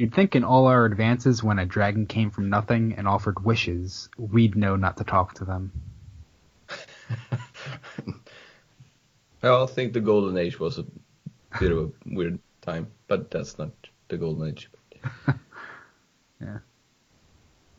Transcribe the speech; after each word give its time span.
You'd 0.00 0.14
think 0.14 0.34
in 0.34 0.44
all 0.44 0.66
our 0.66 0.86
advances, 0.86 1.44
when 1.44 1.58
a 1.58 1.66
dragon 1.66 2.06
came 2.06 2.30
from 2.30 2.48
nothing 2.48 2.94
and 2.96 3.06
offered 3.06 3.44
wishes, 3.44 4.08
we'd 4.16 4.56
know 4.56 4.74
not 4.74 4.96
to 4.96 5.04
talk 5.04 5.34
to 5.34 5.44
them. 5.44 5.72
I 9.42 9.66
think 9.66 9.92
the 9.92 10.00
golden 10.00 10.38
age 10.38 10.58
was 10.58 10.78
a 10.78 10.86
bit 11.58 11.70
of 11.70 11.78
a 11.78 11.90
weird 12.06 12.38
time, 12.62 12.86
but 13.08 13.30
that's 13.30 13.58
not 13.58 13.72
the 14.08 14.16
golden 14.16 14.48
age. 14.48 14.70
yeah. 16.40 16.60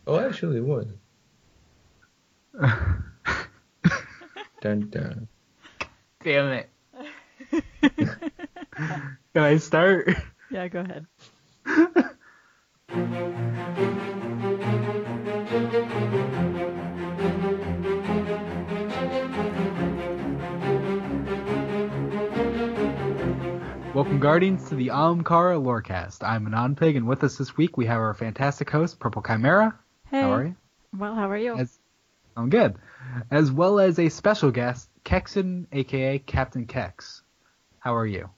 Oh, 0.05 0.19
actually, 0.19 0.57
it 0.57 0.63
was. 0.63 0.85
dun 4.61 4.89
dun. 4.91 5.27
Damn 6.23 6.51
it. 6.51 6.69
Can 7.81 9.17
I 9.43 9.57
start? 9.57 10.15
Yeah, 10.51 10.67
go 10.67 10.81
ahead. 10.81 11.07
Guardians, 24.19 24.69
to 24.69 24.75
the 24.75 24.89
Ahamkara 24.89 25.61
Lorecast. 25.61 26.21
I'm 26.21 26.45
Anon 26.45 26.75
Pig, 26.75 26.95
and 26.95 27.07
with 27.07 27.23
us 27.23 27.37
this 27.37 27.57
week 27.57 27.77
we 27.77 27.85
have 27.87 27.99
our 27.99 28.13
fantastic 28.13 28.69
host, 28.69 28.99
Purple 28.99 29.23
Chimera. 29.23 29.79
Hey. 30.09 30.21
How 30.21 30.33
are 30.33 30.45
you? 30.45 30.55
Well, 30.95 31.15
how 31.15 31.29
are 31.29 31.37
you? 31.37 31.55
As, 31.55 31.79
I'm 32.37 32.49
good. 32.49 32.75
As 33.31 33.51
well 33.51 33.79
as 33.79 33.97
a 33.97 34.09
special 34.09 34.51
guest, 34.51 34.89
Kexon, 35.03 35.65
aka 35.71 36.19
Captain 36.19 36.67
Kex. 36.67 37.23
How 37.79 37.95
are 37.95 38.05
you? 38.05 38.29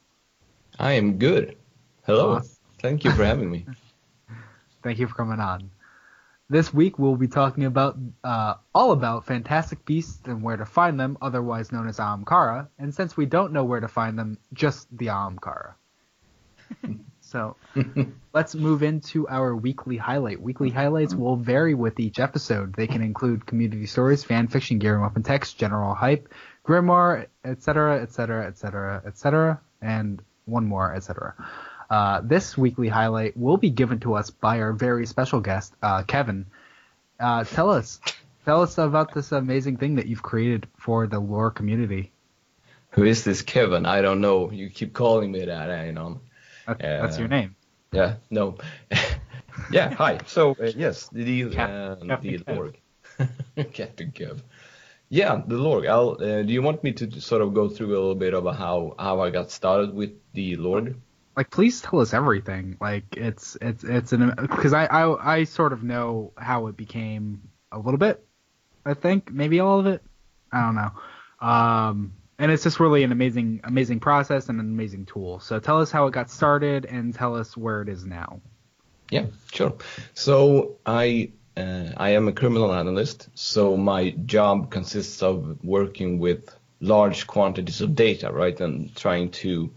I 0.79 0.93
am 0.93 1.17
good. 1.17 1.57
Hello. 2.05 2.35
Awesome. 2.35 2.55
Thank 2.79 3.03
you 3.03 3.11
for 3.11 3.25
having 3.25 3.51
me. 3.51 3.65
Thank 4.83 4.99
you 4.99 5.07
for 5.07 5.15
coming 5.15 5.39
on. 5.39 5.69
This 6.53 6.71
week 6.71 6.99
we'll 6.99 7.15
be 7.15 7.27
talking 7.27 7.65
about 7.65 7.97
uh, 8.23 8.53
all 8.75 8.91
about 8.91 9.25
fantastic 9.25 9.83
beasts 9.85 10.19
and 10.25 10.43
where 10.43 10.55
to 10.55 10.67
find 10.67 10.99
them, 10.99 11.17
otherwise 11.19 11.71
known 11.71 11.87
as 11.87 11.97
Ahamkara. 11.97 12.67
And 12.77 12.93
since 12.93 13.17
we 13.17 13.25
don't 13.25 13.53
know 13.53 13.63
where 13.63 13.79
to 13.79 13.87
find 13.87 14.19
them, 14.19 14.37
just 14.53 14.87
the 14.95 15.07
Ahamkara. 15.07 15.73
so 17.21 17.55
let's 18.35 18.53
move 18.53 18.83
into 18.83 19.27
our 19.29 19.55
weekly 19.55 19.97
highlight. 19.97 20.39
Weekly 20.39 20.69
highlights 20.69 21.15
will 21.15 21.37
vary 21.37 21.73
with 21.73 21.99
each 21.99 22.19
episode. 22.19 22.75
They 22.75 22.85
can 22.85 23.01
include 23.01 23.47
community 23.47 23.87
stories, 23.87 24.23
fan 24.23 24.47
fiction, 24.47 24.77
gear 24.77 24.93
and 24.93 25.01
weapon 25.01 25.23
text, 25.23 25.57
general 25.57 25.95
hype, 25.95 26.31
grimoire, 26.63 27.25
etc., 27.43 27.99
etc., 27.99 28.45
etc., 28.45 29.01
etc., 29.07 29.59
and 29.81 30.21
one 30.45 30.67
more, 30.67 30.93
etc. 30.93 31.33
Uh, 31.93 32.21
this 32.23 32.57
weekly 32.57 32.87
highlight 32.87 33.37
will 33.37 33.57
be 33.57 33.69
given 33.69 33.99
to 33.99 34.15
us 34.15 34.31
by 34.31 34.59
our 34.59 34.73
very 34.73 35.05
special 35.05 35.39
guest, 35.39 35.75
uh, 35.83 36.01
Kevin. 36.01 36.43
Uh, 37.19 37.43
tell 37.43 37.69
us, 37.69 37.99
tell 38.45 38.63
us 38.63 38.79
about 38.79 39.13
this 39.13 39.31
amazing 39.31 39.77
thing 39.77 39.93
that 39.93 40.07
you've 40.07 40.23
created 40.23 40.65
for 40.75 41.05
the 41.05 41.19
lore 41.19 41.51
community. 41.51 42.11
Who 42.93 43.03
is 43.03 43.23
this 43.23 43.43
Kevin? 43.43 43.85
I 43.85 44.01
don't 44.01 44.21
know. 44.21 44.49
You 44.49 44.71
keep 44.71 44.93
calling 44.93 45.31
me 45.31 45.45
that, 45.45 45.69
I 45.69 45.91
know. 45.91 46.19
That, 46.65 46.79
that's 46.79 47.19
your 47.19 47.27
name. 47.27 47.55
Yeah, 47.91 48.15
no. 48.31 48.57
yeah, 49.71 49.93
hi. 49.93 50.17
So, 50.25 50.57
uh, 50.59 50.71
yes, 50.75 51.09
the, 51.09 51.51
Cap- 51.51 51.69
uh, 51.69 51.95
Captain 52.07 52.31
the 52.31 52.39
Kev. 52.39 52.73
Lorg. 53.55 53.71
Captain 53.73 54.11
Kev. 54.11 54.41
Yeah, 55.09 55.43
the 55.45 55.57
Lorg. 55.57 55.87
I'll, 55.87 56.13
uh, 56.13 56.41
do 56.41 56.53
you 56.53 56.63
want 56.63 56.83
me 56.83 56.93
to 56.93 57.21
sort 57.21 57.43
of 57.43 57.53
go 57.53 57.69
through 57.69 57.89
a 57.89 57.99
little 58.01 58.15
bit 58.15 58.33
of 58.33 58.45
how, 58.45 58.95
how 58.97 59.21
I 59.21 59.29
got 59.29 59.51
started 59.51 59.93
with 59.93 60.13
the 60.33 60.57
Lorg? 60.57 60.95
Like, 61.35 61.49
please 61.49 61.81
tell 61.81 61.99
us 61.99 62.13
everything. 62.13 62.77
Like, 62.79 63.05
it's 63.17 63.57
it's 63.61 63.83
it's 63.83 64.13
an 64.13 64.33
because 64.37 64.73
I, 64.73 64.85
I 64.85 65.33
I 65.35 65.43
sort 65.45 65.73
of 65.73 65.83
know 65.83 66.33
how 66.37 66.67
it 66.67 66.77
became 66.77 67.49
a 67.71 67.79
little 67.79 67.97
bit. 67.97 68.23
I 68.85 68.93
think 68.93 69.31
maybe 69.31 69.59
all 69.59 69.79
of 69.79 69.87
it. 69.87 70.03
I 70.51 70.61
don't 70.61 70.75
know. 70.75 70.91
Um, 71.47 72.13
and 72.39 72.51
it's 72.51 72.63
just 72.63 72.79
really 72.79 73.03
an 73.03 73.11
amazing 73.11 73.61
amazing 73.63 73.99
process 73.99 74.49
and 74.49 74.59
an 74.59 74.65
amazing 74.65 75.05
tool. 75.05 75.39
So 75.39 75.59
tell 75.59 75.79
us 75.81 75.91
how 75.91 76.07
it 76.07 76.11
got 76.11 76.29
started 76.29 76.85
and 76.85 77.13
tell 77.13 77.35
us 77.35 77.55
where 77.57 77.81
it 77.81 77.89
is 77.89 78.05
now. 78.05 78.41
Yeah, 79.09 79.25
sure. 79.51 79.75
So 80.13 80.77
I 80.85 81.31
uh, 81.55 81.91
I 81.97 82.11
am 82.11 82.27
a 82.27 82.31
criminal 82.31 82.73
analyst. 82.73 83.29
So 83.35 83.77
my 83.77 84.11
job 84.11 84.71
consists 84.71 85.21
of 85.21 85.63
working 85.63 86.19
with 86.19 86.49
large 86.79 87.27
quantities 87.27 87.81
of 87.81 87.95
data, 87.95 88.31
right, 88.31 88.59
and 88.59 88.93
trying 88.95 89.31
to 89.31 89.71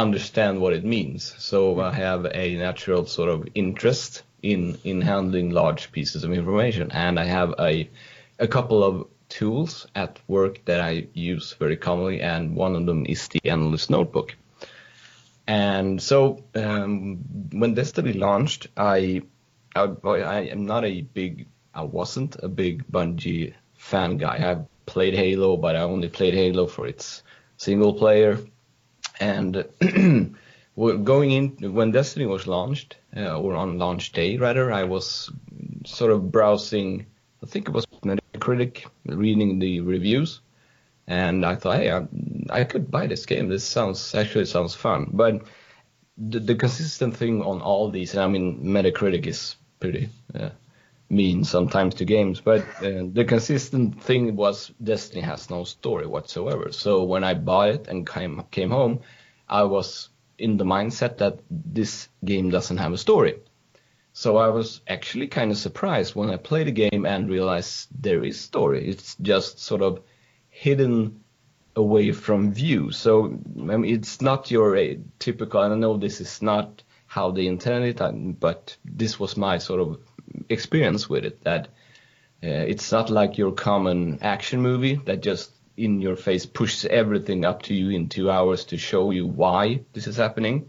understand 0.00 0.60
what 0.60 0.72
it 0.72 0.84
means. 0.84 1.34
So 1.38 1.80
I 1.80 1.92
have 1.92 2.26
a 2.26 2.56
natural 2.56 3.06
sort 3.06 3.30
of 3.30 3.48
interest 3.54 4.22
in 4.42 4.78
in 4.84 5.00
handling 5.00 5.50
large 5.50 5.90
pieces 5.92 6.24
of 6.24 6.32
information, 6.32 6.90
and 6.92 7.18
I 7.18 7.24
have 7.24 7.54
a 7.58 7.88
a 8.38 8.48
couple 8.48 8.82
of 8.84 9.06
tools 9.28 9.86
at 9.94 10.18
work 10.28 10.64
that 10.64 10.80
I 10.80 11.08
use 11.12 11.54
very 11.58 11.76
commonly, 11.76 12.20
and 12.20 12.54
one 12.56 12.76
of 12.76 12.86
them 12.86 13.04
is 13.06 13.28
the 13.28 13.40
Analyst 13.50 13.90
Notebook. 13.90 14.36
And 15.46 16.00
so 16.02 16.44
um, 16.54 17.18
when 17.52 17.74
Destiny 17.74 18.12
launched, 18.12 18.68
I, 18.76 19.22
I 19.74 19.86
I 20.04 20.40
am 20.52 20.66
not 20.66 20.84
a 20.84 21.00
big 21.02 21.46
I 21.74 21.82
wasn't 21.82 22.36
a 22.42 22.48
big 22.48 22.90
Bungie 22.90 23.54
fan 23.76 24.16
guy. 24.16 24.50
I've 24.50 24.66
played 24.86 25.14
Halo, 25.14 25.56
but 25.56 25.76
I 25.76 25.80
only 25.80 26.08
played 26.08 26.34
Halo 26.34 26.66
for 26.66 26.86
its 26.86 27.22
single 27.56 27.94
player. 27.94 28.38
And 29.20 29.64
going 30.76 31.30
in 31.32 31.74
when 31.74 31.90
Destiny 31.90 32.26
was 32.26 32.46
launched, 32.46 32.96
uh, 33.16 33.38
or 33.38 33.54
on 33.54 33.78
launch 33.78 34.12
day 34.12 34.36
rather, 34.36 34.72
I 34.72 34.84
was 34.84 35.30
sort 35.84 36.12
of 36.12 36.30
browsing. 36.30 37.06
I 37.42 37.46
think 37.46 37.68
it 37.68 37.72
was 37.72 37.86
Metacritic, 38.04 38.86
reading 39.06 39.58
the 39.58 39.80
reviews, 39.80 40.40
and 41.06 41.44
I 41.44 41.56
thought, 41.56 41.78
hey, 41.78 41.90
I, 41.90 42.06
I 42.50 42.64
could 42.64 42.90
buy 42.90 43.06
this 43.06 43.26
game. 43.26 43.48
This 43.48 43.64
sounds 43.64 44.14
actually 44.14 44.44
sounds 44.46 44.74
fun. 44.74 45.10
But 45.12 45.42
the, 46.16 46.40
the 46.40 46.54
consistent 46.54 47.16
thing 47.16 47.42
on 47.42 47.60
all 47.60 47.90
these, 47.90 48.14
and 48.14 48.22
I 48.22 48.28
mean, 48.28 48.64
Metacritic 48.64 49.26
is 49.26 49.56
pretty 49.80 50.10
uh, 50.34 50.50
mean 51.10 51.44
sometimes 51.44 51.94
to 51.96 52.04
games, 52.04 52.40
but 52.40 52.60
uh, 52.82 53.04
the 53.12 53.24
consistent 53.26 54.02
thing 54.02 54.36
was 54.36 54.70
Destiny 54.82 55.22
has 55.22 55.50
no 55.50 55.64
story 55.64 56.06
whatsoever. 56.06 56.70
So 56.72 57.04
when 57.04 57.24
I 57.24 57.34
bought 57.34 57.70
it 57.70 57.88
and 57.88 58.06
came 58.06 58.42
came 58.50 58.70
home, 58.70 59.00
I 59.48 59.62
was 59.62 60.10
in 60.38 60.56
the 60.56 60.64
mindset 60.64 61.18
that 61.18 61.40
this 61.50 62.08
game 62.24 62.50
doesn't 62.50 62.76
have 62.76 62.92
a 62.92 62.98
story. 62.98 63.40
So 64.12 64.36
I 64.36 64.48
was 64.48 64.80
actually 64.86 65.28
kind 65.28 65.50
of 65.50 65.58
surprised 65.58 66.14
when 66.14 66.30
I 66.30 66.36
played 66.36 66.66
the 66.66 66.72
game 66.72 67.06
and 67.06 67.30
realized 67.30 67.88
there 68.02 68.24
is 68.24 68.40
story. 68.40 68.88
It's 68.88 69.16
just 69.22 69.60
sort 69.60 69.82
of 69.82 70.00
hidden 70.48 71.24
away 71.76 72.12
from 72.12 72.52
view. 72.52 72.90
So 72.90 73.26
I 73.26 73.76
mean, 73.76 73.84
it's 73.84 74.20
not 74.20 74.50
your 74.50 74.76
uh, 74.76 74.94
typical. 75.18 75.60
I 75.60 75.74
know 75.74 75.96
this 75.96 76.20
is 76.20 76.42
not 76.42 76.82
how 77.06 77.30
they 77.30 77.46
intended 77.46 78.00
it, 78.00 78.40
but 78.40 78.76
this 78.84 79.18
was 79.18 79.36
my 79.36 79.58
sort 79.58 79.80
of 79.80 79.98
experience 80.48 81.08
with 81.08 81.24
it. 81.24 81.42
That 81.44 81.68
uh, 82.42 82.64
it's 82.72 82.92
not 82.92 83.10
like 83.10 83.38
your 83.38 83.52
common 83.52 84.18
action 84.22 84.60
movie 84.62 84.96
that 85.06 85.22
just 85.22 85.50
in 85.76 86.00
your 86.00 86.16
face 86.16 86.44
pushes 86.46 86.84
everything 86.84 87.44
up 87.44 87.62
to 87.62 87.74
you 87.74 87.90
in 87.90 88.08
two 88.08 88.30
hours 88.30 88.64
to 88.66 88.76
show 88.76 89.10
you 89.10 89.26
why 89.26 89.80
this 89.92 90.06
is 90.06 90.16
happening. 90.16 90.68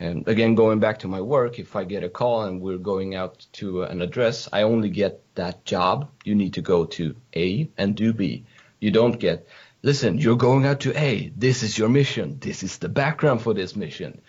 And 0.00 0.28
again, 0.28 0.54
going 0.54 0.78
back 0.78 1.00
to 1.00 1.08
my 1.08 1.20
work, 1.20 1.58
if 1.58 1.74
I 1.74 1.82
get 1.84 2.04
a 2.04 2.08
call 2.08 2.42
and 2.42 2.60
we're 2.60 2.78
going 2.78 3.16
out 3.16 3.44
to 3.54 3.82
an 3.82 4.00
address, 4.00 4.48
I 4.52 4.62
only 4.62 4.90
get 4.90 5.22
that 5.34 5.64
job. 5.64 6.08
You 6.24 6.36
need 6.36 6.54
to 6.54 6.62
go 6.62 6.84
to 6.84 7.16
A 7.34 7.68
and 7.76 7.96
do 7.96 8.12
B. 8.12 8.44
You 8.78 8.92
don't 8.92 9.18
get, 9.18 9.48
listen, 9.82 10.18
you're 10.18 10.36
going 10.36 10.66
out 10.66 10.80
to 10.80 10.96
A. 10.96 11.32
This 11.36 11.64
is 11.64 11.76
your 11.76 11.88
mission. 11.88 12.38
This 12.38 12.62
is 12.62 12.78
the 12.78 12.88
background 12.88 13.42
for 13.42 13.54
this 13.54 13.74
mission. 13.74 14.20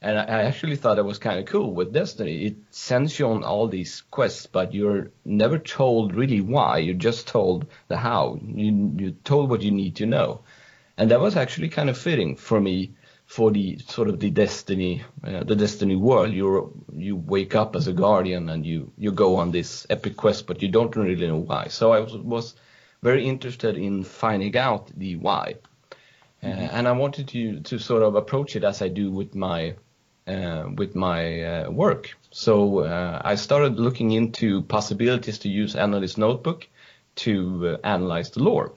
And 0.00 0.18
I 0.18 0.22
I 0.22 0.42
actually 0.44 0.76
thought 0.76 0.98
it 0.98 1.04
was 1.04 1.18
kind 1.18 1.38
of 1.38 1.46
cool 1.46 1.74
with 1.74 1.92
Destiny. 1.92 2.46
It 2.46 2.56
sends 2.70 3.18
you 3.18 3.26
on 3.28 3.42
all 3.42 3.66
these 3.66 4.02
quests, 4.10 4.46
but 4.46 4.72
you're 4.72 5.10
never 5.24 5.58
told 5.58 6.14
really 6.14 6.40
why. 6.40 6.78
You're 6.78 6.94
just 6.94 7.26
told 7.26 7.66
the 7.88 7.96
how. 7.96 8.38
You, 8.40 8.94
you're 8.96 9.18
told 9.24 9.50
what 9.50 9.62
you 9.62 9.72
need 9.72 9.96
to 9.96 10.06
know. 10.06 10.42
And 10.96 11.10
that 11.10 11.20
was 11.20 11.36
actually 11.36 11.68
kind 11.68 11.90
of 11.90 11.98
fitting 11.98 12.36
for 12.36 12.60
me 12.60 12.92
for 13.26 13.50
the 13.50 13.78
sort 13.78 14.08
of 14.08 14.20
the 14.20 14.30
Destiny, 14.30 15.02
uh, 15.24 15.44
the 15.44 15.56
Destiny 15.56 15.96
world. 15.96 16.32
You 16.32 16.72
you 16.96 17.16
wake 17.16 17.54
up 17.54 17.76
as 17.76 17.88
a 17.88 17.92
guardian 17.92 18.48
and 18.48 18.64
you 18.64 18.92
you 18.96 19.12
go 19.12 19.36
on 19.36 19.50
this 19.50 19.86
epic 19.90 20.16
quest, 20.16 20.46
but 20.46 20.62
you 20.62 20.68
don't 20.68 20.96
really 20.96 21.26
know 21.26 21.36
why. 21.38 21.68
So 21.68 21.92
I 21.92 22.00
was 22.00 22.16
was 22.16 22.54
very 23.02 23.26
interested 23.26 23.76
in 23.76 24.04
finding 24.04 24.56
out 24.56 24.90
the 24.96 25.16
why. 25.16 25.56
Uh, 26.42 26.46
and 26.46 26.86
I 26.86 26.92
wanted 26.92 27.28
to 27.28 27.60
to 27.60 27.78
sort 27.78 28.02
of 28.02 28.14
approach 28.14 28.56
it 28.56 28.64
as 28.64 28.80
I 28.80 28.88
do 28.88 29.10
with 29.10 29.34
my 29.34 29.74
with 30.76 30.94
my 30.94 31.42
uh, 31.42 31.70
work. 31.70 32.16
So 32.30 32.80
uh, 32.80 33.20
I 33.24 33.36
started 33.36 33.80
looking 33.80 34.12
into 34.12 34.62
possibilities 34.62 35.38
to 35.40 35.48
use 35.48 35.74
Analyst 35.74 36.18
Notebook 36.18 36.68
to 37.16 37.78
uh, 37.82 37.86
analyze 37.86 38.30
the 38.30 38.42
lore. 38.42 38.72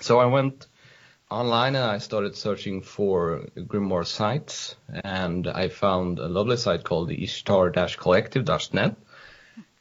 So 0.00 0.18
I 0.18 0.26
went 0.26 0.66
online 1.30 1.74
and 1.76 1.84
I 1.84 1.98
started 1.98 2.36
searching 2.36 2.82
for 2.82 3.46
Grimoire 3.56 4.06
sites, 4.06 4.76
and 5.04 5.46
I 5.46 5.68
found 5.68 6.18
a 6.18 6.28
lovely 6.28 6.56
site 6.56 6.84
called 6.84 7.08
the 7.08 7.22
Ishtar-collective.net. 7.22 8.96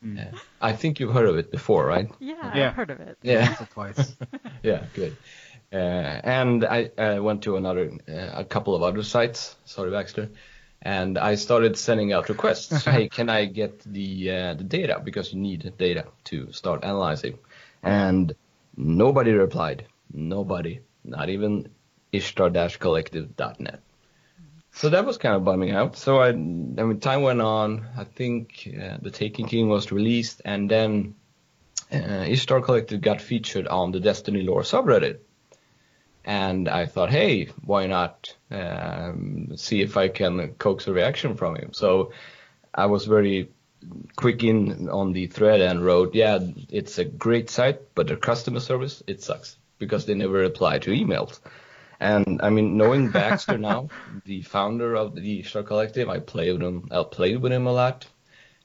Mm. 0.03 0.33
Uh, 0.33 0.38
I 0.59 0.74
think 0.74 1.00
you've 1.00 1.13
heard 1.13 1.27
of 1.27 1.38
it 1.38 1.51
before, 1.51 1.86
right? 1.86 2.09
Yeah, 2.19 2.56
yeah. 2.56 2.68
I've 2.69 2.75
heard 2.75 2.89
of 2.89 3.00
it. 3.01 3.18
Yeah, 3.21 3.48
Once 3.48 3.62
or 3.62 3.65
twice. 3.65 4.15
yeah, 4.63 4.86
good. 4.94 5.15
Uh, 5.71 5.75
and 5.75 6.65
I 6.65 6.86
uh, 6.98 7.21
went 7.21 7.44
to 7.44 7.56
another, 7.56 7.92
uh, 8.09 8.30
a 8.33 8.45
couple 8.45 8.75
of 8.75 8.83
other 8.83 9.03
sites. 9.03 9.56
Sorry, 9.65 9.92
Baxter. 9.92 10.30
And 10.81 11.18
I 11.18 11.36
started 11.36 11.78
sending 11.78 12.12
out 12.12 12.30
requests. 12.30 12.86
hey, 12.86 13.07
can 13.07 13.30
I 13.30 13.45
get 13.45 13.80
the 13.81 14.31
uh, 14.31 14.54
the 14.56 14.63
data 14.63 15.00
because 15.04 15.31
you 15.33 15.39
need 15.39 15.74
data 15.78 16.06
to 16.25 16.51
start 16.51 16.83
analyzing? 16.83 17.38
And 17.83 18.33
nobody 18.75 19.31
replied. 19.31 19.86
Nobody, 20.13 20.81
not 21.04 21.30
even 21.30 21.69
ishtar-collective.net. 22.12 23.81
So 24.74 24.89
that 24.89 25.06
was 25.06 25.18
kind 25.18 25.36
of 25.36 25.44
bumming 25.44 25.72
out. 25.72 25.98
So 25.98 26.19
I, 26.19 26.30
I 26.30 26.33
mean, 26.33 27.00
time 27.00 27.22
went 27.22 27.42
on. 27.42 27.88
I 27.98 28.06
think 28.06 28.68
uh, 28.68 28.98
the 29.01 29.12
Taken 29.12 29.45
King 29.45 29.69
was 29.69 29.92
released, 29.92 30.42
and 30.45 30.69
then 30.69 31.16
uh, 31.92 32.25
Ishtar 32.27 32.62
Collective 32.62 33.01
got 33.01 33.22
featured 33.22 33.68
on 33.68 33.92
the 33.92 34.00
Destiny 34.00 34.42
lore 34.44 34.62
subreddit. 34.62 35.19
And 36.24 36.70
I 36.70 36.86
thought, 36.86 37.10
hey, 37.10 37.50
why 37.66 37.88
not 37.88 38.36
um, 38.52 39.54
see 39.56 39.82
if 39.82 39.98
I 39.98 40.08
can 40.08 40.54
coax 40.54 40.88
a 40.88 40.94
reaction 40.94 41.36
from 41.36 41.56
him? 41.56 41.74
So 41.74 42.12
I 42.74 42.86
was 42.86 43.06
very 43.06 43.50
quick 44.16 44.44
in 44.44 44.90
on 44.90 45.14
the 45.14 45.28
thread 45.28 45.62
and 45.62 45.84
wrote, 45.84 46.14
yeah, 46.14 46.40
it's 46.70 46.98
a 47.00 47.06
great 47.06 47.50
site, 47.50 47.96
but 47.96 48.08
their 48.08 48.18
customer 48.18 48.60
service, 48.60 49.02
it 49.08 49.24
sucks 49.24 49.58
because 49.80 50.06
they 50.06 50.14
never 50.14 50.34
reply 50.34 50.78
to 50.80 50.92
emails. 50.92 51.40
And 52.00 52.42
I 52.42 52.50
mean, 52.50 52.78
knowing 52.78 53.10
Baxter 53.12 53.58
now, 53.58 53.90
the 54.26 54.42
founder 54.44 54.96
of 54.96 55.16
the 55.16 55.40
Ishtar 55.40 55.64
Collective, 55.64 56.10
I 56.10 56.20
played 56.20 56.54
with 56.54 56.62
him. 56.62 56.88
I 56.92 57.04
played 57.04 57.42
with 57.42 57.52
him 57.52 57.68
a 57.68 57.72
lot. 57.72 58.06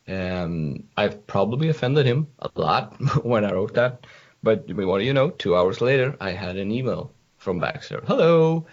Um, 0.08 0.84
I've 0.96 1.26
probably 1.26 1.68
offended 1.68 2.06
him 2.06 2.28
a 2.38 2.50
lot 2.54 2.94
when 3.24 3.44
I 3.44 3.52
wrote 3.52 3.74
that. 3.74 4.06
But 4.42 4.70
what 4.72 4.98
do 4.98 5.04
you 5.04 5.12
know? 5.12 5.30
Two 5.30 5.56
hours 5.56 5.80
later, 5.80 6.16
I 6.20 6.30
had 6.30 6.56
an 6.56 6.70
email 6.70 7.12
from 7.46 7.60
Baxter. 7.60 8.02
Hello. 8.04 8.66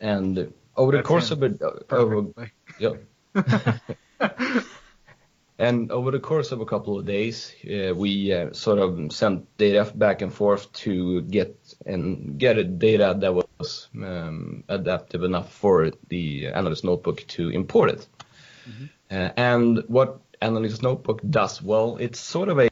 And 0.00 0.52
over 0.76 0.96
the 0.96 1.02
course 1.04 1.30
of 1.30 1.44
it, 1.44 1.62
uh, 1.62 1.94
over, 1.94 2.26
yeah. 2.80 2.94
And 5.58 5.90
over 5.90 6.10
the 6.10 6.18
course 6.18 6.52
of 6.52 6.60
a 6.60 6.66
couple 6.66 6.98
of 6.98 7.06
days, 7.06 7.54
uh, 7.64 7.94
we 7.94 8.30
uh, 8.30 8.52
sort 8.52 8.78
of 8.78 9.10
sent 9.10 9.46
data 9.56 9.90
back 9.94 10.20
and 10.22 10.30
forth 10.30 10.70
to 10.84 11.22
get 11.22 11.56
and 11.86 12.36
get 12.36 12.58
a 12.58 12.64
data 12.64 13.16
that 13.18 13.32
was 13.32 13.88
um, 13.94 14.64
adaptive 14.68 15.22
enough 15.22 15.50
for 15.50 15.92
the 16.08 16.48
Analyst 16.48 16.84
Notebook 16.84 17.24
to 17.28 17.48
import 17.48 17.90
it. 17.90 18.06
Mm-hmm. 18.68 18.84
Uh, 19.10 19.30
and 19.36 19.84
what 19.86 20.20
Analyst 20.42 20.82
Notebook 20.82 21.22
does 21.30 21.62
well, 21.62 21.96
it's 21.96 22.20
sort 22.20 22.50
of 22.50 22.58
a, 22.58 22.70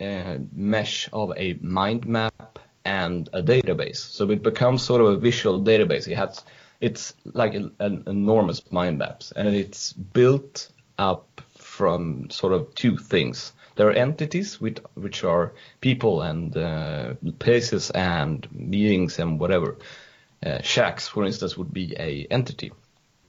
a 0.00 0.38
mesh 0.52 1.08
of 1.14 1.32
a 1.36 1.54
mind 1.62 2.04
map 2.04 2.58
and 2.84 3.28
a 3.32 3.42
database. 3.42 3.96
So 3.96 4.30
it 4.30 4.42
becomes 4.42 4.82
sort 4.82 5.00
of 5.00 5.08
a 5.08 5.16
visual 5.16 5.60
database. 5.60 6.08
It 6.08 6.16
has, 6.16 6.44
it's 6.80 7.14
like 7.24 7.54
an, 7.54 7.72
an 7.78 8.04
enormous 8.06 8.70
mind 8.72 8.98
maps, 8.98 9.32
and 9.34 9.48
it's 9.48 9.92
built 9.92 10.70
up 10.98 11.40
from 11.56 12.30
sort 12.30 12.52
of 12.52 12.74
two 12.74 12.96
things. 12.96 13.52
There 13.76 13.88
are 13.88 13.92
entities 13.92 14.60
which, 14.60 14.78
which 14.94 15.24
are 15.24 15.52
people 15.80 16.22
and 16.22 16.54
uh, 16.56 17.14
places 17.38 17.90
and 17.90 18.46
beings 18.70 19.18
and 19.18 19.40
whatever. 19.40 19.76
Uh, 20.44 20.58
Shaxx, 20.58 21.08
for 21.08 21.24
instance, 21.24 21.56
would 21.56 21.72
be 21.72 21.94
a 21.98 22.26
entity. 22.30 22.72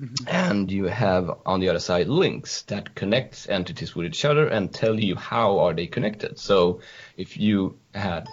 Mm-hmm. 0.01 0.27
And 0.27 0.71
you 0.71 0.85
have 0.85 1.39
on 1.45 1.59
the 1.59 1.69
other 1.69 1.79
side 1.79 2.07
links 2.07 2.63
that 2.63 2.95
connect 2.95 3.47
entities 3.49 3.95
with 3.95 4.07
each 4.07 4.25
other 4.25 4.47
and 4.47 4.73
tell 4.73 4.99
you 4.99 5.15
how 5.15 5.59
are 5.59 5.73
they 5.73 5.87
connected. 5.87 6.39
So 6.39 6.81
if 7.15 7.37
you 7.37 7.77
had 7.93 8.27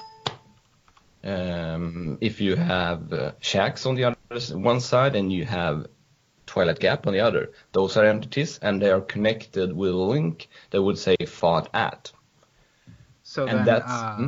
um, 1.22 2.18
if 2.20 2.40
you 2.40 2.56
have 2.56 3.12
uh, 3.12 3.32
Shaxx 3.40 3.86
on 3.86 3.94
the 3.94 4.04
other 4.04 4.58
one 4.58 4.80
side 4.80 5.16
and 5.16 5.32
you 5.32 5.44
have 5.44 5.86
Twilight 6.50 6.80
Gap 6.80 7.06
on 7.06 7.12
the 7.12 7.20
other. 7.20 7.52
Those 7.72 7.96
are 7.96 8.04
entities, 8.04 8.58
and 8.60 8.82
they 8.82 8.90
are 8.90 9.00
connected 9.00 9.72
with 9.72 9.92
a 9.92 9.96
link 9.96 10.48
that 10.70 10.82
would 10.82 10.98
say 10.98 11.16
fought 11.26 11.68
at. 11.72 12.10
So 13.22 13.46
and 13.46 13.66
then, 13.66 13.82
uh, 13.82 14.16
hmm? 14.16 14.26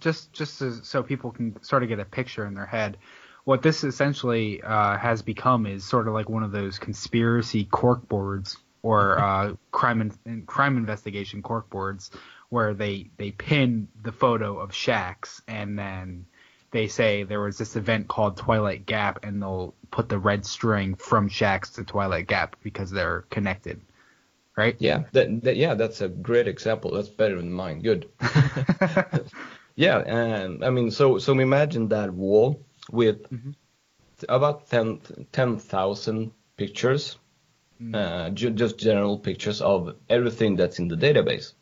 just 0.00 0.32
just 0.32 0.86
so 0.86 1.02
people 1.02 1.30
can 1.30 1.62
sort 1.62 1.82
of 1.82 1.90
get 1.90 2.00
a 2.00 2.06
picture 2.06 2.46
in 2.46 2.54
their 2.54 2.66
head, 2.66 2.96
what 3.44 3.62
this 3.62 3.84
essentially 3.84 4.62
uh, 4.62 4.96
has 4.96 5.20
become 5.22 5.66
is 5.66 5.84
sort 5.84 6.08
of 6.08 6.14
like 6.14 6.28
one 6.28 6.42
of 6.42 6.52
those 6.52 6.78
conspiracy 6.78 7.64
cork 7.64 8.08
boards 8.08 8.56
or 8.82 9.18
uh, 9.22 9.54
crime 9.70 10.12
in, 10.24 10.42
crime 10.46 10.78
investigation 10.78 11.42
cork 11.42 11.68
boards 11.68 12.10
where 12.48 12.72
they 12.72 13.10
they 13.18 13.30
pin 13.30 13.88
the 14.02 14.12
photo 14.12 14.58
of 14.58 14.70
Shaxx 14.70 15.42
and 15.46 15.78
then 15.78 16.24
they 16.70 16.88
say 16.88 17.22
there 17.22 17.40
was 17.40 17.58
this 17.58 17.76
event 17.76 18.08
called 18.08 18.36
Twilight 18.36 18.86
Gap, 18.86 19.24
and 19.24 19.42
they'll 19.42 19.74
put 19.90 20.08
the 20.08 20.18
red 20.18 20.44
string 20.44 20.94
from 20.94 21.28
Shaxx 21.28 21.74
to 21.74 21.84
Twilight 21.84 22.26
Gap 22.26 22.56
because 22.62 22.90
they're 22.90 23.22
connected, 23.30 23.80
right? 24.56 24.76
Yeah, 24.78 25.04
that, 25.12 25.42
that 25.42 25.56
yeah, 25.56 25.74
that's 25.74 26.00
a 26.00 26.08
great 26.08 26.46
example. 26.46 26.92
That's 26.92 27.08
better 27.08 27.36
than 27.36 27.52
mine. 27.52 27.80
Good. 27.80 28.08
yeah, 29.76 29.98
and 29.98 30.64
I 30.64 30.70
mean, 30.70 30.90
so 30.90 31.18
so 31.18 31.38
imagine 31.38 31.88
that 31.88 32.12
wall 32.12 32.60
with 32.90 33.30
mm-hmm. 33.30 33.50
about 34.28 34.68
10,000 34.68 36.32
pictures, 36.56 37.16
mm. 37.80 37.94
uh, 37.94 38.30
ju- 38.30 38.50
just 38.50 38.78
general 38.78 39.18
pictures 39.18 39.62
of 39.62 39.96
everything 40.08 40.56
that's 40.56 40.78
in 40.78 40.88
the 40.88 40.96
database 40.96 41.52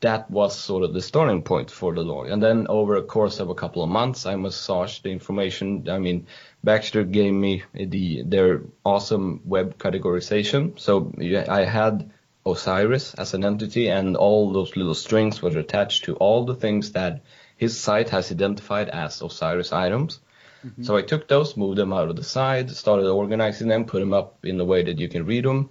that 0.00 0.30
was 0.30 0.56
sort 0.56 0.84
of 0.84 0.94
the 0.94 1.02
starting 1.02 1.42
point 1.42 1.70
for 1.70 1.92
the 1.94 2.02
lore. 2.02 2.26
And 2.26 2.42
then 2.42 2.66
over 2.68 2.96
a 2.96 3.02
course 3.02 3.40
of 3.40 3.50
a 3.50 3.54
couple 3.54 3.82
of 3.82 3.88
months, 3.88 4.26
I 4.26 4.36
massaged 4.36 5.02
the 5.02 5.10
information. 5.10 5.88
I 5.90 5.98
mean, 5.98 6.26
Baxter 6.62 7.04
gave 7.04 7.32
me 7.32 7.64
the 7.74 8.22
their 8.22 8.62
awesome 8.84 9.40
web 9.44 9.76
categorization. 9.78 10.78
So 10.78 11.12
I 11.48 11.64
had 11.64 12.10
Osiris 12.46 13.14
as 13.14 13.34
an 13.34 13.44
entity, 13.44 13.88
and 13.88 14.16
all 14.16 14.52
those 14.52 14.76
little 14.76 14.94
strings 14.94 15.42
were 15.42 15.58
attached 15.58 16.04
to 16.04 16.14
all 16.16 16.44
the 16.44 16.54
things 16.54 16.92
that 16.92 17.22
his 17.56 17.78
site 17.78 18.10
has 18.10 18.30
identified 18.30 18.88
as 18.88 19.20
Osiris 19.20 19.72
items. 19.72 20.20
Mm-hmm. 20.64 20.84
So 20.84 20.96
I 20.96 21.02
took 21.02 21.28
those, 21.28 21.56
moved 21.56 21.78
them 21.78 21.92
out 21.92 22.08
of 22.08 22.16
the 22.16 22.24
site, 22.24 22.70
started 22.70 23.08
organizing 23.08 23.68
them, 23.68 23.84
put 23.84 24.00
them 24.00 24.12
up 24.12 24.44
in 24.44 24.58
the 24.58 24.64
way 24.64 24.84
that 24.84 24.98
you 24.98 25.08
can 25.08 25.26
read 25.26 25.44
them. 25.44 25.70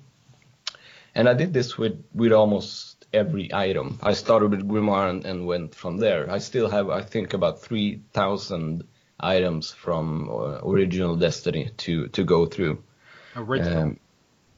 And 1.15 1.27
I 1.27 1.33
did 1.33 1.53
this 1.53 1.77
with, 1.77 2.03
with 2.13 2.31
almost 2.31 2.96
every 3.13 3.53
item. 3.53 3.99
I 4.01 4.13
started 4.13 4.51
with 4.51 4.67
Grimoire 4.67 5.09
and, 5.09 5.25
and, 5.25 5.47
went 5.47 5.75
from 5.75 5.97
there. 5.97 6.29
I 6.29 6.39
still 6.39 6.69
have, 6.69 6.89
I 6.89 7.01
think, 7.01 7.33
about 7.33 7.61
3,000 7.61 8.83
items 9.19 9.71
from 9.71 10.29
uh, 10.29 10.59
original 10.63 11.15
Destiny 11.15 11.71
to, 11.77 12.07
to 12.09 12.23
go 12.23 12.45
through. 12.45 12.83
Original? 13.35 13.77
Um, 13.77 13.99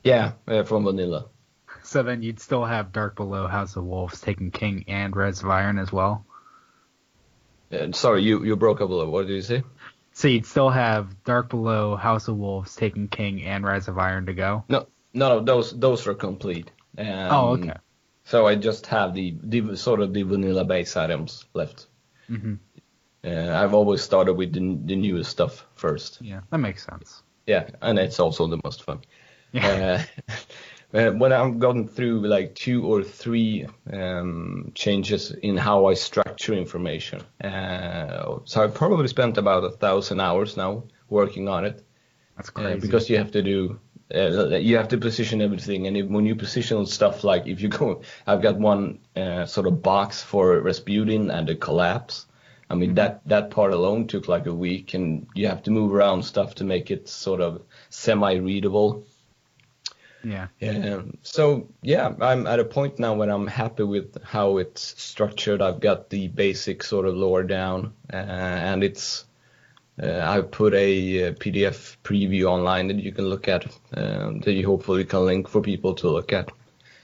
yeah, 0.03 0.33
uh, 0.47 0.63
from 0.63 0.85
Vanilla. 0.85 1.27
So 1.83 2.03
then 2.03 2.21
you'd 2.21 2.39
still 2.39 2.65
have 2.65 2.91
Dark 2.91 3.15
Below, 3.15 3.47
House 3.47 3.75
of 3.75 3.83
Wolves, 3.83 4.21
Taken 4.21 4.51
King, 4.51 4.85
and 4.87 5.15
Rise 5.15 5.41
of 5.43 5.49
Iron 5.49 5.79
as 5.79 5.91
well? 5.91 6.25
Uh, 7.71 7.91
sorry, 7.91 8.23
you, 8.23 8.43
you 8.43 8.55
broke 8.55 8.81
up 8.81 8.89
a 8.89 8.93
little. 8.93 9.11
What 9.11 9.27
did 9.27 9.33
you 9.33 9.41
say? 9.41 9.63
So 10.13 10.27
you'd 10.27 10.45
still 10.45 10.69
have 10.69 11.23
Dark 11.23 11.49
Below, 11.49 11.95
House 11.95 12.27
of 12.27 12.35
Wolves, 12.35 12.75
Taken 12.75 13.07
King, 13.07 13.43
and 13.43 13.63
Rise 13.63 13.87
of 13.87 13.97
Iron 13.97 14.25
to 14.25 14.33
go? 14.33 14.65
No, 14.67 14.87
no, 15.13 15.39
those 15.39 15.71
those 15.71 16.05
are 16.07 16.13
complete. 16.13 16.71
Um, 16.97 17.07
oh, 17.07 17.47
okay. 17.51 17.73
So 18.29 18.45
I 18.45 18.53
just 18.53 18.85
have 18.85 19.15
the, 19.15 19.35
the 19.41 19.75
sort 19.75 20.01
of 20.01 20.13
the 20.13 20.21
vanilla 20.21 20.63
base 20.63 20.95
items 20.95 21.45
left. 21.55 21.87
Mm-hmm. 22.29 22.53
Uh, 23.25 23.59
I've 23.59 23.73
always 23.73 24.03
started 24.03 24.33
with 24.33 24.53
the, 24.53 24.59
the 24.85 24.95
newest 24.95 25.31
stuff 25.31 25.65
first. 25.73 26.19
Yeah, 26.21 26.41
that 26.51 26.59
makes 26.59 26.85
sense. 26.85 27.23
Yeah, 27.47 27.67
and 27.81 27.97
it's 27.97 28.19
also 28.19 28.45
the 28.45 28.59
most 28.63 28.83
fun. 28.83 29.01
Yeah. 29.51 30.05
Uh, 30.93 31.09
when 31.17 31.33
I've 31.33 31.57
going 31.57 31.87
through 31.87 32.27
like 32.27 32.53
two 32.53 32.85
or 32.85 33.03
three 33.03 33.65
um, 33.91 34.73
changes 34.75 35.31
in 35.31 35.57
how 35.57 35.87
I 35.87 35.95
structure 35.95 36.53
information, 36.53 37.23
uh, 37.43 38.41
so 38.45 38.63
I've 38.63 38.75
probably 38.75 39.07
spent 39.07 39.39
about 39.39 39.63
a 39.63 39.71
thousand 39.71 40.19
hours 40.19 40.55
now 40.55 40.83
working 41.09 41.47
on 41.47 41.65
it. 41.65 41.83
That's 42.37 42.51
crazy. 42.51 42.73
Uh, 42.73 42.77
because 42.79 43.09
you 43.09 43.17
have 43.17 43.31
to 43.31 43.41
do 43.41 43.79
uh, 44.13 44.55
you 44.57 44.77
have 44.77 44.87
to 44.89 44.97
position 44.97 45.41
everything, 45.41 45.87
and 45.87 45.95
if, 45.95 46.07
when 46.07 46.25
you 46.25 46.35
position 46.35 46.85
stuff 46.85 47.23
like 47.23 47.47
if 47.47 47.61
you 47.61 47.69
go, 47.69 48.01
I've 48.25 48.41
got 48.41 48.57
one 48.57 48.99
uh, 49.15 49.45
sort 49.45 49.67
of 49.67 49.81
box 49.81 50.23
for 50.23 50.59
Rasputin 50.59 51.29
and 51.29 51.47
the 51.47 51.55
collapse. 51.55 52.25
I 52.69 52.75
mean 52.75 52.89
mm-hmm. 52.89 52.95
that 52.95 53.21
that 53.25 53.49
part 53.51 53.73
alone 53.73 54.07
took 54.07 54.27
like 54.27 54.45
a 54.45 54.53
week, 54.53 54.93
and 54.93 55.27
you 55.35 55.47
have 55.47 55.63
to 55.63 55.71
move 55.71 55.93
around 55.93 56.23
stuff 56.23 56.55
to 56.55 56.63
make 56.63 56.91
it 56.91 57.07
sort 57.07 57.41
of 57.41 57.61
semi-readable. 57.89 59.05
Yeah. 60.23 60.47
Um, 60.61 61.17
so 61.23 61.69
yeah, 61.81 62.13
I'm 62.19 62.45
at 62.45 62.59
a 62.59 62.65
point 62.65 62.99
now 62.99 63.13
when 63.13 63.29
I'm 63.29 63.47
happy 63.47 63.83
with 63.83 64.21
how 64.23 64.57
it's 64.57 65.01
structured. 65.01 65.61
I've 65.61 65.79
got 65.79 66.09
the 66.09 66.27
basic 66.27 66.83
sort 66.83 67.05
of 67.05 67.15
lore 67.15 67.43
down, 67.43 67.93
uh, 68.11 68.15
and 68.15 68.83
it's 68.83 69.25
I 70.01 70.41
put 70.41 70.73
a, 70.73 71.27
uh, 71.27 71.31
PDF 71.33 71.97
preview 72.03 72.45
online 72.45 72.87
that 72.87 72.97
you 72.97 73.11
can 73.11 73.25
look 73.25 73.47
at, 73.47 73.65
um, 73.93 74.39
that 74.41 74.53
you 74.53 74.65
hopefully 74.65 75.05
can 75.05 75.25
link 75.25 75.47
for 75.47 75.61
people 75.61 75.93
to 75.95 76.09
look 76.09 76.31
at. 76.33 76.51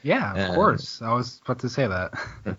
Yeah, 0.02 0.32
of 0.32 0.50
Um, 0.50 0.54
course. 0.54 1.02
I 1.02 1.12
was 1.14 1.40
about 1.44 1.58
to 1.60 1.68
say 1.68 1.86
that. 1.86 2.14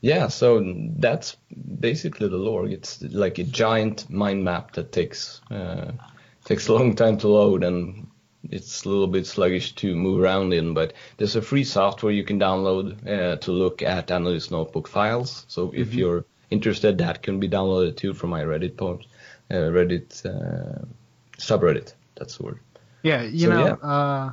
Yeah, 0.00 0.28
so 0.28 0.62
that's 0.98 1.36
basically 1.80 2.28
the 2.28 2.36
lore. 2.36 2.66
It's 2.68 3.00
like 3.02 3.38
a 3.38 3.44
giant 3.44 4.10
mind 4.10 4.44
map 4.44 4.72
that 4.74 4.92
takes 4.92 5.40
uh, 5.50 5.92
takes 6.44 6.68
a 6.68 6.74
long 6.74 6.94
time 6.94 7.16
to 7.18 7.28
load 7.28 7.64
and 7.64 8.06
it's 8.50 8.84
a 8.84 8.88
little 8.90 9.06
bit 9.06 9.26
sluggish 9.26 9.74
to 9.76 9.96
move 9.96 10.20
around 10.20 10.52
in. 10.52 10.74
But 10.74 10.92
there's 11.16 11.36
a 11.36 11.40
free 11.42 11.64
software 11.64 12.12
you 12.12 12.22
can 12.24 12.38
download 12.38 13.06
uh, 13.08 13.36
to 13.36 13.52
look 13.52 13.80
at 13.80 14.10
Analyst 14.10 14.50
Notebook 14.50 14.88
files. 14.88 15.46
So 15.48 15.72
if 15.74 15.94
you're 15.94 16.26
interested, 16.50 16.98
that 16.98 17.22
can 17.22 17.40
be 17.40 17.48
downloaded 17.48 17.96
too 17.96 18.12
from 18.12 18.28
my 18.28 18.42
Reddit 18.42 18.76
post, 18.76 19.06
uh, 19.06 19.13
Reddit 19.50 20.24
uh, 20.26 20.84
subreddit. 21.38 21.94
That's 22.16 22.36
the 22.38 22.44
word. 22.44 22.60
yeah, 23.02 23.22
you 23.22 23.46
So, 23.46 23.50
know, 23.50 23.64
yeah. 23.66 23.88
uh, 23.88 24.32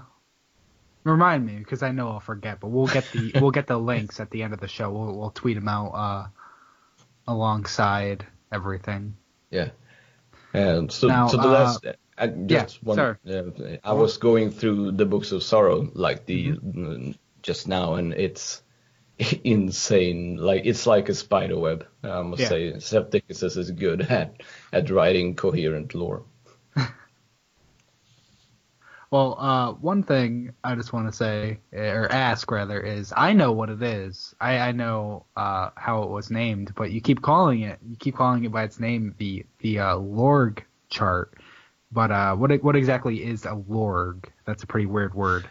remind 1.03 1.45
me 1.45 1.57
because 1.57 1.83
I 1.83 1.91
know 1.91 2.09
I'll 2.09 2.19
forget. 2.19 2.59
But 2.59 2.69
we'll 2.69 2.87
get 2.87 3.11
the 3.11 3.31
we'll 3.41 3.51
get 3.51 3.67
the 3.67 3.77
links 3.77 4.19
at 4.19 4.29
the 4.31 4.43
end 4.43 4.53
of 4.53 4.59
the 4.59 4.67
show. 4.67 4.91
We'll 4.91 5.17
we'll 5.17 5.31
tweet 5.31 5.55
them 5.55 5.67
out 5.67 5.89
uh, 5.91 6.27
alongside 7.27 8.25
everything. 8.51 9.15
Yeah. 9.49 9.69
Um, 10.53 10.89
so, 10.89 11.07
Now, 11.07 11.27
so 11.27 11.37
the 11.37 11.43
uh, 11.43 11.51
last, 11.51 11.85
I 12.17 12.27
just 12.27 12.79
yeah, 12.81 12.83
one, 12.83 12.99
uh, 12.99 13.77
I 13.83 13.93
was 13.93 14.17
going 14.17 14.51
through 14.51 14.91
the 14.93 15.05
books 15.05 15.31
of 15.31 15.43
sorrow 15.43 15.89
like 15.93 16.25
the 16.25 16.51
mm, 16.53 17.17
just 17.41 17.67
now, 17.67 17.95
and 17.95 18.13
it's 18.13 18.61
insane. 19.43 20.37
Like 20.37 20.65
it's 20.65 20.85
like 20.87 21.09
a 21.09 21.13
spider 21.13 21.57
web. 21.57 21.85
I 22.03 22.21
must 22.21 22.41
Yeah. 22.41 22.49
say, 22.49 22.79
Septicus 22.79 23.43
is 23.43 23.71
good 23.71 24.01
at 24.09 24.41
at 24.73 24.89
writing 24.89 25.35
coherent 25.35 25.93
lore. 25.95 26.23
Well, 29.11 29.35
uh, 29.39 29.73
one 29.73 30.03
thing 30.03 30.53
I 30.63 30.75
just 30.75 30.93
want 30.93 31.07
to 31.07 31.11
say, 31.11 31.59
or 31.73 32.09
ask 32.09 32.49
rather, 32.49 32.79
is 32.79 33.11
I 33.15 33.33
know 33.33 33.51
what 33.51 33.69
it 33.69 33.83
is. 33.83 34.33
I, 34.39 34.57
I 34.59 34.71
know 34.71 35.25
uh, 35.35 35.71
how 35.75 36.03
it 36.03 36.09
was 36.09 36.31
named, 36.31 36.73
but 36.75 36.91
you 36.91 37.01
keep 37.01 37.21
calling 37.21 37.61
it, 37.63 37.79
you 37.85 37.97
keep 37.97 38.15
calling 38.15 38.45
it 38.45 38.53
by 38.53 38.63
its 38.63 38.79
name, 38.79 39.13
the 39.17 39.45
the 39.59 39.79
uh, 39.79 39.95
Lorg 39.97 40.59
chart. 40.89 41.33
But 41.91 42.11
uh, 42.11 42.35
what 42.37 42.51
what 42.63 42.77
exactly 42.77 43.21
is 43.21 43.43
a 43.45 43.49
Lorg? 43.69 44.27
That's 44.45 44.63
a 44.63 44.67
pretty 44.67 44.85
weird 44.85 45.13
word. 45.13 45.49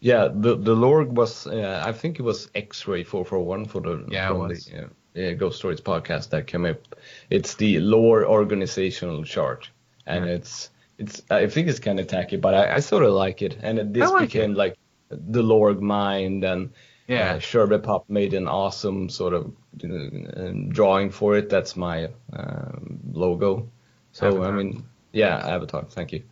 Yeah, 0.00 0.28
the 0.32 0.56
the 0.56 0.74
lore 0.74 1.04
was 1.04 1.46
uh, 1.46 1.82
I 1.84 1.92
think 1.92 2.18
it 2.18 2.22
was 2.22 2.50
X-ray 2.54 3.04
441 3.04 3.66
for 3.66 3.80
the 3.80 4.04
Yeah, 4.10 4.28
from 4.28 4.48
the 4.48 4.84
uh, 4.84 4.88
yeah, 5.14 5.32
Ghost 5.32 5.58
Stories 5.58 5.80
podcast 5.80 6.30
that 6.30 6.46
came 6.46 6.66
up. 6.66 6.94
It's 7.30 7.54
the 7.54 7.80
lore 7.80 8.24
organizational 8.26 9.24
chart, 9.24 9.70
and 10.06 10.26
Yeah. 10.26 10.32
it's 10.34 10.70
it's 10.98 11.22
I 11.30 11.46
think 11.46 11.68
it's 11.68 11.80
kind 11.80 11.98
of 12.00 12.06
tacky, 12.06 12.36
but 12.36 12.54
I, 12.54 12.76
I 12.76 12.80
sort 12.80 13.04
of 13.04 13.12
like 13.12 13.42
it. 13.42 13.56
And 13.62 13.78
it, 13.78 13.92
this 13.94 14.10
like 14.10 14.28
became 14.32 14.52
it. 14.52 14.56
like 14.56 14.76
the 15.08 15.42
Lorg 15.42 15.80
mind, 15.80 16.44
and 16.44 16.70
Yeah. 17.08 17.34
uh, 17.34 17.38
Sherbet 17.38 17.82
Pop 17.82 18.04
made 18.08 18.34
an 18.34 18.48
awesome 18.48 19.08
sort 19.08 19.32
of 19.34 19.52
uh, 19.82 20.50
drawing 20.68 21.10
for 21.10 21.36
it. 21.38 21.48
That's 21.48 21.76
my 21.76 22.08
um, 22.32 23.00
logo. 23.12 23.68
So 24.12 24.26
Avatar. 24.26 24.46
I 24.46 24.50
mean, 24.50 24.84
yeah, 25.12 25.36
Avatar. 25.38 25.84
Thank 25.88 26.12
you. 26.12 26.22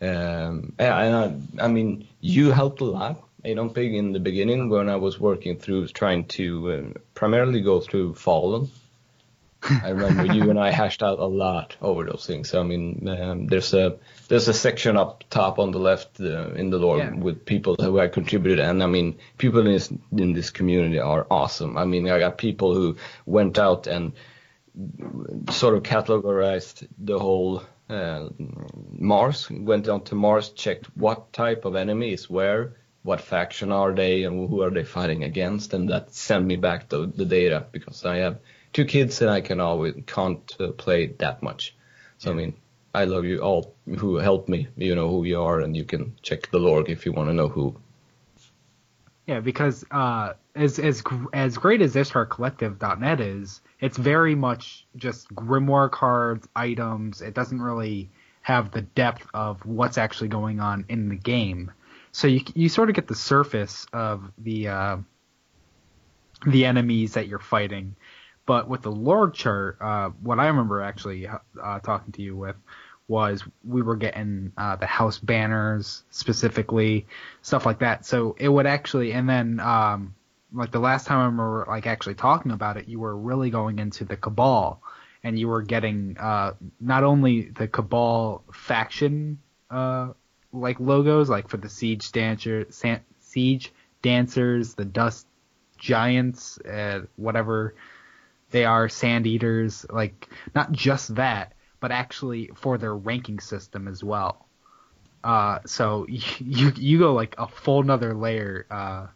Um, 0.00 0.72
and 0.78 1.16
I, 1.58 1.64
I 1.64 1.68
mean, 1.68 2.06
you 2.20 2.50
helped 2.52 2.80
a 2.80 2.84
lot, 2.84 3.22
Adon 3.44 3.70
Pig, 3.70 3.94
in 3.94 4.12
the 4.12 4.20
beginning 4.20 4.68
when 4.68 4.88
I 4.88 4.96
was 4.96 5.18
working 5.18 5.58
through 5.58 5.88
trying 5.88 6.24
to 6.26 6.72
um, 6.72 6.94
primarily 7.14 7.60
go 7.60 7.80
through 7.80 8.14
Fallen. 8.14 8.70
I 9.82 9.88
remember 9.88 10.32
you 10.32 10.50
and 10.50 10.58
I 10.58 10.70
hashed 10.70 11.02
out 11.02 11.18
a 11.18 11.26
lot 11.26 11.76
over 11.82 12.04
those 12.04 12.24
things. 12.24 12.54
I 12.54 12.62
mean, 12.62 13.08
um, 13.08 13.48
there's 13.48 13.74
a 13.74 13.96
there's 14.28 14.46
a 14.46 14.54
section 14.54 14.96
up 14.96 15.24
top 15.30 15.58
on 15.58 15.72
the 15.72 15.80
left 15.80 16.20
uh, 16.20 16.50
in 16.52 16.70
the 16.70 16.78
lore 16.78 16.98
Yeah. 16.98 17.12
with 17.12 17.44
people 17.44 17.74
who 17.80 17.96
have 17.96 18.12
contributed, 18.12 18.60
and 18.60 18.80
I 18.84 18.86
mean, 18.86 19.18
people 19.36 19.58
in 19.66 19.72
this 19.72 19.92
in 20.16 20.32
this 20.32 20.50
community 20.50 21.00
are 21.00 21.26
awesome. 21.28 21.76
I 21.76 21.86
mean, 21.86 22.08
I 22.08 22.20
got 22.20 22.38
people 22.38 22.72
who 22.72 22.96
went 23.26 23.58
out 23.58 23.88
and 23.88 24.12
sort 25.50 25.74
of 25.76 25.82
categorized 25.82 26.86
the 26.96 27.18
whole 27.18 27.64
uh, 27.88 28.28
Mars, 28.38 29.50
went 29.50 29.88
on 29.88 30.04
to 30.04 30.14
Mars, 30.14 30.50
checked 30.50 30.86
what 30.96 31.32
type 31.32 31.64
of 31.64 31.76
enemy 31.76 32.12
is 32.12 32.28
where, 32.28 32.76
what 33.02 33.20
faction 33.20 33.72
are 33.72 33.94
they, 33.94 34.24
and 34.24 34.48
who 34.48 34.62
are 34.62 34.70
they 34.70 34.84
fighting 34.84 35.24
against, 35.24 35.72
and 35.74 35.88
that 35.88 36.14
sent 36.14 36.44
me 36.44 36.56
back 36.56 36.88
the, 36.88 37.06
the 37.06 37.24
data 37.24 37.66
because 37.72 38.04
I 38.04 38.16
have 38.18 38.38
two 38.72 38.84
kids 38.84 39.22
and 39.22 39.30
I 39.30 39.40
can 39.40 39.60
always 39.60 39.94
can't 40.06 40.54
uh, 40.60 40.72
play 40.72 41.06
that 41.18 41.42
much. 41.42 41.74
So 42.18 42.30
I 42.30 42.34
mean, 42.34 42.54
I 42.94 43.04
love 43.04 43.24
you 43.24 43.40
all 43.40 43.74
who 43.98 44.16
helped 44.16 44.48
me. 44.48 44.68
You 44.76 44.94
know 44.94 45.08
who 45.08 45.24
you 45.24 45.40
are, 45.40 45.60
and 45.60 45.76
you 45.76 45.84
can 45.84 46.16
check 46.22 46.50
the 46.50 46.58
lore 46.58 46.84
if 46.88 47.06
you 47.06 47.12
want 47.12 47.28
to 47.28 47.34
know 47.34 47.48
who. 47.48 47.76
Yeah, 49.28 49.40
because 49.40 49.84
uh, 49.90 50.32
as 50.54 50.78
as 50.78 51.02
as 51.34 51.58
great 51.58 51.82
as 51.82 51.94
IshtarCollective.net 51.94 53.20
is, 53.20 53.60
it's 53.78 53.98
very 53.98 54.34
much 54.34 54.86
just 54.96 55.28
grimoire 55.34 55.90
cards, 55.90 56.48
items. 56.56 57.20
It 57.20 57.34
doesn't 57.34 57.60
really 57.60 58.10
have 58.40 58.70
the 58.70 58.80
depth 58.80 59.26
of 59.34 59.66
what's 59.66 59.98
actually 59.98 60.28
going 60.28 60.60
on 60.60 60.86
in 60.88 61.10
the 61.10 61.14
game. 61.14 61.70
So 62.10 62.26
you 62.26 62.40
you 62.54 62.70
sort 62.70 62.88
of 62.88 62.94
get 62.94 63.06
the 63.06 63.14
surface 63.14 63.86
of 63.92 64.32
the 64.38 64.68
uh, 64.68 64.96
the 66.46 66.64
enemies 66.64 67.12
that 67.12 67.28
you're 67.28 67.38
fighting, 67.38 67.96
but 68.46 68.66
with 68.66 68.80
the 68.80 68.90
lore 68.90 69.28
chart, 69.28 69.76
uh, 69.82 70.08
what 70.22 70.40
I 70.40 70.46
remember 70.46 70.80
actually 70.80 71.28
uh, 71.28 71.80
talking 71.80 72.12
to 72.12 72.22
you 72.22 72.34
with 72.34 72.56
was 73.08 73.42
we 73.66 73.82
were 73.82 73.96
getting 73.96 74.52
uh, 74.56 74.76
the 74.76 74.86
house 74.86 75.18
banners 75.18 76.04
specifically, 76.10 77.06
stuff 77.42 77.66
like 77.66 77.80
that. 77.80 78.04
So 78.04 78.36
it 78.38 78.48
would 78.48 78.66
actually, 78.66 79.12
and 79.12 79.28
then 79.28 79.58
um, 79.60 80.14
like 80.52 80.70
the 80.70 80.78
last 80.78 81.06
time 81.06 81.18
I 81.18 81.24
remember 81.24 81.64
like 81.68 81.86
actually 81.86 82.14
talking 82.14 82.52
about 82.52 82.76
it, 82.76 82.86
you 82.86 83.00
were 83.00 83.16
really 83.16 83.50
going 83.50 83.78
into 83.78 84.04
the 84.04 84.16
cabal, 84.16 84.82
and 85.24 85.38
you 85.38 85.48
were 85.48 85.62
getting 85.62 86.16
uh, 86.18 86.52
not 86.80 87.02
only 87.02 87.48
the 87.50 87.66
cabal 87.66 88.44
faction 88.52 89.38
uh, 89.70 90.12
like 90.52 90.78
logos, 90.78 91.28
like 91.28 91.48
for 91.48 91.56
the 91.56 91.68
siege 91.68 92.12
dancer, 92.12 92.66
siege 93.20 93.72
dancers, 94.02 94.74
the 94.74 94.84
dust 94.84 95.26
giants, 95.78 96.58
uh, 96.58 97.02
whatever 97.16 97.74
they 98.50 98.64
are, 98.64 98.88
sand 98.88 99.26
eaters, 99.26 99.84
like 99.90 100.28
not 100.54 100.72
just 100.72 101.14
that, 101.16 101.52
but 101.80 101.90
actually 101.90 102.50
for 102.54 102.78
their 102.78 102.94
ranking 102.94 103.40
system 103.40 103.88
as 103.88 104.02
well. 104.02 104.46
Uh, 105.24 105.58
so 105.66 106.06
you 106.38 106.72
you 106.76 106.98
go 106.98 107.14
like 107.14 107.34
a 107.38 107.46
full 107.46 107.82
nother 107.82 108.14
layer 108.14 108.66
uh, 108.70 109.06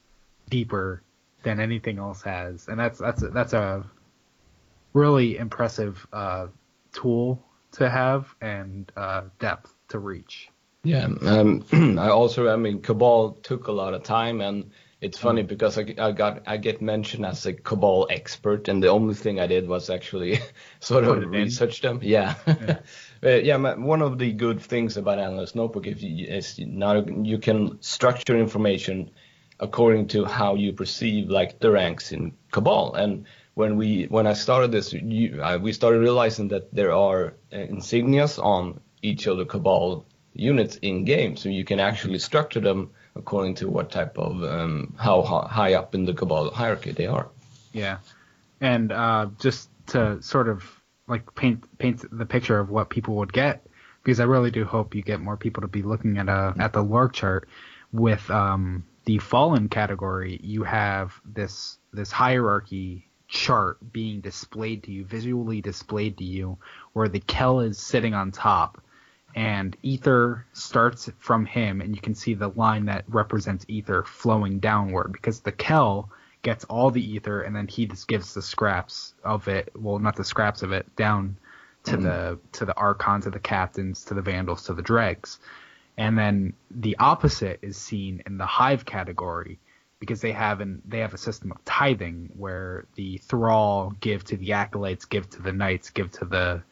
deeper 0.51 1.03
than 1.43 1.61
anything 1.61 1.99
else 1.99 2.23
has, 2.23 2.69
and 2.69 2.79
that's 2.79 2.99
that's 2.99 3.23
a, 3.23 3.29
that's 3.29 3.53
a 3.53 3.85
really 4.93 5.39
impressive 5.39 6.07
uh, 6.13 6.47
tool 6.93 7.43
to 7.73 7.89
have 7.89 8.35
and 8.41 8.93
uh, 8.97 9.23
depth 9.39 9.75
to 9.89 9.99
reach. 9.99 10.49
Yeah, 10.85 11.09
um, 11.23 11.65
I 11.99 12.09
also, 12.09 12.49
I 12.49 12.57
mean, 12.57 12.83
Cabal 12.83 13.33
took 13.43 13.69
a 13.69 13.73
lot 13.73 13.95
of 13.95 14.03
time, 14.03 14.41
and 14.41 14.71
it's 15.03 15.19
funny 15.19 15.43
because 15.43 15.77
I, 15.79 15.95
I 15.99 16.13
got 16.13 16.43
I 16.47 16.57
get 16.57 16.81
mentioned 16.81 17.27
as 17.27 17.45
a 17.45 17.53
Cabal 17.53 18.07
expert, 18.09 18.69
and 18.69 18.81
the 18.81 18.89
only 18.89 19.15
thing 19.15 19.41
I 19.41 19.49
did 19.49 19.67
was 19.67 19.91
actually 19.91 20.39
sort 20.81 21.05
of 21.05 21.29
research 21.29 21.81
them. 21.81 21.99
Yeah, 22.03 22.35
yeah. 22.47 22.79
yeah 23.37 23.57
ma- 23.57 23.75
one 23.75 24.01
of 24.01 24.19
the 24.19 24.33
good 24.33 24.63
things 24.63 24.97
about 24.97 25.19
Analyst 25.19 25.57
Notebook 25.57 25.87
you, 25.87 26.27
is 26.27 26.59
now 26.61 27.05
you 27.05 27.39
can 27.39 27.83
structure 27.83 28.39
information 28.39 29.11
according 29.59 30.07
to 30.09 30.25
how 30.25 30.55
you 30.55 30.73
perceive 30.73 31.29
like 31.29 31.59
the 31.59 31.71
ranks 31.73 32.13
in 32.13 32.33
Cabal, 32.53 32.95
and 32.95 33.27
when 33.55 33.77
we 33.77 34.05
when 34.05 34.29
I 34.29 34.35
started 34.35 34.71
this, 34.71 34.93
you, 34.93 35.43
I, 35.43 35.57
we 35.57 35.73
started 35.73 35.99
realizing 35.99 36.49
that 36.49 36.73
there 36.73 36.93
are 36.93 37.35
uh, 37.53 37.57
insignias 37.57 38.39
on 38.39 38.81
each 39.03 39.27
of 39.27 39.37
the 39.37 39.47
Cabal 39.47 40.07
units 40.33 40.77
in 40.77 41.05
game, 41.05 41.37
so 41.37 41.49
you 41.49 41.65
can 41.65 41.81
actually 41.81 42.21
structure 42.21 42.61
them 42.61 42.91
according 43.15 43.55
to 43.57 43.69
what 43.69 43.91
type 43.91 44.19
of 44.19 44.43
um, 44.43 44.95
how 44.99 45.23
high 45.23 45.75
up 45.75 45.95
in 45.95 46.05
the 46.05 46.15
Cabal 46.15 46.51
hierarchy 46.51 46.93
they 46.93 47.07
are. 47.07 47.29
Yeah, 47.73 47.99
and 48.61 48.93
uh, 48.93 49.29
just 49.39 49.69
to 49.89 50.23
sort 50.23 50.49
of 50.49 50.65
like 51.07 51.35
paint 51.35 51.65
paint 51.79 52.05
the 52.11 52.27
picture 52.27 52.59
of 52.59 52.71
what 52.71 52.89
people 52.89 53.17
would 53.17 53.33
get, 53.33 53.67
because 54.03 54.21
I 54.21 54.25
really 54.25 54.51
do 54.51 54.65
hope 54.65 54.95
you 54.95 55.03
get 55.03 55.21
more 55.21 55.37
people 55.37 55.63
to 55.63 55.69
be 55.69 55.83
looking 55.83 56.19
at 56.19 56.29
a 56.29 56.55
at 56.59 56.73
the 56.73 56.83
lore 56.83 57.09
chart. 57.09 57.49
With 57.93 58.31
um, 58.31 58.85
the 59.05 59.19
fallen 59.19 59.69
category, 59.69 60.41
you 60.43 60.63
have 60.63 61.13
this 61.25 61.79
this 61.93 62.11
hierarchy 62.11 63.09
chart 63.29 63.79
being 63.93 64.21
displayed 64.21 64.85
to 64.85 64.93
you, 64.93 65.05
visually 65.05 65.61
displayed 65.61 66.19
to 66.19 66.25
you, 66.25 66.59
where 66.93 67.09
the 67.09 67.21
Kel 67.21 67.61
is 67.61 67.79
sitting 67.79 68.15
on 68.15 68.31
top, 68.31 68.82
and 69.35 69.77
ether 69.83 70.47
starts 70.53 71.11
from 71.19 71.47
him, 71.47 71.81
and 71.81 71.95
you 71.95 72.01
can 72.01 72.15
see 72.15 72.35
the 72.35 72.49
line 72.49 72.87
that 72.87 73.05
represents 73.09 73.65
ether 73.69 74.03
flowing 74.05 74.59
downward 74.59 75.13
because 75.13 75.41
the 75.41 75.53
Kel 75.53 76.11
gets 76.43 76.65
all 76.65 76.91
the 76.91 77.15
ether 77.15 77.41
and 77.41 77.55
then 77.55 77.69
he 77.69 77.87
just 77.87 78.09
gives 78.09 78.35
the 78.35 78.43
scraps 78.43 79.15
of 79.25 79.49
it, 79.49 79.71
well, 79.79 79.99
not 79.99 80.17
the 80.17 80.25
scraps 80.25 80.63
of 80.63 80.73
it, 80.73 80.95
down 80.97 81.37
to 81.85 81.93
mm-hmm. 81.93 82.03
the 82.03 82.39
to 82.53 82.65
the 82.65 82.77
archons, 82.77 83.25
to 83.25 83.31
the 83.31 83.39
captains, 83.39 84.05
to 84.05 84.15
the 84.15 84.23
vandals, 84.23 84.65
to 84.65 84.75
the 84.75 84.83
dregs. 84.83 85.39
And 85.97 86.19
then 86.19 86.55
the 86.71 86.97
opposite 86.99 87.61
is 87.63 87.77
seen 87.77 88.23
in 88.27 88.39
the 88.39 88.47
hive 88.47 88.85
category 88.85 89.59
because 90.01 90.21
they 90.21 90.33
have 90.33 90.61
an 90.61 90.83
they 90.87 90.99
have 90.99 91.15
a 91.15 91.19
system 91.19 91.53
of 91.53 91.65
tithing 91.65 92.31
where 92.37 92.87
the 92.97 93.19
thrall 93.19 93.93
give 94.01 94.25
to 94.25 94.37
the 94.37 94.53
acolytes, 94.53 95.05
give 95.05 95.29
to 95.31 95.43
the 95.43 95.53
knights, 95.53 95.91
give 95.91 96.11
to 96.13 96.25
the 96.25 96.63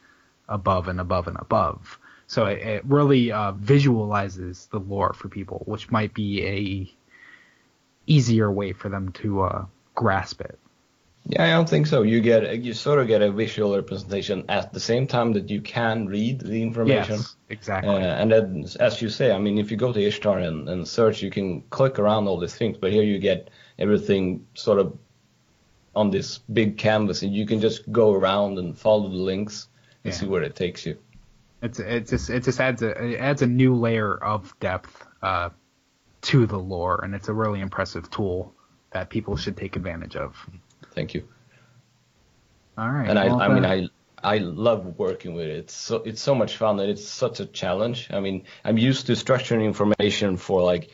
above 0.48 0.88
and 0.88 1.00
above 1.00 1.28
and 1.28 1.36
above. 1.38 1.98
So 2.30 2.46
it, 2.46 2.62
it 2.62 2.84
really 2.84 3.32
uh, 3.32 3.50
visualizes 3.50 4.68
the 4.70 4.78
lore 4.78 5.12
for 5.14 5.28
people, 5.28 5.64
which 5.66 5.90
might 5.90 6.14
be 6.14 6.46
a 6.46 6.92
easier 8.06 8.52
way 8.52 8.72
for 8.72 8.88
them 8.88 9.10
to 9.14 9.42
uh, 9.42 9.64
grasp 9.96 10.40
it. 10.40 10.56
Yeah, 11.26 11.42
I 11.42 11.50
don't 11.50 11.68
think 11.68 11.88
so. 11.88 12.02
You 12.02 12.20
get 12.20 12.62
you 12.62 12.72
sort 12.72 13.00
of 13.00 13.08
get 13.08 13.20
a 13.20 13.32
visual 13.32 13.74
representation 13.74 14.44
at 14.48 14.72
the 14.72 14.78
same 14.78 15.08
time 15.08 15.32
that 15.32 15.50
you 15.50 15.60
can 15.60 16.06
read 16.06 16.38
the 16.38 16.62
information. 16.62 17.16
Yes, 17.16 17.34
exactly. 17.48 17.96
Uh, 17.96 17.98
and 17.98 18.30
then, 18.30 18.64
as 18.78 19.02
you 19.02 19.08
say, 19.08 19.32
I 19.32 19.38
mean, 19.38 19.58
if 19.58 19.72
you 19.72 19.76
go 19.76 19.92
to 19.92 20.00
Ishtar 20.00 20.38
and, 20.38 20.68
and 20.68 20.86
search, 20.86 21.22
you 21.22 21.30
can 21.30 21.62
click 21.62 21.98
around 21.98 22.28
all 22.28 22.38
these 22.38 22.54
things, 22.54 22.78
but 22.78 22.92
here 22.92 23.02
you 23.02 23.18
get 23.18 23.50
everything 23.76 24.46
sort 24.54 24.78
of 24.78 24.96
on 25.96 26.12
this 26.12 26.38
big 26.38 26.78
canvas, 26.78 27.22
and 27.22 27.34
you 27.34 27.44
can 27.44 27.60
just 27.60 27.90
go 27.90 28.12
around 28.12 28.60
and 28.60 28.78
follow 28.78 29.08
the 29.08 29.16
links 29.16 29.66
and 30.04 30.14
yeah. 30.14 30.20
see 30.20 30.26
where 30.26 30.44
it 30.44 30.54
takes 30.54 30.86
you. 30.86 30.96
It's 31.62 31.78
it 31.78 32.08
just 32.08 32.30
it 32.30 32.44
just 32.44 32.60
adds 32.60 32.82
a 32.82 32.90
it 32.90 33.18
adds 33.18 33.42
a 33.42 33.46
new 33.46 33.74
layer 33.74 34.16
of 34.16 34.58
depth 34.60 35.06
uh, 35.22 35.50
to 36.22 36.46
the 36.46 36.58
lore, 36.58 37.00
and 37.04 37.14
it's 37.14 37.28
a 37.28 37.34
really 37.34 37.60
impressive 37.60 38.10
tool 38.10 38.54
that 38.92 39.10
people 39.10 39.36
should 39.36 39.56
take 39.56 39.76
advantage 39.76 40.16
of. 40.16 40.36
Thank 40.94 41.14
you. 41.14 41.28
All 42.78 42.90
right. 42.90 43.08
And 43.08 43.18
well, 43.18 43.40
I, 43.40 43.46
I 43.46 43.48
mean, 43.48 43.64
I 43.64 43.88
I 44.22 44.38
love 44.38 44.98
working 44.98 45.34
with 45.34 45.46
it. 45.46 45.56
It's 45.56 45.74
so 45.74 45.96
it's 45.96 46.22
so 46.22 46.34
much 46.34 46.56
fun 46.56 46.80
and 46.80 46.90
it's 46.90 47.06
such 47.06 47.40
a 47.40 47.46
challenge. 47.46 48.08
I 48.10 48.20
mean, 48.20 48.44
I'm 48.64 48.78
used 48.78 49.06
to 49.06 49.12
structuring 49.12 49.64
information 49.64 50.36
for 50.36 50.62
like 50.62 50.90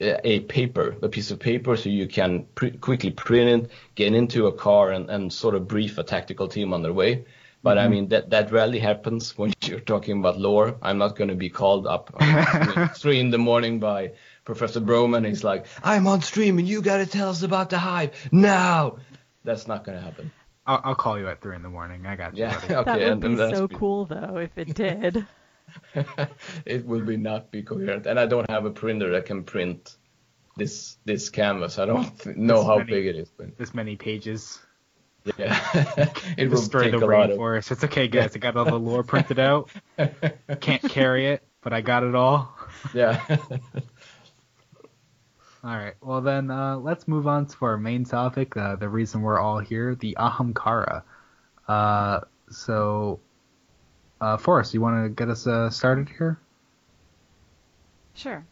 a 0.00 0.40
paper, 0.40 0.96
a 1.02 1.08
piece 1.08 1.30
of 1.30 1.38
paper, 1.38 1.76
so 1.76 1.90
you 1.90 2.06
can 2.06 2.46
pre- 2.54 2.70
quickly 2.70 3.10
print 3.10 3.64
it, 3.64 3.70
get 3.94 4.14
into 4.14 4.46
a 4.46 4.52
car, 4.52 4.92
and, 4.92 5.10
and 5.10 5.30
sort 5.30 5.54
of 5.54 5.68
brief 5.68 5.98
a 5.98 6.02
tactical 6.02 6.48
team 6.48 6.72
on 6.72 6.82
their 6.82 6.92
way. 6.92 7.26
But 7.62 7.76
mm-hmm. 7.76 7.86
I 7.86 7.88
mean 7.88 8.08
that 8.08 8.30
that 8.30 8.52
rarely 8.52 8.78
happens 8.78 9.36
when 9.38 9.52
you're 9.62 9.80
talking 9.80 10.18
about 10.18 10.38
lore. 10.38 10.76
I'm 10.82 10.98
not 10.98 11.16
going 11.16 11.28
to 11.28 11.34
be 11.34 11.50
called 11.50 11.86
up 11.86 12.14
three, 12.18 12.86
three 12.94 13.20
in 13.20 13.30
the 13.30 13.38
morning 13.38 13.80
by 13.80 14.12
Professor 14.44 14.80
Broman. 14.80 15.26
He's 15.26 15.44
like, 15.44 15.66
"I'm 15.82 16.06
on 16.06 16.22
stream 16.22 16.58
and 16.58 16.68
you 16.68 16.82
got 16.82 16.98
to 16.98 17.06
tell 17.06 17.30
us 17.30 17.42
about 17.42 17.70
the 17.70 17.78
hive 17.78 18.28
now." 18.32 18.98
That's 19.44 19.66
not 19.66 19.84
going 19.84 19.98
to 19.98 20.04
happen. 20.04 20.30
I'll, 20.66 20.80
I'll, 20.84 20.94
call 20.94 21.18
you 21.18 21.26
at 21.28 21.40
three 21.40 21.56
in 21.56 21.62
the 21.62 21.70
morning. 21.70 22.06
I 22.06 22.16
got 22.16 22.36
you. 22.36 22.44
Yeah, 22.44 22.56
okay. 22.64 22.84
That 22.84 23.00
would 23.00 23.20
be 23.20 23.26
and 23.26 23.56
so 23.56 23.66
be... 23.66 23.74
cool 23.74 24.04
though 24.04 24.36
if 24.36 24.56
it 24.56 24.74
did. 24.74 25.26
it 26.66 26.84
will 26.84 27.04
be 27.04 27.16
not 27.16 27.50
be 27.50 27.62
coherent, 27.62 28.06
and 28.06 28.18
I 28.18 28.26
don't 28.26 28.48
have 28.50 28.64
a 28.64 28.70
printer 28.70 29.10
that 29.12 29.26
can 29.26 29.44
print 29.44 29.96
this 30.56 30.96
this 31.04 31.30
canvas. 31.30 31.78
I 31.78 31.86
don't 31.86 32.26
know 32.36 32.58
this 32.58 32.66
how 32.66 32.78
many, 32.78 32.90
big 32.90 33.06
it 33.06 33.16
is. 33.16 33.28
But... 33.36 33.56
This 33.56 33.74
many 33.74 33.96
pages. 33.96 34.60
Yeah, 35.36 35.58
it 36.38 36.48
will 36.48 36.56
destroy 36.56 36.90
the 36.90 36.98
rainforest. 36.98 37.70
Of... 37.70 37.78
It's 37.78 37.84
okay, 37.84 38.08
guys. 38.08 38.34
I 38.34 38.38
got 38.38 38.56
all 38.56 38.64
the 38.64 38.78
lore 38.78 39.02
printed 39.02 39.38
out. 39.38 39.70
Can't 40.60 40.82
carry 40.82 41.28
it, 41.28 41.42
but 41.62 41.72
I 41.72 41.80
got 41.80 42.02
it 42.02 42.14
all. 42.14 42.56
Yeah. 42.94 43.20
all 45.62 45.76
right. 45.76 45.92
Well, 46.00 46.22
then 46.22 46.50
uh, 46.50 46.78
let's 46.78 47.06
move 47.06 47.26
on 47.26 47.44
to 47.44 47.56
our 47.60 47.76
main 47.76 48.06
topic. 48.06 48.56
Uh, 48.56 48.76
the 48.76 48.88
reason 48.88 49.20
we're 49.20 49.38
all 49.38 49.58
here, 49.58 49.94
the 49.94 50.16
Ahamkara. 50.18 51.02
Uh, 51.68 52.20
so, 52.48 53.20
uh, 54.18 54.38
Forrest, 54.38 54.72
you 54.72 54.80
want 54.80 55.04
to 55.04 55.10
get 55.10 55.28
us 55.28 55.46
uh, 55.46 55.68
started 55.68 56.08
here? 56.08 56.38
Sure. 58.14 58.46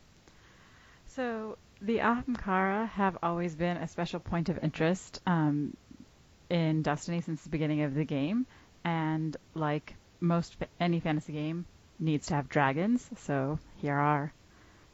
So 1.07 1.57
the 1.81 1.99
Ahamkara 1.99 2.89
have 2.91 3.17
always 3.23 3.55
been 3.55 3.77
a 3.79 3.89
special 3.89 4.21
point 4.21 4.49
of 4.49 4.59
interest. 4.63 5.21
Um, 5.27 5.77
in 6.51 6.83
Destiny 6.83 7.21
since 7.21 7.43
the 7.43 7.51
beginning 7.51 7.83
of 7.83 7.95
the 7.95 8.05
game, 8.05 8.47
and 8.85 9.37
like 9.55 9.95
most 10.21 10.57
any 10.81 11.01
fantasy 11.01 11.33
game, 11.33 11.67
needs 11.99 12.29
to 12.29 12.35
have 12.35 12.49
dragons. 12.49 13.09
So 13.19 13.59
here 13.77 13.97
are 13.97 14.33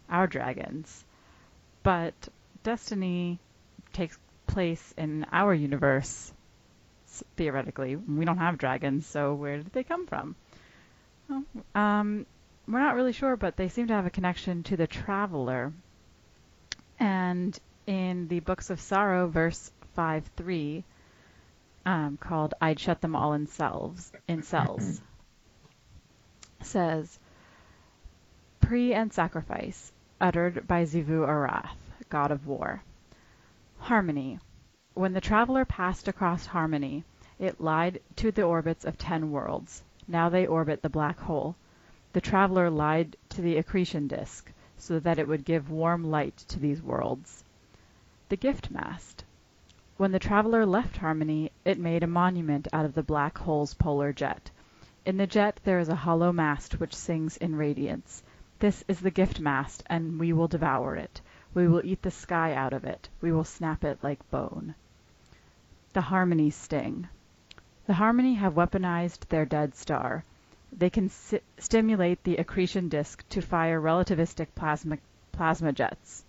our 0.08 0.26
dragons. 0.26 1.04
But 1.82 2.14
Destiny 2.62 3.38
takes 3.92 4.18
place 4.46 4.94
in 4.96 5.26
our 5.32 5.54
universe. 5.54 6.32
Theoretically, 7.36 7.96
we 7.96 8.24
don't 8.24 8.38
have 8.38 8.58
dragons, 8.58 9.06
so 9.06 9.34
where 9.34 9.58
did 9.58 9.72
they 9.72 9.84
come 9.84 10.06
from? 10.06 10.34
Well, 11.28 11.44
um, 11.74 12.26
we're 12.66 12.80
not 12.80 12.96
really 12.96 13.12
sure, 13.12 13.36
but 13.36 13.56
they 13.56 13.68
seem 13.68 13.86
to 13.88 13.94
have 13.94 14.06
a 14.06 14.10
connection 14.10 14.62
to 14.64 14.76
the 14.76 14.86
Traveler. 14.86 15.72
And 16.98 17.58
in 17.86 18.28
the 18.28 18.40
Books 18.40 18.70
of 18.70 18.80
Sorrow, 18.80 19.28
verse 19.28 19.70
5 19.94 20.30
3, 20.36 20.84
um, 21.86 22.16
called 22.16 22.54
"I'd 22.60 22.80
Shut 22.80 23.00
Them 23.00 23.14
All 23.14 23.32
in 23.32 23.46
Cells." 23.46 24.12
In 24.26 24.42
cells, 24.42 25.00
says, 26.60 27.18
"Pre 28.60 28.94
and 28.94 29.12
sacrifice, 29.12 29.92
uttered 30.20 30.66
by 30.66 30.84
Xivu 30.84 31.26
Arath, 31.26 31.76
god 32.08 32.30
of 32.30 32.46
war. 32.46 32.82
Harmony. 33.78 34.38
When 34.94 35.12
the 35.12 35.20
traveler 35.20 35.64
passed 35.64 36.08
across 36.08 36.46
Harmony, 36.46 37.04
it 37.38 37.60
lied 37.60 38.00
to 38.16 38.30
the 38.30 38.44
orbits 38.44 38.84
of 38.84 38.96
ten 38.96 39.30
worlds. 39.30 39.82
Now 40.06 40.28
they 40.28 40.46
orbit 40.46 40.82
the 40.82 40.88
black 40.88 41.18
hole. 41.18 41.56
The 42.12 42.20
traveler 42.20 42.70
lied 42.70 43.16
to 43.30 43.42
the 43.42 43.56
accretion 43.56 44.06
disk, 44.06 44.52
so 44.78 45.00
that 45.00 45.18
it 45.18 45.26
would 45.26 45.44
give 45.44 45.70
warm 45.70 46.04
light 46.10 46.36
to 46.48 46.60
these 46.60 46.80
worlds. 46.80 47.42
The 48.28 48.36
gift 48.36 48.70
mast. 48.70 49.23
When 49.96 50.10
the 50.10 50.18
traveler 50.18 50.66
left 50.66 50.96
Harmony 50.96 51.52
it 51.64 51.78
made 51.78 52.02
a 52.02 52.08
monument 52.08 52.66
out 52.72 52.84
of 52.84 52.94
the 52.94 53.02
black 53.04 53.38
hole's 53.38 53.74
polar 53.74 54.12
jet. 54.12 54.50
In 55.06 55.18
the 55.18 55.26
jet 55.28 55.60
there 55.62 55.78
is 55.78 55.88
a 55.88 55.94
hollow 55.94 56.32
mast 56.32 56.80
which 56.80 56.96
sings 56.96 57.36
in 57.36 57.54
radiance. 57.54 58.24
This 58.58 58.82
is 58.88 58.98
the 58.98 59.12
gift 59.12 59.38
mast, 59.38 59.84
and 59.86 60.18
we 60.18 60.32
will 60.32 60.48
devour 60.48 60.96
it. 60.96 61.20
We 61.54 61.68
will 61.68 61.80
eat 61.84 62.02
the 62.02 62.10
sky 62.10 62.54
out 62.54 62.72
of 62.72 62.82
it. 62.82 63.08
We 63.20 63.30
will 63.30 63.44
snap 63.44 63.84
it 63.84 64.02
like 64.02 64.28
bone. 64.32 64.74
The 65.92 66.00
Harmony 66.00 66.50
Sting. 66.50 67.06
The 67.86 67.94
Harmony 67.94 68.34
have 68.34 68.54
weaponized 68.54 69.28
their 69.28 69.44
dead 69.44 69.76
star. 69.76 70.24
They 70.72 70.90
can 70.90 71.08
si- 71.08 71.38
stimulate 71.58 72.24
the 72.24 72.38
accretion 72.38 72.88
disk 72.88 73.24
to 73.28 73.40
fire 73.40 73.80
relativistic 73.80 74.48
plasma, 74.56 74.98
plasma 75.30 75.72
jets. 75.72 76.24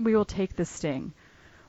We 0.00 0.16
will 0.16 0.24
take 0.24 0.56
the 0.56 0.64
sting. 0.64 1.12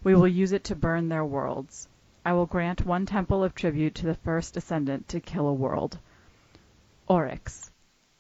We 0.02 0.16
will 0.16 0.28
use 0.28 0.54
it 0.54 0.64
to 0.66 0.76
burn 0.76 1.10
their 1.10 1.26
worlds. 1.26 1.88
I 2.24 2.32
will 2.34 2.46
grant 2.46 2.86
one 2.86 3.06
temple 3.06 3.44
of 3.44 3.54
tribute 3.54 3.96
to 3.96 4.06
the 4.06 4.16
first 4.16 4.56
ascendant 4.56 5.10
to 5.10 5.20
kill 5.20 5.48
a 5.48 5.54
world. 5.54 5.98
Oryx. 7.08 7.70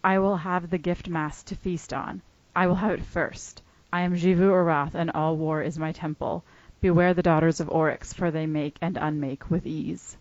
I 0.03 0.19
will 0.19 0.35
have 0.35 0.69
the 0.69 0.77
gift 0.77 1.07
mast 1.07 1.47
to 1.47 1.55
feast 1.55 1.93
on. 1.93 2.21
I 2.55 2.67
will 2.67 2.75
have 2.75 2.91
it 2.91 3.03
first. 3.03 3.61
I 3.93 4.01
am 4.01 4.15
Xivu 4.15 4.51
Arath, 4.51 4.93
and 4.93 5.09
all 5.11 5.37
war 5.37 5.61
is 5.61 5.79
my 5.79 5.91
temple. 5.91 6.43
Beware 6.81 7.13
the 7.13 7.23
daughters 7.23 7.59
of 7.59 7.69
Oryx, 7.69 8.11
for 8.11 8.29
they 8.29 8.45
make 8.45 8.77
and 8.81 8.97
unmake 8.97 9.49
with 9.49 9.65
ease. 9.65 10.17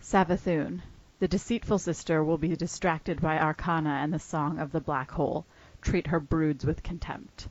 Savathun. 0.00 0.82
The 1.20 1.28
deceitful 1.28 1.78
sister 1.78 2.24
will 2.24 2.38
be 2.38 2.56
distracted 2.56 3.20
by 3.20 3.38
Arcana 3.38 4.00
and 4.02 4.12
the 4.12 4.18
song 4.18 4.58
of 4.58 4.72
the 4.72 4.80
black 4.80 5.12
hole. 5.12 5.46
Treat 5.80 6.08
her 6.08 6.18
broods 6.18 6.66
with 6.66 6.82
contempt. 6.82 7.46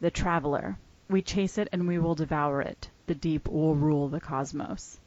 The 0.00 0.10
Traveler. 0.10 0.76
We 1.08 1.22
chase 1.22 1.58
it 1.58 1.68
and 1.72 1.86
we 1.86 1.98
will 1.98 2.14
devour 2.14 2.62
it. 2.62 2.90
The 3.06 3.14
deep 3.14 3.48
will 3.48 3.74
rule 3.74 4.08
the 4.08 4.20
cosmos. 4.20 4.98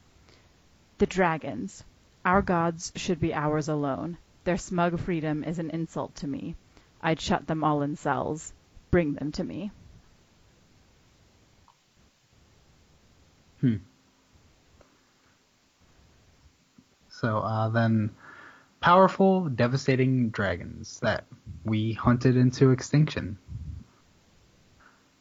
The 0.98 1.06
dragons. 1.06 1.84
Our 2.24 2.42
gods 2.42 2.92
should 2.96 3.20
be 3.20 3.34
ours 3.34 3.68
alone. 3.68 4.18
Their 4.44 4.56
smug 4.56 4.98
freedom 4.98 5.44
is 5.44 5.58
an 5.58 5.70
insult 5.70 6.14
to 6.16 6.26
me. 6.26 6.56
I'd 7.02 7.20
shut 7.20 7.46
them 7.46 7.64
all 7.64 7.82
in 7.82 7.96
cells. 7.96 8.52
Bring 8.90 9.14
them 9.14 9.32
to 9.32 9.44
me. 9.44 9.70
Hmm. 13.60 13.76
So 17.10 17.38
uh, 17.38 17.68
then, 17.68 18.10
powerful, 18.80 19.50
devastating 19.50 20.30
dragons 20.30 20.98
that 21.00 21.24
we 21.64 21.92
hunted 21.92 22.36
into 22.36 22.70
extinction. 22.70 23.36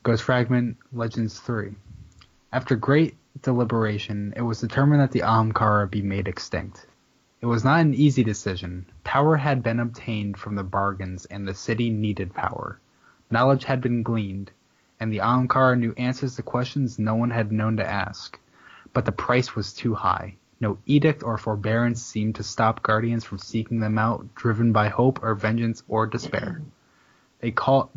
Ghost 0.02 0.24
Fragment 0.24 0.78
Legends 0.94 1.38
3. 1.42 1.76
After 2.54 2.78
great 2.78 3.18
deliberation, 3.42 4.34
it 4.38 4.42
was 4.42 4.62
determined 4.62 5.02
that 5.02 5.12
the 5.12 5.24
Ahamkara 5.24 5.92
be 5.92 6.02
made 6.02 6.30
extinct. 6.30 6.88
It 7.42 7.48
was 7.48 7.66
not 7.66 7.82
an 7.82 7.94
easy 7.94 8.24
decision. 8.24 8.86
Power 9.04 9.36
had 9.36 9.62
been 9.62 9.82
obtained 9.82 10.38
from 10.38 10.56
the 10.56 10.64
bargains, 10.64 11.26
and 11.26 11.46
the 11.46 11.54
city 11.54 11.90
needed 11.90 12.34
power. 12.34 12.80
Knowledge 13.30 13.66
had 13.66 13.82
been 13.82 14.02
gleaned, 14.02 14.52
and 15.02 15.12
the 15.12 15.18
Ahamkara 15.18 15.78
knew 15.78 15.94
answers 15.98 16.38
to 16.38 16.44
questions 16.44 16.98
no 16.98 17.16
one 17.16 17.32
had 17.32 17.52
known 17.52 17.76
to 17.76 17.86
ask. 17.86 18.40
But 18.94 19.04
the 19.04 19.12
price 19.12 19.54
was 19.54 19.74
too 19.74 19.96
high. 19.96 20.36
No 20.62 20.78
edict 20.86 21.24
or 21.24 21.38
forbearance 21.38 22.02
seemed 22.02 22.36
to 22.36 22.44
stop 22.44 22.84
guardians 22.84 23.26
from 23.26 23.38
seeking 23.38 23.82
them 23.82 23.98
out, 23.98 24.34
driven 24.34 24.72
by 24.72 24.88
hope 24.88 25.22
or 25.22 25.36
vengeance 25.36 25.84
or 25.90 26.08
despair. 26.08 26.62
They 27.42 27.52
call, 27.52 27.92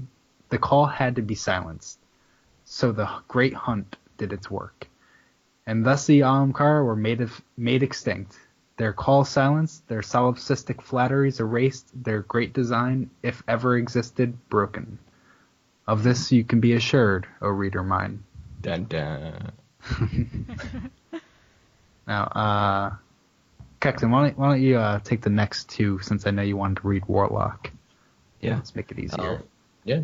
the 0.53 0.59
call 0.59 0.85
had 0.85 1.17
to 1.17 1.23
be 1.23 1.35
silenced, 1.35 1.99
so 2.67 2.93
the 2.93 3.09
great 3.27 3.55
hunt 3.55 3.97
did 4.19 4.35
its 4.35 4.51
work. 4.51 4.87
And 5.67 5.85
thus 5.85 6.07
the 6.07 6.21
Ahamkara 6.21 6.85
were 6.85 6.95
made, 6.95 7.23
of, 7.23 7.41
made 7.57 7.83
extinct, 7.83 8.39
their 8.77 8.93
call 8.93 9.25
silenced, 9.25 9.89
their 9.89 10.03
solipsistic 10.03 10.83
flatteries 10.83 11.41
erased, 11.41 11.89
their 12.05 12.21
great 12.21 12.53
design, 12.53 13.09
if 13.23 13.43
ever 13.49 13.79
existed, 13.79 14.37
broken. 14.51 14.99
Of 15.87 16.03
this 16.03 16.31
you 16.31 16.45
can 16.45 16.61
be 16.61 16.75
assured, 16.75 17.27
O 17.41 17.49
reader 17.49 17.83
mine. 17.83 18.23
Dun, 18.61 18.85
dun. 18.85 19.53
Now, 22.07 22.25
uh, 22.25 22.97
Kexon, 23.81 24.11
why 24.11 24.27
don't, 24.27 24.39
why 24.39 24.49
don't 24.49 24.61
you 24.61 24.77
uh, 24.77 24.99
take 24.99 25.23
the 25.23 25.31
next 25.31 25.69
two 25.69 26.01
since 26.01 26.27
I 26.27 26.31
know 26.31 26.43
you 26.43 26.57
wanted 26.57 26.79
to 26.79 26.89
read 26.89 27.07
Warlock? 27.07 27.71
Yeah. 28.41 28.57
Let's 28.57 28.75
make 28.75 28.91
it 28.91 28.99
easier. 28.99 29.21
Uh, 29.21 29.39
yeah. 29.85 30.01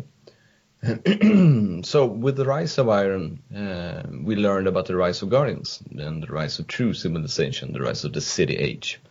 so 1.83 2.05
with 2.05 2.37
the 2.37 2.45
rise 2.45 2.77
of 2.77 2.87
Iron, 2.87 3.43
uh, 3.53 4.03
we 4.23 4.37
learned 4.37 4.65
about 4.65 4.85
the 4.85 4.95
rise 4.95 5.21
of 5.21 5.29
Guardians 5.29 5.83
and 5.91 6.23
the 6.23 6.27
rise 6.27 6.57
of 6.57 6.67
true 6.67 6.93
civilization, 6.93 7.73
the 7.73 7.81
rise 7.81 8.05
of 8.05 8.13
the 8.13 8.21
City 8.21 8.55
Age. 8.55 9.01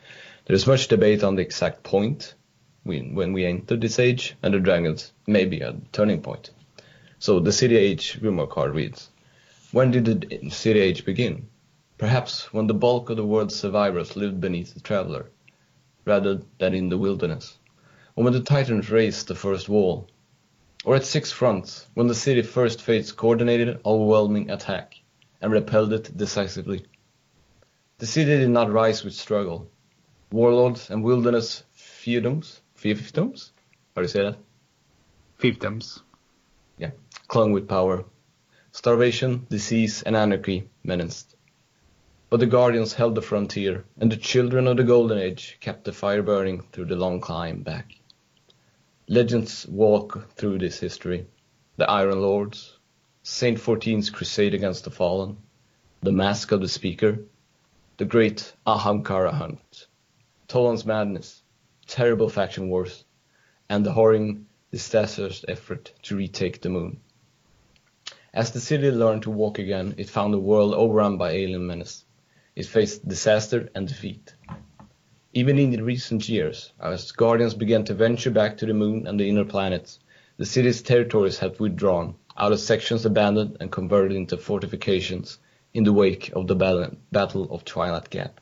There 0.46 0.56
is 0.56 0.66
much 0.66 0.88
debate 0.88 1.22
on 1.22 1.36
the 1.36 1.42
exact 1.42 1.82
point 1.82 2.34
when, 2.84 3.14
when 3.14 3.34
we 3.34 3.44
entered 3.44 3.82
this 3.82 3.98
age, 3.98 4.34
and 4.42 4.54
the 4.54 4.60
dragons 4.60 5.12
may 5.26 5.44
be 5.44 5.60
a 5.60 5.76
turning 5.92 6.22
point. 6.22 6.50
So 7.18 7.38
the 7.38 7.52
City 7.52 7.76
Age 7.76 8.18
rumor 8.22 8.46
card 8.46 8.74
reads, 8.74 9.10
When 9.70 9.90
did 9.90 10.06
the 10.06 10.48
City 10.48 10.80
Age 10.80 11.04
begin? 11.04 11.48
Perhaps 11.98 12.50
when 12.50 12.66
the 12.66 12.72
bulk 12.72 13.10
of 13.10 13.18
the 13.18 13.26
world's 13.26 13.56
survivors 13.56 14.16
lived 14.16 14.40
beneath 14.40 14.72
the 14.72 14.80
Traveler, 14.80 15.26
rather 16.06 16.40
than 16.56 16.72
in 16.72 16.88
the 16.88 16.96
wilderness, 16.96 17.58
or 18.16 18.24
when 18.24 18.32
the 18.32 18.40
Titans 18.40 18.90
raised 18.90 19.28
the 19.28 19.34
first 19.34 19.68
wall, 19.68 20.08
or 20.84 20.96
at 20.96 21.04
six 21.04 21.32
fronts, 21.32 21.86
when 21.94 22.06
the 22.06 22.14
city 22.14 22.42
first 22.42 22.82
faced 22.82 23.16
coordinated, 23.16 23.80
overwhelming 23.84 24.50
attack 24.50 24.94
and 25.40 25.52
repelled 25.52 25.92
it 25.92 26.16
decisively. 26.16 26.86
The 27.98 28.06
city 28.06 28.36
did 28.38 28.50
not 28.50 28.70
rise 28.70 29.04
with 29.04 29.14
struggle. 29.14 29.70
Warlords 30.30 30.90
and 30.90 31.02
wilderness 31.02 31.64
fiefdoms, 31.76 32.60
fiefdoms? 32.76 33.50
How 33.94 34.02
do 34.02 34.02
you 34.02 34.08
say 34.08 34.22
that? 34.22 34.38
Fiefdoms. 35.38 36.00
Yeah, 36.76 36.90
clung 37.26 37.52
with 37.52 37.68
power. 37.68 38.04
Starvation, 38.70 39.46
disease, 39.50 40.02
and 40.02 40.14
anarchy 40.14 40.68
menaced. 40.84 41.34
But 42.30 42.40
the 42.40 42.46
Guardians 42.46 42.92
held 42.92 43.14
the 43.14 43.22
frontier, 43.22 43.84
and 43.98 44.12
the 44.12 44.16
children 44.16 44.68
of 44.68 44.76
the 44.76 44.84
Golden 44.84 45.18
Age 45.18 45.56
kept 45.60 45.84
the 45.84 45.92
fire 45.92 46.22
burning 46.22 46.60
through 46.70 46.84
the 46.84 46.96
long 46.96 47.20
climb 47.20 47.62
back. 47.62 47.97
Legends 49.10 49.66
walk 49.66 50.34
through 50.34 50.58
this 50.58 50.78
history. 50.78 51.26
The 51.78 51.90
Iron 51.90 52.20
Lords, 52.20 52.78
Saint 53.22 53.58
Fourteen's 53.58 54.10
crusade 54.10 54.52
against 54.52 54.84
the 54.84 54.90
fallen, 54.90 55.38
the 56.02 56.12
Mask 56.12 56.52
of 56.52 56.60
the 56.60 56.68
Speaker, 56.68 57.20
the 57.96 58.04
great 58.04 58.52
Ahamkara 58.66 59.32
hunt, 59.32 59.86
Toland's 60.46 60.84
madness, 60.84 61.42
terrible 61.86 62.28
faction 62.28 62.68
wars, 62.68 63.06
and 63.70 63.86
the 63.86 63.94
horrid, 63.94 64.44
disastrous 64.72 65.42
effort 65.48 65.90
to 66.02 66.14
retake 66.14 66.60
the 66.60 66.68
moon. 66.68 67.00
As 68.34 68.50
the 68.50 68.60
city 68.60 68.90
learned 68.90 69.22
to 69.22 69.30
walk 69.30 69.58
again, 69.58 69.94
it 69.96 70.10
found 70.10 70.34
a 70.34 70.38
world 70.38 70.74
overrun 70.74 71.16
by 71.16 71.30
alien 71.30 71.66
menace. 71.66 72.04
It 72.54 72.66
faced 72.66 73.08
disaster 73.08 73.70
and 73.74 73.88
defeat. 73.88 74.34
Even 75.34 75.58
in 75.58 75.70
the 75.70 75.82
recent 75.82 76.28
years, 76.28 76.72
as 76.80 77.12
Guardians 77.12 77.54
began 77.54 77.84
to 77.84 77.94
venture 77.94 78.30
back 78.30 78.56
to 78.56 78.66
the 78.66 78.72
moon 78.72 79.06
and 79.06 79.20
the 79.20 79.28
inner 79.28 79.44
planets, 79.44 79.98
the 80.38 80.46
city's 80.46 80.80
territories 80.80 81.38
had 81.38 81.60
withdrawn, 81.60 82.14
out 82.36 82.52
of 82.52 82.60
sections 82.60 83.04
abandoned 83.04 83.56
and 83.60 83.70
converted 83.70 84.16
into 84.16 84.38
fortifications 84.38 85.38
in 85.74 85.84
the 85.84 85.92
wake 85.92 86.32
of 86.34 86.46
the 86.46 86.54
Battle 87.12 87.52
of 87.52 87.64
Twilight 87.64 88.08
Gap. 88.08 88.40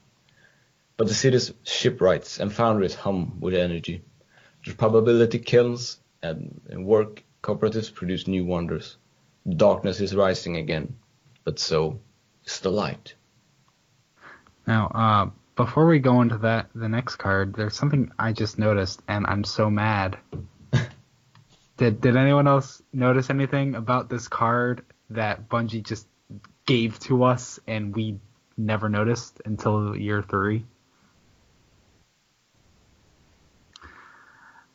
But 0.96 1.08
the 1.08 1.14
city's 1.14 1.52
shipwrights 1.64 2.38
and 2.38 2.52
foundries 2.52 2.94
hum 2.94 3.40
with 3.40 3.54
energy. 3.54 4.02
The 4.64 4.74
probability 4.74 5.38
kilns 5.40 5.98
and, 6.22 6.60
work 6.70 7.24
cooperatives 7.42 7.92
produce 7.92 8.26
new 8.26 8.44
wonders. 8.44 8.96
Darkness 9.48 10.00
is 10.00 10.14
rising 10.14 10.56
again, 10.56 10.96
but 11.44 11.58
so 11.58 11.98
is 12.44 12.60
the 12.60 12.70
light. 12.70 13.14
Now, 14.66 14.86
uh, 14.94 15.30
before 15.56 15.86
we 15.86 15.98
go 15.98 16.20
into 16.20 16.38
that, 16.38 16.68
the 16.74 16.88
next 16.88 17.16
card, 17.16 17.54
there's 17.54 17.74
something 17.74 18.12
I 18.18 18.32
just 18.32 18.58
noticed, 18.58 19.00
and 19.08 19.26
I'm 19.26 19.42
so 19.42 19.70
mad. 19.70 20.18
did 21.78 22.00
Did 22.00 22.16
anyone 22.16 22.46
else 22.46 22.82
notice 22.92 23.30
anything 23.30 23.74
about 23.74 24.10
this 24.10 24.28
card 24.28 24.84
that 25.10 25.48
Bungie 25.48 25.82
just 25.82 26.06
gave 26.66 26.98
to 27.00 27.24
us 27.24 27.58
and 27.66 27.94
we 27.94 28.18
never 28.56 28.88
noticed 28.88 29.40
until 29.44 29.96
year 29.96 30.22
three? 30.22 30.66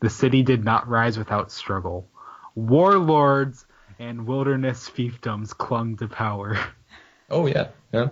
The 0.00 0.10
city 0.10 0.42
did 0.42 0.64
not 0.64 0.88
rise 0.88 1.16
without 1.16 1.52
struggle. 1.52 2.08
Warlords 2.56 3.64
and 4.00 4.26
wilderness 4.26 4.90
fiefdoms 4.90 5.56
clung 5.56 5.96
to 5.98 6.08
power. 6.08 6.58
Oh 7.30 7.46
yeah, 7.46 7.68
yeah. 7.92 8.08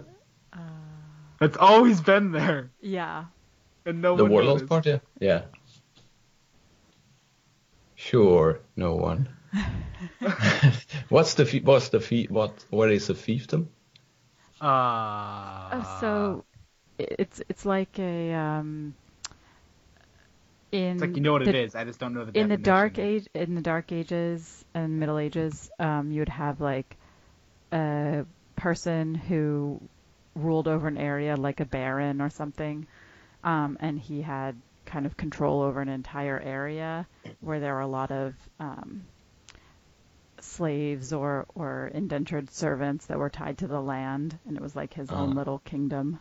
That's 1.41 1.57
always 1.57 2.01
been 2.01 2.33
there, 2.33 2.71
Yeah. 2.81 3.27
and 3.87 4.03
no 4.03 4.15
the 4.15 4.23
one 4.25 4.31
warlords 4.31 4.63
noticed. 4.63 4.69
part, 4.69 4.87
yeah. 4.87 4.99
Yeah. 5.21 5.43
Sure, 7.95 8.61
no 8.75 8.97
one. 8.97 9.29
what's 11.09 11.35
the 11.35 11.45
fie- 11.47 11.61
what's 11.61 11.91
the 11.91 12.01
fee 12.01 12.27
what 12.31 12.65
what 12.71 12.91
is 12.91 13.11
a 13.11 13.15
fiefdom? 13.15 13.69
Uh, 14.61 15.71
Oh, 15.73 15.83
so 16.01 16.45
it's 16.99 17.43
it's 17.49 17.65
like 17.65 17.99
a 17.99 18.33
um 18.35 18.95
in 20.73 20.93
it's 20.93 21.01
like 21.03 21.17
you 21.17 21.23
know 21.23 21.33
what 21.33 21.43
the, 21.43 21.51
it 21.51 21.55
is. 21.57 21.75
I 21.75 21.85
just 21.85 21.99
don't 21.99 22.15
know 22.15 22.25
the 22.25 22.39
in 22.39 22.49
the 22.49 22.57
dark 22.57 22.99
age 22.99 23.27
in 23.35 23.55
the 23.55 23.61
dark 23.61 23.93
ages 23.93 24.65
and 24.75 25.01
middle 25.01 25.19
ages 25.19 25.71
um 25.79 26.13
you 26.13 26.21
would 26.21 26.29
have 26.29 26.61
like 26.61 26.97
a 27.73 28.25
person 28.57 29.15
who 29.15 29.81
ruled 30.35 30.69
over 30.69 30.87
an 30.89 30.97
area 30.99 31.37
like 31.37 31.61
a 31.61 31.65
baron 31.65 32.21
or 32.21 32.31
something 32.31 32.87
um 33.45 33.77
and 33.81 33.99
he 33.99 34.23
had 34.23 34.55
kind 34.87 35.07
of 35.07 35.17
control 35.17 35.63
over 35.63 35.81
an 35.81 35.89
entire 35.89 36.39
area 36.41 37.07
where 37.41 37.61
there 37.61 37.75
were 37.75 37.81
a 37.81 37.87
lot 37.87 38.11
of 38.11 38.35
um 38.59 39.03
slaves 40.41 41.13
or 41.13 41.47
or 41.55 41.91
indentured 41.93 42.51
servants 42.51 43.07
that 43.07 43.19
were 43.19 43.29
tied 43.31 43.59
to 43.59 43.67
the 43.67 43.81
land 43.81 44.39
and 44.47 44.57
it 44.57 44.63
was 44.63 44.75
like 44.75 44.95
his 44.95 45.11
own 45.11 45.31
Ah. 45.31 45.35
little 45.35 45.59
kingdom 45.61 46.19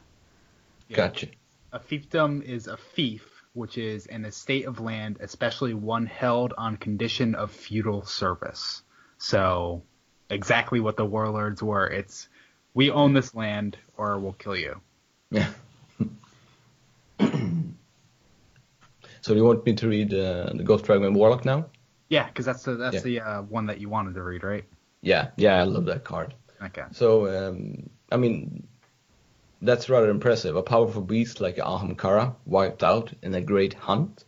Yeah. 0.88 0.98
Gotcha. 0.98 1.28
A 1.72 1.80
fiefdom 1.80 2.41
is 2.41 2.65
a 2.67 2.78
fief, 2.78 3.22
which 3.54 3.78
is 3.78 4.08
an 4.08 4.26
estate 4.26 4.65
of 4.65 4.80
land, 4.80 5.17
especially 5.19 5.76
one 5.76 6.08
held 6.08 6.52
on 6.58 6.78
condition 6.78 7.36
of 7.36 7.52
feudal 7.52 8.06
service. 8.06 8.82
So, 9.19 9.84
exactly 10.32 10.80
what 10.80 10.98
the 10.98 11.06
warlords 11.06 11.62
were. 11.62 11.86
It's 11.86 12.28
we 12.79 12.89
own 12.91 13.11
this 13.11 13.35
land, 13.35 13.77
or 13.97 14.17
we'll 14.19 14.39
kill 14.43 14.55
you. 14.55 14.79
Yeah. 15.31 15.49
so 17.19 17.27
do 19.27 19.35
you 19.35 19.43
want 19.43 19.65
me 19.65 19.73
to 19.75 19.89
read 19.89 20.13
uh, 20.13 20.53
the 20.55 20.63
Ghost 20.63 20.85
Dragon 20.85 21.13
Warlock 21.13 21.43
now? 21.43 21.65
Yeah, 22.07 22.27
because 22.27 22.45
that's 22.45 22.63
the 22.63 22.75
that's 22.75 22.95
Yeah. 22.95 23.01
the 23.01 23.19
uh, 23.19 23.41
one 23.41 23.65
that 23.65 23.81
you 23.81 23.89
wanted 23.89 24.13
to 24.13 24.23
read, 24.23 24.45
right? 24.45 24.63
Yeah, 25.01 25.31
yeah, 25.35 25.59
I 25.59 25.63
love 25.63 25.83
that 25.87 26.05
card. 26.05 26.33
Okay. 26.67 26.85
So, 26.91 27.27
um, 27.27 27.89
I 28.13 28.15
mean, 28.15 28.65
that's 29.61 29.89
rather 29.89 30.09
impressive. 30.09 30.55
A 30.55 30.63
powerful 30.63 31.01
beast 31.01 31.41
like 31.41 31.57
Ahamkara 31.57 32.33
wiped 32.45 32.81
out 32.81 33.11
in 33.21 33.35
a 33.35 33.41
great 33.41 33.73
hunt. 33.73 34.23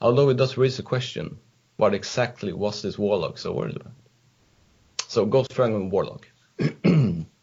Although 0.00 0.28
it 0.28 0.36
does 0.36 0.56
raise 0.56 0.76
the 0.76 0.84
question, 0.84 1.38
what 1.76 1.92
exactly 1.92 2.52
was 2.52 2.82
this 2.82 2.96
warlock 2.98 3.36
so 3.36 3.52
worried 3.52 3.74
about? 3.74 3.96
So, 5.08 5.26
Ghost 5.26 5.52
Dragon 5.52 5.90
Warlock. 5.90 6.28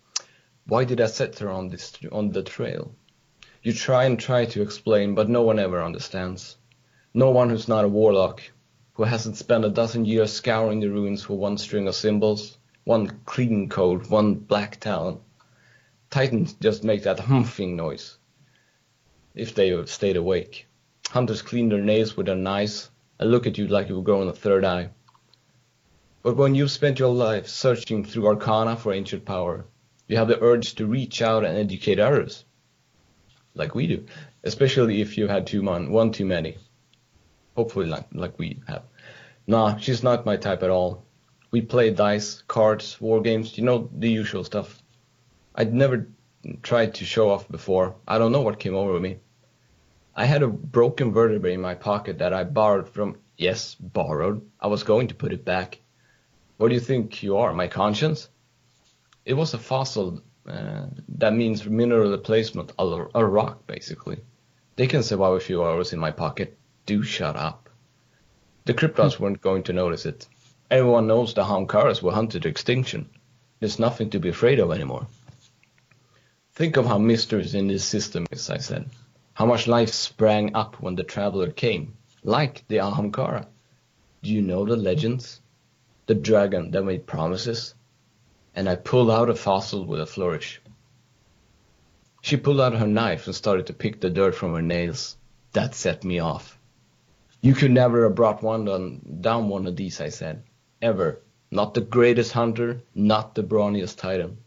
Why 0.72 0.86
did 0.86 1.02
I 1.02 1.08
set 1.08 1.40
her 1.40 1.50
on 1.50 1.68
this 1.68 1.92
on 2.14 2.32
the 2.32 2.44
trail? 2.44 2.96
You 3.62 3.74
try 3.74 4.06
and 4.06 4.18
try 4.18 4.46
to 4.46 4.62
explain, 4.62 5.16
but 5.16 5.28
no 5.28 5.42
one 5.42 5.60
ever 5.60 5.84
understands. 5.84 6.56
No 7.14 7.30
one 7.30 7.50
who's 7.50 7.68
not 7.68 7.84
a 7.84 7.90
warlock, 7.90 8.42
who 8.94 9.04
hasn't 9.04 9.36
spent 9.36 9.66
a 9.66 9.70
dozen 9.70 10.06
years 10.06 10.32
scouring 10.32 10.80
the 10.80 10.88
ruins 10.88 11.24
for 11.24 11.38
one 11.38 11.58
string 11.58 11.90
of 11.90 11.96
symbols, 11.96 12.58
one 12.86 13.20
clean 13.26 13.68
code, 13.68 14.10
one 14.10 14.36
black 14.36 14.80
talon. 14.80 15.20
Titans 16.10 16.54
just 16.54 16.86
make 16.86 17.04
that 17.04 17.20
humping 17.20 17.76
noise. 17.76 18.18
If 19.36 19.54
they 19.54 19.86
stayed 19.88 20.16
awake. 20.16 20.68
Hunters 21.10 21.42
clean 21.42 21.68
their 21.68 21.82
nails 21.82 22.16
with 22.16 22.28
their 22.28 22.36
knives 22.36 22.90
and 23.20 23.30
look 23.30 23.46
at 23.46 23.58
you 23.58 23.68
like 23.68 23.90
you 23.90 23.98
were 23.98 24.04
growing 24.04 24.30
a 24.30 24.34
third 24.34 24.64
eye. 24.64 24.92
But 26.24 26.38
when 26.38 26.56
you've 26.56 26.72
spent 26.72 26.98
your 26.98 27.14
life 27.14 27.50
searching 27.50 28.06
through 28.06 28.28
arcana 28.28 28.78
for 28.78 28.94
ancient 28.94 29.26
power, 29.26 29.66
you 30.12 30.18
have 30.18 30.28
the 30.28 30.42
urge 30.44 30.76
to 30.76 30.86
reach 30.86 31.22
out 31.22 31.46
and 31.46 31.58
educate 31.58 32.00
others. 32.00 32.46
like 33.56 33.76
we 33.76 33.88
do, 33.88 34.06
especially 34.44 35.02
if 35.02 35.18
you 35.18 35.28
had 35.28 35.48
too 35.48 35.62
mon- 35.64 35.92
one 35.92 36.12
too 36.12 36.26
many. 36.26 36.58
Hopefully, 37.56 37.86
like 37.88 38.08
like 38.14 38.38
we 38.40 38.60
have. 38.68 38.84
Nah, 39.48 39.78
she's 39.78 40.04
not 40.04 40.26
my 40.26 40.38
type 40.38 40.64
at 40.64 40.70
all. 40.70 41.04
We 41.52 41.62
play 41.62 41.92
dice, 41.92 42.44
cards, 42.48 43.00
war 43.02 43.22
games, 43.22 43.58
you 43.58 43.64
know 43.64 43.90
the 43.94 44.10
usual 44.10 44.44
stuff. 44.44 44.82
I'd 45.56 45.74
never 45.74 46.08
tried 46.64 46.96
to 46.96 47.06
show 47.06 47.30
off 47.30 47.48
before. 47.50 47.96
I 48.08 48.18
don't 48.18 48.32
know 48.34 48.42
what 48.42 48.60
came 48.60 48.76
over 48.76 49.00
me. 49.00 49.18
I 50.16 50.26
had 50.26 50.44
a 50.44 50.48
broken 50.48 51.14
vertebrae 51.14 51.54
in 51.54 51.62
my 51.62 51.76
pocket 51.76 52.20
that 52.20 52.34
I 52.34 52.44
borrowed 52.46 52.90
from. 52.90 53.18
Yes, 53.38 53.76
borrowed. 53.80 54.42
I 54.60 54.68
was 54.68 54.84
going 54.84 55.08
to 55.10 55.16
put 55.16 55.34
it 55.34 55.46
back. 55.46 55.80
What 56.58 56.70
do 56.70 56.74
you 56.76 56.82
think 56.82 57.24
you 57.24 57.38
are, 57.38 57.54
my 57.54 57.68
conscience? 57.68 58.30
It 59.26 59.34
was 59.34 59.54
a 59.54 59.60
fossil. 59.60 60.22
Uh, 60.48 60.88
that 61.18 61.34
means 61.34 61.66
mineral 61.66 62.12
replacement, 62.12 62.72
a, 62.80 63.06
a 63.16 63.26
rock 63.26 63.68
basically. 63.68 64.20
They 64.76 64.88
can 64.88 65.04
survive 65.04 65.34
a 65.34 65.40
few 65.40 65.64
hours 65.64 65.94
in 65.94 66.00
my 66.00 66.12
pocket. 66.12 66.58
Do 66.86 67.04
shut 67.04 67.36
up. 67.36 67.70
The 68.66 68.74
Cryptarchs 68.74 69.20
weren't 69.20 69.42
going 69.42 69.64
to 69.64 69.74
notice 69.74 70.06
it. 70.06 70.28
Everyone 70.70 71.08
knows 71.08 71.34
the 71.34 71.44
Ahamkaras 71.44 72.02
were 72.02 72.14
hunted 72.14 72.44
to 72.44 72.50
extinction. 72.50 73.10
There's 73.60 73.80
nothing 73.80 74.10
to 74.12 74.20
be 74.20 74.30
afraid 74.30 74.60
of 74.60 74.72
anymore. 74.72 75.08
Think 76.54 76.78
of 76.78 76.86
how 76.86 76.98
mysterious 76.98 77.54
in 77.54 77.68
this 77.68 77.86
system 77.86 78.26
is, 78.32 78.50
I 78.50 78.58
said. 78.58 78.90
How 79.34 79.46
much 79.46 79.68
life 79.68 79.90
sprang 79.90 80.56
up 80.56 80.82
when 80.82 80.96
the 80.96 81.04
traveler 81.04 81.52
came, 81.52 81.96
like 82.24 82.68
the 82.68 82.78
Ahamkara. 82.78 83.48
Do 84.24 84.30
you 84.32 84.42
know 84.42 84.66
the 84.66 84.76
legends? 84.76 85.42
The 86.06 86.16
dragon 86.16 86.72
that 86.72 86.84
made 86.84 87.06
promises? 87.08 87.74
And 88.56 88.68
I 88.68 88.76
pulled 88.76 89.10
out 89.10 89.30
a 89.30 89.36
fossil 89.36 89.86
with 89.86 90.02
a 90.02 90.06
flourish. 90.06 90.62
She 92.22 92.38
pulled 92.38 92.62
out 92.62 92.76
her 92.76 92.88
knife 92.88 93.26
and 93.26 93.36
started 93.36 93.68
to 93.68 93.74
pick 93.74 94.00
the 94.00 94.10
dirt 94.10 94.36
from 94.36 94.54
her 94.54 94.62
nails. 94.62 95.18
That 95.54 95.74
set 95.74 96.04
me 96.04 96.20
off. 96.20 96.58
You 97.42 97.56
could 97.56 97.72
never 97.72 98.04
have 98.04 98.16
brought 98.16 98.44
one 98.44 98.70
on, 98.70 99.02
down 99.22 99.50
one 99.50 99.66
of 99.66 99.76
these, 99.76 100.00
I 100.00 100.10
said. 100.10 100.44
Ever. 100.82 101.20
Not 101.50 101.74
the 101.74 101.82
greatest 101.82 102.32
hunter, 102.32 102.82
not 102.96 103.36
the 103.36 103.44
brawniest 103.44 103.98
titan. 103.98 104.38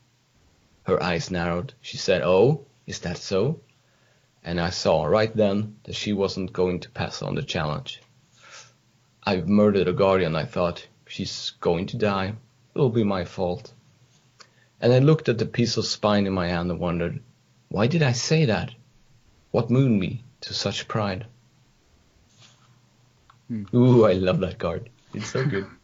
Her 0.84 1.02
eyes 1.02 1.30
narrowed. 1.30 1.74
She 1.82 1.96
said, 1.96 2.22
Oh, 2.22 2.64
is 2.86 3.00
that 3.00 3.18
so? 3.18 3.60
And 4.44 4.60
I 4.60 4.70
saw 4.70 5.04
right 5.04 5.34
then 5.34 5.76
that 5.84 5.96
she 5.96 6.12
wasn't 6.12 6.52
going 6.52 6.80
to 6.80 6.90
pass 6.90 7.20
on 7.20 7.34
the 7.34 7.42
challenge. 7.42 8.00
I've 9.24 9.48
murdered 9.48 9.88
a 9.88 9.92
guardian, 9.92 10.36
I 10.36 10.44
thought. 10.44 10.86
She's 11.06 11.50
going 11.60 11.86
to 11.86 11.96
die. 11.96 12.34
It'll 12.74 12.90
be 12.90 13.04
my 13.04 13.24
fault. 13.24 13.73
And 14.80 14.92
I 14.92 14.98
looked 14.98 15.28
at 15.28 15.38
the 15.38 15.46
piece 15.46 15.76
of 15.76 15.86
spine 15.86 16.26
in 16.26 16.32
my 16.32 16.48
hand 16.48 16.70
and 16.70 16.80
wondered, 16.80 17.22
why 17.68 17.86
did 17.86 18.02
I 18.02 18.12
say 18.12 18.46
that? 18.46 18.74
What 19.50 19.70
moved 19.70 19.92
me 19.92 20.24
to 20.42 20.54
such 20.54 20.88
pride? 20.88 21.26
Hmm. 23.48 23.64
Ooh, 23.74 24.04
I 24.04 24.12
love 24.12 24.40
that 24.40 24.58
card. 24.58 24.90
It's 25.12 25.30
so 25.30 25.44
good. 25.44 25.66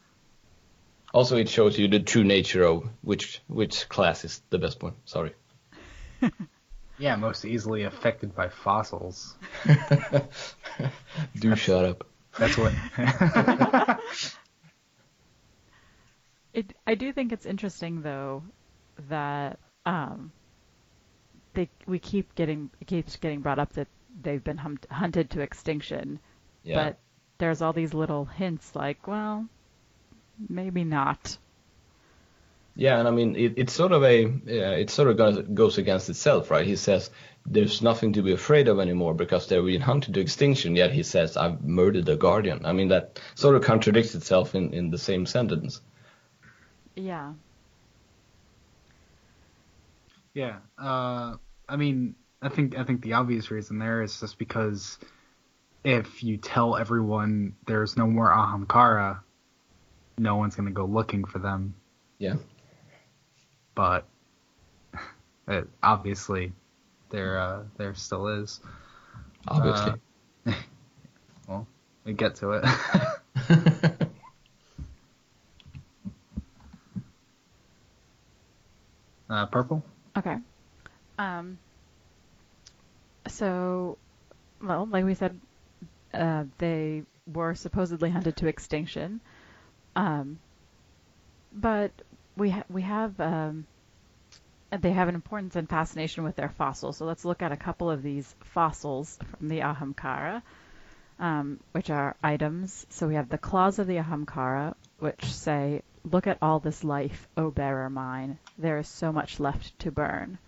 Also, 1.12 1.37
it 1.37 1.48
shows 1.48 1.76
you 1.76 1.88
the 1.88 1.98
true 1.98 2.22
nature 2.22 2.62
of 2.62 2.88
which 3.03 3.42
which 3.48 3.88
class 3.88 4.24
is 4.24 4.42
the 4.50 4.59
best 4.59 4.81
one. 4.81 4.94
Sorry. 5.07 5.35
yeah, 6.98 7.16
most 7.16 7.44
easily 7.44 7.83
affected 7.83 8.33
by 8.33 8.48
fossils. 8.48 9.35
Do 9.64 11.48
that's, 11.48 11.61
shut 11.61 11.85
up. 11.85 12.07
That's 12.38 12.57
what. 12.57 12.72
it, 16.55 16.72
I 16.87 16.94
do 16.94 17.12
think 17.12 17.33
it's 17.33 17.44
interesting 17.44 18.03
though 18.03 18.44
that 19.08 19.58
um, 19.86 20.32
they 21.54 21.68
we 21.86 21.98
keep 21.98 22.34
getting 22.34 22.70
it 22.80 22.86
keeps 22.86 23.16
getting 23.16 23.40
brought 23.40 23.58
up 23.58 23.72
that 23.74 23.88
they've 24.22 24.42
been 24.42 24.58
hum- 24.58 24.78
hunted 24.90 25.30
to 25.30 25.40
extinction, 25.40 26.18
yeah. 26.62 26.84
but 26.84 26.98
there's 27.38 27.62
all 27.62 27.72
these 27.72 27.94
little 27.94 28.24
hints 28.24 28.74
like, 28.76 29.06
well, 29.06 29.46
maybe 30.48 30.84
not. 30.84 31.38
Yeah, 32.76 32.98
and 32.98 33.08
I 33.08 33.10
mean 33.10 33.36
it, 33.36 33.54
it's 33.56 33.72
sort 33.72 33.92
of 33.92 34.04
a 34.04 34.22
yeah, 34.22 34.70
it 34.72 34.90
sort 34.90 35.08
of 35.08 35.16
goes, 35.16 35.38
goes 35.52 35.78
against 35.78 36.08
itself, 36.08 36.50
right? 36.50 36.66
He 36.66 36.76
says 36.76 37.10
there's 37.46 37.82
nothing 37.82 38.12
to 38.12 38.22
be 38.22 38.32
afraid 38.32 38.68
of 38.68 38.78
anymore 38.78 39.14
because 39.14 39.48
they're 39.48 39.62
being 39.62 39.80
hunted 39.80 40.14
to 40.14 40.20
extinction. 40.20 40.76
Yet 40.76 40.92
he 40.92 41.02
says 41.02 41.36
I've 41.36 41.62
murdered 41.62 42.08
a 42.08 42.16
guardian. 42.16 42.64
I 42.64 42.72
mean 42.72 42.88
that 42.88 43.20
sort 43.34 43.56
of 43.56 43.64
contradicts 43.64 44.14
itself 44.14 44.54
in 44.54 44.72
in 44.72 44.90
the 44.90 44.98
same 44.98 45.26
sentence. 45.26 45.80
Yeah. 46.94 47.32
Yeah. 50.40 50.57
Uh, 50.79 51.37
I 51.68 51.76
mean, 51.76 52.14
I 52.40 52.48
think 52.48 52.79
I 52.79 52.85
think 52.85 53.03
the 53.03 53.12
obvious 53.12 53.50
reason 53.50 53.79
there 53.79 54.00
is 54.03 54.18
just 54.18 54.38
because 54.38 54.98
if 55.85 56.24
you 56.24 56.38
tell 56.38 56.79
everyone 56.79 57.57
there's 57.66 57.98
no 57.98 58.07
more 58.07 58.31
Ahamkara, 58.31 59.18
no 60.16 60.37
one's 60.37 60.57
gonna 60.57 60.70
go 60.70 60.87
looking 60.87 61.24
for 61.24 61.40
them. 61.40 61.74
Yeah. 62.16 62.37
But 63.74 64.07
it, 65.48 65.68
obviously, 65.83 66.55
there 67.11 67.38
uh, 67.38 67.64
there 67.76 67.94
still 67.94 68.29
is. 68.29 68.61
Obviously. 69.46 70.00
Uh, 70.46 70.53
well, 71.48 71.66
we 72.05 72.14
get 72.14 72.37
to 72.37 72.53
it. 72.53 72.64
uh, 79.29 79.44
purple. 79.44 79.85
Okay. 80.16 80.37
Um. 81.18 81.59
So, 83.29 83.99
well, 84.62 84.87
like 84.90 85.05
we 85.05 85.14
said, 85.14 85.38
uh, 86.12 86.44
they 86.59 87.03
were 87.27 87.55
supposedly 87.55 88.11
hunted 88.11 88.37
to 88.38 88.46
extinction. 88.46 89.20
Um, 89.94 90.38
but 91.53 91.90
we 92.37 92.51
ha- 92.51 92.64
we 92.68 92.83
have 92.83 93.18
um, 93.20 93.66
they 94.79 94.92
have 94.92 95.09
an 95.09 95.14
importance 95.14 95.57
and 95.57 95.68
fascination 95.68 96.25
with 96.25 96.37
their 96.37 96.49
fossils. 96.49 96.96
So 96.96 97.05
let's 97.05 97.25
look 97.25 97.42
at 97.42 97.53
a 97.53 97.57
couple 97.57 97.90
of 97.90 98.03
these 98.03 98.35
fossils 98.44 99.18
from 99.37 99.49
the 99.49 99.61
Ahamkara, 99.61 100.42
um, 101.18 101.61
which 101.73 101.90
are 101.90 102.16
items. 102.23 102.87
So 102.90 103.09
we 103.09 103.16
have 103.16 103.29
the 103.29 103.38
claws 103.38 103.79
of 103.79 103.87
the 103.87 103.96
Ahamkara, 103.96 104.75
which 104.99 105.25
say, 105.25 105.83
"Look 106.02 106.26
at 106.26 106.38
all 106.40 106.60
this 106.60 106.82
life, 106.82 107.28
O 107.36 107.50
bearer 107.50 107.90
mine. 107.90 108.38
There 108.56 108.78
is 108.78 108.88
so 108.88 109.12
much 109.12 109.38
left 109.38 109.78
to 109.80 109.90
burn." 109.92 110.38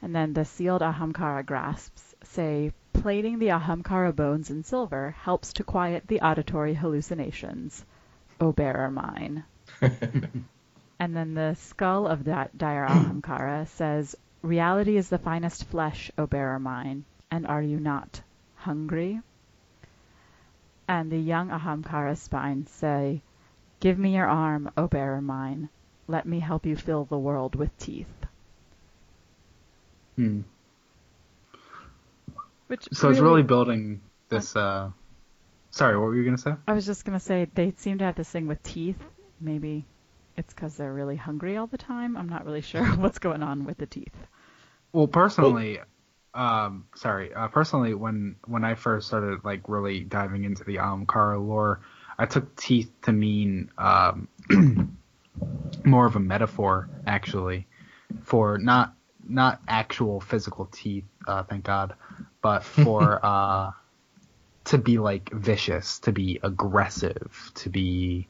And 0.00 0.14
then 0.14 0.34
the 0.34 0.44
sealed 0.44 0.82
Ahamkara 0.82 1.44
grasps 1.44 2.14
say, 2.22 2.72
"Plating 2.92 3.40
the 3.40 3.48
Ahamkara 3.48 4.14
bones 4.14 4.48
in 4.48 4.62
silver 4.62 5.10
helps 5.10 5.52
to 5.54 5.64
quiet 5.64 6.06
the 6.06 6.20
auditory 6.20 6.74
hallucinations." 6.74 7.84
O 8.40 8.52
bearer 8.52 8.88
mine. 8.88 9.42
and 9.80 11.16
then 11.16 11.34
the 11.34 11.54
skull 11.54 12.06
of 12.06 12.22
that 12.26 12.56
dire 12.56 12.86
Ahamkara 12.86 13.66
says, 13.66 14.14
Reality 14.42 14.96
is 14.96 15.08
the 15.08 15.18
finest 15.18 15.64
flesh, 15.64 16.08
O 16.16 16.28
bearer 16.28 16.60
mine, 16.60 17.04
and 17.32 17.48
are 17.48 17.62
you 17.62 17.80
not 17.80 18.22
hungry? 18.54 19.20
And 20.86 21.10
the 21.10 21.18
young 21.18 21.48
Ahamkara 21.48 22.16
spine 22.16 22.64
say, 22.66 23.22
Give 23.80 23.98
me 23.98 24.14
your 24.14 24.26
arm, 24.26 24.70
O 24.76 24.86
bearer 24.86 25.20
mine. 25.20 25.68
Let 26.08 26.26
me 26.26 26.40
help 26.40 26.66
you 26.66 26.76
fill 26.76 27.04
the 27.04 27.18
world 27.18 27.54
with 27.54 27.76
teeth. 27.78 28.06
Hmm. 30.16 30.42
Which 32.68 32.88
so 32.92 33.08
really, 33.08 33.16
it's 33.16 33.22
really 33.22 33.42
building 33.42 34.00
this 34.28 34.56
uh, 34.56 34.90
Sorry, 35.76 35.94
what 35.98 36.06
were 36.06 36.16
you 36.16 36.24
gonna 36.24 36.38
say? 36.38 36.54
I 36.66 36.72
was 36.72 36.86
just 36.86 37.04
gonna 37.04 37.20
say 37.20 37.48
they 37.54 37.74
seem 37.76 37.98
to 37.98 38.04
have 38.04 38.16
this 38.16 38.30
thing 38.30 38.46
with 38.46 38.62
teeth. 38.62 38.96
Maybe 39.38 39.84
it's 40.34 40.54
because 40.54 40.74
they're 40.74 40.92
really 40.92 41.16
hungry 41.16 41.58
all 41.58 41.66
the 41.66 41.76
time. 41.76 42.16
I'm 42.16 42.30
not 42.30 42.46
really 42.46 42.62
sure 42.62 42.82
what's 42.96 43.18
going 43.18 43.42
on 43.42 43.66
with 43.66 43.76
the 43.76 43.84
teeth. 43.84 44.14
Well, 44.94 45.06
personally, 45.06 45.80
um, 46.32 46.86
sorry, 46.94 47.34
uh, 47.34 47.48
personally, 47.48 47.92
when 47.92 48.36
when 48.46 48.64
I 48.64 48.74
first 48.74 49.08
started 49.08 49.44
like 49.44 49.68
really 49.68 50.00
diving 50.00 50.44
into 50.44 50.64
the 50.64 50.76
Ahamkara 50.76 51.46
lore, 51.46 51.82
I 52.18 52.26
took 52.26 52.56
teeth 52.56 52.90
to 53.02 53.12
mean 53.12 53.70
um, 53.76 54.28
more 55.84 56.06
of 56.06 56.16
a 56.16 56.20
metaphor, 56.20 56.88
actually, 57.06 57.66
for 58.22 58.58
not 58.58 58.94
not 59.28 59.60
actual 59.66 60.20
physical 60.20 60.66
teeth, 60.66 61.04
uh, 61.26 61.42
thank 61.42 61.64
God, 61.64 61.94
but 62.40 62.64
for 62.64 63.20
uh, 63.24 63.72
to 64.64 64.78
be 64.78 64.98
like 64.98 65.30
vicious, 65.32 65.98
to 66.00 66.12
be 66.12 66.40
aggressive, 66.42 67.50
to 67.56 67.68
be 67.68 68.28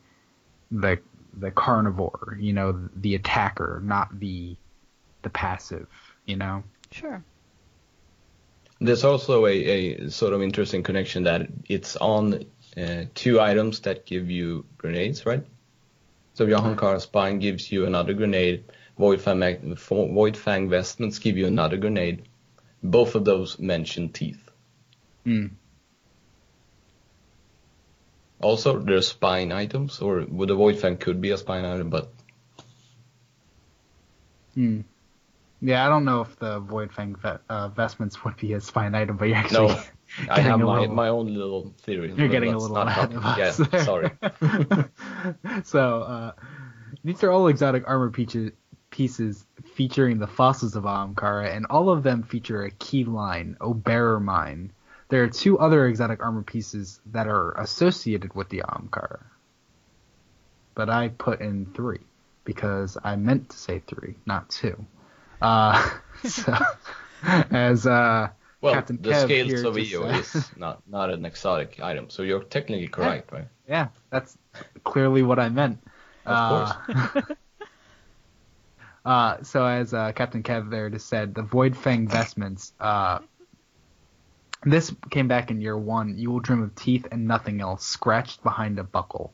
the 0.71 0.99
the 1.39 1.51
carnivore, 1.51 2.37
you 2.41 2.53
know, 2.53 2.89
the 2.97 3.15
attacker, 3.15 3.81
not 3.85 4.19
the 4.19 4.57
the 5.23 5.31
passive, 5.31 5.87
you 6.25 6.37
know. 6.37 6.63
Sure. 6.91 7.23
There's 8.79 9.05
also 9.05 9.47
a, 9.47 9.53
a 9.53 10.11
sort 10.11 10.35
of 10.35 10.43
interesting 10.43 10.83
connection 10.83 11.25
that 11.25 11.49
it's 11.67 11.97
on 11.97 12.45
uh, 12.77 13.05
two 13.15 13.41
items 13.41 13.81
that 13.81 14.07
give 14.07 14.31
you 14.31 14.65
grenades, 14.79 15.25
right? 15.27 15.45
So 16.35 16.45
your 16.45 16.59
Ahamkara 16.59 17.01
spine 17.01 17.39
gives 17.39 17.73
you 17.73 17.87
another 17.87 18.13
grenade. 18.13 18.65
Void 18.99 19.21
Fang, 19.21 19.75
Void 19.77 20.37
Fang 20.37 20.69
vestments 20.69 21.19
give 21.19 21.37
you 21.37 21.47
another 21.47 21.77
grenade. 21.77 22.29
both 22.83 23.15
of 23.15 23.25
those 23.25 23.59
mention 23.59 24.11
teeth. 24.11 24.49
Hmm. 25.25 25.47
Also, 28.41 28.79
there's 28.79 29.09
spine 29.09 29.51
items, 29.51 30.01
or 30.01 30.25
well, 30.29 30.47
the 30.47 30.55
Void 30.55 30.79
Fang 30.79 30.99
could 30.99 31.21
be 31.21 31.31
a 31.31 31.39
spine 31.39 31.65
item, 31.65 31.89
but 31.91 32.13
Hmm. 34.55 34.81
Yeah, 35.61 35.85
I 35.87 35.89
don't 35.89 36.05
know 36.05 36.21
if 36.21 36.39
the 36.39 36.61
Void 36.61 36.93
Fang 36.93 37.17
ve- 37.17 37.39
uh, 37.49 37.69
vestments 37.69 38.23
would 38.25 38.37
be 38.37 38.53
a 38.53 38.61
spine 38.61 38.95
item, 38.95 39.17
but 39.17 39.29
you're 39.29 39.37
actually 39.37 39.69
no, 39.69 39.83
I 40.31 40.41
have 40.41 40.61
my, 40.61 40.81
little- 40.81 40.95
my 40.95 41.09
own 41.09 41.35
little 41.35 41.75
theory. 41.83 42.13
You're 42.17 42.29
getting 42.29 42.55
a 42.55 42.59
little 42.59 42.77
ahead 42.77 43.13
of 43.13 43.25
us. 43.25 43.61
Yeah, 43.73 43.83
sorry. 43.85 44.11
so 45.65 46.03
uh, 46.03 46.33
these 47.05 47.23
are 47.23 47.31
all 47.31 47.49
exotic 47.49 47.85
armor 47.87 48.11
pieces, 48.11 48.53
pieces 48.91 49.45
featuring 49.75 50.19
the 50.19 50.27
fossils 50.27 50.77
of 50.77 50.85
Ahamkara, 50.85 51.55
and 51.55 51.67
all 51.69 51.91
of 51.91 52.03
them 52.03 52.23
feature 52.23 52.63
a 52.63 52.71
key 52.71 53.05
line, 53.05 53.57
O 53.61 53.75
Bearer 53.75 54.21
Mine. 54.21 54.73
There 55.09 55.23
are 55.23 55.29
two 55.29 55.59
other 55.59 55.87
exotic 55.87 56.23
armor 56.23 56.43
pieces 56.43 57.01
that 57.13 57.27
are 57.29 57.53
associated 57.61 58.35
with 58.35 58.49
the 58.49 58.63
Ahamkara. 58.67 59.21
but 60.75 60.91
I 60.91 61.09
put 61.09 61.41
in 61.41 61.67
three 61.75 62.01
because 62.45 62.97
I 63.03 63.17
meant 63.17 63.51
to 63.51 63.57
say 63.57 63.83
three, 63.87 64.17
not 64.27 64.49
two. 64.51 64.85
Uh, 65.41 65.91
so 66.25 66.55
as 67.23 67.87
uh, 67.87 68.29
Well, 68.67 68.75
Captain 68.75 68.99
the 69.01 69.11
Kev 69.11 69.25
scales 69.25 69.63
of 69.63 69.75
Eao 69.77 70.19
is 70.19 70.51
not 70.57 70.83
not 70.89 71.11
an 71.11 71.25
exotic 71.25 71.81
item, 71.81 72.11
so 72.11 72.23
you're 72.23 72.43
technically 72.43 72.89
correct, 72.89 73.33
right? 73.33 73.47
Yeah, 73.69 73.89
that's 74.11 74.37
clearly 74.83 75.23
what 75.23 75.39
I 75.39 75.49
meant. 75.49 75.79
Of 76.25 76.77
Uh, 77.07 77.23
uh, 79.05 79.43
so 79.43 79.65
as 79.65 79.95
uh, 79.95 80.11
Captain 80.13 80.43
Kev 80.43 80.69
there 80.71 80.91
just 80.91 81.09
said, 81.09 81.35
the 81.35 81.43
Void 81.43 81.77
Fang 81.77 82.09
vestments. 82.09 82.73
Uh, 82.81 83.21
this 84.65 84.93
came 85.11 85.29
back 85.29 85.53
in 85.53 85.61
year 85.61 85.79
one. 85.79 86.19
You 86.19 86.33
will 86.33 86.41
dream 86.41 86.63
of 86.63 86.75
teeth 86.75 87.07
and 87.13 87.29
nothing 87.29 87.61
else, 87.61 87.87
scratched 87.87 88.43
behind 88.43 88.81
a 88.81 88.85
buckle. 88.85 89.33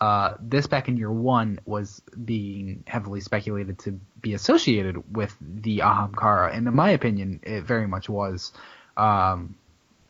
Uh, 0.00 0.34
this 0.40 0.68
back 0.68 0.88
in 0.88 0.96
year 0.96 1.10
one 1.10 1.58
was 1.64 2.00
being 2.24 2.84
heavily 2.86 3.20
speculated 3.20 3.80
to 3.80 3.98
be 4.20 4.34
associated 4.34 5.14
with 5.14 5.36
the 5.40 5.78
Ahamkara, 5.78 6.54
and 6.54 6.66
in 6.66 6.74
my 6.74 6.90
opinion, 6.90 7.40
it 7.42 7.64
very 7.64 7.86
much 7.86 8.08
was. 8.08 8.52
Um, 8.96 9.56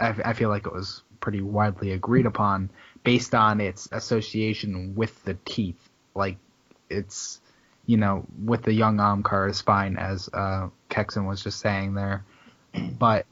I, 0.00 0.14
I 0.24 0.32
feel 0.32 0.48
like 0.48 0.66
it 0.66 0.72
was 0.72 1.02
pretty 1.20 1.40
widely 1.40 1.92
agreed 1.92 2.26
upon 2.26 2.70
based 3.04 3.34
on 3.34 3.60
its 3.60 3.88
association 3.92 4.94
with 4.94 5.22
the 5.24 5.34
teeth. 5.44 5.88
Like 6.14 6.38
it's, 6.88 7.40
you 7.86 7.96
know, 7.96 8.26
with 8.44 8.62
the 8.62 8.72
young 8.72 8.98
Ahamkara 8.98 9.54
spine, 9.54 9.96
as 9.96 10.28
uh, 10.32 10.68
Kexen 10.90 11.26
was 11.26 11.42
just 11.42 11.60
saying 11.60 11.94
there. 11.94 12.24
But 12.98 13.26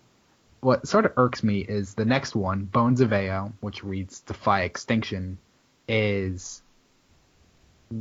what 0.60 0.88
sort 0.88 1.04
of 1.04 1.12
irks 1.16 1.44
me 1.44 1.58
is 1.60 1.94
the 1.94 2.04
next 2.04 2.34
one, 2.34 2.64
Bones 2.64 3.00
of 3.00 3.10
Eao, 3.10 3.52
which 3.60 3.84
reads 3.84 4.20
Defy 4.20 4.62
Extinction, 4.62 5.38
is 5.86 6.62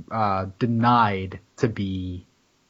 uh, 0.10 0.48
denied 0.58 1.40
to 1.58 1.68
be 1.68 2.26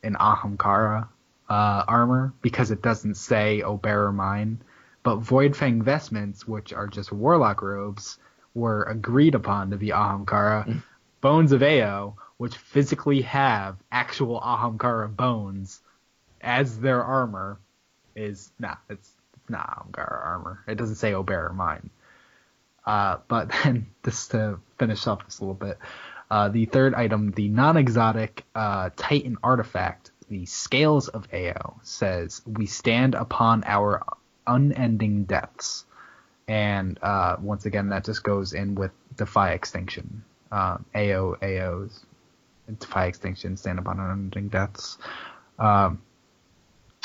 an 0.05 0.15
Ahamkara 0.15 1.07
uh, 1.49 1.83
armor 1.87 2.33
because 2.41 2.71
it 2.71 2.81
doesn't 2.81 3.15
say 3.15 3.61
O 3.61 3.77
Bearer 3.77 4.11
Mine. 4.11 4.61
But 5.03 5.19
Voidfang 5.19 5.83
vestments, 5.83 6.47
which 6.47 6.73
are 6.73 6.87
just 6.87 7.11
warlock 7.11 7.61
robes, 7.61 8.17
were 8.53 8.83
agreed 8.83 9.35
upon 9.35 9.71
to 9.71 9.77
be 9.77 9.89
Ahamkara. 9.89 10.81
Bones 11.21 11.51
of 11.51 11.61
Eao, 11.61 12.15
which 12.37 12.55
physically 12.55 13.21
have 13.21 13.77
actual 13.91 14.39
Ahamkara 14.39 15.15
bones 15.15 15.81
as 16.41 16.79
their 16.79 17.03
armor, 17.03 17.59
is 18.15 18.51
nah, 18.59 18.75
it's, 18.89 19.11
it's 19.35 19.49
not 19.49 19.69
Ahamkara 19.69 20.25
armor. 20.25 20.63
It 20.67 20.75
doesn't 20.75 20.95
say 20.95 21.13
O 21.13 21.23
Bearer 21.23 21.53
Mine. 21.53 21.89
Uh, 22.85 23.17
but 23.27 23.51
then, 23.63 23.87
just 24.03 24.31
to 24.31 24.59
finish 24.77 25.05
off 25.07 25.25
this 25.25 25.39
a 25.39 25.43
little 25.43 25.53
bit, 25.53 25.77
uh, 26.29 26.49
the 26.49 26.65
third 26.65 26.93
item, 26.93 27.31
the 27.31 27.49
non-exotic 27.49 28.43
uh, 28.55 28.89
Titan 28.95 29.37
artifact, 29.43 30.11
the 30.29 30.45
Scales 30.45 31.07
of 31.07 31.29
Eao, 31.31 31.75
says, 31.83 32.41
"We 32.45 32.65
stand 32.65 33.15
upon 33.15 33.63
our 33.65 34.03
unending 34.47 35.25
deaths. 35.25 35.85
and 36.47 36.99
uh, 37.01 37.37
once 37.39 37.65
again, 37.65 37.89
that 37.89 38.05
just 38.05 38.23
goes 38.23 38.53
in 38.53 38.75
with 38.75 38.91
Defy 39.17 39.51
Extinction. 39.51 40.23
Um, 40.51 40.85
Ao 40.93 41.35
Aos, 41.41 42.05
Defy 42.79 43.05
Extinction, 43.05 43.57
stand 43.57 43.79
upon 43.79 43.99
unending 43.99 44.49
deaths. 44.49 44.97
Um, 45.57 46.01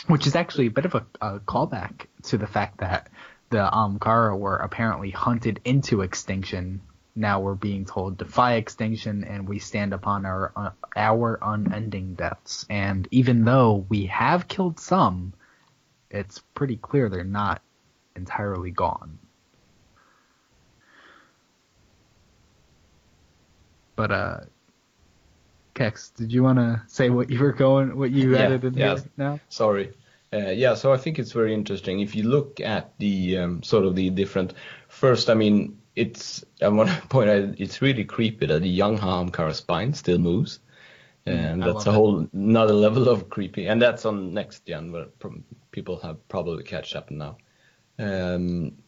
which 0.06 0.26
is 0.26 0.34
actually 0.34 0.66
a 0.66 0.70
bit 0.70 0.84
of 0.84 0.94
a, 0.94 1.06
a 1.20 1.40
callback 1.40 2.06
to 2.24 2.38
the 2.38 2.46
fact 2.46 2.78
that 2.78 3.08
the 3.50 3.58
Ahamkara 3.58 4.38
were 4.38 4.56
apparently 4.56 5.10
hunted 5.10 5.60
into 5.64 6.02
extinction. 6.02 6.80
Now 7.14 7.40
we're 7.40 7.54
being 7.54 7.84
told 7.84 8.18
defy 8.18 8.54
extinction, 8.54 9.24
and 9.24 9.48
we 9.48 9.58
stand 9.58 9.92
upon 9.92 10.24
our 10.24 10.52
uh, 10.54 10.70
our 10.96 11.38
unending 11.42 12.14
deaths. 12.14 12.64
And 12.70 13.08
even 13.10 13.44
though 13.44 13.84
we 13.88 14.06
have 14.06 14.48
killed 14.48 14.78
some, 14.78 15.32
it's 16.10 16.38
pretty 16.54 16.76
clear 16.76 17.08
they're 17.08 17.24
not 17.24 17.62
entirely 18.16 18.70
gone. 18.70 19.18
But 23.96 24.10
uh, 24.12 24.40
Kex, 25.74 26.10
did 26.10 26.32
you 26.32 26.42
want 26.42 26.58
to 26.58 26.82
say 26.86 27.10
what 27.10 27.30
you 27.30 27.38
were 27.38 27.52
going, 27.52 27.96
what 27.96 28.10
you 28.10 28.32
Yeah, 28.32 28.42
added 28.44 28.64
in 28.64 28.74
yeah. 28.74 28.94
here 28.94 29.04
now? 29.16 29.40
Sorry. 29.48 29.92
Uh, 30.32 30.50
yeah, 30.50 30.74
so 30.74 30.92
I 30.92 30.96
think 30.96 31.18
it's 31.18 31.32
very 31.32 31.52
interesting. 31.52 32.00
If 32.00 32.14
you 32.14 32.22
look 32.22 32.60
at 32.60 32.96
the 32.98 33.38
um, 33.38 33.62
sort 33.62 33.84
of 33.84 33.96
the 33.96 34.10
different, 34.10 34.54
first, 34.88 35.28
I 35.28 35.34
mean, 35.34 35.79
it's 35.96 36.44
I 36.62 36.68
want 36.68 36.88
to 36.90 37.06
point 37.08 37.30
out 37.30 37.54
it's 37.58 37.82
really 37.82 38.04
creepy 38.04 38.46
that 38.46 38.62
the 38.62 38.68
young 38.68 38.98
Ahamkara 38.98 39.54
spine 39.54 39.94
still 39.94 40.18
moves, 40.18 40.60
and 41.26 41.64
I 41.64 41.66
that's 41.66 41.86
a 41.86 41.90
it. 41.90 41.94
whole 41.94 42.28
another 42.32 42.74
level 42.74 43.08
of 43.08 43.28
creepy. 43.28 43.66
And 43.66 43.80
that's 43.80 44.04
on 44.04 44.32
next 44.34 44.66
gen, 44.66 44.92
where 44.92 45.06
people 45.70 45.98
have 46.00 46.28
probably 46.28 46.64
catch 46.64 46.94
up 46.94 47.10
now. 47.10 47.36
Um, 47.98 48.78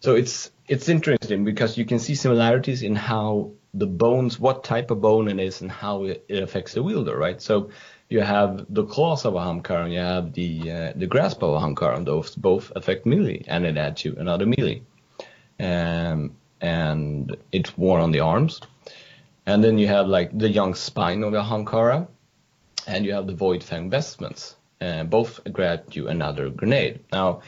so 0.00 0.14
it's 0.16 0.50
it's 0.68 0.88
interesting 0.88 1.44
because 1.44 1.76
you 1.76 1.84
can 1.84 1.98
see 1.98 2.14
similarities 2.14 2.82
in 2.82 2.96
how 2.96 3.52
the 3.74 3.86
bones, 3.86 4.38
what 4.38 4.64
type 4.64 4.90
of 4.90 5.00
bone 5.00 5.28
it 5.28 5.38
is, 5.38 5.60
and 5.60 5.70
how 5.70 6.04
it, 6.04 6.24
it 6.28 6.42
affects 6.42 6.74
the 6.74 6.82
wielder, 6.82 7.16
right? 7.16 7.40
So 7.40 7.70
you 8.08 8.20
have 8.20 8.66
the 8.68 8.84
claws 8.84 9.24
of 9.24 9.34
Ahamkara 9.34 9.84
and 9.84 9.92
you 9.92 10.00
have 10.00 10.32
the 10.32 10.70
uh, 10.70 10.92
the 10.96 11.06
grasp 11.06 11.42
of 11.42 11.60
Ahamkara, 11.60 11.96
and 11.96 12.06
those 12.06 12.34
both 12.34 12.72
affect 12.74 13.06
melee, 13.06 13.44
and 13.46 13.64
it 13.64 13.76
adds 13.76 14.04
you 14.04 14.14
another 14.16 14.46
melee. 14.46 14.82
Um, 15.62 16.36
and 16.60 17.36
it's 17.52 17.76
worn 17.78 18.02
on 18.02 18.12
the 18.12 18.20
arms. 18.20 18.60
And 19.46 19.62
then 19.62 19.78
you 19.78 19.88
have 19.88 20.06
like 20.06 20.36
the 20.36 20.48
young 20.48 20.74
spine 20.74 21.22
of 21.24 21.32
the 21.32 21.42
Ahamkara, 21.42 22.06
and 22.86 23.04
you 23.04 23.12
have 23.14 23.26
the 23.26 23.34
Void 23.34 23.62
Fang 23.62 23.90
vestments. 23.90 24.56
Uh, 24.80 25.04
both 25.04 25.40
grant 25.52 25.94
you 25.94 26.08
another 26.08 26.50
grenade. 26.50 27.00
Now, 27.12 27.42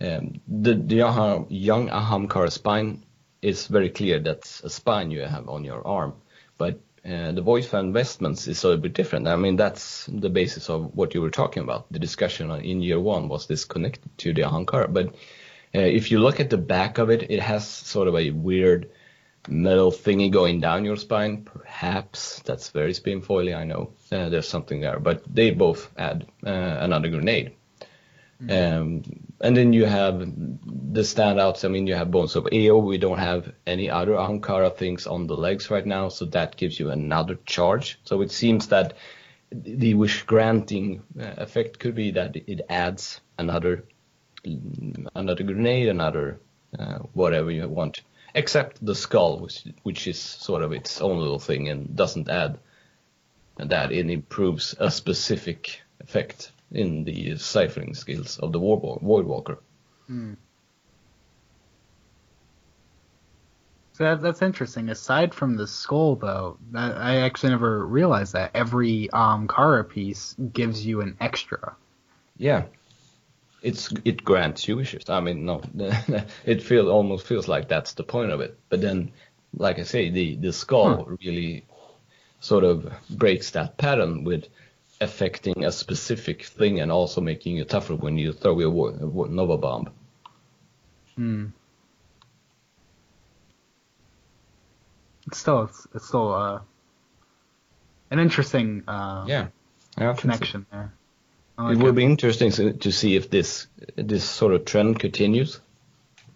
um, 0.00 0.40
the, 0.46 0.74
the 0.74 0.96
young, 0.96 1.46
young 1.48 1.88
Ahamkara 1.88 2.52
spine 2.52 3.04
is 3.42 3.66
very 3.66 3.90
clear 3.90 4.20
that's 4.20 4.60
a 4.62 4.70
spine 4.70 5.10
you 5.10 5.22
have 5.22 5.48
on 5.48 5.64
your 5.64 5.86
arm, 5.86 6.14
but 6.58 6.80
uh, 7.04 7.32
the 7.32 7.42
Void 7.42 7.64
Fang 7.64 7.92
vestments 7.92 8.46
is 8.46 8.62
a 8.62 8.68
little 8.68 8.82
bit 8.82 8.92
different. 8.92 9.28
I 9.28 9.36
mean, 9.36 9.56
that's 9.56 10.06
the 10.06 10.30
basis 10.30 10.68
of 10.68 10.94
what 10.96 11.14
you 11.14 11.22
were 11.22 11.30
talking 11.30 11.62
about. 11.62 11.90
The 11.92 11.98
discussion 11.98 12.50
in 12.50 12.82
year 12.82 13.00
one 13.00 13.28
was 13.28 13.46
this 13.46 13.64
connected 13.64 14.16
to 14.18 14.32
the 14.32 14.42
Ahamkara, 14.42 14.92
but 14.92 15.14
uh, 15.76 15.80
if 15.80 16.10
you 16.10 16.18
look 16.18 16.40
at 16.40 16.50
the 16.50 16.58
back 16.58 16.98
of 16.98 17.10
it, 17.10 17.30
it 17.30 17.40
has 17.40 17.68
sort 17.68 18.08
of 18.08 18.16
a 18.16 18.30
weird 18.30 18.90
metal 19.48 19.92
thingy 19.92 20.30
going 20.30 20.60
down 20.60 20.84
your 20.84 20.96
spine. 20.96 21.44
Perhaps 21.44 22.40
that's 22.40 22.70
very 22.70 22.94
spin 22.94 23.20
foily. 23.20 23.54
I 23.54 23.64
know 23.64 23.92
uh, 24.10 24.28
there's 24.28 24.48
something 24.48 24.80
there, 24.80 24.98
but 24.98 25.22
they 25.32 25.50
both 25.50 25.92
add 25.96 26.26
uh, 26.44 26.50
another 26.50 27.08
grenade. 27.10 27.52
Um, 28.50 29.02
and 29.40 29.56
then 29.56 29.72
you 29.72 29.86
have 29.86 30.18
the 30.20 31.00
standouts. 31.00 31.64
I 31.64 31.68
mean, 31.68 31.86
you 31.86 31.94
have 31.94 32.10
Bones 32.10 32.36
of 32.36 32.44
Eao. 32.44 32.82
We 32.82 32.98
don't 32.98 33.18
have 33.18 33.52
any 33.66 33.90
other 33.90 34.12
Ahamkara 34.12 34.76
things 34.76 35.06
on 35.06 35.26
the 35.26 35.36
legs 35.36 35.70
right 35.70 35.86
now, 35.86 36.08
so 36.08 36.26
that 36.26 36.56
gives 36.56 36.78
you 36.78 36.90
another 36.90 37.38
charge. 37.46 37.98
So 38.04 38.20
it 38.20 38.30
seems 38.30 38.68
that 38.68 38.94
the 39.50 39.94
wish 39.94 40.22
granting 40.24 41.02
uh, 41.18 41.34
effect 41.38 41.78
could 41.78 41.94
be 41.94 42.10
that 42.12 42.36
it 42.36 42.60
adds 42.68 43.20
another 43.38 43.84
another 45.14 45.44
grenade, 45.44 45.88
another 45.88 46.40
uh, 46.78 46.98
whatever 47.12 47.50
you 47.50 47.68
want, 47.68 48.02
except 48.34 48.84
the 48.84 48.94
skull, 48.94 49.38
which 49.38 49.64
which 49.82 50.06
is 50.06 50.18
sort 50.18 50.62
of 50.62 50.72
its 50.72 51.00
own 51.00 51.18
little 51.18 51.38
thing 51.38 51.68
and 51.68 51.96
doesn't 51.96 52.28
add 52.28 52.58
that. 53.56 53.92
It 53.92 54.10
improves 54.10 54.74
a 54.78 54.90
specific 54.90 55.80
effect 56.00 56.52
in 56.70 57.04
the 57.04 57.36
ciphering 57.38 57.94
skills 57.94 58.38
of 58.38 58.52
the 58.52 58.60
War- 58.60 59.00
Voidwalker. 59.02 59.58
So 63.96 64.04
that, 64.04 64.20
that's 64.20 64.42
interesting. 64.42 64.90
Aside 64.90 65.32
from 65.32 65.56
the 65.56 65.66
skull, 65.66 66.16
though, 66.16 66.58
that, 66.72 66.98
I 66.98 67.20
actually 67.20 67.50
never 67.50 67.86
realized 67.86 68.34
that 68.34 68.50
every 68.52 69.08
um, 69.10 69.48
Kara 69.48 69.84
piece 69.84 70.34
gives 70.52 70.84
you 70.84 71.00
an 71.00 71.16
extra. 71.18 71.74
Yeah, 72.36 72.64
it's 73.66 73.92
it 74.04 74.24
grants 74.24 74.68
you 74.68 74.76
wishes. 74.76 75.04
I 75.08 75.20
mean, 75.20 75.44
no, 75.44 75.62
it 76.46 76.62
feel 76.62 76.90
almost 76.90 77.26
feels 77.26 77.48
like 77.48 77.68
that's 77.68 77.94
the 77.94 78.04
point 78.04 78.30
of 78.32 78.40
it. 78.40 78.58
But 78.68 78.80
then, 78.80 79.12
like 79.54 79.78
I 79.78 79.84
say, 79.84 80.10
the 80.10 80.36
the 80.36 80.52
skull 80.52 81.04
Hmm. 81.06 81.16
really 81.22 81.66
sort 82.40 82.64
of 82.64 82.92
breaks 83.10 83.50
that 83.52 83.76
pattern 83.78 84.24
with 84.24 84.48
affecting 85.00 85.64
a 85.64 85.72
specific 85.72 86.44
thing 86.44 86.80
and 86.80 86.92
also 86.92 87.20
making 87.20 87.58
it 87.58 87.68
tougher 87.68 87.96
when 87.96 88.18
you 88.18 88.32
throw 88.32 88.60
a, 88.60 88.70
wa- 88.70 89.24
a 89.26 89.28
nova 89.28 89.56
bomb. 89.58 89.90
Hmm. 91.16 91.46
It's 95.26 95.38
still 95.38 95.64
it's, 95.64 95.86
it's 95.94 96.06
still 96.08 96.32
uh, 96.32 96.60
an 98.10 98.18
interesting 98.18 98.84
uh, 98.88 99.24
Yeah, 99.28 99.48
yeah 99.98 100.14
connection 100.14 100.66
there. 100.70 100.92
I 101.58 101.72
It 101.72 101.78
will 101.78 101.92
be 101.92 102.04
interesting 102.04 102.50
to, 102.52 102.72
to 102.74 102.92
see 102.92 103.16
if 103.16 103.30
this 103.30 103.66
this 103.96 104.24
sort 104.24 104.52
of 104.52 104.64
trend 104.64 104.98
continues. 104.98 105.60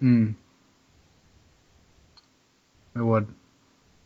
Mm. 0.03 0.35
It 2.97 3.03
would. 3.03 3.29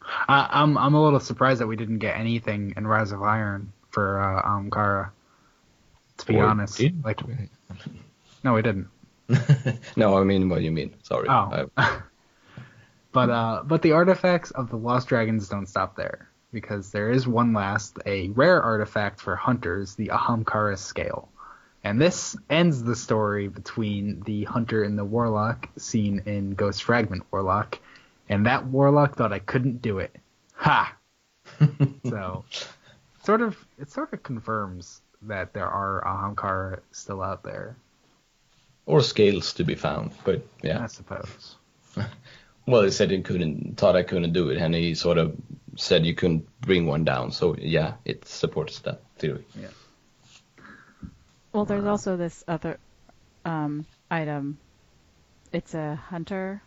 I, 0.03 0.49
I'm 0.51 0.77
I'm 0.77 0.95
a 0.95 1.03
little 1.03 1.21
surprised 1.21 1.61
that 1.61 1.67
we 1.67 1.77
didn't 1.77 1.99
get 1.99 2.17
anything 2.17 2.75
in 2.77 2.87
Rise 2.87 3.13
of 3.13 3.23
Iron 3.23 3.73
for 3.91 4.21
uh, 4.21 4.43
Ahamkara. 4.43 5.11
To 6.19 6.27
be 6.27 6.37
Or 6.37 6.45
honest, 6.45 6.79
did 6.79 7.05
like 7.05 7.21
no, 8.43 8.55
we 8.55 8.63
didn't. 8.63 8.89
no, 9.97 10.19
I 10.19 10.25
mean 10.25 10.49
what 10.49 10.63
you 10.63 10.71
mean. 10.71 10.95
Sorry. 11.03 11.29
Oh. 11.29 11.71
But 13.13 13.31
uh, 13.31 13.63
but 13.65 13.81
the 13.83 13.93
artifacts 13.93 14.51
of 14.51 14.71
the 14.71 14.77
Lost 14.77 15.07
Dragons 15.07 15.49
don't 15.49 15.67
stop 15.67 15.95
there 15.95 16.29
because 16.55 16.91
there 16.91 17.11
is 17.11 17.29
one 17.29 17.53
last, 17.53 17.99
a 18.07 18.31
rare 18.31 18.63
artifact 18.63 19.21
for 19.21 19.37
hunters, 19.37 19.97
the 19.97 20.07
Ahamkara 20.07 20.79
scale, 20.79 21.29
and 21.83 22.01
this 22.01 22.35
ends 22.49 22.83
the 22.83 22.97
story 22.97 23.49
between 23.49 24.23
the 24.23 24.45
hunter 24.45 24.83
and 24.83 24.97
the 24.97 25.05
warlock 25.05 25.69
seen 25.77 26.23
in 26.25 26.55
Ghost 26.55 26.85
Fragment 26.85 27.25
Warlock, 27.31 27.79
and 28.31 28.47
that 28.47 28.65
warlock 28.67 29.17
thought 29.17 29.33
I 29.33 29.41
couldn't 29.41 29.83
do 29.83 29.99
it. 29.99 30.17
Ha! 30.55 30.97
so, 32.09 32.45
sort 33.25 33.43
of, 33.43 33.59
it 33.79 33.91
sort 33.91 34.15
of 34.15 34.23
confirms 34.23 35.03
that 35.23 35.53
there 35.53 35.69
are 35.69 36.03
Ahamkara 36.07 36.81
still 36.93 37.21
out 37.21 37.43
there, 37.43 37.77
or 38.87 39.03
scales 39.03 39.53
to 39.55 39.65
be 39.65 39.75
found, 39.75 40.13
but 40.25 40.47
yeah. 40.63 40.83
I 40.83 40.87
suppose. 40.87 41.57
Well, 42.67 42.83
he 42.83 42.91
said 42.91 43.11
he 43.11 43.21
couldn't, 43.21 43.77
thought 43.77 43.95
I 43.95 44.03
couldn't 44.03 44.33
do 44.33 44.49
it, 44.49 44.57
and 44.57 44.75
he 44.75 44.95
sort 44.95 45.19
of 45.19 45.37
said 45.77 46.07
you 46.07 46.15
couldn't 46.15 46.49
bring 46.61 46.87
one 46.87 47.05
down. 47.05 47.31
So 47.33 47.57
yeah, 47.59 47.95
it 48.05 48.27
supports 48.27 48.81
that 48.81 49.03
theory. 49.19 49.45
Yeah. 49.61 49.69
Well, 51.53 51.65
there's 51.65 51.85
also 51.85 52.17
this 52.17 52.43
other 52.49 52.79
um, 53.45 53.87
item. 54.11 54.59
It's 55.53 55.75
a 55.75 55.95
hunter 55.95 56.63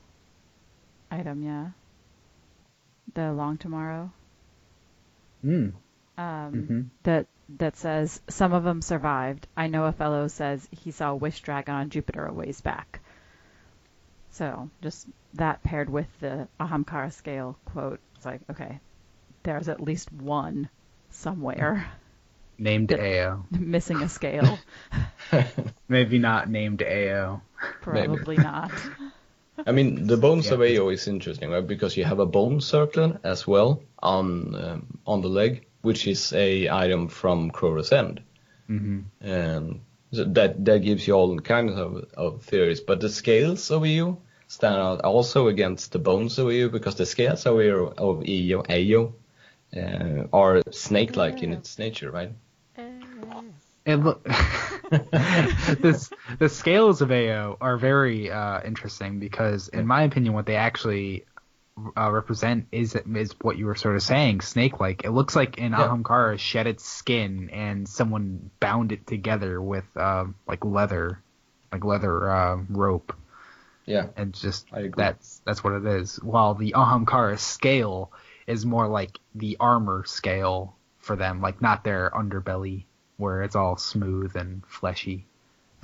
item, 1.12 1.44
yeah. 1.44 1.68
The 3.14 3.34
Long 3.34 3.58
Tomorrow. 3.58 4.12
Hmm. 5.42 5.70
Um, 6.18 6.54
Mhm. 6.54 6.86
That 7.04 7.28
that 7.60 7.78
says 7.78 8.22
some 8.30 8.54
of 8.54 8.64
them 8.64 8.82
survived. 8.82 9.48
I 9.56 9.68
know 9.68 9.86
a 9.86 9.92
fellow 9.92 10.28
says 10.28 10.68
he 10.72 10.92
saw 10.92 11.12
a 11.12 11.16
wish 11.16 11.42
dragon 11.42 11.76
on 11.76 11.90
Jupiter 11.90 12.26
a 12.26 12.34
ways 12.34 12.60
back. 12.62 13.02
So 14.32 14.70
just 14.82 15.08
that 15.36 15.64
paired 15.64 15.90
with 15.90 16.08
the 16.20 16.48
Ahamkara 16.60 17.12
scale 17.14 17.58
quote, 17.66 18.00
it's 18.16 18.26
like 18.26 18.42
okay, 18.50 18.80
there's 19.48 19.70
at 19.70 19.80
least 19.82 20.12
one 20.12 20.70
somewhere 21.10 21.88
Named 22.60 22.92
Yep. 22.92 23.00
Eao. 23.00 23.44
missing 23.76 24.02
a 24.02 24.10
scale. 24.10 24.58
Maybe 25.88 26.20
not 26.20 26.50
named 26.50 26.80
Eao. 26.80 27.40
Maybe. 27.86 28.08
Probably 28.08 28.38
not. 28.38 28.72
I 29.66 29.72
mean, 29.72 30.08
the 30.08 30.18
bones 30.26 30.48
Yeah. 30.48 30.54
of 30.56 30.60
Eao 30.60 30.92
is 30.94 31.08
interesting, 31.08 31.50
right? 31.52 31.66
Because 31.66 31.96
you 31.96 32.04
have 32.06 32.20
a 32.20 32.26
bone 32.26 32.60
circlet 32.62 33.18
as 33.24 33.48
well 33.48 33.82
on 34.04 34.56
um, 34.56 35.00
on 35.06 35.22
the 35.22 35.30
leg, 35.30 35.66
which 35.82 36.08
is 36.08 36.34
a 36.34 36.70
item 36.70 37.08
from 37.08 37.52
Crota's 37.52 37.92
End. 37.92 38.22
hmm 38.68 39.00
and 39.22 39.80
so 40.12 40.24
that 40.24 40.66
that 40.66 40.80
gives 40.82 41.08
you 41.08 41.14
all 41.14 41.40
kinds 41.40 41.74
of, 41.78 42.06
of 42.18 42.44
theories. 42.44 42.82
But 42.82 43.00
the 43.02 43.10
scales 43.10 43.72
of 43.72 43.84
Eao 43.84 44.18
stand 44.48 44.76
out 44.76 45.02
also 45.02 45.48
against 45.48 45.92
the 45.92 46.00
bones 46.00 46.38
of 46.40 46.48
Eao 46.48 46.72
because 46.72 46.96
the 46.96 47.06
scales 47.06 47.46
of 47.46 47.56
Eao 47.56 47.94
of 47.98 48.24
Eao, 48.26 48.64
Eao 48.68 49.14
uh, 49.76 50.28
are 50.34 50.62
snake-like 50.72 51.44
in 51.44 51.54
its 51.54 51.78
nature, 51.80 52.12
right? 52.12 52.32
And 53.86 54.04
look 54.04 54.24
this 55.82 56.12
the 56.40 56.50
scales 56.50 57.02
of 57.02 57.10
Eao 57.10 57.58
are 57.62 57.78
very 57.78 58.30
uh, 58.30 58.62
interesting 58.64 59.20
because, 59.20 59.70
in 59.70 59.88
my 59.88 60.04
opinion, 60.04 60.34
what 60.34 60.46
they 60.46 60.56
actually 60.58 61.26
uh, 61.98 62.12
represent 62.12 62.68
is 62.72 62.96
is 62.96 63.36
what 63.42 63.58
you 63.58 63.66
were 63.66 63.76
sort 63.76 63.96
of 63.96 64.04
saying, 64.04 64.42
snake-like. 64.42 65.04
It 65.06 65.12
looks 65.12 65.36
like 65.36 65.60
an 65.60 65.74
Yeah. 65.76 65.88
Ahamkara 65.88 66.38
shed 66.40 66.68
its 66.68 66.86
skin 66.86 67.50
and 67.52 67.88
someone 67.88 68.52
bound 68.60 68.92
it 68.92 69.08
together 69.08 69.62
with 69.62 69.86
uh, 69.96 70.26
like 70.48 70.66
leather, 70.66 71.22
like 71.72 71.86
leather 71.86 72.30
uh, 72.30 72.58
rope, 72.70 73.14
Yeah, 73.86 74.08
and 74.18 74.34
just 74.34 74.68
I 74.72 74.82
agree. 74.82 75.04
that's 75.04 75.42
that's 75.46 75.64
what 75.64 75.74
it 75.74 75.86
is. 75.86 76.18
While 76.22 76.56
the 76.56 76.74
Ahamkara 76.74 77.40
scale 77.40 78.12
is 78.48 78.66
more 78.66 78.88
like 78.88 79.20
the 79.36 79.58
armor 79.60 80.04
scale 80.06 80.76
for 81.00 81.16
them, 81.16 81.42
like 81.42 81.62
not 81.62 81.84
their 81.84 82.10
underbelly 82.10 82.86
where 83.18 83.44
it's 83.44 83.56
all 83.56 83.78
smooth 83.78 84.36
and 84.36 84.64
fleshy. 84.68 85.26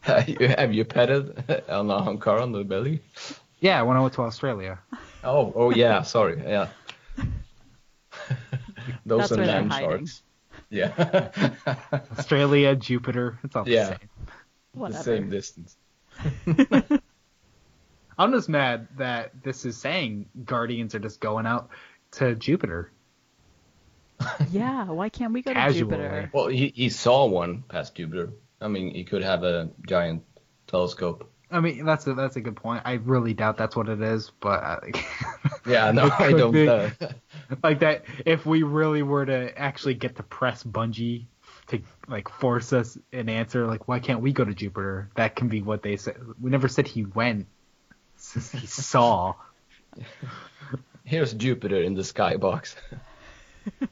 have 0.00 0.28
you, 0.28 0.48
have 0.48 0.74
you 0.74 0.84
petted 0.84 1.44
uh, 1.48 1.60
an 1.68 1.88
Ahamkara 1.88 2.42
on 2.42 2.52
the 2.52 2.64
belly? 2.64 3.00
Yeah, 3.60 3.82
when 3.82 3.96
I 3.96 4.00
went 4.00 4.14
to 4.14 4.22
Australia. 4.22 4.78
Oh, 5.22 5.52
oh 5.54 5.70
yeah, 5.70 6.02
sorry, 6.02 6.42
yeah. 6.42 6.68
Those 9.06 9.20
That's 9.28 9.32
are 9.32 9.36
where 9.36 9.46
land 9.46 9.72
sharks. 9.72 10.22
Yeah, 10.70 11.30
Australia, 12.18 12.76
Jupiter, 12.76 13.38
it's 13.44 13.56
all 13.56 13.68
Yeah. 13.68 13.96
the 14.74 14.92
same. 14.92 14.92
the 14.92 15.02
same 15.02 15.30
distance. 15.30 15.76
I'm 18.20 18.32
just 18.32 18.50
mad 18.50 18.86
that 18.98 19.42
this 19.42 19.64
is 19.64 19.78
saying 19.78 20.26
Guardians 20.44 20.94
are 20.94 20.98
just 20.98 21.20
going 21.20 21.46
out 21.46 21.70
to 22.12 22.34
Jupiter. 22.34 22.92
Yeah, 24.50 24.84
why 24.84 25.08
can't 25.08 25.32
we 25.32 25.40
go 25.40 25.54
to 25.54 25.72
Jupiter? 25.72 26.28
Well, 26.34 26.48
he, 26.48 26.70
he 26.76 26.90
saw 26.90 27.24
one 27.24 27.62
past 27.66 27.94
Jupiter. 27.94 28.34
I 28.60 28.68
mean, 28.68 28.92
he 28.94 29.04
could 29.04 29.22
have 29.22 29.44
a 29.44 29.70
giant 29.88 30.22
telescope. 30.66 31.32
I 31.50 31.60
mean, 31.60 31.86
that's 31.86 32.06
a 32.06 32.12
that's 32.12 32.36
a 32.36 32.42
good 32.42 32.56
point. 32.56 32.82
I 32.84 32.94
really 32.94 33.32
doubt 33.32 33.56
that's 33.56 33.74
what 33.74 33.88
it 33.88 34.02
is, 34.02 34.30
but 34.40 34.62
uh, 34.62 34.80
Yeah, 35.66 35.90
no, 35.92 36.10
I 36.18 36.32
don't. 36.32 36.52
be. 36.52 36.68
Uh, 36.68 36.90
like 37.62 37.78
that 37.80 38.04
if 38.26 38.44
we 38.44 38.62
really 38.62 39.02
were 39.02 39.24
to 39.24 39.58
actually 39.58 39.94
get 39.94 40.16
to 40.16 40.22
press 40.22 40.62
Bungie 40.62 41.24
to 41.68 41.80
like 42.06 42.28
force 42.28 42.74
us 42.74 42.98
an 43.14 43.30
answer 43.30 43.66
like 43.66 43.88
why 43.88 44.00
can't 44.00 44.20
we 44.20 44.32
go 44.34 44.44
to 44.44 44.52
Jupiter 44.52 45.08
that 45.14 45.34
can 45.34 45.48
be 45.48 45.62
what 45.62 45.82
they 45.82 45.96
said 45.96 46.18
we 46.38 46.50
never 46.50 46.68
said 46.68 46.86
he 46.86 47.04
went 47.04 47.46
he 48.52 48.66
saw. 48.66 49.34
Here's 51.04 51.32
Jupiter 51.32 51.82
in 51.82 51.94
the 51.94 52.02
skybox. 52.02 52.74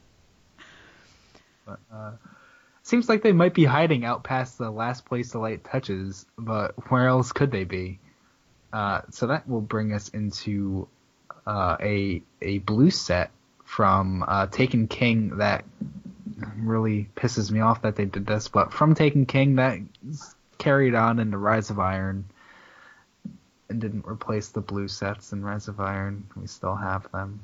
but, 1.65 1.79
uh, 1.93 2.11
seems 2.83 3.09
like 3.09 3.21
they 3.21 3.31
might 3.31 3.53
be 3.53 3.65
hiding 3.65 4.05
out 4.05 4.23
past 4.23 4.57
the 4.57 4.69
last 4.69 5.05
place 5.05 5.31
the 5.31 5.39
light 5.39 5.63
touches 5.63 6.25
but 6.37 6.73
where 6.89 7.07
else 7.07 7.31
could 7.31 7.51
they 7.51 7.63
be? 7.63 7.99
Uh, 8.71 9.01
so 9.11 9.27
that 9.27 9.47
will 9.49 9.61
bring 9.61 9.93
us 9.93 10.09
into 10.09 10.87
uh, 11.45 11.77
a 11.81 12.21
a 12.41 12.59
blue 12.59 12.91
set 12.91 13.31
from 13.65 14.23
uh, 14.27 14.47
Taken 14.47 14.87
King 14.87 15.37
that 15.37 15.65
really 16.57 17.09
pisses 17.15 17.51
me 17.51 17.59
off 17.59 17.81
that 17.81 17.95
they 17.95 18.05
did 18.05 18.25
this, 18.25 18.47
but 18.47 18.71
from 18.71 18.95
Taken 18.95 19.25
King 19.25 19.55
that 19.55 19.79
carried 20.57 20.95
on 20.95 21.19
in 21.19 21.31
the 21.31 21.37
Rise 21.37 21.69
of 21.69 21.79
Iron 21.79 22.25
and 23.69 23.79
didn't 23.79 24.05
replace 24.05 24.49
the 24.49 24.61
blue 24.61 24.87
sets 24.87 25.31
in 25.31 25.43
Rise 25.43 25.67
of 25.67 25.79
Iron. 25.79 26.25
We 26.35 26.47
still 26.47 26.75
have 26.75 27.11
them. 27.11 27.41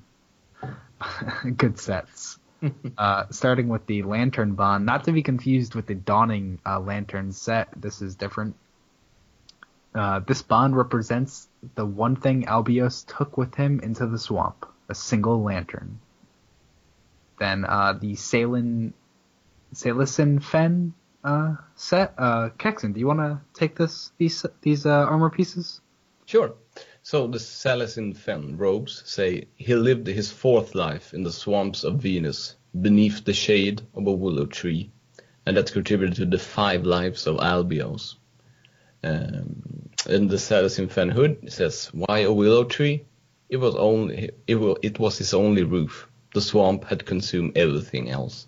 Good 1.57 1.79
sets. 1.79 2.39
uh, 2.97 3.25
starting 3.29 3.67
with 3.67 3.85
the 3.85 4.03
Lantern 4.03 4.53
Bond, 4.53 4.85
not 4.85 5.03
to 5.05 5.11
be 5.11 5.23
confused 5.23 5.75
with 5.75 5.85
the 5.85 5.95
Dawning 5.95 6.59
uh, 6.65 6.79
Lantern 6.79 7.31
set. 7.31 7.69
This 7.75 8.01
is 8.01 8.15
different. 8.15 8.55
Uh, 9.93 10.19
this 10.19 10.41
bond 10.41 10.75
represents 10.75 11.47
the 11.75 11.85
one 11.85 12.17
thing 12.17 12.43
Albios 12.43 13.05
took 13.05 13.37
with 13.37 13.55
him 13.55 13.79
into 13.79 14.05
the 14.05 14.19
swamp, 14.19 14.65
a 14.89 14.95
single 14.95 15.41
lantern. 15.41 15.99
Then 17.39 17.63
uh, 17.63 17.93
the 17.93 18.15
Salin, 18.15 18.93
Salisin 19.73 20.43
Fen 20.43 20.93
uh, 21.23 21.55
set. 21.75 22.13
Uh, 22.17 22.49
Kexon, 22.57 22.93
do 22.93 22.99
you 22.99 23.07
want 23.07 23.19
to 23.19 23.39
take 23.53 23.75
this 23.75 24.11
these 24.17 24.45
these 24.61 24.85
uh, 24.85 24.89
armor 24.89 25.29
pieces? 25.29 25.79
Sure. 26.35 26.53
So 27.01 27.27
the 27.27 27.39
Salacin 27.39 28.13
Fen 28.13 28.57
robes 28.57 29.03
say 29.05 29.47
he 29.55 29.73
lived 29.73 30.07
his 30.07 30.29
fourth 30.29 30.75
life 30.75 31.13
in 31.13 31.23
the 31.23 31.31
swamps 31.31 31.85
of 31.85 32.01
Venus, 32.01 32.55
beneath 32.81 33.23
the 33.23 33.31
shade 33.31 33.81
of 33.93 34.05
a 34.05 34.11
willow 34.11 34.45
tree, 34.45 34.91
and 35.45 35.55
that 35.55 35.71
contributed 35.71 36.17
to 36.17 36.25
the 36.25 36.37
five 36.37 36.85
lives 36.85 37.25
of 37.25 37.37
Albios. 37.37 38.15
Um, 39.01 39.91
and 40.09 40.29
the 40.29 40.37
Saracen 40.37 40.89
Fan 40.89 41.07
Hood 41.07 41.53
says, 41.53 41.87
"Why 41.93 42.19
a 42.23 42.33
willow 42.33 42.65
tree? 42.65 43.05
It 43.47 43.55
was 43.55 43.75
only 43.77 44.31
it, 44.45 44.57
it 44.81 44.99
was 44.99 45.17
his 45.17 45.33
only 45.33 45.63
roof. 45.63 46.09
The 46.33 46.41
swamp 46.41 46.83
had 46.83 47.05
consumed 47.05 47.57
everything 47.57 48.09
else." 48.09 48.45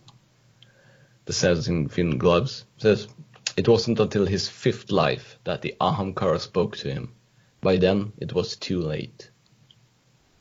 The 1.23 1.31
Saracen 1.31 1.87
Finn 1.87 2.17
Gloves 2.17 2.65
says, 2.75 3.07
"It 3.55 3.69
wasn't 3.69 4.01
until 4.01 4.25
his 4.25 4.49
fifth 4.49 4.91
life 4.91 5.39
that 5.45 5.61
the 5.61 5.75
Ahamkara 5.79 6.41
spoke 6.41 6.75
to 6.79 6.93
him. 6.93 7.13
By 7.61 7.77
then 7.77 8.13
it 8.17 8.33
was 8.33 8.55
too 8.55 8.79
late." 8.79 9.29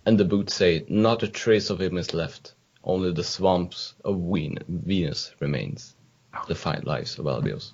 And 0.04 0.18
the 0.18 0.24
boots 0.24 0.54
say, 0.54 0.84
"Not 0.88 1.22
a 1.22 1.28
trace 1.28 1.70
of 1.70 1.80
him 1.80 1.98
is 1.98 2.14
left. 2.14 2.54
Only 2.84 3.12
the 3.12 3.24
swamps 3.24 3.94
of 4.04 4.20
Venus 4.68 5.34
remains." 5.40 5.94
The 6.48 6.54
five 6.54 6.84
lives 6.84 7.18
of 7.18 7.26
Albios. 7.26 7.72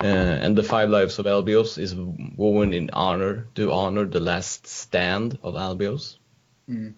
Uh, 0.00 0.04
and 0.04 0.56
the 0.56 0.62
Five 0.62 0.90
Lives 0.90 1.18
of 1.18 1.26
Albios 1.26 1.76
is 1.76 1.94
woven 1.94 2.72
in 2.72 2.90
honor 2.92 3.48
to 3.56 3.72
honor 3.72 4.04
the 4.04 4.20
last 4.20 4.66
stand 4.66 5.38
of 5.42 5.54
Albios. 5.54 6.18
Mm. 6.70 6.94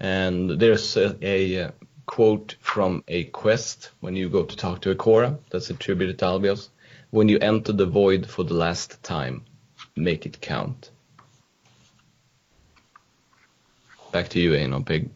And 0.00 0.50
there's 0.50 0.96
a, 0.96 1.18
a, 1.20 1.64
uh, 1.64 1.70
quote 2.06 2.56
from 2.60 3.04
a 3.08 3.24
quest 3.24 3.90
when 4.00 4.16
you 4.16 4.30
go 4.30 4.44
to 4.44 4.56
talk 4.56 4.80
to 4.82 4.94
Ikora 4.94 5.38
that's 5.50 5.68
attributed 5.68 6.18
to 6.20 6.24
Albios. 6.24 6.68
When 7.10 7.28
you 7.28 7.38
enter 7.40 7.72
the 7.72 7.84
void 7.84 8.26
for 8.26 8.44
the 8.44 8.54
last 8.54 9.02
time, 9.02 9.44
make 9.96 10.26
it 10.26 10.40
count. 10.40 10.90
Back 14.12 14.28
to 14.30 14.40
you, 14.40 14.56
Einar 14.56 14.80
Pig. 14.80 15.10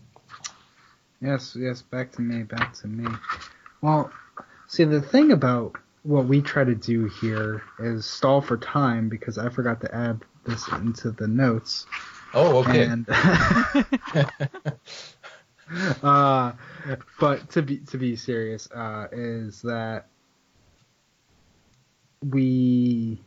Yes, 1.21 1.57
yes, 1.59 1.83
back 1.83 2.13
to 2.13 2.21
me, 2.21 2.43
back 2.43 2.75
to 2.75 2.87
me. 2.87 3.09
Well, 3.81 4.13
see, 4.69 4.85
the 4.85 5.01
thing 5.01 5.33
about 5.33 5.77
what 6.03 6.27
we 6.27 6.43
try 6.43 6.65
to 6.65 6.75
do 6.75 7.07
here 7.21 7.63
is 7.79 8.05
stall 8.05 8.41
for 8.41 8.57
time 8.57 9.09
because 9.09 9.39
I 9.39 9.49
forgot 9.49 9.81
to 9.81 9.95
add 9.95 10.23
this 10.45 10.69
into 10.69 11.11
the 11.11 11.27
notes. 11.27 11.87
Oh, 12.35 12.59
okay. 12.59 12.85
And, 12.85 13.09
uh, 16.03 16.53
but 17.19 17.49
to 17.51 17.63
be 17.63 17.79
to 17.79 17.97
be 17.97 18.17
serious, 18.17 18.71
uh, 18.71 19.09
is 19.13 19.63
that 19.63 20.07
we 22.23 23.19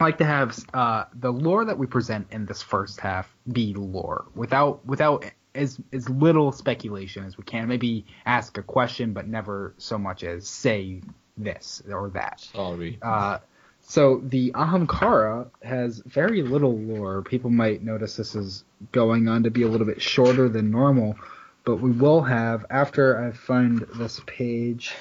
like 0.00 0.18
to 0.18 0.24
have 0.24 0.58
uh, 0.72 1.04
the 1.14 1.32
lore 1.32 1.64
that 1.64 1.78
we 1.78 1.86
present 1.86 2.28
in 2.30 2.46
this 2.46 2.62
first 2.62 3.00
half 3.00 3.34
be 3.50 3.74
lore 3.74 4.26
without 4.34 4.84
without 4.86 5.24
as 5.54 5.78
as 5.92 6.08
little 6.08 6.52
speculation 6.52 7.24
as 7.24 7.36
we 7.36 7.44
can. 7.44 7.68
Maybe 7.68 8.06
ask 8.26 8.58
a 8.58 8.62
question, 8.62 9.12
but 9.12 9.26
never 9.26 9.74
so 9.78 9.98
much 9.98 10.24
as 10.24 10.46
say 10.46 11.00
this 11.36 11.82
or 11.90 12.10
that. 12.10 12.40
Sorry. 12.40 12.98
Uh, 13.00 13.38
so 13.86 14.22
the 14.24 14.52
Ahamkara 14.52 15.50
has 15.62 15.98
very 16.06 16.42
little 16.42 16.78
lore. 16.78 17.22
People 17.22 17.50
might 17.50 17.82
notice 17.82 18.16
this 18.16 18.34
is 18.34 18.64
going 18.92 19.28
on 19.28 19.42
to 19.42 19.50
be 19.50 19.62
a 19.62 19.68
little 19.68 19.86
bit 19.86 20.00
shorter 20.00 20.48
than 20.48 20.70
normal, 20.70 21.16
but 21.64 21.76
we 21.76 21.90
will 21.90 22.22
have 22.22 22.64
after 22.70 23.22
I 23.22 23.32
find 23.32 23.80
this 23.96 24.20
page. 24.26 24.94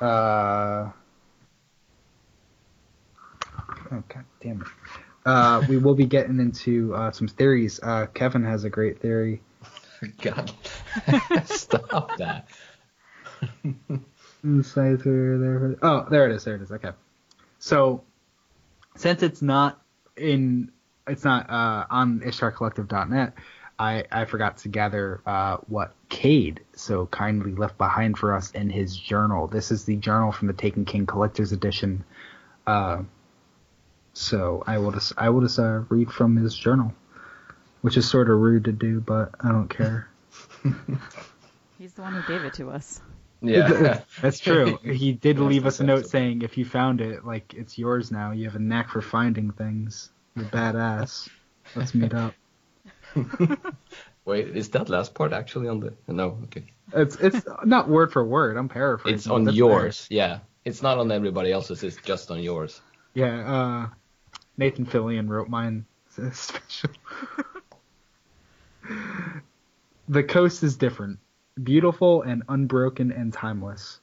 Uh, 0.00 0.90
oh 3.92 4.02
god 4.08 4.24
damn 4.40 4.62
it! 4.62 4.68
Uh, 5.24 5.62
we 5.68 5.76
will 5.76 5.94
be 5.94 6.06
getting 6.06 6.40
into 6.40 6.94
uh, 6.94 7.10
some 7.10 7.28
theories. 7.28 7.80
Uh, 7.82 8.06
Kevin 8.06 8.44
has 8.44 8.64
a 8.64 8.70
great 8.70 9.00
theory. 9.00 9.42
God, 10.22 10.50
stop 11.44 12.16
that. 12.18 12.48
Insights 14.44 15.04
there. 15.04 15.76
Oh, 15.82 16.06
there 16.10 16.30
it 16.30 16.34
is. 16.34 16.44
There 16.44 16.56
it 16.56 16.62
is. 16.62 16.72
Okay. 16.72 16.92
So, 17.58 18.04
since 18.96 19.22
it's 19.22 19.42
not 19.42 19.80
in, 20.16 20.72
it's 21.06 21.24
not 21.24 21.50
uh, 21.50 21.84
on 21.90 22.20
IshtarCollective.net, 22.20 23.34
I 23.78 24.04
I 24.10 24.24
forgot 24.24 24.58
to 24.58 24.68
gather 24.68 25.20
uh, 25.26 25.58
what 25.68 25.92
Cayde 26.08 26.60
so 26.74 27.06
kindly 27.06 27.54
left 27.54 27.76
behind 27.76 28.16
for 28.16 28.34
us 28.34 28.50
in 28.52 28.70
his 28.70 28.96
journal. 28.96 29.46
This 29.46 29.70
is 29.70 29.84
the 29.84 29.96
journal 29.96 30.32
from 30.32 30.48
the 30.48 30.54
Taken 30.54 30.86
King 30.86 31.06
Collector's 31.06 31.52
Edition. 31.52 32.04
Uh, 32.66 33.02
so 34.12 34.62
I 34.66 34.78
will 34.78 34.92
just 34.92 35.12
I 35.16 35.30
will 35.30 35.42
just 35.42 35.58
uh, 35.58 35.80
read 35.88 36.10
from 36.10 36.36
his 36.36 36.56
journal, 36.56 36.92
which 37.82 37.96
is 37.96 38.08
sort 38.08 38.30
of 38.30 38.38
rude 38.38 38.64
to 38.64 38.72
do, 38.72 39.00
but 39.00 39.34
I 39.40 39.48
don't 39.48 39.68
care. 39.68 40.08
He's 41.78 41.94
the 41.94 42.02
one 42.02 42.14
who 42.14 42.22
gave 42.26 42.44
it 42.44 42.54
to 42.54 42.70
us. 42.70 43.00
Yeah, 43.42 44.00
that's 44.20 44.38
true. 44.38 44.78
He 44.82 45.12
did 45.12 45.36
That's 45.36 45.46
leave 45.46 45.66
us 45.66 45.80
a 45.80 45.84
note 45.84 46.06
saying 46.06 46.42
if 46.42 46.58
you 46.58 46.64
found 46.64 47.00
it, 47.00 47.24
like 47.24 47.54
it's 47.54 47.78
yours 47.78 48.10
now. 48.10 48.32
You 48.32 48.44
have 48.44 48.56
a 48.56 48.60
knack 48.60 48.90
for 48.90 49.00
finding 49.00 49.50
things. 49.50 50.10
You're 50.36 50.44
badass. 50.46 51.28
Let's 51.74 51.94
meet 51.94 52.12
up. 52.14 52.34
Wait, 54.24 54.56
is 54.56 54.68
that 54.70 54.88
last 54.88 55.14
part 55.14 55.32
actually 55.32 55.68
on 55.68 55.80
the? 55.80 55.94
No, 56.06 56.38
okay. 56.44 56.64
It's 56.92 57.16
it's 57.16 57.46
not 57.64 57.88
word 57.88 58.12
for 58.12 58.24
word. 58.24 58.56
I'm 58.56 58.68
paraphrasing. 58.68 59.14
It's 59.16 59.26
on 59.26 59.44
That's 59.44 59.56
yours. 59.56 60.06
Yeah, 60.10 60.40
it's 60.64 60.82
not 60.82 60.98
on 60.98 61.10
everybody 61.10 61.50
else's. 61.50 61.82
It's 61.82 61.96
just 61.96 62.30
on 62.30 62.40
yours. 62.40 62.80
Yeah. 63.14 63.88
Uh, 63.88 63.94
Nathan 64.60 64.84
Fillion 64.84 65.26
wrote 65.26 65.48
mine. 65.48 65.86
Special. 66.32 66.90
the 70.06 70.22
coast 70.22 70.62
is 70.62 70.76
different, 70.76 71.18
beautiful 71.64 72.20
and 72.20 72.42
unbroken 72.46 73.10
and 73.10 73.32
timeless. 73.32 74.00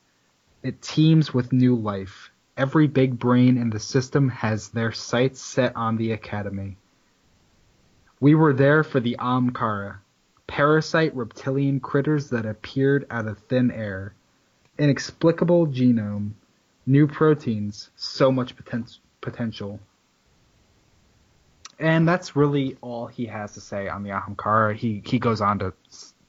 It 0.64 0.82
teems 0.82 1.32
with 1.32 1.54
new 1.54 1.76
life. 1.76 2.32
Every 2.58 2.88
big 2.88 3.20
brain 3.20 3.56
in 3.56 3.70
the 3.70 3.80
system 3.80 4.30
has 4.30 4.70
their 4.70 4.92
sights 4.92 5.42
set 5.42 5.76
on 5.76 5.98
the 5.98 6.12
academy. 6.12 6.78
We 8.20 8.34
were 8.34 8.54
there 8.54 8.84
for 8.84 9.00
the 9.00 9.16
Ahamkara, 9.20 9.98
parasite 10.48 11.16
reptilian 11.16 11.80
critters 11.80 12.32
that 12.32 12.48
appeared 12.48 13.06
out 13.12 13.28
of 13.28 13.38
thin 13.38 13.70
air. 13.70 14.16
Inexplicable 14.80 15.68
genome, 15.68 16.32
new 16.88 17.06
proteins, 17.06 17.92
so 17.96 18.32
much 18.32 18.56
poten- 18.56 18.98
potential. 19.22 19.80
And 21.80 22.08
that's 22.08 22.36
really 22.36 22.78
all 22.82 23.08
he 23.08 23.28
has 23.28 23.54
to 23.54 23.62
say 23.62 23.88
on 23.88 24.04
the 24.04 24.10
Ahamkara. 24.10 24.76
He 24.76 25.04
he 25.06 25.20
goes 25.20 25.42
on 25.42 25.60
to 25.60 25.74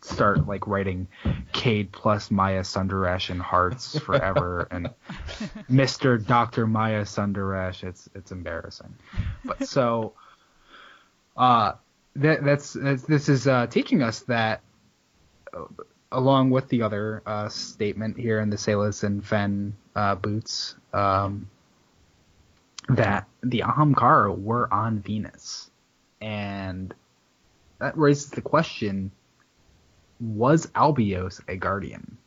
start 0.03 0.47
like 0.47 0.67
writing 0.67 1.09
Cayde 1.53 1.91
plus 1.93 2.31
Maya 2.31 2.61
Sundaresh 2.61 3.31
and 3.31 3.41
Hearts 3.41 3.99
forever 4.05 4.69
and 4.71 4.91
Mr. 5.71 6.25
Dr. 6.25 6.67
Maya 6.67 7.03
Sundaresh. 7.03 7.85
It's 7.85 8.09
it's 8.15 8.31
embarrassing. 8.33 8.95
But 9.45 9.67
so 9.67 10.13
uh 11.37 11.73
that 12.17 12.45
that's, 12.45 12.73
that's 12.73 13.03
this 13.05 13.29
is 13.29 13.47
uh 13.47 13.67
teaching 13.69 14.03
us 14.03 14.21
that 14.21 14.61
uh, 15.53 15.65
along 16.13 16.51
with 16.51 16.69
the 16.69 16.83
other 16.83 17.23
uh 17.27 17.49
statement 17.49 18.19
here 18.19 18.41
in 18.41 18.51
the 18.51 18.59
Salas 18.59 19.03
and 19.03 19.25
Fen 19.25 19.77
uh 19.95 20.15
boots 20.15 20.75
um 20.93 21.49
that 22.89 23.29
the 23.43 23.61
Ahamkara 23.61 24.37
were 24.37 24.73
on 24.73 25.01
Venus. 25.01 25.71
And 26.21 26.95
that 27.79 27.97
raises 27.97 28.31
the 28.31 28.41
question 28.41 29.13
was 30.21 30.67
Albios 30.69 31.41
a 31.49 31.57
guardian? 31.57 32.19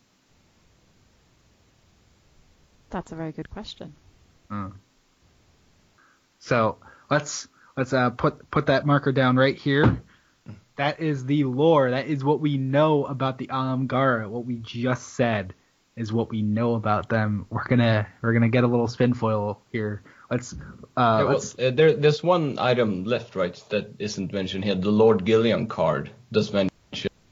That's 2.90 3.12
a 3.12 3.16
very 3.16 3.32
good 3.32 3.50
question. 3.50 3.94
Mm. 4.50 4.74
So 6.40 6.78
let's 7.10 7.48
let's 7.78 7.94
uh, 7.94 8.10
put 8.12 8.50
put 8.52 8.68
that 8.68 8.86
marker 8.86 9.12
down 9.12 9.38
right 9.38 9.56
here. 9.56 10.02
That 10.78 11.00
is 11.00 11.26
the 11.26 11.44
lore. 11.44 11.92
That 11.92 12.08
is 12.08 12.24
what 12.24 12.40
we 12.40 12.58
know 12.58 13.06
about 13.06 13.38
the 13.38 13.48
Ahamkara. 13.48 14.30
What 14.30 14.46
we 14.46 14.56
just 14.56 15.14
said 15.14 15.54
is 15.96 16.12
what 16.12 16.30
we 16.30 16.42
know 16.42 16.76
about 16.76 17.10
them. 17.10 17.46
We're 17.50 17.68
gonna 17.68 18.08
we're 18.22 18.34
gonna 18.34 18.50
get 18.50 18.64
a 18.64 18.68
little 18.68 18.88
spin 18.88 19.14
foil 19.14 19.62
here. 19.72 20.04
Let's 20.32 20.54
uh, 20.54 20.58
Yeah, 20.96 21.18
well, 21.24 21.28
let's 21.34 21.60
uh, 21.60 21.72
there, 21.72 21.94
there's 21.94 22.24
one 22.24 22.58
item 22.58 23.04
left, 23.04 23.36
right, 23.36 23.54
that 23.70 23.96
isn't 24.00 24.32
mentioned 24.32 24.64
here. 24.64 24.76
The 24.76 24.90
Lord 24.90 25.26
Gheleon 25.26 25.68
card 25.68 26.10
does 26.32 26.54
mention 26.54 26.70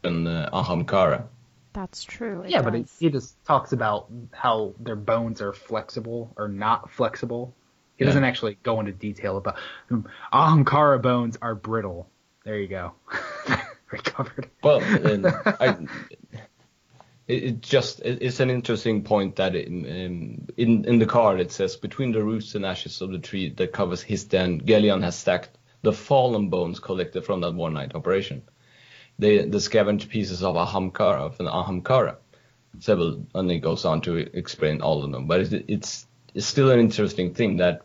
uh, 0.03 0.49
Ahamkara. 0.53 1.23
That's 1.71 2.03
true. 2.03 2.41
it 2.41 2.49
yeah, 2.49 2.61
but 2.61 2.73
he, 2.73 2.85
he 2.99 3.09
just 3.09 3.41
talks 3.45 3.71
about 3.71 4.09
how 4.33 4.73
their 4.79 4.97
bones 4.97 5.41
are 5.41 5.53
flexible 5.53 6.33
or 6.35 6.49
not 6.49 6.91
flexible. 6.91 7.55
He 7.97 8.03
Yeah. 8.03 8.07
doesn't 8.07 8.23
actually 8.25 8.57
go 8.63 8.81
into 8.81 8.91
detail 8.91 9.37
about 9.37 9.57
um, 9.89 10.05
Ahamkara 10.33 11.01
bones 11.01 11.37
are 11.41 11.55
brittle. 11.55 12.09
There 12.43 12.59
you 12.59 12.67
go. 12.67 12.93
Recovered. 13.91 14.49
Well, 14.61 14.81
and 14.81 15.25
I, 15.25 15.77
it, 17.29 17.43
it 17.43 17.61
just 17.61 18.01
it, 18.01 18.21
it's 18.21 18.39
an 18.41 18.49
interesting 18.49 19.03
point 19.03 19.37
that 19.37 19.55
in, 19.55 19.85
in 19.85 20.47
in 20.57 20.85
in 20.85 20.99
the 20.99 21.05
card 21.05 21.39
it 21.39 21.51
says 21.51 21.77
between 21.77 22.11
the 22.11 22.23
roots 22.23 22.55
and 22.55 22.65
ashes 22.65 23.01
of 23.01 23.11
the 23.11 23.19
tree 23.19 23.49
that 23.51 23.73
covers 23.73 24.01
his 24.01 24.25
den, 24.25 24.59
Gheleon 24.61 25.03
has 25.03 25.15
stacked 25.15 25.57
the 25.81 25.93
fallen 25.93 26.49
bones 26.49 26.79
collected 26.79 27.25
from 27.25 27.41
that 27.41 27.53
one 27.55 27.73
night 27.73 27.95
operation. 27.95 28.43
The 29.19 29.45
the 29.45 29.61
scavenged 29.61 30.09
pieces 30.09 30.43
of 30.43 30.55
Ahamkara 30.55 31.21
of 31.21 31.39
an 31.39 31.47
Ahamkara. 31.47 32.17
several, 32.79 33.25
and 33.35 33.51
it 33.51 33.59
goes 33.59 33.85
on 33.85 34.01
to 34.01 34.17
explain 34.17 34.81
all 34.81 35.03
of 35.03 35.11
them. 35.11 35.27
But 35.27 35.41
it, 35.41 35.65
it's 35.67 36.07
it's 36.33 36.45
still 36.47 36.71
an 36.71 36.79
interesting 36.79 37.33
thing 37.33 37.57
that 37.57 37.81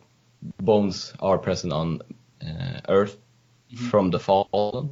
bones 0.61 1.13
are 1.19 1.37
present 1.37 1.73
on 1.73 2.01
uh, 2.41 2.81
Earth 2.89 3.17
Mm-hmm. 3.73 3.89
from 3.89 4.11
the 4.11 4.19
fallen. 4.19 4.89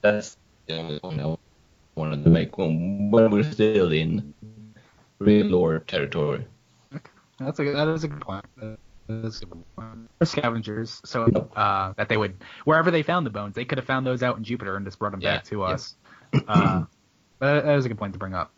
That's 0.00 0.36
the 0.66 0.74
only 0.76 1.00
point 1.00 1.20
I 1.20 1.36
wanted 1.96 2.22
to 2.24 2.30
make 2.30 2.56
when, 2.58 3.10
when 3.10 3.30
we're 3.30 3.50
still 3.50 3.90
in 3.92 4.34
real 5.18 5.46
lore 5.46 5.80
territory. 5.80 6.46
That's 7.38 7.58
a 7.58 7.64
that 7.72 7.88
is 7.88 8.04
a 8.04 8.08
good 8.08 8.20
point. 8.20 8.44
That 8.56 8.78
is 9.08 9.42
a 9.42 9.46
good 9.46 9.64
point. 9.76 10.10
Scavengers, 10.22 11.00
so 11.04 11.24
uh, 11.56 11.92
that 11.96 12.08
they 12.08 12.16
would 12.16 12.42
wherever 12.64 12.90
they 12.90 13.02
found 13.02 13.26
the 13.26 13.30
bones, 13.30 13.54
they 13.54 13.64
could 13.64 13.78
have 13.78 13.86
found 13.86 14.06
those 14.06 14.22
out 14.22 14.36
in 14.36 14.44
Jupiter 14.44 14.76
and 14.76 14.86
just 14.86 14.98
brought 14.98 15.12
them 15.12 15.20
Yeah, 15.20 15.36
back 15.36 15.44
to 15.44 15.58
yeah. 15.58 15.64
us. 15.64 15.96
uh, 16.48 16.84
but 17.38 17.62
that 17.64 17.76
is 17.76 17.84
a 17.84 17.88
good 17.88 17.98
point 17.98 18.12
to 18.14 18.18
bring 18.18 18.34
up. 18.34 18.52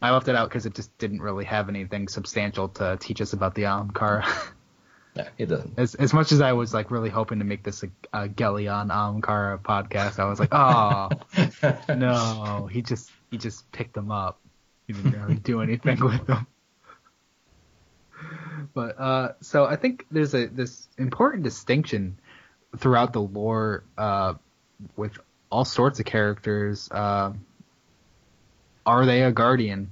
I 0.00 0.10
left 0.12 0.28
it 0.28 0.36
out 0.36 0.48
because 0.48 0.64
it 0.66 0.74
just 0.74 0.96
didn't 0.98 1.20
really 1.20 1.44
have 1.44 1.68
anything 1.68 2.06
substantial 2.08 2.68
to 2.70 2.96
teach 3.00 3.20
us 3.20 3.32
about 3.32 3.54
the 3.54 3.62
Ahamkara. 3.62 4.24
Yeah, 5.18 5.28
it 5.36 5.46
doesn't. 5.46 5.76
as 5.76 5.96
as 5.96 6.14
much 6.14 6.30
as 6.30 6.40
I 6.40 6.52
was 6.52 6.72
like 6.72 6.92
really 6.92 7.10
hoping 7.10 7.40
to 7.40 7.44
make 7.44 7.64
this 7.64 7.82
a, 7.82 7.88
a 8.12 8.28
Gheleon 8.28 8.88
Ahamkara 8.88 9.60
podcast, 9.60 10.20
I 10.20 10.26
was 10.26 10.38
like, 10.38 10.54
oh 10.54 11.08
no, 11.94 12.68
he 12.70 12.82
just 12.82 13.10
he 13.30 13.36
just 13.36 13.70
picked 13.72 13.94
them 13.94 14.12
up. 14.12 14.38
He 14.86 14.92
didn't 14.92 15.20
really 15.20 15.34
do 15.34 15.60
anything 15.60 15.98
with 15.98 16.24
them. 16.26 16.46
But 18.74 19.00
uh, 19.00 19.32
so 19.40 19.64
I 19.64 19.74
think 19.74 20.06
there's 20.10 20.34
a 20.34 20.46
this 20.46 20.86
important 20.98 21.42
distinction 21.42 22.18
throughout 22.76 23.12
the 23.12 23.20
lore 23.20 23.82
uh, 23.96 24.34
with 24.96 25.18
all 25.50 25.64
sorts 25.64 25.98
of 25.98 26.06
characters. 26.06 26.88
Uh, 26.92 27.32
are 28.86 29.04
they 29.04 29.22
a 29.22 29.32
guardian? 29.32 29.90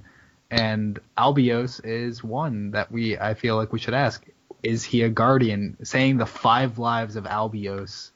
And 0.49 0.99
Albios 1.17 1.83
is 1.83 2.23
one 2.23 2.71
that 2.71 2.91
we 2.93 3.17
I 3.17 3.33
feel 3.33 3.57
like 3.57 3.73
we 3.73 3.79
should 3.79 3.93
ask. 3.93 4.25
Is 4.63 4.83
he 4.83 5.03
a 5.03 5.09
guardian? 5.09 5.77
Saying 5.83 6.17
the 6.17 6.25
five 6.25 6.77
lives 6.79 7.15
of 7.15 7.25
Albios 7.25 8.11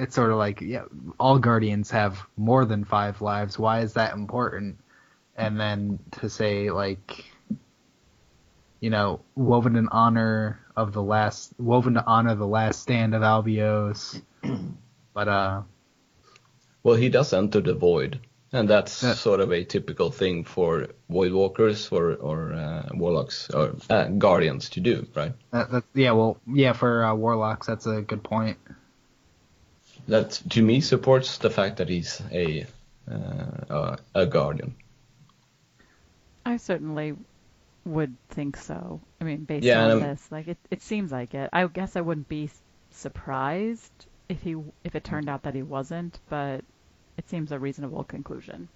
it's 0.00 0.14
sort 0.14 0.30
of 0.30 0.38
like 0.38 0.60
yeah, 0.62 0.84
all 1.18 1.38
guardians 1.38 1.90
have 1.90 2.26
more 2.36 2.64
than 2.64 2.84
five 2.84 3.20
lives. 3.20 3.58
Why 3.58 3.80
is 3.80 3.92
that 3.94 4.14
important? 4.14 4.78
And 5.36 5.60
then 5.60 5.98
to 6.12 6.30
say 6.30 6.70
like, 6.70 7.24
you 8.80 8.88
know, 8.88 9.20
woven 9.34 9.76
in 9.76 9.88
honor 9.88 10.60
of 10.74 10.92
the 10.94 11.02
last, 11.02 11.52
woven 11.58 11.94
to 11.94 12.04
honor 12.06 12.34
the 12.34 12.46
last 12.46 12.80
stand 12.80 13.14
of 13.14 13.22
Albios. 13.22 14.22
but 15.14 15.28
uh, 15.28 15.62
Well, 16.82 16.96
he 16.96 17.10
does 17.10 17.34
enter 17.34 17.60
the 17.60 17.74
void, 17.74 18.20
and 18.52 18.68
that's 18.68 19.02
Yeah. 19.02 19.14
sort 19.14 19.40
of 19.40 19.52
a 19.52 19.64
typical 19.64 20.10
thing 20.10 20.44
for 20.44 20.88
void 21.08 21.32
walkers 21.32 21.88
or 21.92 22.14
or 22.14 22.52
uh, 22.54 22.88
warlocks 22.94 23.50
or 23.50 23.76
uh, 23.90 24.08
guardians 24.08 24.70
to 24.70 24.80
do, 24.80 25.06
right? 25.14 25.34
that, 25.52 25.70
that 25.70 25.84
yeah, 25.94 26.12
well, 26.12 26.38
yeah, 26.46 26.72
for 26.72 27.04
uh, 27.04 27.14
warlocks, 27.14 27.66
that's 27.66 27.86
a 27.86 28.02
good 28.02 28.22
point. 28.22 28.58
That 30.08 30.32
to 30.50 30.62
me 30.62 30.82
supports 30.82 31.38
the 31.38 31.48
fact 31.48 31.78
that 31.78 31.88
he's 31.88 32.20
a 32.30 32.66
uh, 33.10 33.14
uh, 33.70 33.96
a 34.14 34.26
guardian. 34.26 34.74
I 36.44 36.58
certainly 36.58 37.16
would 37.84 38.16
think 38.28 38.56
so. 38.56 39.00
I 39.20 39.24
mean, 39.24 39.44
based 39.44 39.66
Yeah, 39.66 39.80
on 39.84 39.98
this, 39.98 40.30
like 40.32 40.48
it, 40.48 40.58
it 40.70 40.82
seems 40.82 41.12
like 41.12 41.34
it. 41.34 41.50
I 41.52 41.66
guess 41.66 41.96
I 41.96 42.02
wouldn't 42.02 42.28
be 42.28 42.50
surprised 42.90 44.06
if 44.28 44.42
he 44.42 44.56
if 44.84 44.94
it 44.94 45.04
turned 45.04 45.28
out 45.28 45.42
that 45.44 45.54
he 45.54 45.62
wasn't, 45.62 46.20
but 46.28 46.64
it 47.20 47.28
seems 47.28 47.52
a 47.52 47.58
reasonable 47.58 48.02
conclusion. 48.04 48.68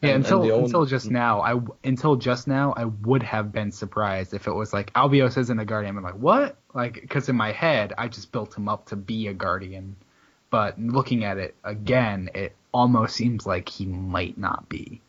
Yeah, 0.00 0.08
And- 0.08 0.16
and 0.16 0.24
until 0.24 0.42
the 0.42 0.52
own- 0.52 0.64
until 0.64 0.86
just 0.86 1.10
now, 1.10 1.42
I 1.42 1.50
w- 1.50 1.74
until 1.84 2.16
just 2.16 2.48
now, 2.48 2.72
I 2.72 2.86
would 2.86 3.22
have 3.22 3.52
been 3.52 3.70
surprised 3.72 4.32
if 4.32 4.46
it 4.46 4.52
was 4.52 4.72
like 4.72 4.90
Albios 4.94 5.36
isn't 5.36 5.58
a 5.58 5.64
guardian. 5.66 5.96
I'm 5.98 6.02
like, 6.02 6.14
what? 6.14 6.56
Like, 6.74 6.94
because 7.02 7.28
in 7.28 7.36
my 7.36 7.52
head, 7.52 7.92
I 7.98 8.08
just 8.08 8.32
built 8.32 8.56
him 8.56 8.68
up 8.70 8.86
to 8.86 8.96
be 8.96 9.28
a 9.28 9.34
guardian, 9.34 9.96
but 10.50 10.80
looking 10.80 11.24
at 11.24 11.36
it 11.36 11.54
again, 11.62 12.30
it 12.34 12.56
almost 12.72 13.14
seems 13.16 13.44
like 13.46 13.68
he 13.68 13.84
might 13.84 14.38
not 14.38 14.66
be. 14.70 15.02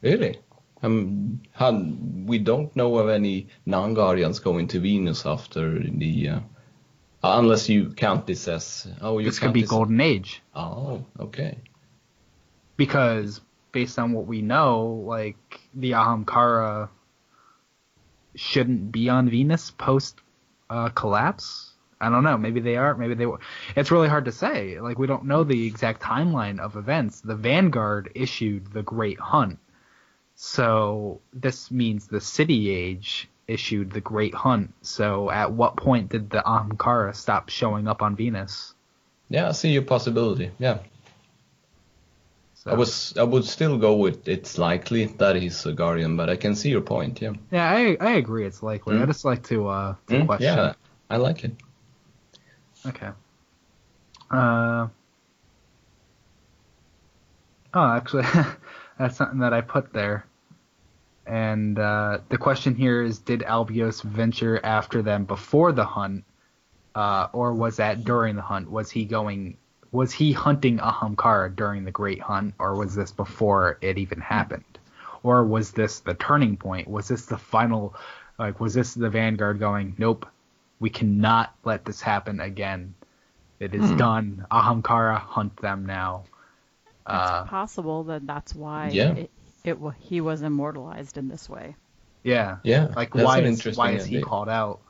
Really? 0.00 0.38
Um, 0.82 1.40
han, 1.52 2.24
we 2.26 2.38
don't 2.38 2.74
know 2.74 2.96
of 2.96 3.10
any 3.10 3.48
non-guardians 3.66 4.38
going 4.38 4.68
to 4.68 4.80
Venus 4.80 5.26
after 5.26 5.78
the, 5.78 6.28
uh, 6.30 6.40
unless 7.22 7.68
you 7.68 7.90
count 7.90 8.26
this 8.26 8.48
as 8.48 8.88
oh 9.02 9.18
you 9.18 9.26
This 9.26 9.38
could 9.38 9.52
be 9.52 9.60
this- 9.60 9.68
Golden 9.70 10.00
Age 10.00 10.40
Oh, 10.56 11.04
okay. 11.26 11.58
Because 12.80 13.42
based 13.72 13.98
on 13.98 14.12
what 14.12 14.26
we 14.26 14.40
know, 14.40 15.04
like 15.06 15.60
the 15.74 15.90
Ahamkara 15.90 16.88
shouldn't 18.34 18.90
be 18.90 19.10
on 19.10 19.28
Venus 19.28 19.70
post 19.70 20.18
uh, 20.70 20.88
collapse. 20.88 21.72
I 22.00 22.08
don't 22.08 22.24
know. 22.24 22.38
Maybe 22.38 22.60
they 22.60 22.76
are. 22.76 22.96
Maybe 22.96 23.12
they. 23.12 23.26
were. 23.26 23.40
It's 23.76 23.90
really 23.90 24.08
hard 24.08 24.24
to 24.24 24.32
say. 24.32 24.80
Like 24.80 24.98
we 24.98 25.06
don't 25.06 25.26
know 25.26 25.44
the 25.44 25.66
exact 25.66 26.00
timeline 26.00 26.58
of 26.58 26.76
events. 26.76 27.20
The 27.20 27.34
Vanguard 27.34 28.12
issued 28.14 28.72
the 28.72 28.82
Great 28.82 29.20
Hunt, 29.20 29.58
so 30.34 31.20
this 31.34 31.70
means 31.70 32.06
the 32.06 32.22
City 32.22 32.70
Age 32.70 33.28
issued 33.46 33.90
the 33.90 34.00
Great 34.00 34.34
Hunt. 34.34 34.72
So 34.80 35.30
at 35.30 35.52
what 35.52 35.76
point 35.76 36.08
did 36.08 36.30
the 36.30 36.42
Ahamkara 36.46 37.14
stop 37.14 37.50
showing 37.50 37.86
up 37.86 38.00
on 38.00 38.16
Venus? 38.16 38.72
Yeah, 39.28 39.50
I 39.50 39.52
see 39.52 39.68
your 39.68 39.82
possibility. 39.82 40.50
Yeah, 40.58 40.78
So, 42.64 42.70
I 42.70 42.74
was 42.74 43.14
I 43.18 43.22
would 43.22 43.44
still 43.44 43.76
go 43.76 43.96
with 43.96 44.26
it's 44.26 44.56
likely 44.56 45.04
that 45.06 45.36
he's 45.36 45.66
a 45.66 45.72
guardian, 45.72 46.16
but 46.16 46.30
I 46.30 46.36
can 46.36 46.54
see 46.54 46.70
your 46.70 46.80
point. 46.80 47.20
Yeah. 47.20 47.34
Yeah, 47.52 47.70
I 47.70 47.96
I 48.00 48.12
agree. 48.12 48.44
It's 48.46 48.62
likely. 48.62 48.96
I 48.98 49.04
Mm. 49.04 49.06
just 49.06 49.24
like 49.24 49.42
to 49.44 49.68
uh 49.68 49.94
to 50.08 50.16
Mm, 50.16 50.26
question. 50.26 50.40
yeah, 50.40 50.74
I 51.10 51.16
like 51.16 51.44
it. 51.44 51.52
Okay. 52.86 53.10
Uh. 54.30 54.88
Oh, 57.74 57.84
actually, 57.96 58.24
that's 58.98 59.16
something 59.16 59.40
that 59.40 59.52
I 59.52 59.60
put 59.60 59.92
there. 59.92 60.24
And 61.26 61.78
uh, 61.78 62.18
the 62.28 62.38
question 62.38 62.74
here 62.74 63.02
is: 63.02 63.18
Did 63.20 63.40
Albios 63.42 64.02
venture 64.02 64.60
after 64.64 65.02
them 65.02 65.24
before 65.24 65.72
the 65.72 65.84
hunt, 65.84 66.24
uh, 66.94 67.28
or 67.32 67.54
was 67.54 67.76
that 67.78 68.04
during 68.04 68.36
the 68.36 68.42
hunt? 68.42 68.70
Was 68.70 68.90
he 68.90 69.04
going? 69.06 69.58
Was 69.92 70.12
he 70.12 70.32
hunting 70.32 70.78
Ahamkara 70.78 71.54
during 71.54 71.84
the 71.84 71.90
Great 71.90 72.20
Hunt, 72.20 72.54
or 72.58 72.76
was 72.76 72.94
this 72.94 73.10
before 73.12 73.78
it 73.80 73.98
even 73.98 74.20
happened? 74.20 74.64
Or 75.22 75.44
was 75.44 75.72
this 75.72 76.00
the 76.00 76.14
turning 76.14 76.56
point? 76.56 76.88
Was 76.88 77.08
this 77.08 77.26
the 77.26 77.36
final? 77.38 77.94
Like, 78.38 78.60
was 78.60 78.72
this 78.74 78.94
the 78.94 79.10
Vanguard 79.10 79.58
going? 79.58 79.94
Nope, 79.98 80.26
we 80.78 80.90
cannot 80.90 81.54
let 81.64 81.84
this 81.84 82.00
happen 82.00 82.40
again. 82.40 82.94
It 83.58 83.74
is 83.74 83.90
Hmm. 83.90 83.96
done. 83.96 84.46
Ahamkara 84.50 85.18
hunt 85.18 85.56
them 85.56 85.84
now. 85.86 86.22
It's 86.86 86.96
Uh, 87.06 87.44
possible 87.44 88.04
that 88.04 88.26
that's 88.26 88.54
why 88.54 88.88
Yeah. 88.90 89.12
it, 89.14 89.30
it 89.64 89.78
wa- 89.80 89.92
he 89.98 90.20
was 90.20 90.42
immortalized 90.42 91.18
in 91.18 91.28
this 91.28 91.48
way. 91.50 91.74
yeah. 92.22 92.58
Yeah, 92.62 92.88
Like 92.94 93.12
that's 93.12 93.24
why 93.24 93.40
is 93.40 93.76
why 93.76 93.90
is 93.92 94.04
he 94.04 94.16
idea. 94.16 94.24
called 94.24 94.48
out? 94.48 94.80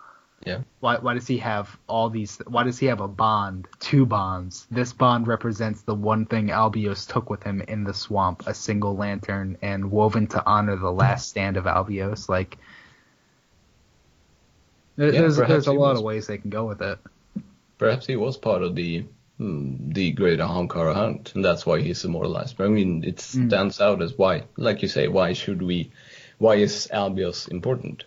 Yeah. 0.47 0.61
Why 0.80 0.97
why 0.97 1.14
does 1.14 1.26
he 1.26 1.36
have 1.38 1.76
all 1.86 2.09
these? 2.09 2.38
Why 2.47 2.62
does 2.64 2.78
he 2.78 2.86
have 2.86 3.01
a 3.01 3.09
bond? 3.09 3.68
Two 3.78 4.07
bonds. 4.07 4.66
This 4.70 4.93
bond 4.95 5.26
represents 5.26 5.82
the 5.82 5.95
one 5.95 6.24
thing 6.24 6.49
Albios 6.49 7.07
took 7.07 7.28
with 7.28 7.43
him 7.43 7.61
in 7.61 7.84
the 7.84 7.93
swamp: 7.93 8.45
a 8.47 8.55
single 8.55 8.97
lantern, 8.97 9.59
and 9.61 9.91
woven 9.91 10.26
to 10.28 10.43
honor 10.47 10.76
the 10.76 10.91
last 10.91 11.28
stand 11.28 11.59
of 11.59 11.64
Albios. 11.64 12.28
Like 12.28 12.57
Yeah, 14.97 15.11
there's 15.11 15.36
there's 15.36 15.66
a 15.66 15.72
lot 15.72 15.91
was. 15.91 15.99
of 15.99 16.05
ways 16.05 16.26
they 16.26 16.38
can 16.38 16.51
go 16.51 16.64
with 16.66 16.80
it. 16.80 16.99
Perhaps 17.76 18.07
he 18.07 18.16
was 18.16 18.36
part 18.38 18.62
of 18.62 18.74
the 18.74 19.05
hmm, 19.36 19.91
the 19.93 20.12
great 20.12 20.38
Ahamkara 20.38 20.95
hunt, 20.95 21.34
and 21.34 21.45
that's 21.45 21.66
why 21.66 21.80
he's 21.80 22.05
immortalized. 22.05 22.57
But 22.57 22.64
I 22.64 22.68
mean, 22.68 23.05
it 23.05 23.16
Mm. 23.16 23.49
stands 23.49 23.80
out 23.80 24.01
as 24.03 24.16
why, 24.16 24.45
like 24.57 24.80
you 24.80 24.88
say, 24.88 25.09
why 25.09 25.34
should 25.34 25.61
we? 25.61 25.91
Why 26.38 26.55
is 26.57 26.88
Albios 26.93 27.49
important? 27.51 28.05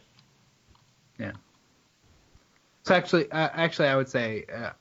So 2.84 2.94
actually, 2.94 3.32
uh, 3.32 3.50
actually, 3.54 3.88
I 3.88 3.96
would 3.96 4.10
say 4.10 4.46
uh, 4.54 4.72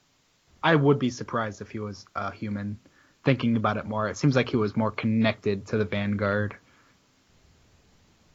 I 0.63 0.75
would 0.75 0.99
be 0.99 1.11
surprised 1.11 1.61
if 1.61 1.71
he 1.71 1.79
was 1.79 2.07
a 2.15 2.33
human. 2.33 2.79
Thinking 3.25 3.57
about 3.57 3.77
it 3.77 3.87
more, 3.87 4.09
it 4.09 4.17
seems 4.17 4.35
like 4.35 4.49
he 4.49 4.57
was 4.57 4.77
more 4.77 4.91
connected 4.91 5.65
to 5.67 5.77
the 5.79 5.85
Vanguard. 5.85 6.57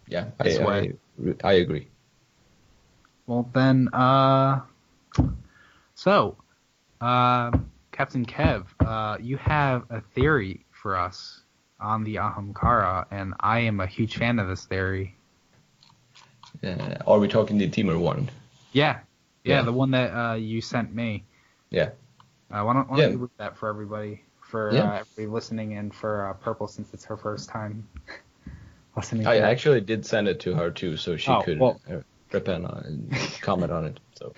Yeah, 0.07 0.27
I, 0.39 0.57
I, 0.57 0.93
I 1.43 1.53
agree. 1.53 1.89
Well 3.25 3.49
then, 3.53 3.89
uh, 3.89 4.61
so, 5.95 6.37
uh, 7.01 7.51
Captain 7.91 8.25
Kev, 8.25 8.67
uh, 8.79 9.17
you 9.19 9.35
have 9.35 9.83
a 9.89 9.99
theory 9.99 10.65
for 10.71 10.95
us 10.95 11.41
on 11.81 12.05
the 12.05 12.15
Ahamkara, 12.15 13.07
and 13.11 13.33
I 13.41 13.59
am 13.59 13.81
a 13.81 13.87
huge 13.87 14.15
fan 14.15 14.39
of 14.39 14.47
this 14.47 14.63
theory. 14.63 15.17
Uh, 16.63 16.95
are 17.05 17.19
we 17.19 17.27
talking 17.27 17.57
the 17.57 17.67
Timur 17.67 17.99
one? 17.99 18.29
Yeah, 18.71 18.99
yeah, 19.47 19.55
Yeah. 19.57 19.61
the 19.63 19.73
one 19.73 19.91
that 19.91 20.11
uh, 20.13 20.33
you 20.35 20.61
sent 20.61 20.93
me. 20.93 21.23
Yeah. 21.71 21.89
Uh, 22.51 22.63
why 22.63 22.73
don't, 22.73 22.89
why 22.89 22.97
don't 22.97 23.05
Yeah. 23.05 23.09
you 23.11 23.17
read 23.17 23.29
that 23.37 23.57
for 23.57 23.69
everybody, 23.69 24.21
for 24.41 24.73
Yeah. 24.73 24.83
uh, 24.91 24.99
everybody 25.01 25.27
listening, 25.27 25.77
and 25.77 25.93
for 25.93 26.27
uh, 26.29 26.33
Purple 26.33 26.67
since 26.67 26.93
it's 26.93 27.05
her 27.05 27.17
first 27.17 27.49
time. 27.49 27.87
listening. 28.95 29.27
I 29.27 29.37
to 29.39 29.45
it. 29.45 29.51
actually 29.51 29.81
did 29.81 30.05
send 30.05 30.27
it 30.27 30.39
to 30.41 30.53
her 30.55 30.71
too, 30.71 30.97
so 30.97 31.17
she 31.17 31.31
Oh, 31.31 31.41
could 31.41 31.59
well- 31.59 31.79
uh, 31.89 32.01
repent 32.33 32.65
on 32.65 32.83
and 32.85 33.11
comment 33.41 33.71
on 33.71 33.85
it. 33.85 33.99
So 34.15 34.33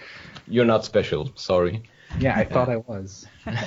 you're 0.48 0.66
not 0.66 0.86
special. 0.86 1.32
Sorry. 1.36 1.82
Yeah, 2.20 2.36
I 2.38 2.44
thought 2.46 2.70
I 2.70 2.78
was. 2.78 3.26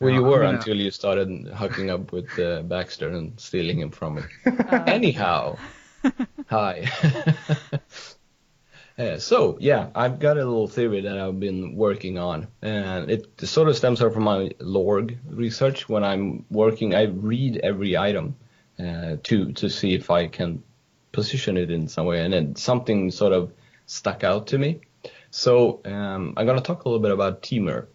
Well, 0.00 0.12
you 0.12 0.22
were 0.24 0.42
until 0.42 0.76
you 0.76 0.90
started 0.90 1.48
hooking 1.54 1.88
up 1.88 2.12
with 2.12 2.28
uh, 2.38 2.62
Baxter 2.62 3.08
and 3.08 3.38
stealing 3.40 3.78
him 3.80 3.90
from 3.90 4.16
me. 4.16 4.22
Uh, 4.44 4.82
Anyhow, 4.86 5.56
hi. 6.46 6.84
Uh, 8.96 9.18
so 9.18 9.56
yeah, 9.60 9.88
I've 9.94 10.20
got 10.20 10.36
a 10.36 10.44
little 10.44 10.68
theory 10.68 11.00
that 11.00 11.18
I've 11.18 11.40
been 11.40 11.74
working 11.74 12.16
on, 12.16 12.46
and 12.62 13.10
it 13.10 13.40
sort 13.40 13.68
of 13.68 13.76
stems 13.76 13.98
from 13.98 14.22
my 14.22 14.50
lorg 14.60 15.18
research. 15.28 15.88
When 15.88 16.04
I'm 16.04 16.44
working, 16.48 16.94
I 16.94 17.02
read 17.02 17.58
every 17.58 17.96
item 17.96 18.36
uh, 18.78 19.16
to 19.24 19.52
to 19.52 19.68
see 19.68 19.94
if 19.94 20.10
I 20.10 20.28
can 20.28 20.62
position 21.10 21.56
it 21.56 21.70
in 21.70 21.88
some 21.88 22.06
way, 22.06 22.20
and 22.20 22.32
then 22.32 22.54
something 22.54 23.10
sort 23.10 23.32
of 23.32 23.52
stuck 23.86 24.22
out 24.22 24.48
to 24.48 24.58
me. 24.58 24.80
So 25.30 25.80
um, 25.84 26.34
I'm 26.36 26.46
gonna 26.46 26.60
talk 26.60 26.84
a 26.84 26.88
little 26.88 27.02
bit 27.02 27.10
about 27.10 27.42
Timur 27.42 27.88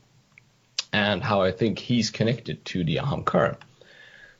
and 0.92 1.24
how 1.24 1.42
I 1.42 1.52
think 1.52 1.80
he's 1.80 2.10
connected 2.10 2.66
to 2.66 2.84
the 2.84 2.98
Ahamkara. 2.98 3.56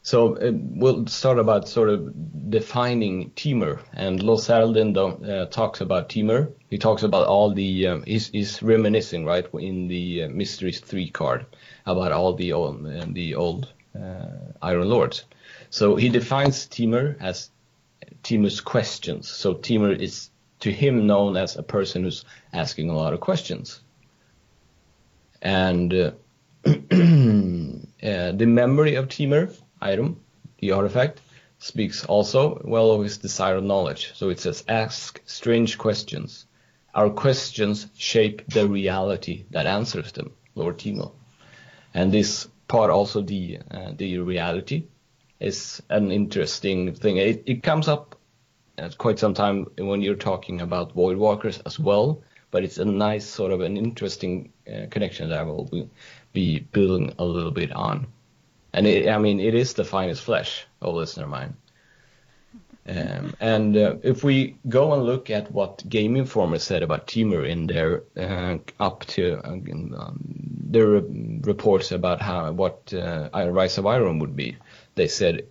So 0.02 0.38
uh, 0.38 0.52
we'll 0.54 1.08
start 1.08 1.40
about 1.40 1.68
sort 1.68 1.90
of 1.90 2.50
defining 2.50 3.32
Timur, 3.36 3.82
and 3.94 4.24
Lord 4.24 4.40
Saladin 4.40 4.96
uh, 4.98 5.46
talks 5.48 5.82
about 5.82 6.10
Timur. 6.10 6.50
He 6.70 6.78
talks 6.78 7.04
about 7.04 7.28
all 7.28 7.54
the 7.54 7.88
um, 7.88 8.04
he's, 8.04 8.30
he's 8.30 8.64
reminiscing 8.64 9.26
right 9.26 9.46
in 9.54 9.88
the 9.88 10.24
uh, 10.24 10.30
Mysteries 10.30 10.80
three 10.80 11.10
card 11.10 11.46
about 11.86 12.14
all 12.14 12.34
the 12.34 12.54
old 12.54 12.86
uh, 12.86 13.06
the 13.10 13.36
old 13.36 13.74
uh, 13.94 14.28
Iron 14.62 14.90
Lords. 14.90 15.26
So 15.70 15.98
he 15.98 16.08
defines 16.08 16.66
Timur 16.66 17.18
as 17.20 17.52
Timur's 18.24 18.62
questions. 18.62 19.28
So 19.28 19.56
Timur 19.56 19.92
is 19.92 20.30
to 20.62 20.72
him 20.72 21.08
known 21.08 21.36
as 21.36 21.58
a 21.58 21.64
person 21.64 22.04
who's 22.04 22.24
asking 22.54 22.90
a 22.90 22.96
lot 22.96 23.14
of 23.14 23.20
questions, 23.20 23.82
and 25.42 25.94
uh, 25.94 26.12
uh, 26.66 26.72
the 28.32 28.46
memory 28.48 28.96
of 28.96 29.10
Timur 29.10 29.52
item, 29.82 30.20
the 30.60 30.72
artifact, 30.72 31.22
speaks 31.60 32.06
also 32.06 32.62
well 32.64 32.92
of 32.92 33.04
his 33.04 33.18
desire 33.18 33.58
of 33.58 33.64
knowledge. 33.64 34.12
So 34.16 34.30
it 34.30 34.40
says, 34.40 34.64
ask 34.68 35.22
strange 35.26 35.78
questions. 35.78 36.46
Our 36.96 37.10
questions 37.10 37.88
shape 37.96 38.48
the 38.48 38.68
reality 38.68 39.46
that 39.52 39.66
answers 39.66 40.12
them, 40.12 40.32
Lord 40.56 40.80
Timur. 40.80 41.12
And 41.94 42.12
this 42.12 42.48
part 42.68 42.92
also 42.92 43.22
the 43.22 43.60
uh, 43.72 43.92
the 43.96 44.20
reality 44.20 44.86
is 45.40 45.82
an 45.90 46.12
interesting 46.12 46.94
thing. 46.94 47.18
It, 47.18 47.44
it 47.46 47.64
comes 47.64 47.88
up 47.88 48.16
at 48.78 48.98
quite 48.98 49.20
some 49.20 49.34
time 49.34 49.68
when 49.78 50.02
you're 50.02 50.16
talking 50.16 50.62
about 50.62 50.94
void 50.94 51.18
walkers 51.18 51.60
as 51.66 51.80
well, 51.80 52.22
but 52.52 52.64
it's 52.64 52.78
a 52.78 52.86
nice 52.86 53.26
sort 53.26 53.52
of 53.52 53.62
an 53.62 53.78
interesting 53.78 54.52
uh, 54.68 54.88
connection 54.90 55.30
that 55.30 55.40
I 55.40 55.44
will 55.44 55.90
be 56.34 56.60
building 56.60 57.14
a 57.20 57.26
little 57.26 57.52
bit 57.52 57.72
on. 57.72 58.08
And 58.74 58.86
it, 58.86 59.10
I 59.10 59.18
mean, 59.18 59.40
it 59.40 59.56
is 59.56 59.74
the 59.74 59.84
finest 59.84 60.24
flesh, 60.24 60.66
oh 60.82 60.92
listener 60.92 61.28
mine. 61.28 61.56
Um, 62.88 63.36
and 63.40 63.78
uh, 63.78 63.96
if 64.02 64.24
we 64.24 64.56
go 64.68 64.94
and 64.94 65.04
look 65.04 65.30
at 65.30 65.52
what 65.52 65.88
Game 65.88 66.16
Informer 66.16 66.58
said 66.58 66.82
about 66.82 67.08
Timur 67.08 67.46
in 67.46 67.68
their 67.68 68.04
uh, 68.18 68.58
up 68.80 69.06
to 69.08 69.40
um, 69.44 70.20
their 70.72 70.98
uh, 70.98 71.02
reports 71.42 71.92
about 71.92 72.20
how 72.22 72.52
what 72.52 72.92
uh, 72.94 73.30
Rise 73.32 73.78
of 73.78 73.86
Iron 73.86 74.18
would 74.20 74.36
be, 74.36 74.58
they 74.96 75.08
said 75.08 75.46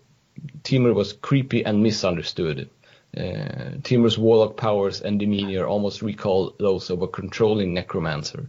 Timur 0.65 0.93
was 0.93 1.13
creepy 1.13 1.65
and 1.65 1.83
misunderstood. 1.83 2.71
Uh, 3.17 3.71
Timur's 3.85 4.19
warlock 4.19 4.57
powers 4.57 5.01
and 5.01 5.21
demeanor 5.21 5.65
almost 5.65 6.03
recall 6.03 6.55
those 6.59 6.91
of 6.91 7.03
a 7.03 7.09
controlling 7.09 7.73
necromancer. 7.73 8.49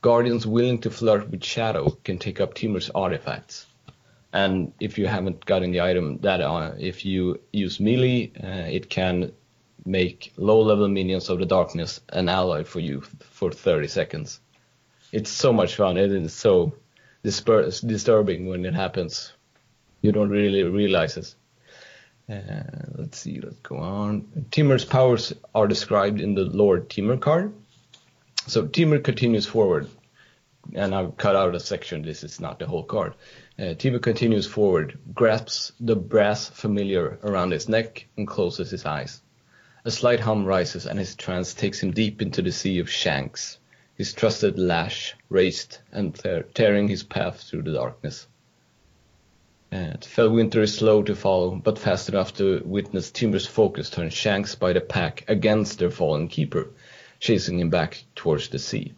Guardians 0.00 0.46
willing 0.46 0.80
to 0.80 0.90
flirt 0.90 1.28
with 1.30 1.44
shadow 1.44 1.90
can 2.04 2.18
take 2.18 2.40
up 2.40 2.54
Timur's 2.54 2.90
artifacts. 2.90 3.66
And 4.32 4.72
if 4.80 4.98
you 4.98 5.06
haven't 5.06 5.44
gotten 5.44 5.72
the 5.72 5.82
item, 5.82 6.18
that 6.20 6.40
uh, 6.40 6.72
if 6.78 7.04
you 7.04 7.40
use 7.52 7.78
melee, 7.78 8.32
uh, 8.42 8.68
it 8.70 8.88
can 8.88 9.32
make 9.84 10.32
low-level 10.36 10.88
minions 10.88 11.28
of 11.28 11.38
the 11.38 11.46
darkness 11.46 12.00
an 12.10 12.28
ally 12.28 12.62
for 12.62 12.80
you 12.80 13.00
for 13.00 13.50
30 13.50 13.88
seconds. 13.88 14.40
It's 15.10 15.30
so 15.30 15.52
much 15.52 15.74
fun. 15.76 15.98
It 15.98 16.12
is 16.12 16.32
so 16.32 16.72
disturbing 17.22 18.46
when 18.46 18.64
it 18.64 18.74
happens. 18.74 19.32
You 20.00 20.12
don't 20.12 20.30
really 20.30 20.62
realize 20.62 21.16
it. 21.16 21.34
Uh, 22.30 22.62
let's 22.94 23.18
see, 23.18 23.40
let's 23.40 23.58
go 23.58 23.76
on. 23.76 24.46
Timur's 24.50 24.84
powers 24.84 25.32
are 25.54 25.66
described 25.66 26.20
in 26.20 26.34
the 26.34 26.44
Lord 26.44 26.88
Timur 26.88 27.16
card. 27.16 27.52
So 28.46 28.66
Timur 28.66 28.98
continues 28.98 29.46
forward, 29.46 29.88
and 30.74 30.94
I've 30.94 31.16
cut 31.16 31.36
out 31.36 31.54
a 31.54 31.60
section. 31.60 32.02
This 32.02 32.24
is 32.24 32.40
not 32.40 32.58
the 32.58 32.66
whole 32.66 32.84
card. 32.84 33.14
Uh, 33.58 33.74
continues 33.74 34.46
forward, 34.46 34.98
grasps 35.14 35.72
the 35.78 35.94
brass 35.94 36.48
familiar 36.48 37.18
around 37.22 37.52
his 37.52 37.68
neck, 37.68 38.06
and 38.16 38.26
closes 38.26 38.70
his 38.70 38.86
eyes. 38.86 39.20
A 39.84 39.90
slight 39.90 40.20
hum 40.20 40.44
rises, 40.44 40.86
and 40.86 40.98
his 40.98 41.14
trance 41.14 41.52
takes 41.52 41.82
him 41.82 41.90
deep 41.90 42.22
into 42.22 42.40
the 42.40 42.52
sea 42.52 42.78
of 42.78 42.88
shanks, 42.88 43.58
his 43.94 44.14
trusted 44.14 44.58
lash 44.58 45.14
raised 45.28 45.78
and 45.92 46.14
tear- 46.14 46.44
tearing 46.54 46.88
his 46.88 47.02
path 47.02 47.42
through 47.42 47.62
the 47.62 47.72
darkness. 47.72 48.26
Uh, 49.70 49.96
Felwinter 50.00 50.62
is 50.62 50.74
slow 50.74 51.02
to 51.02 51.14
follow, 51.14 51.54
but 51.54 51.78
fast 51.78 52.08
enough 52.08 52.34
to 52.34 52.62
witness 52.64 53.10
Timur's 53.10 53.46
focus 53.46 53.90
turn 53.90 54.10
Shanks 54.10 54.54
by 54.54 54.72
the 54.72 54.80
pack 54.80 55.24
against 55.28 55.78
their 55.78 55.90
fallen 55.90 56.28
keeper, 56.28 56.70
chasing 57.20 57.58
him 57.58 57.70
back 57.70 58.04
towards 58.14 58.48
the 58.48 58.58
sea. 58.58 58.94